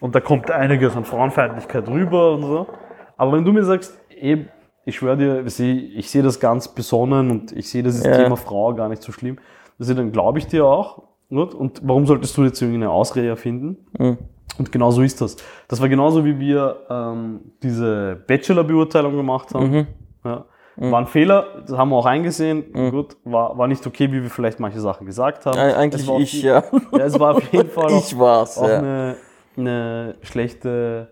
und 0.00 0.14
da 0.14 0.20
kommt 0.20 0.50
einiges 0.50 0.96
an 0.96 1.04
Frauenfeindlichkeit 1.04 1.86
rüber 1.88 2.32
und 2.34 2.42
so. 2.42 2.66
Aber 3.18 3.32
wenn 3.32 3.44
du 3.44 3.52
mir 3.52 3.64
sagst, 3.64 3.98
ey, 4.18 4.46
ich 4.86 4.96
schwöre 4.96 5.16
dir, 5.18 5.44
ich 5.46 5.54
sehe- 5.54 5.74
ich 5.82 6.08
sehe 6.10 6.22
das 6.22 6.40
ganz 6.40 6.66
besonnen 6.68 7.30
und 7.30 7.52
ich 7.52 7.68
sehe 7.68 7.82
das 7.82 8.02
Ja. 8.04 8.16
Thema 8.16 8.36
Frau 8.36 8.72
gar 8.74 8.88
nicht 8.88 9.02
so 9.02 9.12
schlimm, 9.12 9.38
also 9.78 9.92
dann 9.94 10.10
glaube 10.12 10.38
ich 10.38 10.46
dir 10.46 10.64
auch. 10.66 11.02
Gut? 11.28 11.54
Und 11.54 11.80
warum 11.84 12.06
solltest 12.06 12.36
du 12.38 12.42
jetzt 12.44 12.60
irgendeine 12.60 12.90
Ausrede 12.90 13.28
erfinden? 13.28 13.76
Und 14.58 14.72
genau 14.72 14.90
so 14.90 15.00
ist 15.02 15.20
das. 15.20 15.36
Das 15.68 15.80
war 15.80 15.88
genauso, 15.88 16.24
wie 16.24 16.40
wir 16.40 16.76
ähm, 16.90 17.40
diese 17.62 18.16
Bachelor-Beurteilung 18.26 19.14
gemacht 19.16 19.54
haben. 19.54 19.86
Mhm. 20.80 20.92
War 20.92 21.00
ein 21.02 21.06
Fehler, 21.06 21.46
das 21.66 21.76
haben 21.76 21.90
wir 21.90 21.96
auch 21.96 22.06
eingesehen. 22.06 22.72
Gut, 22.90 23.16
war, 23.24 23.56
war 23.58 23.66
nicht 23.68 23.86
okay, 23.86 24.10
wie 24.10 24.22
wir 24.22 24.30
vielleicht 24.30 24.58
manche 24.60 24.80
Sachen 24.80 25.06
gesagt 25.06 25.44
haben. 25.46 25.58
Eigentlich 25.58 26.06
war 26.08 26.18
ich, 26.18 26.30
die- 26.30 26.40
ja. 26.42 26.64
Ja, 26.92 27.04
es 27.04 27.20
war 27.20 27.36
auf 27.36 27.52
jeden 27.52 27.68
Fall 27.70 27.84
auch, 27.92 27.98
Ich 28.04 28.18
war's, 28.18 28.56
auch 28.56 28.66
ja. 28.68 28.78
eine, 28.78 29.16
eine 29.58 30.14
schlechte, 30.22 31.08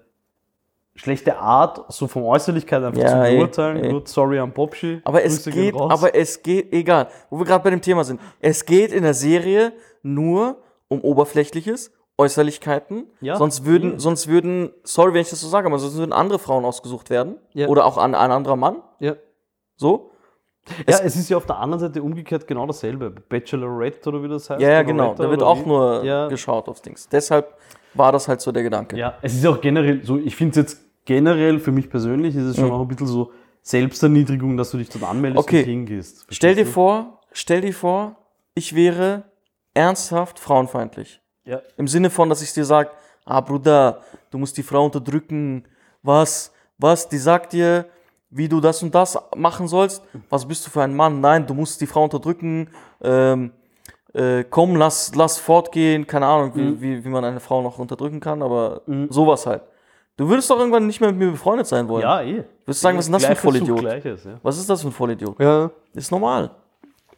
schlechte 0.94 1.36
Art, 1.38 1.84
so 1.92 2.06
von 2.08 2.22
Äußerlichkeit 2.24 2.82
einfach 2.82 3.00
Ja, 3.00 3.24
zu 3.24 3.30
beurteilen. 3.36 3.76
ey. 3.84 3.92
Gut, 3.92 4.08
sorry 4.08 4.38
an 4.38 4.52
Popschi. 4.52 5.00
Aber 5.04 5.22
es 5.22 5.44
Grüße 5.44 5.50
geht, 5.50 5.74
aber 5.74 6.14
es 6.14 6.42
geht, 6.42 6.72
egal, 6.72 7.08
wo 7.30 7.38
wir 7.38 7.44
gerade 7.44 7.62
bei 7.62 7.70
dem 7.70 7.82
Thema 7.82 8.04
sind. 8.04 8.20
Es 8.40 8.64
geht 8.64 8.90
in 8.90 9.02
der 9.02 9.14
Serie 9.14 9.72
nur 10.02 10.56
um 10.88 11.02
Oberflächliches, 11.02 11.92
Äußerlichkeiten. 12.16 13.04
Ja, 13.20 13.36
sonst 13.36 13.64
würden, 13.64 13.92
ja. 13.92 13.98
sonst 13.98 14.26
würden, 14.28 14.70
sorry, 14.82 15.12
wenn 15.14 15.20
ich 15.20 15.30
das 15.30 15.40
so 15.40 15.46
sage, 15.48 15.66
aber 15.68 15.78
sonst 15.78 15.96
würden 15.98 16.12
andere 16.12 16.38
Frauen 16.38 16.64
ausgesucht 16.64 17.10
werden. 17.10 17.36
Ja. 17.52 17.68
Oder 17.68 17.84
auch 17.84 17.98
ein, 17.98 18.14
ein 18.14 18.30
anderer 18.30 18.56
Mann. 18.56 18.76
ja. 18.98 19.14
So. 19.79 20.11
ja, 20.87 20.99
es 21.03 21.16
ist 21.16 21.31
ja 21.31 21.37
auf 21.39 21.47
der 21.47 21.57
anderen 21.57 21.81
Seite 21.81 22.03
umgekehrt 22.03 22.47
genau 22.47 22.66
dasselbe. 22.66 23.11
Bachelorette 23.11 24.09
oder 24.11 24.22
wie 24.22 24.29
das 24.29 24.51
heißt. 24.51 24.61
Ja, 24.61 24.68
ja, 24.70 24.83
genau. 24.83 25.14
Da 25.14 25.31
wird 25.31 25.43
auch 25.43 25.64
wie? 25.64 25.68
nur 25.68 26.05
Ja. 26.05 26.29
geschaut 26.29 26.68
aufs 26.68 26.83
Dings. 26.83 27.09
Deshalb 27.09 27.55
war 27.95 28.12
das 28.12 28.29
halt 28.29 28.41
so 28.43 28.53
der 28.53 28.62
Gedanke. 28.62 28.97
Ja, 28.99 29.14
es 29.22 29.35
ist 29.35 29.47
auch 29.47 29.61
generell 29.61 30.05
so, 30.05 30.18
ich 30.18 30.37
finde 30.37 30.51
es 30.51 30.57
jetzt 30.72 30.85
generell 31.07 31.59
für 31.59 31.72
mich 31.72 31.89
persönlich, 31.89 32.37
ist 32.37 32.45
es 32.45 32.57
schon 32.57 32.66
Mhm. 32.66 32.72
auch 32.72 32.81
ein 32.83 32.89
bisschen 32.89 33.07
so 33.07 33.33
Selbsterniedrigung, 33.62 34.57
dass 34.57 34.70
du 34.72 34.79
dich 34.79 34.91
dort 34.91 35.05
anmeldest 35.05 35.43
Okay. 35.47 35.61
und 35.61 35.64
hingehst. 35.66 36.26
Stell 36.31 36.51
dir 36.55 36.64
Verstehst 36.66 36.74
vor, 36.74 37.20
stell 37.33 37.61
dir 37.62 37.72
vor, 37.72 38.16
ich 38.55 38.74
wäre 38.74 39.24
ernsthaft 39.74 40.39
frauenfeindlich. 40.39 41.20
du? 41.45 41.53
Ja. 41.53 41.62
Im 41.76 41.87
Sinne 41.89 42.11
von, 42.11 42.29
dass 42.29 42.43
ich 42.43 42.53
dir 42.53 42.64
sage, 42.64 42.91
ah 43.24 43.41
Bruder, 43.41 44.03
du 44.31 44.39
musst 44.39 44.57
die 44.59 44.62
Frau 44.62 44.85
unterdrücken. 44.85 45.64
Was? 46.03 46.53
Was? 46.79 47.09
Die 47.09 47.16
sagt 47.18 47.53
dir, 47.55 47.87
wie 48.31 48.49
du 48.49 48.61
das 48.61 48.83
und 48.83 48.95
das 48.95 49.18
machen 49.37 49.68
sollst. 49.68 50.03
Was 50.31 50.47
bist 50.47 50.66
du 50.66 50.70
für 50.70 50.83
ein 50.83 50.95
Mann? 50.95 51.20
Nein, 51.20 51.47
du 51.47 51.55
musst 51.55 51.81
die 51.81 51.87
Frau 51.87 52.05
unterdrücken. 52.05 52.68
Ähm, 53.03 53.53
äh, 54.14 54.45
komm, 54.49 54.76
lass, 54.76 55.14
lass 55.14 55.39
fortgehen. 55.39 56.07
Keine 56.07 56.26
Ahnung, 56.26 56.53
wie, 56.55 56.61
Mhm. 56.62 56.81
wie, 56.81 57.05
wie 57.05 57.09
man 57.09 57.24
eine 57.24 57.41
Frau 57.41 57.62
noch 57.62 57.79
unterdrücken 57.79 58.20
kann, 58.20 58.43
aber 58.43 58.83
sowas 59.11 59.47
halt. 59.47 59.62
Du 60.16 60.29
würdest 60.29 60.51
doch 60.51 60.59
irgendwann 60.59 60.87
nicht 60.87 61.01
mehr 61.01 61.11
mit 61.12 61.18
mir 61.20 61.31
befreundet 61.31 61.66
sein 61.68 61.87
wollen. 61.89 62.03
Ja, 62.03 62.20
eh. 62.22 62.43
Würdest 62.64 62.81
sagen, 62.81 62.99
was 62.99 63.05
ist 63.05 63.12
denn 63.12 63.20
das 63.20 63.24
für 63.24 63.31
ein 63.31 63.37
Vollidiot? 63.37 63.79
Gleiches, 63.81 64.24
ja. 64.24 64.33
Was 64.43 64.59
ist 64.59 64.68
das 64.68 64.83
für 64.83 64.89
ein 64.89 64.93
Vollidiot? 64.93 65.39
Ja. 65.39 65.70
Ist 65.95 66.11
normal. 66.11 66.51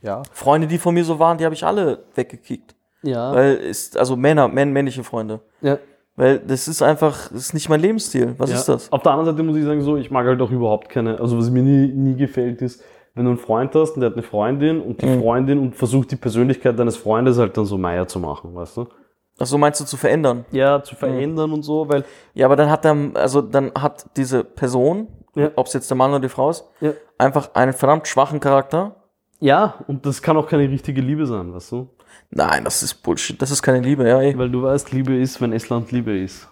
Ja. 0.02 0.22
Freunde, 0.32 0.66
die 0.66 0.76
von 0.78 0.92
mir 0.94 1.04
so 1.04 1.18
waren, 1.18 1.38
die 1.38 1.44
habe 1.44 1.54
ich 1.54 1.64
alle 1.64 2.04
weggekickt. 2.14 2.74
Ja. 3.02 3.32
Weil 3.34 3.54
ist, 3.54 3.96
also 3.96 4.16
Männer, 4.16 4.48
männ, 4.48 4.70
männliche 4.72 5.02
Freunde. 5.02 5.40
ja. 5.62 5.78
Weil 6.20 6.38
das 6.38 6.68
ist 6.68 6.82
einfach, 6.82 7.28
das 7.32 7.40
ist 7.46 7.54
nicht 7.54 7.70
mein 7.70 7.80
Lebensstil. 7.80 8.34
Was 8.36 8.50
ja. 8.50 8.56
ist 8.56 8.68
das? 8.68 8.92
Auf 8.92 9.02
der 9.02 9.12
anderen 9.12 9.34
Seite 9.34 9.42
muss 9.42 9.56
ich 9.56 9.64
sagen, 9.64 9.80
so, 9.80 9.96
ich 9.96 10.10
mag 10.10 10.26
halt 10.26 10.38
auch 10.42 10.50
überhaupt 10.50 10.90
keine, 10.90 11.18
also 11.18 11.38
was 11.38 11.48
mir 11.48 11.62
nie, 11.62 11.86
nie 11.94 12.14
gefällt 12.14 12.60
ist, 12.60 12.82
wenn 13.14 13.24
du 13.24 13.30
einen 13.30 13.38
Freund 13.38 13.74
hast 13.74 13.92
und 13.94 14.00
der 14.02 14.10
hat 14.10 14.16
eine 14.16 14.22
Freundin 14.22 14.82
und 14.82 15.00
die 15.00 15.06
Mhm. 15.06 15.22
Freundin 15.22 15.58
und 15.58 15.74
versucht 15.76 16.10
die 16.10 16.16
Persönlichkeit 16.16 16.78
deines 16.78 16.98
Freundes 16.98 17.38
halt 17.38 17.56
dann 17.56 17.64
so 17.64 17.78
Meier 17.78 18.06
zu 18.06 18.18
machen, 18.20 18.54
weißt 18.54 18.76
du? 18.76 18.86
Ach 19.38 19.46
so, 19.46 19.56
meinst 19.56 19.80
du 19.80 19.86
zu 19.86 19.96
verändern? 19.96 20.44
Ja, 20.52 20.82
zu 20.82 20.94
verändern 20.94 21.52
und 21.54 21.62
so, 21.62 21.88
weil 21.88 22.04
Ja, 22.34 22.44
aber 22.44 22.56
dann 22.56 22.68
hat 22.68 22.84
dann, 22.84 23.16
also 23.16 23.40
dann 23.40 23.72
hat 23.74 24.04
diese 24.18 24.44
Person, 24.44 25.08
Ja. 25.34 25.52
ob 25.56 25.68
es 25.68 25.72
jetzt 25.72 25.88
der 25.88 25.96
Mann 25.96 26.10
oder 26.10 26.20
die 26.20 26.28
Frau 26.28 26.50
ist, 26.50 26.66
Ja. 26.82 26.90
einfach 27.16 27.54
einen 27.54 27.72
verdammt 27.72 28.06
schwachen 28.06 28.40
Charakter 28.40 28.94
Ja, 29.38 29.76
und 29.88 30.04
das 30.04 30.20
kann 30.20 30.36
auch 30.36 30.46
keine 30.46 30.68
richtige 30.68 31.00
Liebe 31.00 31.24
sein, 31.24 31.54
weißt 31.54 31.72
du? 31.72 31.88
Nein, 32.30 32.64
das 32.64 32.82
ist 32.82 32.94
Bullshit. 33.02 33.40
Das 33.40 33.50
ist 33.50 33.62
keine 33.62 33.80
Liebe, 33.80 34.08
ja. 34.08 34.20
Ey. 34.20 34.36
Weil 34.38 34.50
du 34.50 34.62
weißt, 34.62 34.92
Liebe 34.92 35.16
ist, 35.16 35.40
wenn 35.40 35.52
Estland 35.52 35.90
Liebe 35.92 36.16
ist. 36.18 36.48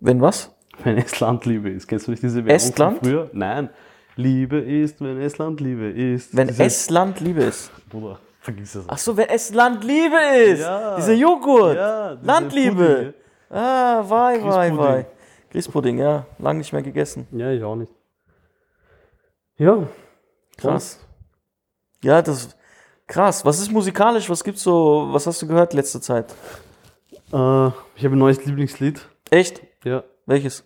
Wenn 0.00 0.20
was? 0.20 0.54
Wenn 0.84 0.96
Estland 0.98 1.44
Liebe 1.44 1.70
ist. 1.70 1.88
Kennst 1.88 2.06
du 2.06 2.12
nicht 2.12 2.22
diese 2.22 2.36
Werbung 2.44 2.54
Estland? 2.54 2.98
von 2.98 3.08
früher? 3.08 3.30
Nein. 3.32 3.68
Liebe 4.14 4.58
ist, 4.58 5.00
wenn 5.00 5.20
Estland 5.20 5.60
Liebe 5.60 5.90
ist. 5.90 6.36
Wenn 6.36 6.48
Diese- 6.48 6.64
Estland 6.64 7.20
Liebe 7.20 7.42
ist. 7.42 7.70
Bruder, 7.88 8.18
vergiss 8.40 8.72
das. 8.72 8.84
Ach 8.88 8.98
so, 8.98 9.16
wenn 9.16 9.28
Estland 9.28 9.82
Liebe 9.84 10.16
ist. 10.46 10.60
Ja. 10.60 10.96
Dieser 10.96 11.14
Joghurt. 11.14 11.76
Ja, 11.76 12.14
diese 12.14 12.26
Landliebe. 12.26 13.14
Ah, 13.50 14.04
wei, 14.08 14.42
wei, 14.42 14.76
wei. 14.76 15.06
Grießpudding, 15.50 15.98
ja. 15.98 16.26
Lang 16.38 16.58
nicht 16.58 16.72
mehr 16.72 16.82
gegessen. 16.82 17.26
Ja, 17.32 17.50
ich 17.50 17.62
auch 17.62 17.76
nicht. 17.76 17.92
Ja. 19.56 19.88
Krass. 20.56 21.00
Ja, 22.02 22.22
das 22.22 22.56
krass. 23.08 23.44
Was 23.44 23.58
ist 23.58 23.72
musikalisch? 23.72 24.30
Was 24.30 24.44
gibt's 24.44 24.62
so? 24.62 25.08
Was 25.10 25.26
hast 25.26 25.42
du 25.42 25.48
gehört 25.48 25.72
letzte 25.72 26.00
Zeit? 26.00 26.30
Äh, 27.32 27.66
ich 27.96 28.04
habe 28.04 28.14
ein 28.14 28.18
neues 28.18 28.44
Lieblingslied. 28.44 29.00
Echt? 29.30 29.62
Ja. 29.84 30.04
Welches? 30.26 30.60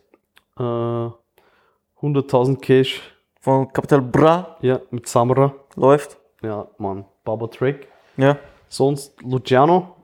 Äh, 0.59 0.63
100.000 0.63 2.61
Cash. 2.61 3.01
Von 3.41 3.73
Capital 3.73 4.03
Bra 4.03 4.57
Ja, 4.61 4.81
mit 4.91 5.09
Samra. 5.09 5.55
läuft. 5.75 6.19
Ja, 6.43 6.69
Mann. 6.79 7.05
Baba 7.25 7.47
Track. 7.49 7.89
Ja. 8.17 8.37
Sonst 8.69 9.21
Luciano. 9.23 9.97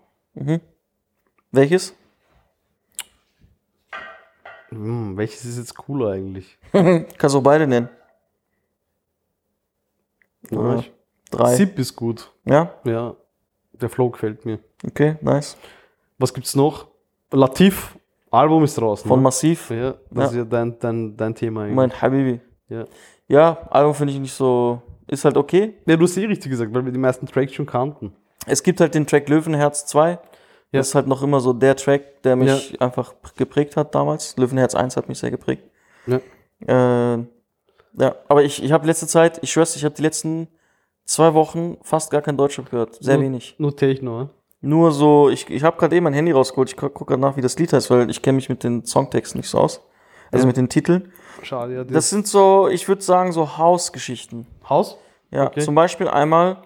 Welches? 1.52 1.94
Hm, 4.70 5.16
welches 5.16 5.44
ist 5.44 5.58
jetzt 5.58 5.74
cooler 5.76 6.12
eigentlich? 6.12 6.58
Kannst 6.72 7.34
du 7.34 7.40
beide 7.42 7.66
nennen. 7.66 7.88
Ja, 10.50 10.82
Drei. 11.30 11.54
Zip 11.56 11.78
ist 11.78 11.94
gut. 11.96 12.30
Ja? 12.44 12.72
Ja. 12.84 13.14
Der 13.72 13.88
Flow 13.88 14.10
gefällt 14.10 14.44
mir. 14.44 14.58
Okay, 14.86 15.16
nice. 15.20 15.56
Was 16.18 16.32
gibt's 16.34 16.54
noch? 16.56 16.86
Latif. 17.30 17.96
Album 18.30 18.64
ist 18.64 18.76
draußen. 18.78 19.06
Von 19.08 19.20
ne? 19.20 19.24
Massiv. 19.24 19.70
Ja, 19.70 19.92
das 20.10 20.24
Ja. 20.24 20.24
ist 20.26 20.34
ja 20.36 20.44
dein, 20.44 20.78
dein, 20.78 21.16
dein 21.16 21.34
Thema 21.34 21.62
eigentlich. 21.62 21.76
Mein 21.76 21.92
Habibi. 22.02 22.40
ja. 22.68 22.84
Ja, 23.30 23.58
Album 23.70 23.92
finde 23.94 24.14
ich 24.14 24.18
nicht 24.20 24.32
so. 24.32 24.80
Ist 25.06 25.24
halt 25.26 25.36
okay. 25.36 25.74
ja, 25.86 25.96
du 25.96 26.04
hast 26.04 26.16
eh 26.16 26.24
richtig 26.24 26.50
gesagt, 26.50 26.72
weil 26.72 26.84
wir 26.84 26.92
die 26.92 26.98
meisten 26.98 27.26
Tracks 27.26 27.52
schon 27.52 27.66
kannten. 27.66 28.14
Es 28.46 28.62
gibt 28.62 28.80
halt 28.80 28.94
den 28.94 29.06
Track 29.06 29.28
Löwenherz 29.28 29.84
2. 29.86 30.10
Ja. 30.12 30.18
Das 30.72 30.88
ist 30.88 30.94
halt 30.94 31.06
noch 31.06 31.22
immer 31.22 31.40
so 31.40 31.52
der 31.52 31.76
Track, 31.76 32.22
der 32.22 32.36
mich 32.36 32.80
einfach 32.80 33.14
geprägt 33.36 33.76
hat 33.76 33.94
damals. 33.94 34.34
Löwenherz 34.38 34.74
1 34.74 34.96
hat 34.96 35.08
mich 35.08 35.18
sehr 35.18 35.30
geprägt. 35.30 35.62
Ja. 36.06 36.20
Äh, 36.66 37.24
ja, 37.98 38.14
aber 38.28 38.42
ich, 38.44 38.62
ich 38.62 38.72
habe 38.72 38.86
letzte 38.86 39.06
Zeit, 39.06 39.38
ich 39.42 39.52
schwör's, 39.52 39.76
ich 39.76 39.84
habe 39.84 39.94
die 39.94 40.02
letzten 40.02 40.48
zwei 41.08 41.34
Wochen 41.34 41.78
fast 41.82 42.10
gar 42.12 42.22
kein 42.22 42.36
Deutschrap 42.36 42.70
gehört. 42.70 42.94
Sehr 43.02 43.16
Nur- 43.16 43.24
wenig. 43.24 43.54
Nur 43.58 43.74
Techno, 43.76 44.18
ne? 44.20 44.30
Nur 44.60 44.90
so, 44.92 45.28
ich, 45.30 45.48
ich 45.50 45.62
habe 45.62 45.76
gerade 45.78 45.94
eben 45.96 46.04
mein 46.04 46.12
Handy 46.14 46.32
rausgeholt. 46.32 46.68
Ich 46.70 46.76
gucke 46.76 47.04
gerade 47.04 47.20
nach, 47.20 47.36
wie 47.36 47.40
das 47.40 47.58
Lied 47.58 47.72
heißt, 47.72 47.90
weil 47.90 48.10
ich 48.10 48.22
kenne 48.22 48.36
mich 48.36 48.48
mit 48.48 48.64
den 48.64 48.84
Songtexten 48.84 49.38
nicht 49.40 49.48
so 49.48 49.58
aus. 49.58 49.80
Also 50.32 50.42
Ja. 50.44 50.46
mit 50.48 50.56
den 50.56 50.68
Titeln. 50.68 51.12
Schade, 51.42 51.74
ja. 51.74 51.84
Das 51.84 52.10
sind 52.10 52.26
so, 52.26 52.68
ich 52.68 52.88
würde 52.88 53.02
sagen, 53.02 53.30
so 53.32 53.56
Hausgeschichten. 53.56 54.46
Haus? 54.68 54.96
Ja, 55.30 55.46
Okay. 55.46 55.60
zum 55.60 55.74
Beispiel 55.76 56.08
einmal 56.08 56.58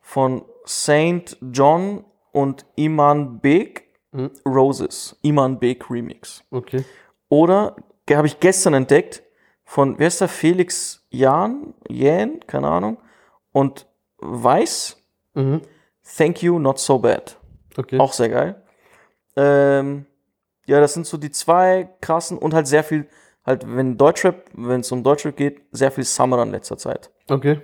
von 0.00 0.42
Saint 0.64 1.36
John 1.52 2.04
und 2.32 2.64
Iman 2.76 3.40
Beg 3.40 3.84
Mhm. 4.12 4.30
Roses. 4.46 5.18
Iman 5.22 5.58
Beg 5.58 5.90
Remix. 5.90 6.42
Okay. 6.50 6.84
Oder 7.28 7.76
habe 8.10 8.26
ich 8.26 8.40
gestern 8.40 8.72
entdeckt 8.74 9.22
von, 9.64 9.98
wer 9.98 10.06
ist 10.06 10.20
der? 10.20 10.28
Felix 10.28 11.04
Jan? 11.10 11.74
Jähn? 11.88 12.40
Keine 12.46 12.68
Ahnung. 12.68 12.96
Und 13.54 13.86
Weiß. 14.18 14.96
Mhm. 15.34 15.62
Thank 16.16 16.42
you, 16.42 16.58
not 16.58 16.78
so 16.78 16.98
bad. 16.98 17.36
Okay. 17.76 17.98
Auch 17.98 18.12
sehr 18.12 18.28
geil. 18.28 18.62
Ähm, 19.36 20.06
ja, 20.66 20.80
das 20.80 20.94
sind 20.94 21.06
so 21.06 21.16
die 21.16 21.30
zwei 21.30 21.88
krassen 22.00 22.36
und 22.36 22.52
halt 22.52 22.66
sehr 22.66 22.84
viel, 22.84 23.06
halt, 23.44 23.64
wenn 23.66 23.96
Deutschrap, 23.96 24.44
wenn 24.54 24.80
es 24.80 24.92
um 24.92 25.02
Deutschrap 25.02 25.36
geht, 25.36 25.62
sehr 25.72 25.90
viel 25.90 26.04
Summer 26.04 26.42
in 26.42 26.50
letzter 26.50 26.76
Zeit. 26.76 27.10
Okay. 27.28 27.60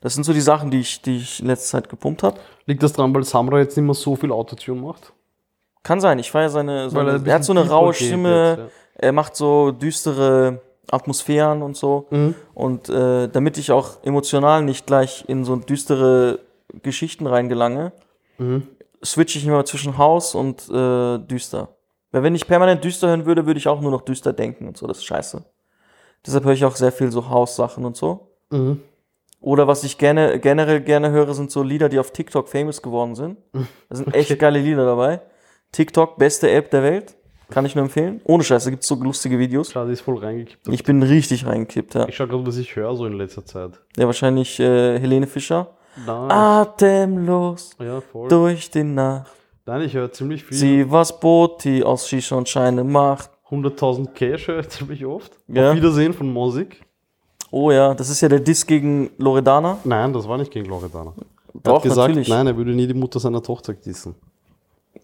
Das 0.00 0.14
sind 0.14 0.24
so 0.24 0.32
die 0.32 0.40
Sachen, 0.40 0.70
die 0.70 0.80
ich, 0.80 1.02
die 1.02 1.18
ich 1.18 1.40
in 1.40 1.46
letzter 1.46 1.78
Zeit 1.78 1.88
gepumpt 1.88 2.22
habe. 2.22 2.38
Liegt 2.66 2.82
das 2.82 2.92
dran, 2.92 3.14
weil 3.14 3.24
Samra 3.24 3.58
jetzt 3.58 3.76
nicht 3.76 3.84
mehr 3.84 3.94
so 3.94 4.16
viel 4.16 4.32
Autotune 4.32 4.80
macht? 4.80 5.12
Kann 5.82 6.00
sein, 6.00 6.18
ich 6.18 6.30
feiere 6.30 6.50
seine, 6.50 6.90
seine 6.90 7.14
ein 7.14 7.26
er 7.26 7.34
hat 7.34 7.44
so 7.44 7.52
eine 7.52 7.68
raue 7.68 7.94
Stimme, 7.94 8.56
jetzt, 8.58 8.72
er 8.94 9.12
macht 9.12 9.34
so 9.34 9.70
düstere 9.70 10.60
Atmosphären 10.90 11.62
und 11.62 11.76
so. 11.76 12.06
Mhm. 12.10 12.34
Und 12.54 12.88
äh, 12.88 13.28
damit 13.28 13.58
ich 13.58 13.72
auch 13.72 14.02
emotional 14.02 14.62
nicht 14.62 14.86
gleich 14.86 15.24
in 15.28 15.44
so 15.44 15.56
düstere 15.56 16.40
Geschichten 16.82 17.26
reingelange, 17.26 17.92
Mhm. 18.38 18.66
switche 19.04 19.38
ich 19.38 19.46
immer 19.46 19.64
zwischen 19.66 19.98
Haus 19.98 20.34
und 20.34 20.68
äh, 20.70 21.18
düster. 21.18 21.68
Weil 22.10 22.22
wenn 22.22 22.34
ich 22.34 22.46
permanent 22.46 22.82
düster 22.82 23.08
hören 23.08 23.26
würde, 23.26 23.44
würde 23.46 23.58
ich 23.58 23.68
auch 23.68 23.80
nur 23.82 23.90
noch 23.90 24.00
düster 24.00 24.32
denken 24.32 24.66
und 24.66 24.76
so, 24.78 24.86
das 24.86 24.98
ist 24.98 25.04
scheiße. 25.04 25.44
Deshalb 26.26 26.44
höre 26.44 26.52
ich 26.54 26.64
auch 26.64 26.74
sehr 26.76 26.90
viel 26.92 27.10
so 27.12 27.28
Haussachen 27.28 27.84
und 27.84 27.96
so. 27.96 28.28
Mhm. 28.50 28.80
Oder 29.42 29.66
was 29.66 29.84
ich 29.84 29.96
gerne, 29.98 30.38
generell 30.38 30.80
gerne 30.80 31.10
höre, 31.10 31.32
sind 31.34 31.50
so 31.50 31.62
Lieder, 31.62 31.88
die 31.88 31.98
auf 31.98 32.10
TikTok 32.12 32.48
famous 32.48 32.82
geworden 32.82 33.14
sind. 33.14 33.38
Da 33.88 33.96
sind 33.96 34.14
echt 34.14 34.38
geile 34.38 34.58
Lieder 34.58 34.84
dabei. 34.86 35.20
TikTok, 35.72 36.16
beste 36.18 36.50
App 36.50 36.70
der 36.70 36.82
Welt. 36.82 37.16
Kann 37.50 37.66
ich 37.66 37.74
nur 37.74 37.84
empfehlen. 37.84 38.20
Ohne 38.24 38.44
Scheiße, 38.44 38.70
gibt 38.70 38.82
es 38.82 38.88
so 38.88 38.94
lustige 38.96 39.38
Videos. 39.38 39.72
Schade, 39.72 39.92
ist 39.92 40.00
voll 40.02 40.18
reingekippt. 40.18 40.68
Ich 40.68 40.84
bin 40.84 41.02
richtig 41.02 41.46
reingekippt, 41.46 41.94
ja. 41.94 42.08
Ich 42.08 42.16
schau 42.16 42.26
gerade, 42.26 42.46
was 42.46 42.56
ich 42.56 42.74
höre 42.76 42.94
so 42.94 43.06
in 43.06 43.14
letzter 43.14 43.44
Zeit. 43.44 43.72
Ja, 43.96 44.06
wahrscheinlich 44.06 44.58
äh, 44.60 44.98
Helene 44.98 45.26
Fischer. 45.26 45.68
Nein. 46.06 46.30
Atemlos 46.30 47.70
Ja, 47.80 48.00
voll. 48.00 48.28
durch 48.28 48.70
die 48.70 48.84
Nacht. 48.84 49.30
Nein, 49.66 49.82
ich 49.82 49.94
höre 49.94 50.10
ziemlich 50.12 50.44
viel. 50.44 50.56
Sie 50.56 50.90
was 50.90 51.18
Boti 51.18 51.82
aus 51.82 52.08
Shisha 52.08 52.36
und 52.36 52.48
Scheine 52.48 52.84
macht. 52.84 53.30
100.000 53.50 54.12
Cash 54.12 54.48
höre 54.48 54.60
ich 54.60 54.68
ziemlich 54.68 55.04
oft. 55.04 55.32
Ja. 55.48 55.70
Auf 55.70 55.76
Wiedersehen 55.76 56.12
von 56.12 56.32
Musik. 56.32 56.80
Oh 57.50 57.70
ja, 57.72 57.94
das 57.94 58.08
ist 58.10 58.20
ja 58.20 58.28
der 58.28 58.38
Diss 58.40 58.64
gegen 58.64 59.10
Loredana. 59.18 59.78
Nein, 59.84 60.12
das 60.12 60.28
war 60.28 60.38
nicht 60.38 60.52
gegen 60.52 60.66
Loredana. 60.68 61.12
Er 61.52 61.60
Doch, 61.64 61.74
hat 61.76 61.82
gesagt, 61.82 62.08
natürlich. 62.10 62.28
nein, 62.28 62.46
er 62.46 62.56
würde 62.56 62.70
nie 62.72 62.86
die 62.86 62.94
Mutter 62.94 63.18
seiner 63.18 63.42
Tochter 63.42 63.74
dissen. 63.74 64.14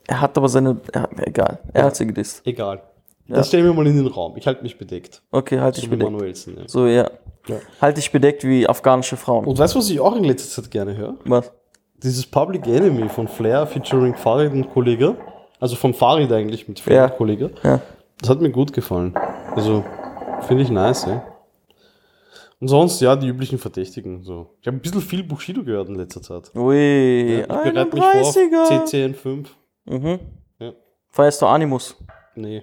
Er 0.08 0.20
hat 0.20 0.36
aber 0.36 0.48
seine. 0.48 0.80
Ja, 0.94 1.08
egal. 1.18 1.58
Er 1.72 1.84
hat 1.84 1.96
sie 1.96 2.06
gedisst. 2.06 2.46
Egal. 2.46 2.82
Ja. 3.26 3.36
Das 3.36 3.48
stellen 3.48 3.64
wir 3.64 3.72
mal 3.74 3.86
in 3.86 3.96
den 3.96 4.06
Raum. 4.06 4.36
Ich 4.36 4.46
halte 4.46 4.62
mich 4.62 4.78
bedeckt. 4.78 5.20
Okay, 5.32 5.58
halt 5.58 5.74
So 5.74 5.80
dich 5.80 5.90
wie 5.90 5.96
bedeckt. 5.96 6.12
Manuelsen. 6.12 6.56
Ja. 6.58 6.68
So, 6.68 6.86
ja. 6.86 7.10
Ja. 7.48 7.56
Halt 7.80 7.96
dich 7.96 8.10
bedeckt 8.12 8.44
wie 8.44 8.68
afghanische 8.68 9.16
Frauen. 9.16 9.44
Und 9.46 9.58
weißt 9.58 9.74
du, 9.74 9.78
was 9.80 9.90
ich 9.90 9.98
auch 10.00 10.14
in 10.16 10.24
letzter 10.24 10.62
Zeit 10.62 10.70
gerne 10.70 10.96
höre? 10.96 11.14
Was? 11.24 11.50
Dieses 12.02 12.26
Public 12.26 12.66
Enemy 12.66 13.08
von 13.08 13.26
Flair 13.26 13.66
featuring 13.66 14.14
Farid 14.14 14.52
und 14.52 14.70
Kollege. 14.72 15.16
Also 15.58 15.74
von 15.76 15.94
Farid 15.94 16.30
eigentlich 16.32 16.68
mit 16.68 16.78
Flair 16.78 16.96
Ja. 16.96 17.04
und 17.06 17.16
Kollege. 17.16 17.50
Ja. 17.62 17.80
Das 18.20 18.30
hat 18.30 18.40
mir 18.40 18.50
gut 18.50 18.72
gefallen. 18.72 19.14
Also, 19.54 19.84
finde 20.42 20.62
ich 20.62 20.70
nice, 20.70 21.06
ja. 21.06 21.22
Und 22.60 22.68
sonst, 22.68 23.00
ja, 23.00 23.14
die 23.16 23.28
üblichen 23.28 23.58
Verdächtigen. 23.58 24.22
So. 24.22 24.54
Ich 24.60 24.66
habe 24.66 24.76
ein 24.76 24.80
bisschen 24.80 25.00
viel 25.02 25.22
Bushido 25.22 25.62
gehört 25.62 25.88
in 25.88 25.96
letzter 25.96 26.22
Zeit. 26.22 26.50
Ui, 26.54 27.40
ich 27.40 27.46
bereite 27.46 27.94
mich 27.94 28.04
vor 28.04 28.20
auf 28.22 28.36
31er. 28.36 29.14
CCN5. 29.14 29.46
Mhm. 29.86 30.18
Ja. 30.58 30.72
Feierst 31.10 31.40
du 31.42 31.46
Animus, 31.46 31.96
Nee. 32.34 32.62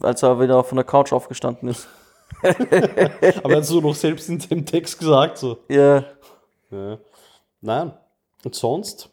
als 0.00 0.22
er 0.22 0.40
wieder 0.40 0.62
von 0.64 0.76
der 0.76 0.84
Couch 0.84 1.12
aufgestanden 1.12 1.68
ist? 1.68 1.86
Aber 2.42 3.50
er 3.52 3.56
hat 3.58 3.64
so 3.66 3.80
noch 3.80 3.94
selbst 3.94 4.28
in 4.28 4.38
dem 4.38 4.66
Text 4.66 4.98
gesagt, 4.98 5.38
so. 5.38 5.58
Ja. 5.68 6.04
Ja. 6.70 6.98
Nein. 7.60 7.92
Und 8.44 8.54
sonst? 8.54 9.10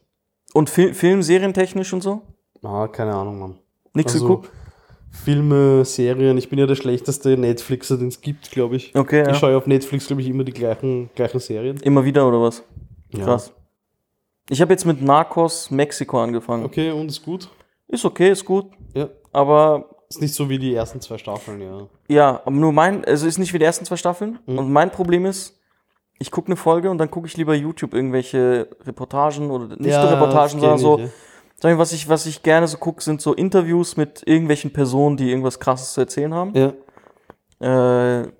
Und 0.54 0.70
Fil 0.70 0.93
Film, 0.93 1.22
serientechnisch 1.22 1.93
und 1.93 2.02
so? 2.02 2.22
Ah, 2.64 2.88
keine 2.88 3.14
Ahnung, 3.14 3.39
Mann. 3.39 3.60
Nix 3.93 4.14
Also, 4.14 4.28
geguckt? 4.28 4.52
Filme, 5.12 5.84
Serien. 5.86 6.38
Ich 6.38 6.49
bin 6.49 6.58
ja 6.60 6.66
der 6.66 6.76
schlechteste 6.76 7.38
Netflixer, 7.38 7.97
den 7.97 8.08
es 8.08 8.22
gibt, 8.22 8.49
glaube 8.52 8.78
ich. 8.78 8.95
Okay, 8.95 9.22
Ich 9.22 9.28
ja. 9.28 9.34
schaue 9.36 9.58
auf 9.58 9.68
Netflix, 9.68 10.08
glaube 10.08 10.22
ich, 10.22 10.28
immer 10.30 10.43
die 10.45 10.54
gleichen, 10.54 11.10
gleichen 11.16 11.39
Serien. 11.39 11.78
Immer 11.82 12.04
wieder 12.06 12.28
oder 12.28 12.41
was? 12.41 12.64
Ja. 13.10 13.26
Krass. 13.26 13.54
Ich 14.50 14.62
habe 14.62 14.74
jetzt 14.74 14.86
mit 14.86 15.02
Narcos 15.02 15.72
Mexiko 15.72 16.22
angefangen. 16.22 16.66
Okay, 16.66 16.92
und 16.92 17.08
ist 17.08 17.24
gut? 17.24 17.50
Ist 17.88 18.06
okay, 18.06 18.32
ist 18.32 18.46
gut. 18.46 18.68
Ja. 18.94 19.10
Aber 19.32 19.89
Ist 20.10 20.22
nicht 20.22 20.34
so 20.34 20.50
wie 20.50 20.60
die 20.60 20.74
ersten 20.76 21.00
zwei 21.00 21.18
Staffeln, 21.18 21.62
ja. 21.62 21.88
ja, 22.10 22.42
aber 22.46 22.52
nur 22.52 22.74
mein, 22.74 23.06
also 23.06 23.28
ist 23.28 23.38
nicht 23.38 23.54
wie 23.54 23.60
die 23.60 23.66
ersten 23.66 23.86
zwei 23.86 23.96
Staffeln. 23.96 24.39
Mhm. 24.46 24.58
Und 24.60 24.72
mein 24.72 24.92
Problem 24.92 25.26
ist, 25.26 25.58
ich 26.20 26.32
gucke 26.32 26.48
eine 26.48 26.56
Folge 26.58 26.89
und 26.92 26.98
dann 26.98 27.10
gucke 27.10 27.28
ich 27.28 27.38
lieber 27.38 27.56
YouTube 27.56 27.94
irgendwelche 27.94 28.68
Reportagen 28.86 29.50
oder 29.52 29.68
nicht 29.78 29.86
ja, 29.88 30.04
Reportagen, 30.04 30.60
sondern 30.60 30.78
so. 30.78 31.00
Sag 31.56 31.74
ich, 31.74 31.78
was 31.78 31.92
ich, 31.94 32.10
was 32.10 32.26
ich 32.26 32.42
gerne 32.44 32.68
so 32.68 32.78
gucke, 32.78 33.04
sind 33.04 33.22
so 33.22 33.34
Interviews 33.34 33.96
mit 33.96 34.24
irgendwelchen 34.26 34.74
Personen, 34.74 35.16
die 35.16 35.30
irgendwas 35.30 35.60
krasses 35.60 35.94
zu 35.94 36.02
erzählen 36.02 36.34
haben. 36.34 36.54
Ja. 36.56 36.74
ja. 37.62 38.22
Äh, 38.22 38.32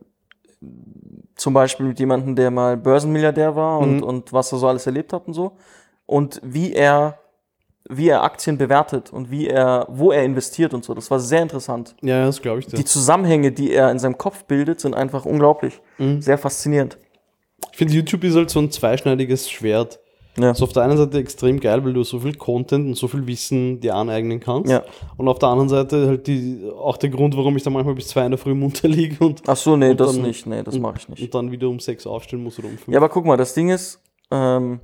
zum 1.36 1.54
Beispiel 1.54 1.88
mit 1.88 2.00
jemandem, 2.00 2.36
der 2.36 2.52
mal 2.52 2.78
Börsenmilliardär 2.78 3.56
war 3.56 3.80
und, 3.80 3.98
Mhm. 3.98 4.04
und 4.04 4.34
was 4.34 4.52
er 4.52 4.58
so 4.60 4.68
alles 4.68 4.86
erlebt 4.86 5.14
hat 5.14 5.28
und 5.28 5.34
so. 5.34 5.54
Und 6.12 6.42
wie 6.44 6.74
er, 6.74 7.18
wie 7.90 8.10
er 8.10 8.24
Aktien 8.24 8.58
bewertet 8.58 9.12
und 9.14 9.32
wie 9.32 9.48
er, 9.48 9.86
wo 9.90 10.12
er 10.12 10.24
investiert 10.24 10.74
und 10.74 10.84
so. 10.84 10.94
Das 10.94 11.10
war 11.10 11.20
sehr 11.20 11.42
interessant. 11.42 11.96
Ja, 12.02 12.26
das 12.26 12.42
glaube 12.42 12.60
ich 12.60 12.68
dir. 12.68 12.76
Die 12.78 12.86
Zusammenhänge, 12.86 13.52
die 13.52 13.72
er 13.72 13.90
in 13.92 13.98
seinem 14.00 14.18
Kopf 14.18 14.44
bildet, 14.44 14.80
sind 14.82 14.94
einfach 14.94 15.26
unglaublich. 15.26 15.80
Mhm. 15.98 16.22
Sehr 16.22 16.38
faszinierend. 16.38 16.98
Ich 17.72 17.78
finde, 17.78 17.94
YouTube 17.94 18.24
ist 18.26 18.36
halt 18.36 18.50
so 18.50 18.60
ein 18.60 18.70
zweischneidiges 18.72 19.50
Schwert. 19.50 20.00
Ja. 20.38 20.52
ist 20.52 20.62
auf 20.62 20.72
der 20.72 20.84
einen 20.84 20.96
Seite 20.98 21.18
extrem 21.18 21.60
geil, 21.60 21.84
weil 21.84 21.92
du 21.94 22.04
so 22.04 22.20
viel 22.20 22.36
Content 22.36 22.88
und 22.88 22.96
so 22.96 23.10
viel 23.10 23.28
Wissen 23.28 23.82
dir 23.82 23.96
aneignen 23.96 24.40
kannst. 24.40 24.72
Ja. 24.72 24.82
Und 25.18 25.28
auf 25.28 25.40
der 25.40 25.50
anderen 25.50 25.68
Seite 25.68 26.08
halt 26.08 26.26
die, 26.28 26.70
auch 26.78 26.96
der 26.96 27.10
Grund, 27.10 27.36
warum 27.36 27.56
ich 27.58 27.64
da 27.64 27.70
manchmal 27.70 27.96
bis 27.96 28.08
zwei 28.08 28.24
in 28.26 28.32
der 28.32 28.38
Früh 28.38 28.54
munter 28.54 28.88
liege 28.90 29.24
und, 29.26 29.42
Ach 29.48 29.58
so, 29.58 29.76
nee, 29.76 29.94
das 29.94 30.14
dann- 30.14 30.22
nicht. 30.22 30.46
Nee, 30.46 30.64
das 30.64 30.78
mache 30.80 30.96
ich 31.00 31.10
nicht. 31.10 31.22
und 31.22 31.34
dann 31.36 31.52
wieder 31.52 31.68
um 31.68 31.80
sechs 31.82 32.08
aufstehen 32.08 32.44
muss 32.44 32.58
oder 32.60 32.70
um 32.70 32.78
fünf. 32.78 32.88
Ja, 32.94 33.00
aber 33.00 33.10
guck 33.10 33.26
mal, 33.26 33.36
das 33.38 33.54
Ding 33.54 33.70
ist, 33.70 34.02
ähm, 34.32 34.80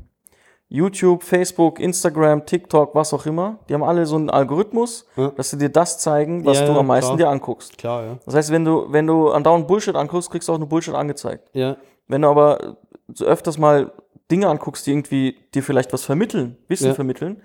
YouTube, 0.70 1.24
Facebook, 1.24 1.80
Instagram, 1.80 2.46
TikTok, 2.46 2.94
was 2.94 3.14
auch 3.14 3.26
immer, 3.26 3.60
die 3.70 3.74
haben 3.74 3.84
alle 3.84 4.06
so 4.06 4.16
einen 4.18 4.30
Algorithmus, 4.30 5.06
Ja. 5.16 5.30
dass 5.30 5.50
sie 5.52 5.58
dir 5.58 5.70
das 5.70 6.00
zeigen, 6.00 6.46
was 6.46 6.60
Ja, 6.60 6.66
du 6.66 6.74
ja, 6.74 6.80
am 6.80 6.88
meisten 6.88 7.16
klar. 7.16 7.18
dir 7.18 7.30
anguckst. 7.30 7.78
Klar, 7.78 8.04
ja. 8.04 8.18
Das 8.26 8.36
heißt, 8.36 8.52
wenn 8.52 8.66
du, 8.66 8.86
wenn 8.92 9.08
du 9.08 9.30
andauernd 9.32 9.68
Bullshit 9.68 9.96
anguckst, 9.96 10.30
kriegst 10.30 10.48
du 10.50 10.54
auch 10.54 10.58
nur 10.58 10.68
Bullshit 10.68 10.94
angezeigt. 10.94 11.50
Ja, 11.54 11.78
Wenn 12.10 12.22
du 12.22 12.28
aber 12.30 12.78
so 13.14 13.26
öfters 13.26 13.58
mal 13.58 13.92
Dinge 14.30 14.48
anguckst, 14.50 14.86
die 14.88 14.92
irgendwie 14.92 15.38
dir 15.54 15.64
vielleicht 15.64 15.94
was 15.94 16.04
vermitteln, 16.04 16.58
Wissen 16.68 16.94
vermitteln, 16.96 17.42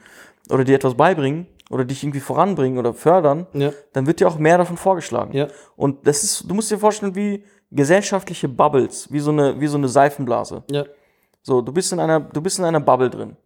oder 0.50 0.64
dir 0.64 0.74
etwas 0.74 0.94
beibringen, 0.94 1.46
oder 1.70 1.84
dich 1.84 2.02
irgendwie 2.02 2.20
voranbringen 2.20 2.76
oder 2.78 2.92
fördern, 2.92 3.46
ja, 3.54 3.70
dann 3.92 4.06
wird 4.06 4.18
dir 4.20 4.26
auch 4.28 4.36
mehr 4.38 4.58
davon 4.58 4.76
vorgeschlagen. 4.76 5.32
ja. 5.32 5.46
Und 5.76 6.06
das 6.06 6.22
ist, 6.24 6.50
du 6.50 6.54
musst 6.54 6.70
dir 6.70 6.78
vorstellen, 6.78 7.14
wie 7.14 7.44
gesellschaftliche 7.70 8.48
Bubbles, 8.48 9.10
wie 9.12 9.20
so 9.20 9.30
eine, 9.30 9.58
wie 9.60 9.66
so 9.68 9.78
eine 9.78 9.88
Seifenblase. 9.88 10.64
Ja, 10.70 10.84
So, 11.42 11.60
du 11.60 11.72
bist 11.72 11.92
in 11.92 12.00
einer, 12.00 12.20
du 12.20 12.40
bist 12.40 12.58
in 12.58 12.64
einer 12.64 12.80
Bubble 12.80 13.10
drin. 13.10 13.36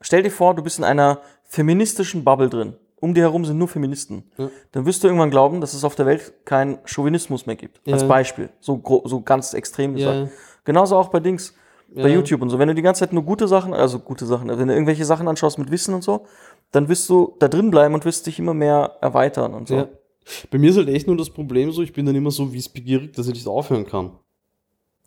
Stell 0.00 0.22
dir 0.22 0.30
vor, 0.30 0.54
du 0.54 0.62
bist 0.62 0.78
in 0.78 0.84
einer 0.84 1.20
feministischen 1.44 2.24
Bubble 2.24 2.48
drin. 2.48 2.74
Um 3.00 3.14
dir 3.14 3.22
herum 3.22 3.44
sind 3.44 3.58
nur 3.58 3.68
Feministen. 3.68 4.30
Ja. 4.38 4.48
Dann 4.72 4.86
wirst 4.86 5.02
du 5.02 5.08
irgendwann 5.08 5.30
glauben, 5.30 5.60
dass 5.60 5.74
es 5.74 5.82
auf 5.84 5.96
der 5.96 6.06
Welt 6.06 6.44
keinen 6.44 6.78
Chauvinismus 6.84 7.46
mehr 7.46 7.56
gibt. 7.56 7.80
Als 7.86 8.02
Ja. 8.02 8.08
Beispiel. 8.08 8.48
So, 8.60 8.80
so 9.04 9.20
ganz 9.20 9.54
extrem 9.54 9.94
gesagt. 9.94 10.16
Ja. 10.16 10.28
Genauso 10.64 10.96
auch 10.96 11.08
bei 11.08 11.18
Dings, 11.18 11.54
bei. 11.92 12.08
YouTube 12.08 12.42
und 12.42 12.50
so. 12.50 12.58
Wenn 12.58 12.68
du 12.68 12.74
die 12.74 12.82
ganze 12.82 13.00
Zeit 13.00 13.12
nur 13.12 13.24
gute 13.24 13.48
Sachen, 13.48 13.74
also 13.74 13.98
gute 13.98 14.24
Sachen, 14.24 14.48
wenn 14.48 14.68
du 14.68 14.72
irgendwelche 14.72 15.04
Sachen 15.04 15.26
anschaust 15.26 15.58
mit 15.58 15.70
Wissen 15.70 15.94
und 15.94 16.02
so, 16.02 16.26
dann 16.70 16.88
wirst 16.88 17.08
du 17.08 17.34
da 17.40 17.48
drin 17.48 17.70
bleiben 17.70 17.94
und 17.94 18.04
wirst 18.04 18.26
dich 18.26 18.38
immer 18.38 18.54
mehr 18.54 18.96
erweitern 19.00 19.52
und 19.52 19.68
so. 19.68 19.88
Bei 20.50 20.58
mir 20.58 20.70
ist 20.70 20.76
halt 20.76 20.88
echt 20.88 21.08
nur 21.08 21.16
das 21.16 21.30
Problem 21.30 21.72
so, 21.72 21.82
ich 21.82 21.92
bin 21.92 22.06
dann 22.06 22.14
immer 22.14 22.30
so 22.30 22.52
wissbegierig, 22.52 23.12
dass 23.14 23.26
ich 23.26 23.34
nicht 23.34 23.48
aufhören 23.48 23.84
kann. 23.84 24.12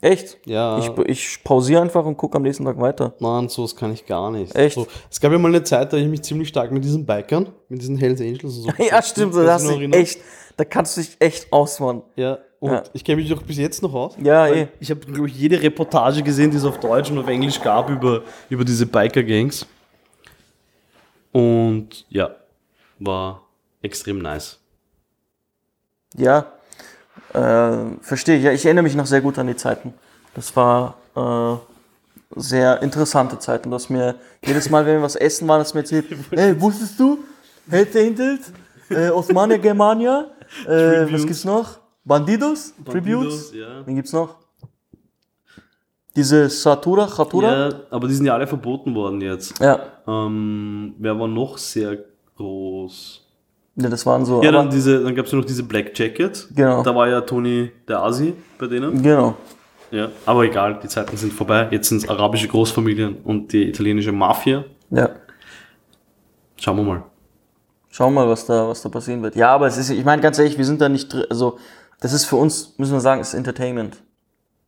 Echt? 0.02 0.38
Ja. 0.46 0.78
Ich, 0.78 0.90
ich 1.08 1.44
pausiere 1.44 1.82
einfach 1.82 2.06
und 2.06 2.18
gucke 2.18 2.36
am 2.36 2.44
nächsten 2.44 2.66
Tag 2.66 2.80
weiter. 2.80 3.14
Nein, 3.20 3.50
sowas 3.50 3.76
kann 3.76 3.94
ich 3.94 4.06
gar 4.06 4.30
nicht. 4.30 4.54
Echt? 4.56 4.76
So, 4.76 4.86
es 5.10 5.20
gab 5.20 5.32
ja 5.32 5.38
mal 5.40 5.48
eine 5.48 5.64
Zeit, 5.64 5.92
da 5.94 5.98
ich 5.98 6.08
mich 6.08 6.22
ziemlich 6.22 6.50
stark 6.50 6.72
mit 6.72 6.84
diesen 6.84 7.06
Bikern, 7.06 7.50
mit 7.70 7.82
diesen 7.82 7.98
Hells 7.98 8.20
Angels 8.22 8.44
und 8.44 8.50
so. 8.52 8.70
Ja, 8.84 9.02
stimmt, 9.02 9.34
Kannst 9.34 9.48
da 9.48 9.54
hast 9.54 9.66
du 9.66 9.72
du 9.72 9.80
dich 9.80 9.88
noch 9.90 9.94
dich 9.94 9.94
erinnern? 9.94 9.94
echt, 10.02 10.20
da 10.58 10.66
kannst 10.66 10.98
du 10.98 11.02
dich 11.02 11.16
echt 11.20 11.52
ausmachen. 11.52 12.04
Ja, 12.16 12.38
und 12.60 12.72
Ja. 12.72 12.84
ich 12.94 13.04
kenne 13.04 13.22
mich 13.22 13.30
doch 13.30 13.42
bis 13.42 13.58
jetzt 13.58 13.82
noch 13.82 13.94
aus. 13.94 14.16
Ja, 14.22 14.48
eh. 14.48 14.68
Ich 14.80 14.92
habe, 14.92 15.00
glaube 15.00 15.28
ich, 15.28 15.36
jede 15.40 15.62
Reportage 15.62 16.22
gesehen, 16.22 16.52
die 16.52 16.58
es 16.58 16.66
auf 16.66 16.80
Deutsch 16.80 17.10
und 17.10 17.18
auf 17.18 17.28
Englisch 17.28 17.60
gab 17.62 17.90
über, 17.90 18.22
über 18.50 18.64
diese 18.66 18.86
Biker-Gangs. 18.86 19.66
Und 21.32 22.06
ja, 22.10 22.36
war 23.00 23.42
extrem 23.82 24.20
nice. 24.20 24.60
Ja, 26.16 26.52
äh, 27.36 27.98
verstehe 28.02 28.38
ich. 28.38 28.44
Ja, 28.44 28.52
ich 28.52 28.66
erinnere 28.66 28.84
mich 28.84 28.96
noch 28.96 29.06
sehr 29.06 29.22
gut 29.22 29.38
an 29.38 29.48
die 29.48 29.56
Zeiten. 29.56 29.94
Das 30.34 30.56
war 30.56 30.96
äh, 31.16 32.40
sehr 32.40 32.82
interessante 32.82 33.40
Zeiten. 33.40 33.70
Du 33.70 33.76
hast 33.76 33.90
mir 33.90 34.16
jedes 34.44 34.70
Mal, 34.70 34.86
wenn 34.86 34.96
wir 34.98 35.02
was 35.02 35.16
essen 35.16 35.48
waren, 35.48 35.60
hast 35.60 35.74
du 35.74 35.78
mir 35.78 35.84
erzählt, 35.84 36.06
hey, 36.32 36.60
wusstest 36.60 37.00
du? 37.00 37.20
Hells 37.70 37.96
Angels, 37.96 38.52
äh, 38.90 39.10
Osmania 39.10 39.58
Germania, 39.58 40.28
äh, 40.68 41.12
was 41.12 41.24
gibt's 41.24 41.44
noch? 41.46 41.80
Bandidos, 42.04 42.74
Tributes. 42.86 43.52
ja. 43.54 43.86
Wen 43.86 43.96
gibt's 43.96 44.14
noch? 44.14 44.36
Diese 46.16 46.48
Satura, 46.50 47.08
Chatura? 47.08 47.70
Ja, 47.70 47.76
aber 47.90 48.08
die 48.08 48.14
sind 48.14 48.26
ja 48.28 48.36
alle 48.36 48.46
verboten 48.48 48.94
worden 48.94 49.20
jetzt. 49.20 49.60
Ja. 49.60 49.80
Ähm, 50.08 50.94
wer 51.00 51.20
war 51.20 51.28
noch 51.28 51.58
sehr 51.58 51.98
groß? 52.38 53.25
Ja, 53.76 53.90
das 53.90 54.06
waren 54.06 54.26
so. 54.26 54.42
Ja, 54.44 54.52
dann, 54.52 54.70
diese, 54.70 55.04
dann 55.04 55.16
gab 55.16 55.26
es 55.26 55.32
ja 55.32 55.38
noch 55.38 55.46
diese 55.46 55.64
Black 55.64 55.98
Jacket. 55.98 56.48
Genau. 56.56 56.84
Da 56.84 56.96
war 56.96 57.08
ja 57.10 57.22
Tony 57.22 57.72
der 57.88 58.02
Asi 58.02 58.34
bei 58.58 58.68
denen. 58.68 59.02
Genau. 59.02 59.36
Ja, 59.92 60.10
aber 60.26 60.44
egal, 60.44 60.80
die 60.82 60.88
Zeiten 60.88 61.16
sind 61.18 61.32
vorbei. 61.34 61.68
Jetzt 61.72 61.90
sind 61.90 62.00
es 62.00 62.10
arabische 62.10 62.48
Großfamilien 62.48 63.18
und 63.24 63.54
die 63.54 63.70
italienische 63.70 64.12
Mafia. 64.12 64.64
Ja. 64.90 65.10
Schauen 66.58 66.78
wir 66.78 66.84
mal. 66.84 67.04
Schauen 67.92 68.14
wir 68.14 68.22
mal, 68.26 68.30
was 68.30 68.46
da, 68.46 68.68
was 68.68 68.82
da 68.82 68.90
passieren 68.90 69.22
wird. 69.24 69.36
Ja, 69.36 69.50
aber 69.52 69.68
es 69.68 69.78
ist, 69.78 69.90
ich 69.90 70.04
meine 70.04 70.22
ganz 70.22 70.38
ehrlich, 70.40 70.58
wir 70.58 70.66
sind 70.66 70.82
da 70.82 70.90
nicht, 70.90 71.14
dr- 71.14 71.28
also, 71.30 71.58
das 72.02 72.12
ist 72.14 72.26
für 72.26 72.36
uns, 72.36 72.74
müssen 72.78 72.94
wir 72.94 73.00
sagen, 73.00 73.22
ist 73.22 73.34
Entertainment. 73.34 73.98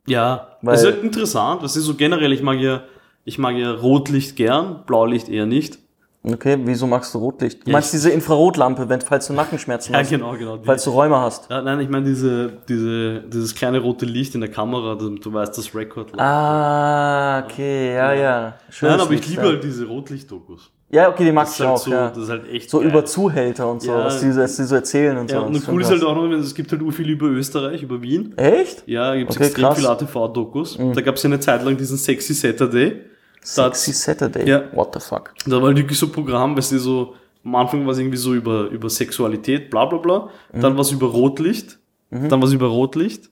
Ja, 0.05 0.57
Weil- 0.61 0.75
ist 0.75 0.85
halt 0.85 1.03
interessant. 1.03 1.61
Das 1.63 1.75
ist 1.75 1.83
so 1.85 1.95
generell, 1.95 2.31
ich 2.31 2.41
mag 2.41 2.57
ja, 2.59 2.83
ich 3.25 3.37
mag 3.37 3.55
ja 3.57 3.71
Rotlicht 3.71 4.37
gern, 4.37 4.83
Blaulicht 4.85 5.27
eher 5.27 5.45
nicht. 5.45 5.79
Okay, 6.23 6.57
wieso 6.65 6.87
magst 6.87 7.13
du 7.13 7.19
Rotlicht? 7.19 7.61
Du 7.65 7.69
Ja, 7.69 7.73
meinst 7.73 7.93
diese 7.93 8.09
Infrarotlampe, 8.09 8.89
wenn, 8.89 8.99
falls 8.99 9.27
du 9.27 9.33
Nackenschmerzen 9.33 9.93
Ja, 9.93 9.99
hast, 9.99 10.09
genau, 10.09 10.33
genau. 10.37 10.57
Die, 10.57 10.65
falls 10.65 10.83
du 10.83 10.89
Räume 10.89 11.17
hast. 11.19 11.49
ja, 11.49 11.61
nein, 11.61 11.79
ich 11.79 11.89
meine 11.89 12.05
diese, 12.05 12.51
diese, 12.67 13.21
dieses 13.21 13.55
kleine 13.55 13.79
rote 13.79 14.05
Licht 14.05 14.35
in 14.35 14.41
der 14.41 14.51
Kamera, 14.51 14.95
du, 14.95 15.09
du 15.17 15.31
weißt 15.33 15.57
das 15.57 15.73
Record. 15.73 16.11
Ah, 16.19 17.43
okay, 17.45 17.93
ja, 17.95 18.13
ja. 18.13 18.53
Schönes 18.69 18.97
nein, 18.97 19.05
aber 19.05 19.13
ich 19.13 19.27
liebe 19.27 19.41
ja. 19.41 19.47
halt 19.49 19.63
diese 19.63 19.85
Rotlicht-Dokus. 19.85 20.71
Ja, 20.89 21.09
okay, 21.09 21.25
die 21.25 21.31
mag 21.33 21.45
Das 21.45 21.53
ich 21.55 21.59
ist 21.59 21.65
halt 21.65 21.75
auch, 21.75 21.83
so, 21.83 21.91
ja. 21.91 22.09
das 22.09 22.17
ist 22.17 22.29
halt 22.29 22.49
echt 22.49 22.69
So 22.69 22.79
geil. 22.79 22.89
über 22.89 23.05
Zuhälter 23.05 23.69
und 23.69 23.81
so, 23.81 23.91
Ja. 23.91 24.05
was, 24.05 24.19
die, 24.21 24.35
was 24.35 24.55
die 24.55 24.63
so 24.63 24.75
erzählen 24.75 25.17
und 25.17 25.29
Ja, 25.31 25.39
so. 25.41 25.45
und 25.45 25.55
Das 25.55 25.67
cool 25.67 25.81
ist 25.81 25.91
halt 25.91 26.03
auch 26.03 26.15
noch, 26.15 26.29
es 26.31 26.55
gibt 26.55 26.71
halt 26.71 26.81
ur 26.81 26.91
viel 26.93 27.09
über 27.09 27.27
Österreich, 27.27 27.83
über 27.83 28.01
Wien. 28.01 28.37
Echt? 28.37 28.83
Ja, 28.87 29.13
gibt 29.15 29.29
es 29.31 29.35
Okay, 29.37 29.45
extrem 29.47 29.65
krass. 29.65 29.77
viele 29.77 29.89
ATV-Dokus. 29.89 30.77
Da 30.93 31.01
gab 31.01 31.15
es 31.15 31.23
ja 31.23 31.29
eine 31.29 31.39
Zeit 31.41 31.63
lang 31.63 31.75
diesen 31.77 31.97
Sexy 31.97 32.33
Saturday. 32.33 33.01
Sexy 33.41 33.93
Saturday? 33.93 34.47
Ja. 34.47 34.63
What 34.73 34.93
the 34.93 34.99
fuck? 34.99 35.33
da 35.45 35.57
war 35.57 35.67
halt 35.67 35.77
wirklich 35.77 35.97
so 35.97 36.07
ein 36.07 36.11
Programm, 36.11 36.57
weißt 36.57 36.71
du, 36.73 36.79
so, 36.79 37.15
am 37.43 37.55
Anfang 37.55 37.85
war 37.85 37.93
es 37.93 37.97
irgendwie 37.99 38.17
so 38.17 38.33
über, 38.33 38.65
über 38.69 38.89
Sexualität, 38.89 39.69
bla 39.69 39.85
bla 39.85 39.97
bla. 39.99 40.29
Dann 40.51 40.73
war 40.73 40.81
es 40.81 40.91
über 40.91 41.07
Rotlicht. 41.07 41.79
Dann 42.09 42.31
war 42.31 42.43
es 42.43 42.53
über 42.53 42.67
Rotlicht. 42.67 43.29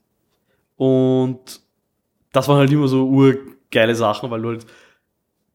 Und 0.78 1.39
das 2.32 2.47
waren 2.47 2.58
halt 2.58 2.72
immer 2.72 2.88
so 2.88 3.06
urgeile 3.06 3.95
Sachen, 3.95 4.30
weil 4.32 4.41
du 4.41 4.49
halt 4.49 4.66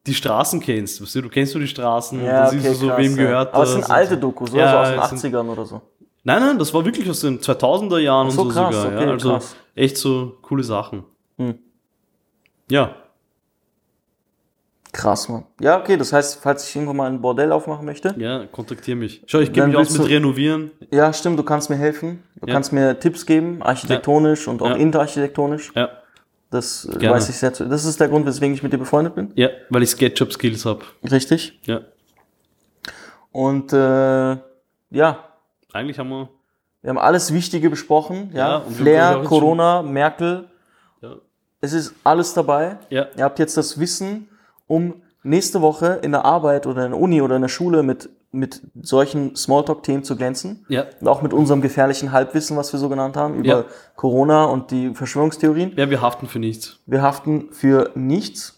die 0.07 0.13
Straßen 0.13 0.59
kennst. 0.59 1.01
Weißt 1.01 1.15
du, 1.15 1.21
du 1.21 1.29
kennst 1.29 1.53
du 1.53 1.59
die 1.59 1.67
Straßen, 1.67 2.23
Ja, 2.23 2.43
dann 2.43 2.49
siehst 2.51 2.65
okay, 2.65 2.73
du 2.73 2.79
so, 2.79 2.87
krass, 2.87 2.97
wem 2.99 3.11
ja. 3.17 3.23
gehört 3.23 3.53
Aber 3.53 3.63
es 3.63 3.73
das 3.75 3.85
sind 3.85 3.91
alte 3.93 4.13
so. 4.15 4.19
Dokus, 4.19 4.51
oder? 4.51 4.59
Ja, 4.61 4.85
so 4.85 4.91
es 4.93 4.99
aus 4.99 5.09
den 5.09 5.17
sind- 5.19 5.35
80ern 5.35 5.47
oder 5.49 5.65
so. 5.65 5.81
Nein, 6.23 6.39
nein, 6.41 6.59
das 6.59 6.73
war 6.73 6.85
wirklich 6.85 7.09
aus 7.09 7.19
den 7.21 7.39
2000er 7.39 7.97
Jahren 7.99 8.29
so, 8.29 8.41
und 8.43 8.49
so 8.51 8.53
krass, 8.59 8.75
sogar. 8.75 8.93
okay, 8.95 9.05
ja. 9.05 9.11
Also 9.11 9.29
krass. 9.29 9.55
echt 9.75 9.97
so 9.97 10.37
coole 10.41 10.63
Sachen. 10.63 11.03
Hm. 11.37 11.57
Ja, 12.69 12.95
Krass, 14.91 15.29
Mann. 15.29 15.45
Ja, 15.61 15.79
okay, 15.79 15.95
das 15.95 16.11
heißt, 16.11 16.41
falls 16.41 16.67
ich 16.67 16.75
irgendwann 16.75 16.97
mal 16.97 17.09
ein 17.09 17.21
Bordell 17.21 17.51
aufmachen 17.51 17.85
möchte. 17.85 18.13
Ja, 18.17 18.45
kontaktiere 18.51 18.97
mich. 18.97 19.23
Schau, 19.25 19.39
ich 19.39 19.53
gebe 19.53 19.67
mich 19.67 19.77
aus 19.77 19.97
mit 19.97 20.09
Renovieren. 20.09 20.71
Ja, 20.91 21.13
stimmt, 21.13 21.39
du 21.39 21.43
kannst 21.43 21.69
mir 21.69 21.77
helfen. 21.77 22.23
Du 22.35 22.47
ja. 22.47 22.53
kannst 22.53 22.73
mir 22.73 22.99
Tipps 22.99 23.25
geben, 23.25 23.61
architektonisch 23.61 24.47
ja. 24.47 24.51
und 24.51 24.61
auch 24.61 24.71
ja. 24.71 24.75
interarchitektonisch. 24.75 25.71
Ja. 25.75 25.89
Das 26.49 26.83
äh, 26.83 26.97
Gerne. 26.97 27.15
weiß 27.15 27.29
ich 27.29 27.37
sehr 27.37 27.53
zu. 27.53 27.65
Das 27.65 27.85
ist 27.85 28.01
der 28.01 28.09
Grund, 28.09 28.25
weswegen 28.25 28.53
ich 28.53 28.61
mit 28.61 28.73
dir 28.73 28.77
befreundet 28.77 29.15
bin. 29.15 29.31
Ja, 29.35 29.49
weil 29.69 29.83
ich 29.83 29.91
SketchUp-Skills 29.91 30.65
habe. 30.65 30.81
Richtig. 31.09 31.57
Ja. 31.65 31.81
Und 33.31 33.71
äh, 33.71 34.37
ja. 34.89 35.23
Eigentlich 35.71 35.97
haben 35.97 36.09
wir. 36.09 36.29
Wir 36.81 36.89
haben 36.89 36.97
alles 36.97 37.33
Wichtige 37.33 37.69
besprochen. 37.69 38.31
Ja. 38.33 38.61
Flair, 38.61 39.21
Corona, 39.23 39.81
Merkel. 39.83 40.49
Ja. 41.01 41.15
Es 41.61 41.71
ist 41.71 41.93
alles 42.03 42.33
dabei. 42.33 42.77
Ja. 42.89 43.07
Ihr 43.15 43.23
habt 43.23 43.39
jetzt 43.39 43.55
das 43.55 43.79
Wissen 43.79 44.27
um 44.71 44.93
nächste 45.23 45.61
Woche 45.61 45.99
in 46.01 46.11
der 46.11 46.25
Arbeit 46.25 46.65
oder 46.65 46.85
in 46.85 46.91
der 46.91 46.99
Uni 46.99 47.21
oder 47.21 47.35
in 47.35 47.41
der 47.43 47.49
Schule 47.49 47.83
mit, 47.83 48.09
mit 48.31 48.61
solchen 48.81 49.35
Smalltalk-Themen 49.35 50.03
zu 50.03 50.15
glänzen. 50.15 50.65
ja. 50.69 50.85
Und 50.99 51.07
auch 51.07 51.21
mit 51.21 51.33
unserem 51.33 51.61
gefährlichen 51.61 52.11
Halbwissen, 52.11 52.57
was 52.57 52.71
wir 52.73 52.79
so 52.79 52.89
genannt 52.89 53.15
haben, 53.17 53.35
über 53.35 53.47
Ja. 53.47 53.63
Corona 53.95 54.45
und 54.45 54.71
die 54.71 54.93
Verschwörungstheorien. 54.95 55.73
Ja, 55.75 55.89
wir 55.89 56.01
haften 56.01 56.27
für 56.27 56.39
nichts. 56.39 56.79
Wir 56.87 57.01
haften 57.01 57.49
für 57.51 57.91
nichts. 57.95 58.57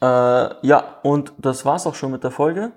Äh, 0.00 0.06
ja, 0.06 0.84
und 1.02 1.32
das 1.38 1.64
war's 1.64 1.86
auch 1.86 1.94
schon 1.96 2.12
mit 2.12 2.22
der 2.24 2.30
Folge. 2.30 2.72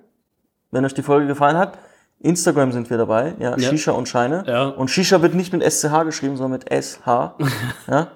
Wenn 0.72 0.84
euch 0.86 0.94
die 0.94 1.04
Folge 1.04 1.28
gefallen 1.28 1.58
hat, 1.58 1.78
Instagram 2.20 2.72
sind 2.72 2.90
wir 2.90 2.98
dabei, 2.98 3.36
ja, 3.40 3.52
Ja. 3.56 3.60
Shisha 3.70 3.92
und 3.92 4.10
Scheine. 4.10 4.44
Ja. 4.48 4.68
Und 4.70 4.90
Shisha 4.90 5.22
wird 5.22 5.34
nicht 5.36 5.54
mit 5.54 5.64
SCH 5.64 6.04
geschrieben, 6.04 6.36
sondern 6.38 6.60
mit 6.60 6.70
SH. 6.74 7.36
ja. 7.88 8.08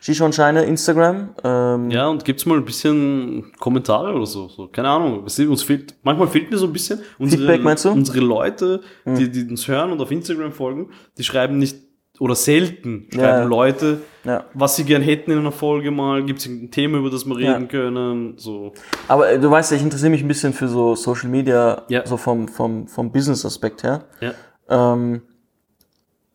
Shisha 0.00 0.24
und 0.24 0.34
Scheine, 0.34 0.64
Instagram. 0.64 1.30
Ähm, 1.44 1.90
Ja, 1.90 2.08
und 2.08 2.24
gibt's 2.24 2.46
mal 2.46 2.56
ein 2.58 2.64
bisschen 2.64 3.52
Kommentare 3.60 4.14
oder 4.14 4.26
so. 4.26 4.48
so 4.48 4.66
keine 4.68 4.88
Ahnung. 4.88 5.24
Was 5.24 5.38
uns 5.38 5.62
fehlt, 5.62 5.94
manchmal 6.02 6.26
fehlt 6.28 6.50
mir 6.50 6.56
so 6.58 6.66
ein 6.66 6.72
bisschen. 6.72 7.00
Unsere, 7.18 7.42
Feedback, 7.42 7.62
meinst 7.62 7.84
du? 7.84 7.90
Unsere 7.90 8.20
Leute, 8.20 8.80
die, 9.06 9.30
die 9.30 9.44
uns 9.50 9.68
hören 9.68 9.92
und 9.92 10.00
auf 10.00 10.10
Instagram 10.10 10.52
folgen, 10.52 10.88
die 11.18 11.22
schreiben 11.24 11.58
nicht, 11.58 11.76
oder 12.18 12.34
selten 12.34 13.08
schreiben 13.12 13.22
Ja. 13.24 13.44
Leute, 13.44 14.00
ja. 14.24 14.44
was 14.54 14.76
sie 14.76 14.84
gern 14.84 15.00
hätten 15.02 15.30
in 15.32 15.38
einer 15.38 15.52
Folge 15.52 15.90
mal. 15.90 16.22
Gibt's 16.24 16.44
ein 16.46 16.70
Thema, 16.70 16.98
über 16.98 17.10
das 17.10 17.24
wir 17.26 17.38
Ja. 17.38 17.52
reden 17.54 17.68
können? 17.68 18.34
So. 18.38 18.72
Aber 19.08 19.30
äh, 19.30 19.38
du 19.38 19.50
weißt 19.50 19.70
ja, 19.70 19.76
ich 19.78 19.82
interessiere 19.82 20.10
mich 20.10 20.22
ein 20.22 20.28
bisschen 20.28 20.52
für 20.52 20.68
so 20.68 20.94
Social 20.94 21.28
Media, 21.30 21.82
Ja. 21.88 22.06
so 22.06 22.16
vom, 22.16 22.48
vom, 22.48 22.88
vom 22.88 23.12
Business-Aspekt 23.12 23.82
her. 23.82 24.04
Ja. 24.20 24.32
Ähm, 24.68 25.22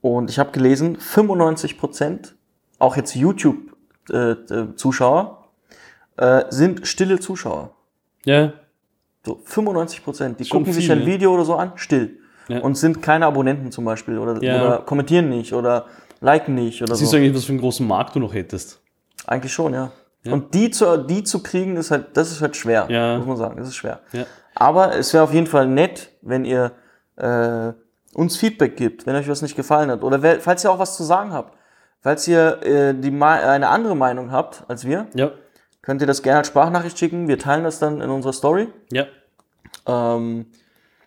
und 0.02 0.30
ich 0.30 0.38
habe 0.40 0.52
gelesen, 0.52 0.98
95 1.00 1.78
Prozent, 1.80 2.35
auch 2.80 2.95
jetzt 2.97 3.15
YouTube-Zuschauer, 3.15 5.43
äh, 6.18 6.43
sind 6.49 6.85
stille 6.88 7.19
Zuschauer. 7.19 7.72
Ja, 8.26 8.53
So 9.26 9.39
95 9.43 10.03
Prozent. 10.03 10.39
Die 10.39 10.45
Schon 10.45 10.60
gucken 10.60 10.73
sich 10.73 10.85
viel, 10.85 10.93
ein 10.93 10.99
ne? 10.99 11.06
Video 11.07 11.34
oder 11.34 11.45
so 11.45 11.56
an, 11.56 11.72
still. 11.76 12.19
Ja. 12.47 12.60
Und 12.60 12.76
sind 12.76 13.02
keine 13.02 13.26
Abonnenten 13.26 13.72
zum 13.72 13.85
Beispiel 13.85 14.18
oder, 14.19 14.41
Ja. 14.43 14.61
oder 14.64 14.77
kommentieren 14.80 15.30
nicht 15.30 15.52
oder 15.53 15.85
liken 16.22 16.53
nicht 16.56 16.81
oder 16.84 16.95
siehst 16.95 17.10
so. 17.11 17.18
du 17.18 17.23
eigentlich, 17.23 17.35
was 17.35 17.45
für 17.45 17.52
einen 17.53 17.61
großen 17.61 17.88
Markt 17.88 18.15
du 18.15 18.19
noch 18.19 18.34
hättest? 18.35 18.81
Eigentlich 19.26 19.52
schon, 19.53 19.73
ja. 19.73 19.91
Und 20.27 20.53
die 20.56 20.72
zu, 20.72 20.97
die 20.97 21.23
zu 21.23 21.43
kriegen, 21.43 21.76
ist 21.77 21.91
halt, 21.91 22.18
das 22.18 22.31
ist 22.31 22.41
halt 22.41 22.56
schwer, 22.56 22.88
Ja. 22.89 23.18
muss 23.18 23.27
man 23.27 23.38
sagen. 23.38 23.57
Das 23.57 23.68
ist 23.68 23.76
schwer. 23.76 23.99
Ja. 24.11 24.26
Aber 24.56 24.95
es 24.95 25.14
wäre 25.14 25.23
auf 25.23 25.31
jeden 25.34 25.45
Fall 25.47 25.68
nett, 25.68 26.10
wenn 26.23 26.45
ihr 26.45 26.72
äh, 27.18 27.73
uns 28.14 28.38
Feedback 28.38 28.76
gibt, 28.76 29.06
wenn 29.06 29.15
euch 29.15 29.27
was 29.27 29.41
nicht 29.43 29.56
gefallen 29.56 29.91
hat. 29.91 30.03
Oder 30.03 30.22
wer, 30.23 30.39
falls 30.39 30.64
ihr 30.64 30.72
auch 30.72 30.80
was 30.80 30.95
zu 30.97 31.03
sagen 31.03 31.31
habt. 31.34 31.55
Falls 32.06 32.27
ihr 32.27 32.61
äh, 32.61 32.94
die, 32.94 33.10
eine 33.19 33.68
andere 33.68 33.95
Meinung 33.95 34.32
habt 34.32 34.64
als 34.68 34.86
wir, 34.86 35.07
Ja, 35.15 35.32
könnt 35.82 36.02
ihr 36.02 36.07
das 36.07 36.22
gerne 36.22 36.38
als 36.38 36.49
Sprachnachricht 36.49 36.99
schicken. 36.99 37.27
Wir 37.27 37.40
teilen 37.40 37.64
das 37.64 37.80
dann 37.80 37.99
in 37.99 38.11
unserer 38.11 38.32
Story. 38.32 38.68
ja. 38.91 39.06
Ähm, 39.88 40.45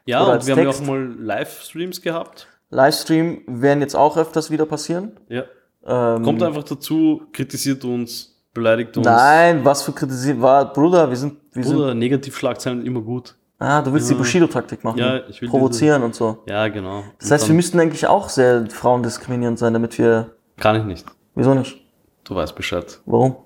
Ja, 0.07 0.25
und 0.25 0.45
wir 0.45 0.57
haben 0.57 0.63
ja 0.65 0.69
auch 0.71 0.75
Text. 0.75 0.85
mal 0.89 1.01
Livestreams 1.21 2.03
gehabt. 2.03 2.49
Livestream 2.71 3.43
werden 3.47 3.81
jetzt 3.81 3.95
auch 3.95 4.17
öfters 4.17 4.51
wieder 4.51 4.67
passieren. 4.67 5.13
Ja. 5.29 5.45
Ähm, 5.87 6.25
Kommt 6.25 6.43
einfach 6.43 6.65
dazu, 6.65 7.23
kritisiert 7.33 7.85
uns, 7.85 8.37
beleidigt 8.53 8.97
uns. 8.97 9.07
Nein, 9.07 9.65
was 9.65 9.83
für 9.85 9.93
kritisieren 9.93 10.43
war, 10.43 10.73
Bruder, 10.73 11.09
wir 11.09 11.17
sind, 11.17 11.37
wir 11.53 11.63
sind, 11.63 11.77
Oder 11.77 11.95
Negativschlagzeilen 11.95 12.85
immer 12.85 13.03
gut. 13.03 13.37
ah, 13.61 13.83
du 13.83 13.93
willst 13.93 14.11
die 14.11 14.15
Bushido-Taktik 14.15 14.83
machen. 14.83 14.99
Ja, 14.99 15.21
ich 15.29 15.41
will 15.41 15.49
Provozieren 15.49 16.03
und 16.03 16.17
so. 16.17 16.39
Ja, 16.47 16.67
genau. 16.67 17.05
Das 17.21 17.31
heißt, 17.31 17.47
wir 17.47 17.55
müssten 17.55 17.79
eigentlich 17.79 18.05
auch 18.09 18.29
sehr 18.29 18.67
frauendiskriminierend 18.69 19.61
sein, 19.61 19.73
damit 19.73 19.97
wir, 19.97 20.31
Kann 20.59 20.77
ich 20.77 20.85
nicht. 20.85 21.07
wieso 21.35 21.55
nicht? 21.55 21.79
Du 22.25 22.35
weißt 22.35 22.55
Bescheid. 22.55 23.01
Warum? 23.07 23.37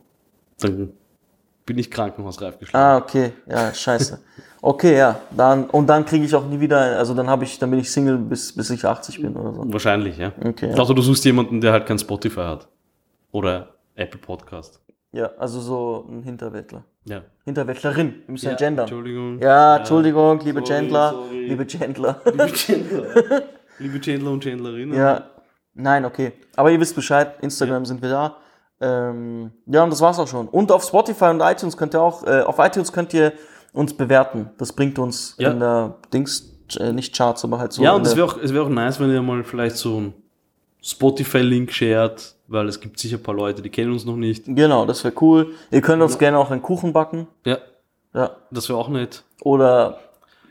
Dann 0.61 0.93
bin 1.65 1.79
ich 1.79 1.91
krankenhausreif 1.91 2.59
geschlagen. 2.59 2.85
Ah, 2.85 2.97
okay, 2.97 3.33
ja, 3.49 3.73
scheiße. 3.73 4.19
Okay, 4.61 4.97
ja, 4.97 5.21
dann, 5.31 5.65
und 5.71 5.87
dann 5.89 6.05
kriege 6.05 6.25
ich 6.25 6.35
auch 6.35 6.47
nie 6.47 6.61
wieder, 6.61 6.79
also 6.99 7.15
dann 7.15 7.29
habe 7.29 7.45
ich, 7.45 7.59
dann 7.59 7.71
bin 7.71 7.81
ich 7.81 7.91
Single 7.91 8.17
bis, 8.19 8.55
bis 8.55 8.71
ich 8.71 8.85
80 8.85 9.21
bin 9.21 9.37
oder 9.37 9.53
so. 9.55 9.73
Wahrscheinlich, 9.73 10.19
ja. 10.19 10.33
Okay, 10.45 10.71
ja. 10.71 10.77
Außer 10.77 10.95
du 10.95 11.03
suchst 11.03 11.25
jemanden, 11.25 11.61
der 11.61 11.73
halt 11.73 11.87
kein 11.87 11.99
Spotify 11.99 12.43
hat. 12.43 12.69
Oder 13.33 13.75
Apple 13.95 14.21
Podcast. 14.21 14.81
Ja, 15.13 15.31
also 15.39 15.61
so 15.61 16.07
ein 16.09 16.23
Hinterwäldler. 16.23 16.85
Ja. 17.05 17.23
Hinterwäldlerin, 17.45 18.23
wir 18.27 18.33
müssen 18.33 18.47
ja, 18.47 18.53
ja 18.53 18.57
gendern. 18.57 18.85
Entschuldigung. 18.85 19.39
Ja, 19.41 19.77
Entschuldigung, 19.79 20.41
liebe 20.41 20.61
Sorry, 20.61 20.81
Gendler, 20.81 21.11
sorry. 21.11 21.45
liebe 21.47 21.67
Gendler. 21.67 22.21
Liebe 22.25 22.53
Chandler. 22.53 23.43
Liebe 23.79 24.01
Chandler 24.01 24.31
und 24.31 24.45
Chandlerinnen. 24.45 24.97
Ja, 24.97 25.25
nein, 25.75 26.05
okay. 26.05 26.33
Aber 26.57 26.71
ihr 26.71 26.81
wisst 26.81 26.95
Bescheid, 26.95 27.35
Instagram 27.41 27.85
sind 27.87 28.03
wir 28.03 28.11
da. 28.11 28.37
Ähm, 28.81 29.53
ja, 29.67 29.85
und 29.85 29.91
das 29.91 30.01
war's 30.01 30.19
auch 30.19 30.27
schon. 30.29 30.49
Und 30.49 30.73
auf 30.73 30.83
Spotify 30.85 31.27
und 31.27 31.41
iTunes 31.41 31.77
könnt 31.77 31.95
ihr 31.95 32.03
auch, 32.03 32.25
äh, 32.27 32.41
auf 32.43 32.59
iTunes 32.59 32.93
könnt 32.93 33.15
ihr 33.15 33.33
uns 33.73 33.95
bewerten. 33.97 34.51
Das 34.59 34.73
bringt 34.73 34.99
uns 34.99 35.35
Ja. 35.39 35.51
in 35.53 35.61
der 35.61 35.95
Dings, 36.13 36.53
äh, 36.79 36.93
nicht 36.93 37.17
Charts, 37.17 37.45
aber 37.45 37.59
halt 37.59 37.73
so. 37.73 37.83
Ja, 37.83 37.93
und 37.95 38.05
es 38.07 38.17
wäre 38.17 38.27
auch, 38.27 38.37
es 38.39 38.53
wär 38.53 38.63
auch 38.63 38.69
nice, 38.69 38.99
wenn 39.01 39.11
ihr 39.11 39.23
mal 39.23 39.45
vielleicht 39.45 39.77
so 39.77 39.97
einen 39.99 40.15
Spotify-Link 40.83 41.71
shared, 41.73 42.35
weil 42.49 42.69
es 42.69 42.81
gibt 42.81 42.99
sicher 42.99 43.17
ein 43.19 43.23
paar 43.23 43.35
Leute, 43.37 43.63
die 43.63 43.71
kennen 43.71 43.93
uns 43.93 44.05
noch 44.05 44.17
nicht. 44.17 44.45
Genau, 44.47 44.85
das 44.85 45.05
wäre 45.05 45.15
cool. 45.21 45.53
Ihr 45.71 45.81
könnt 45.81 46.03
uns 46.03 46.19
gerne 46.19 46.37
auch 46.39 46.51
einen 46.51 46.61
Kuchen 46.63 46.93
backen. 46.93 47.29
Ja, 47.45 47.59
Ja. 48.15 48.31
das 48.51 48.69
wäre 48.69 48.79
auch 48.79 48.89
nett. 48.89 49.23
Oder, 49.43 49.99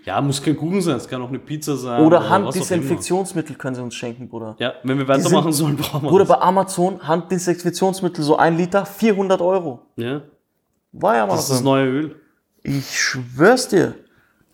Ja, 0.05 0.19
muss 0.21 0.41
kein 0.41 0.57
Kuchen 0.57 0.81
sein, 0.81 0.97
es 0.97 1.07
kann 1.07 1.21
auch 1.21 1.29
eine 1.29 1.39
Pizza 1.39 1.77
sein. 1.77 2.01
oder 2.03 2.17
immer. 2.17 2.29
Handdesinfektionsmittel 2.29 3.55
können 3.55 3.75
sie 3.75 3.83
uns 3.83 3.93
schenken, 3.95 4.27
Bruder. 4.27 4.55
Ja, 4.59 4.73
wenn 4.83 4.97
wir 4.97 5.07
weitermachen 5.07 5.51
sollen, 5.51 5.75
brauchen 5.77 6.01
wir 6.03 6.09
Bruder, 6.09 6.25
das. 6.25 6.37
bei 6.39 6.43
Amazon 6.43 7.07
Handdesinfektionsmittel, 7.07 8.23
so 8.23 8.35
ein 8.37 8.57
Liter, 8.57 8.85
400 8.85 9.41
Euro. 9.41 9.79
Ja, 9.97 10.21
War 10.91 11.15
ja 11.15 11.25
mal 11.25 11.35
das 11.35 11.43
ist 11.45 11.51
das 11.51 11.63
neue 11.63 11.85
Öl. 11.87 12.15
Ich 12.63 12.99
schwör's 12.99 13.67
dir. 13.67 13.95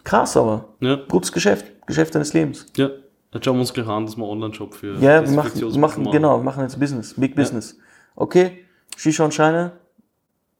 Krass, 0.03 0.35
aber. 0.37 0.65
Ja, 0.79 0.95
Gutes 1.07 1.31
Geschäft. 1.31 1.65
Geschäft 1.85 2.13
deines 2.15 2.33
Lebens. 2.33 2.65
ja. 2.75 2.89
Dann 3.31 3.43
schauen 3.43 3.55
wir 3.55 3.59
uns 3.61 3.73
gleich 3.73 3.87
an, 3.87 4.05
dass 4.05 4.15
wir 4.15 4.23
einen 4.23 4.31
Online-Shop 4.31 4.73
für 4.73 4.95
Ja, 4.99 5.21
wir 5.21 5.29
machen, 5.35 5.79
machen, 5.81 6.11
genau, 6.11 6.39
wir 6.39 6.43
machen 6.43 6.63
jetzt 6.63 6.79
Business, 6.79 7.13
Big 7.13 7.35
Business. 7.35 7.77
Okay, 8.15 8.63
Shisha 8.95 9.25
und 9.25 9.33
Scheine. 9.33 9.73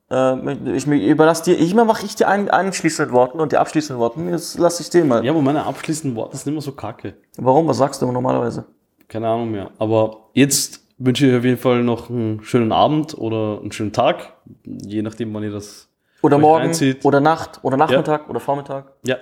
Äh, 0.09 0.75
ich, 0.75 0.88
überlasse 0.88 1.43
dir, 1.43 1.59
ich 1.59 1.73
mache 1.75 2.05
ich 2.05 2.15
die 2.15 2.25
ein, 2.25 2.49
einschließenden 2.49 3.13
Worten 3.13 3.39
und 3.39 3.51
die 3.51 3.57
abschließenden 3.57 3.99
Worten. 3.99 4.29
Jetzt 4.29 4.57
lasse 4.57 4.81
ich 4.81 4.89
den 4.89 5.07
mal. 5.07 5.23
Ja, 5.25 5.31
aber 5.31 5.41
meine 5.41 5.65
abschließenden 5.65 6.15
Worte 6.15 6.38
sind 6.38 6.51
immer 6.53 6.61
so 6.61 6.71
kacke. 6.71 7.15
Warum? 7.38 7.67
Was 7.67 7.77
sagst 7.77 8.01
du 8.01 8.11
normalerweise? 8.11 8.65
Keine 9.07 9.27
Ahnung 9.27 9.51
mehr. 9.51 9.71
Aber 9.79 10.29
jetzt 10.34 10.81
wünsche 10.97 11.25
ich 11.25 11.31
euch 11.31 11.39
auf 11.39 11.45
jeden 11.45 11.57
Fall 11.57 11.84
noch 11.84 12.09
einen 12.09 12.41
schönen 12.43 12.71
Abend 12.71 13.17
oder 13.17 13.59
einen 13.61 13.71
schönen 13.71 13.91
Tag. 13.93 14.34
Je 14.63 15.01
nachdem, 15.01 15.34
wann 15.34 15.43
ihr 15.43 15.51
das. 15.51 15.89
Oder 16.21 16.38
morgen, 16.39 16.65
reinzieht. 16.65 17.05
oder 17.05 17.19
Nacht, 17.19 17.59
oder 17.61 17.77
Nachmittag, 17.77 18.29
oder 18.29 18.39
Vormittag. 18.39 18.93
Ja. 19.05 19.17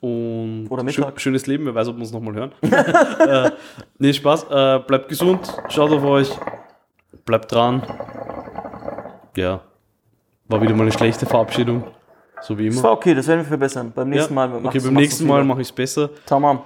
Und 0.00 0.66
Oder 0.68 0.82
Mittag. 0.82 1.20
schönes 1.20 1.46
Leben, 1.46 1.64
wer 1.64 1.74
weiß, 1.74 1.88
ob 1.88 1.96
wir 1.96 2.02
uns 2.02 2.12
nochmal 2.12 2.34
hören. 2.34 2.52
äh, 2.62 3.50
nee, 3.98 4.12
Spaß. 4.12 4.44
Äh, 4.50 4.78
bleibt 4.86 5.08
gesund, 5.08 5.52
schaut 5.68 5.90
auf 5.90 6.04
euch, 6.04 6.30
bleibt 7.24 7.50
dran. 7.50 7.82
Ja. 9.34 9.62
War 10.48 10.60
wieder 10.62 10.74
mal 10.74 10.82
eine 10.82 10.92
schlechte 10.92 11.26
Verabschiedung. 11.26 11.84
So 12.42 12.56
wie 12.58 12.66
Das 12.66 12.74
immer. 12.76 12.84
war 12.84 12.92
okay, 12.92 13.14
das 13.14 13.26
werden 13.26 13.40
wir 13.40 13.46
verbessern. 13.46 13.92
Beim 13.94 14.10
nächsten 14.10 14.34
ja. 14.36 14.46
Mal. 14.46 14.64
okay, 14.66 14.78
beim 14.78 14.94
nächsten 14.94 15.26
Mal 15.26 15.42
mache 15.44 15.62
ich 15.62 15.68
es 15.68 15.72
besser. 15.72 16.10
Tamam. 16.26 16.60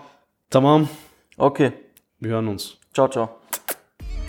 Tamam, 0.50 0.88
Okay. 1.36 1.72
wir 2.18 2.32
hören 2.32 2.48
uns. 2.48 2.76
Ciao, 2.92 3.08
ciao. 3.08 3.30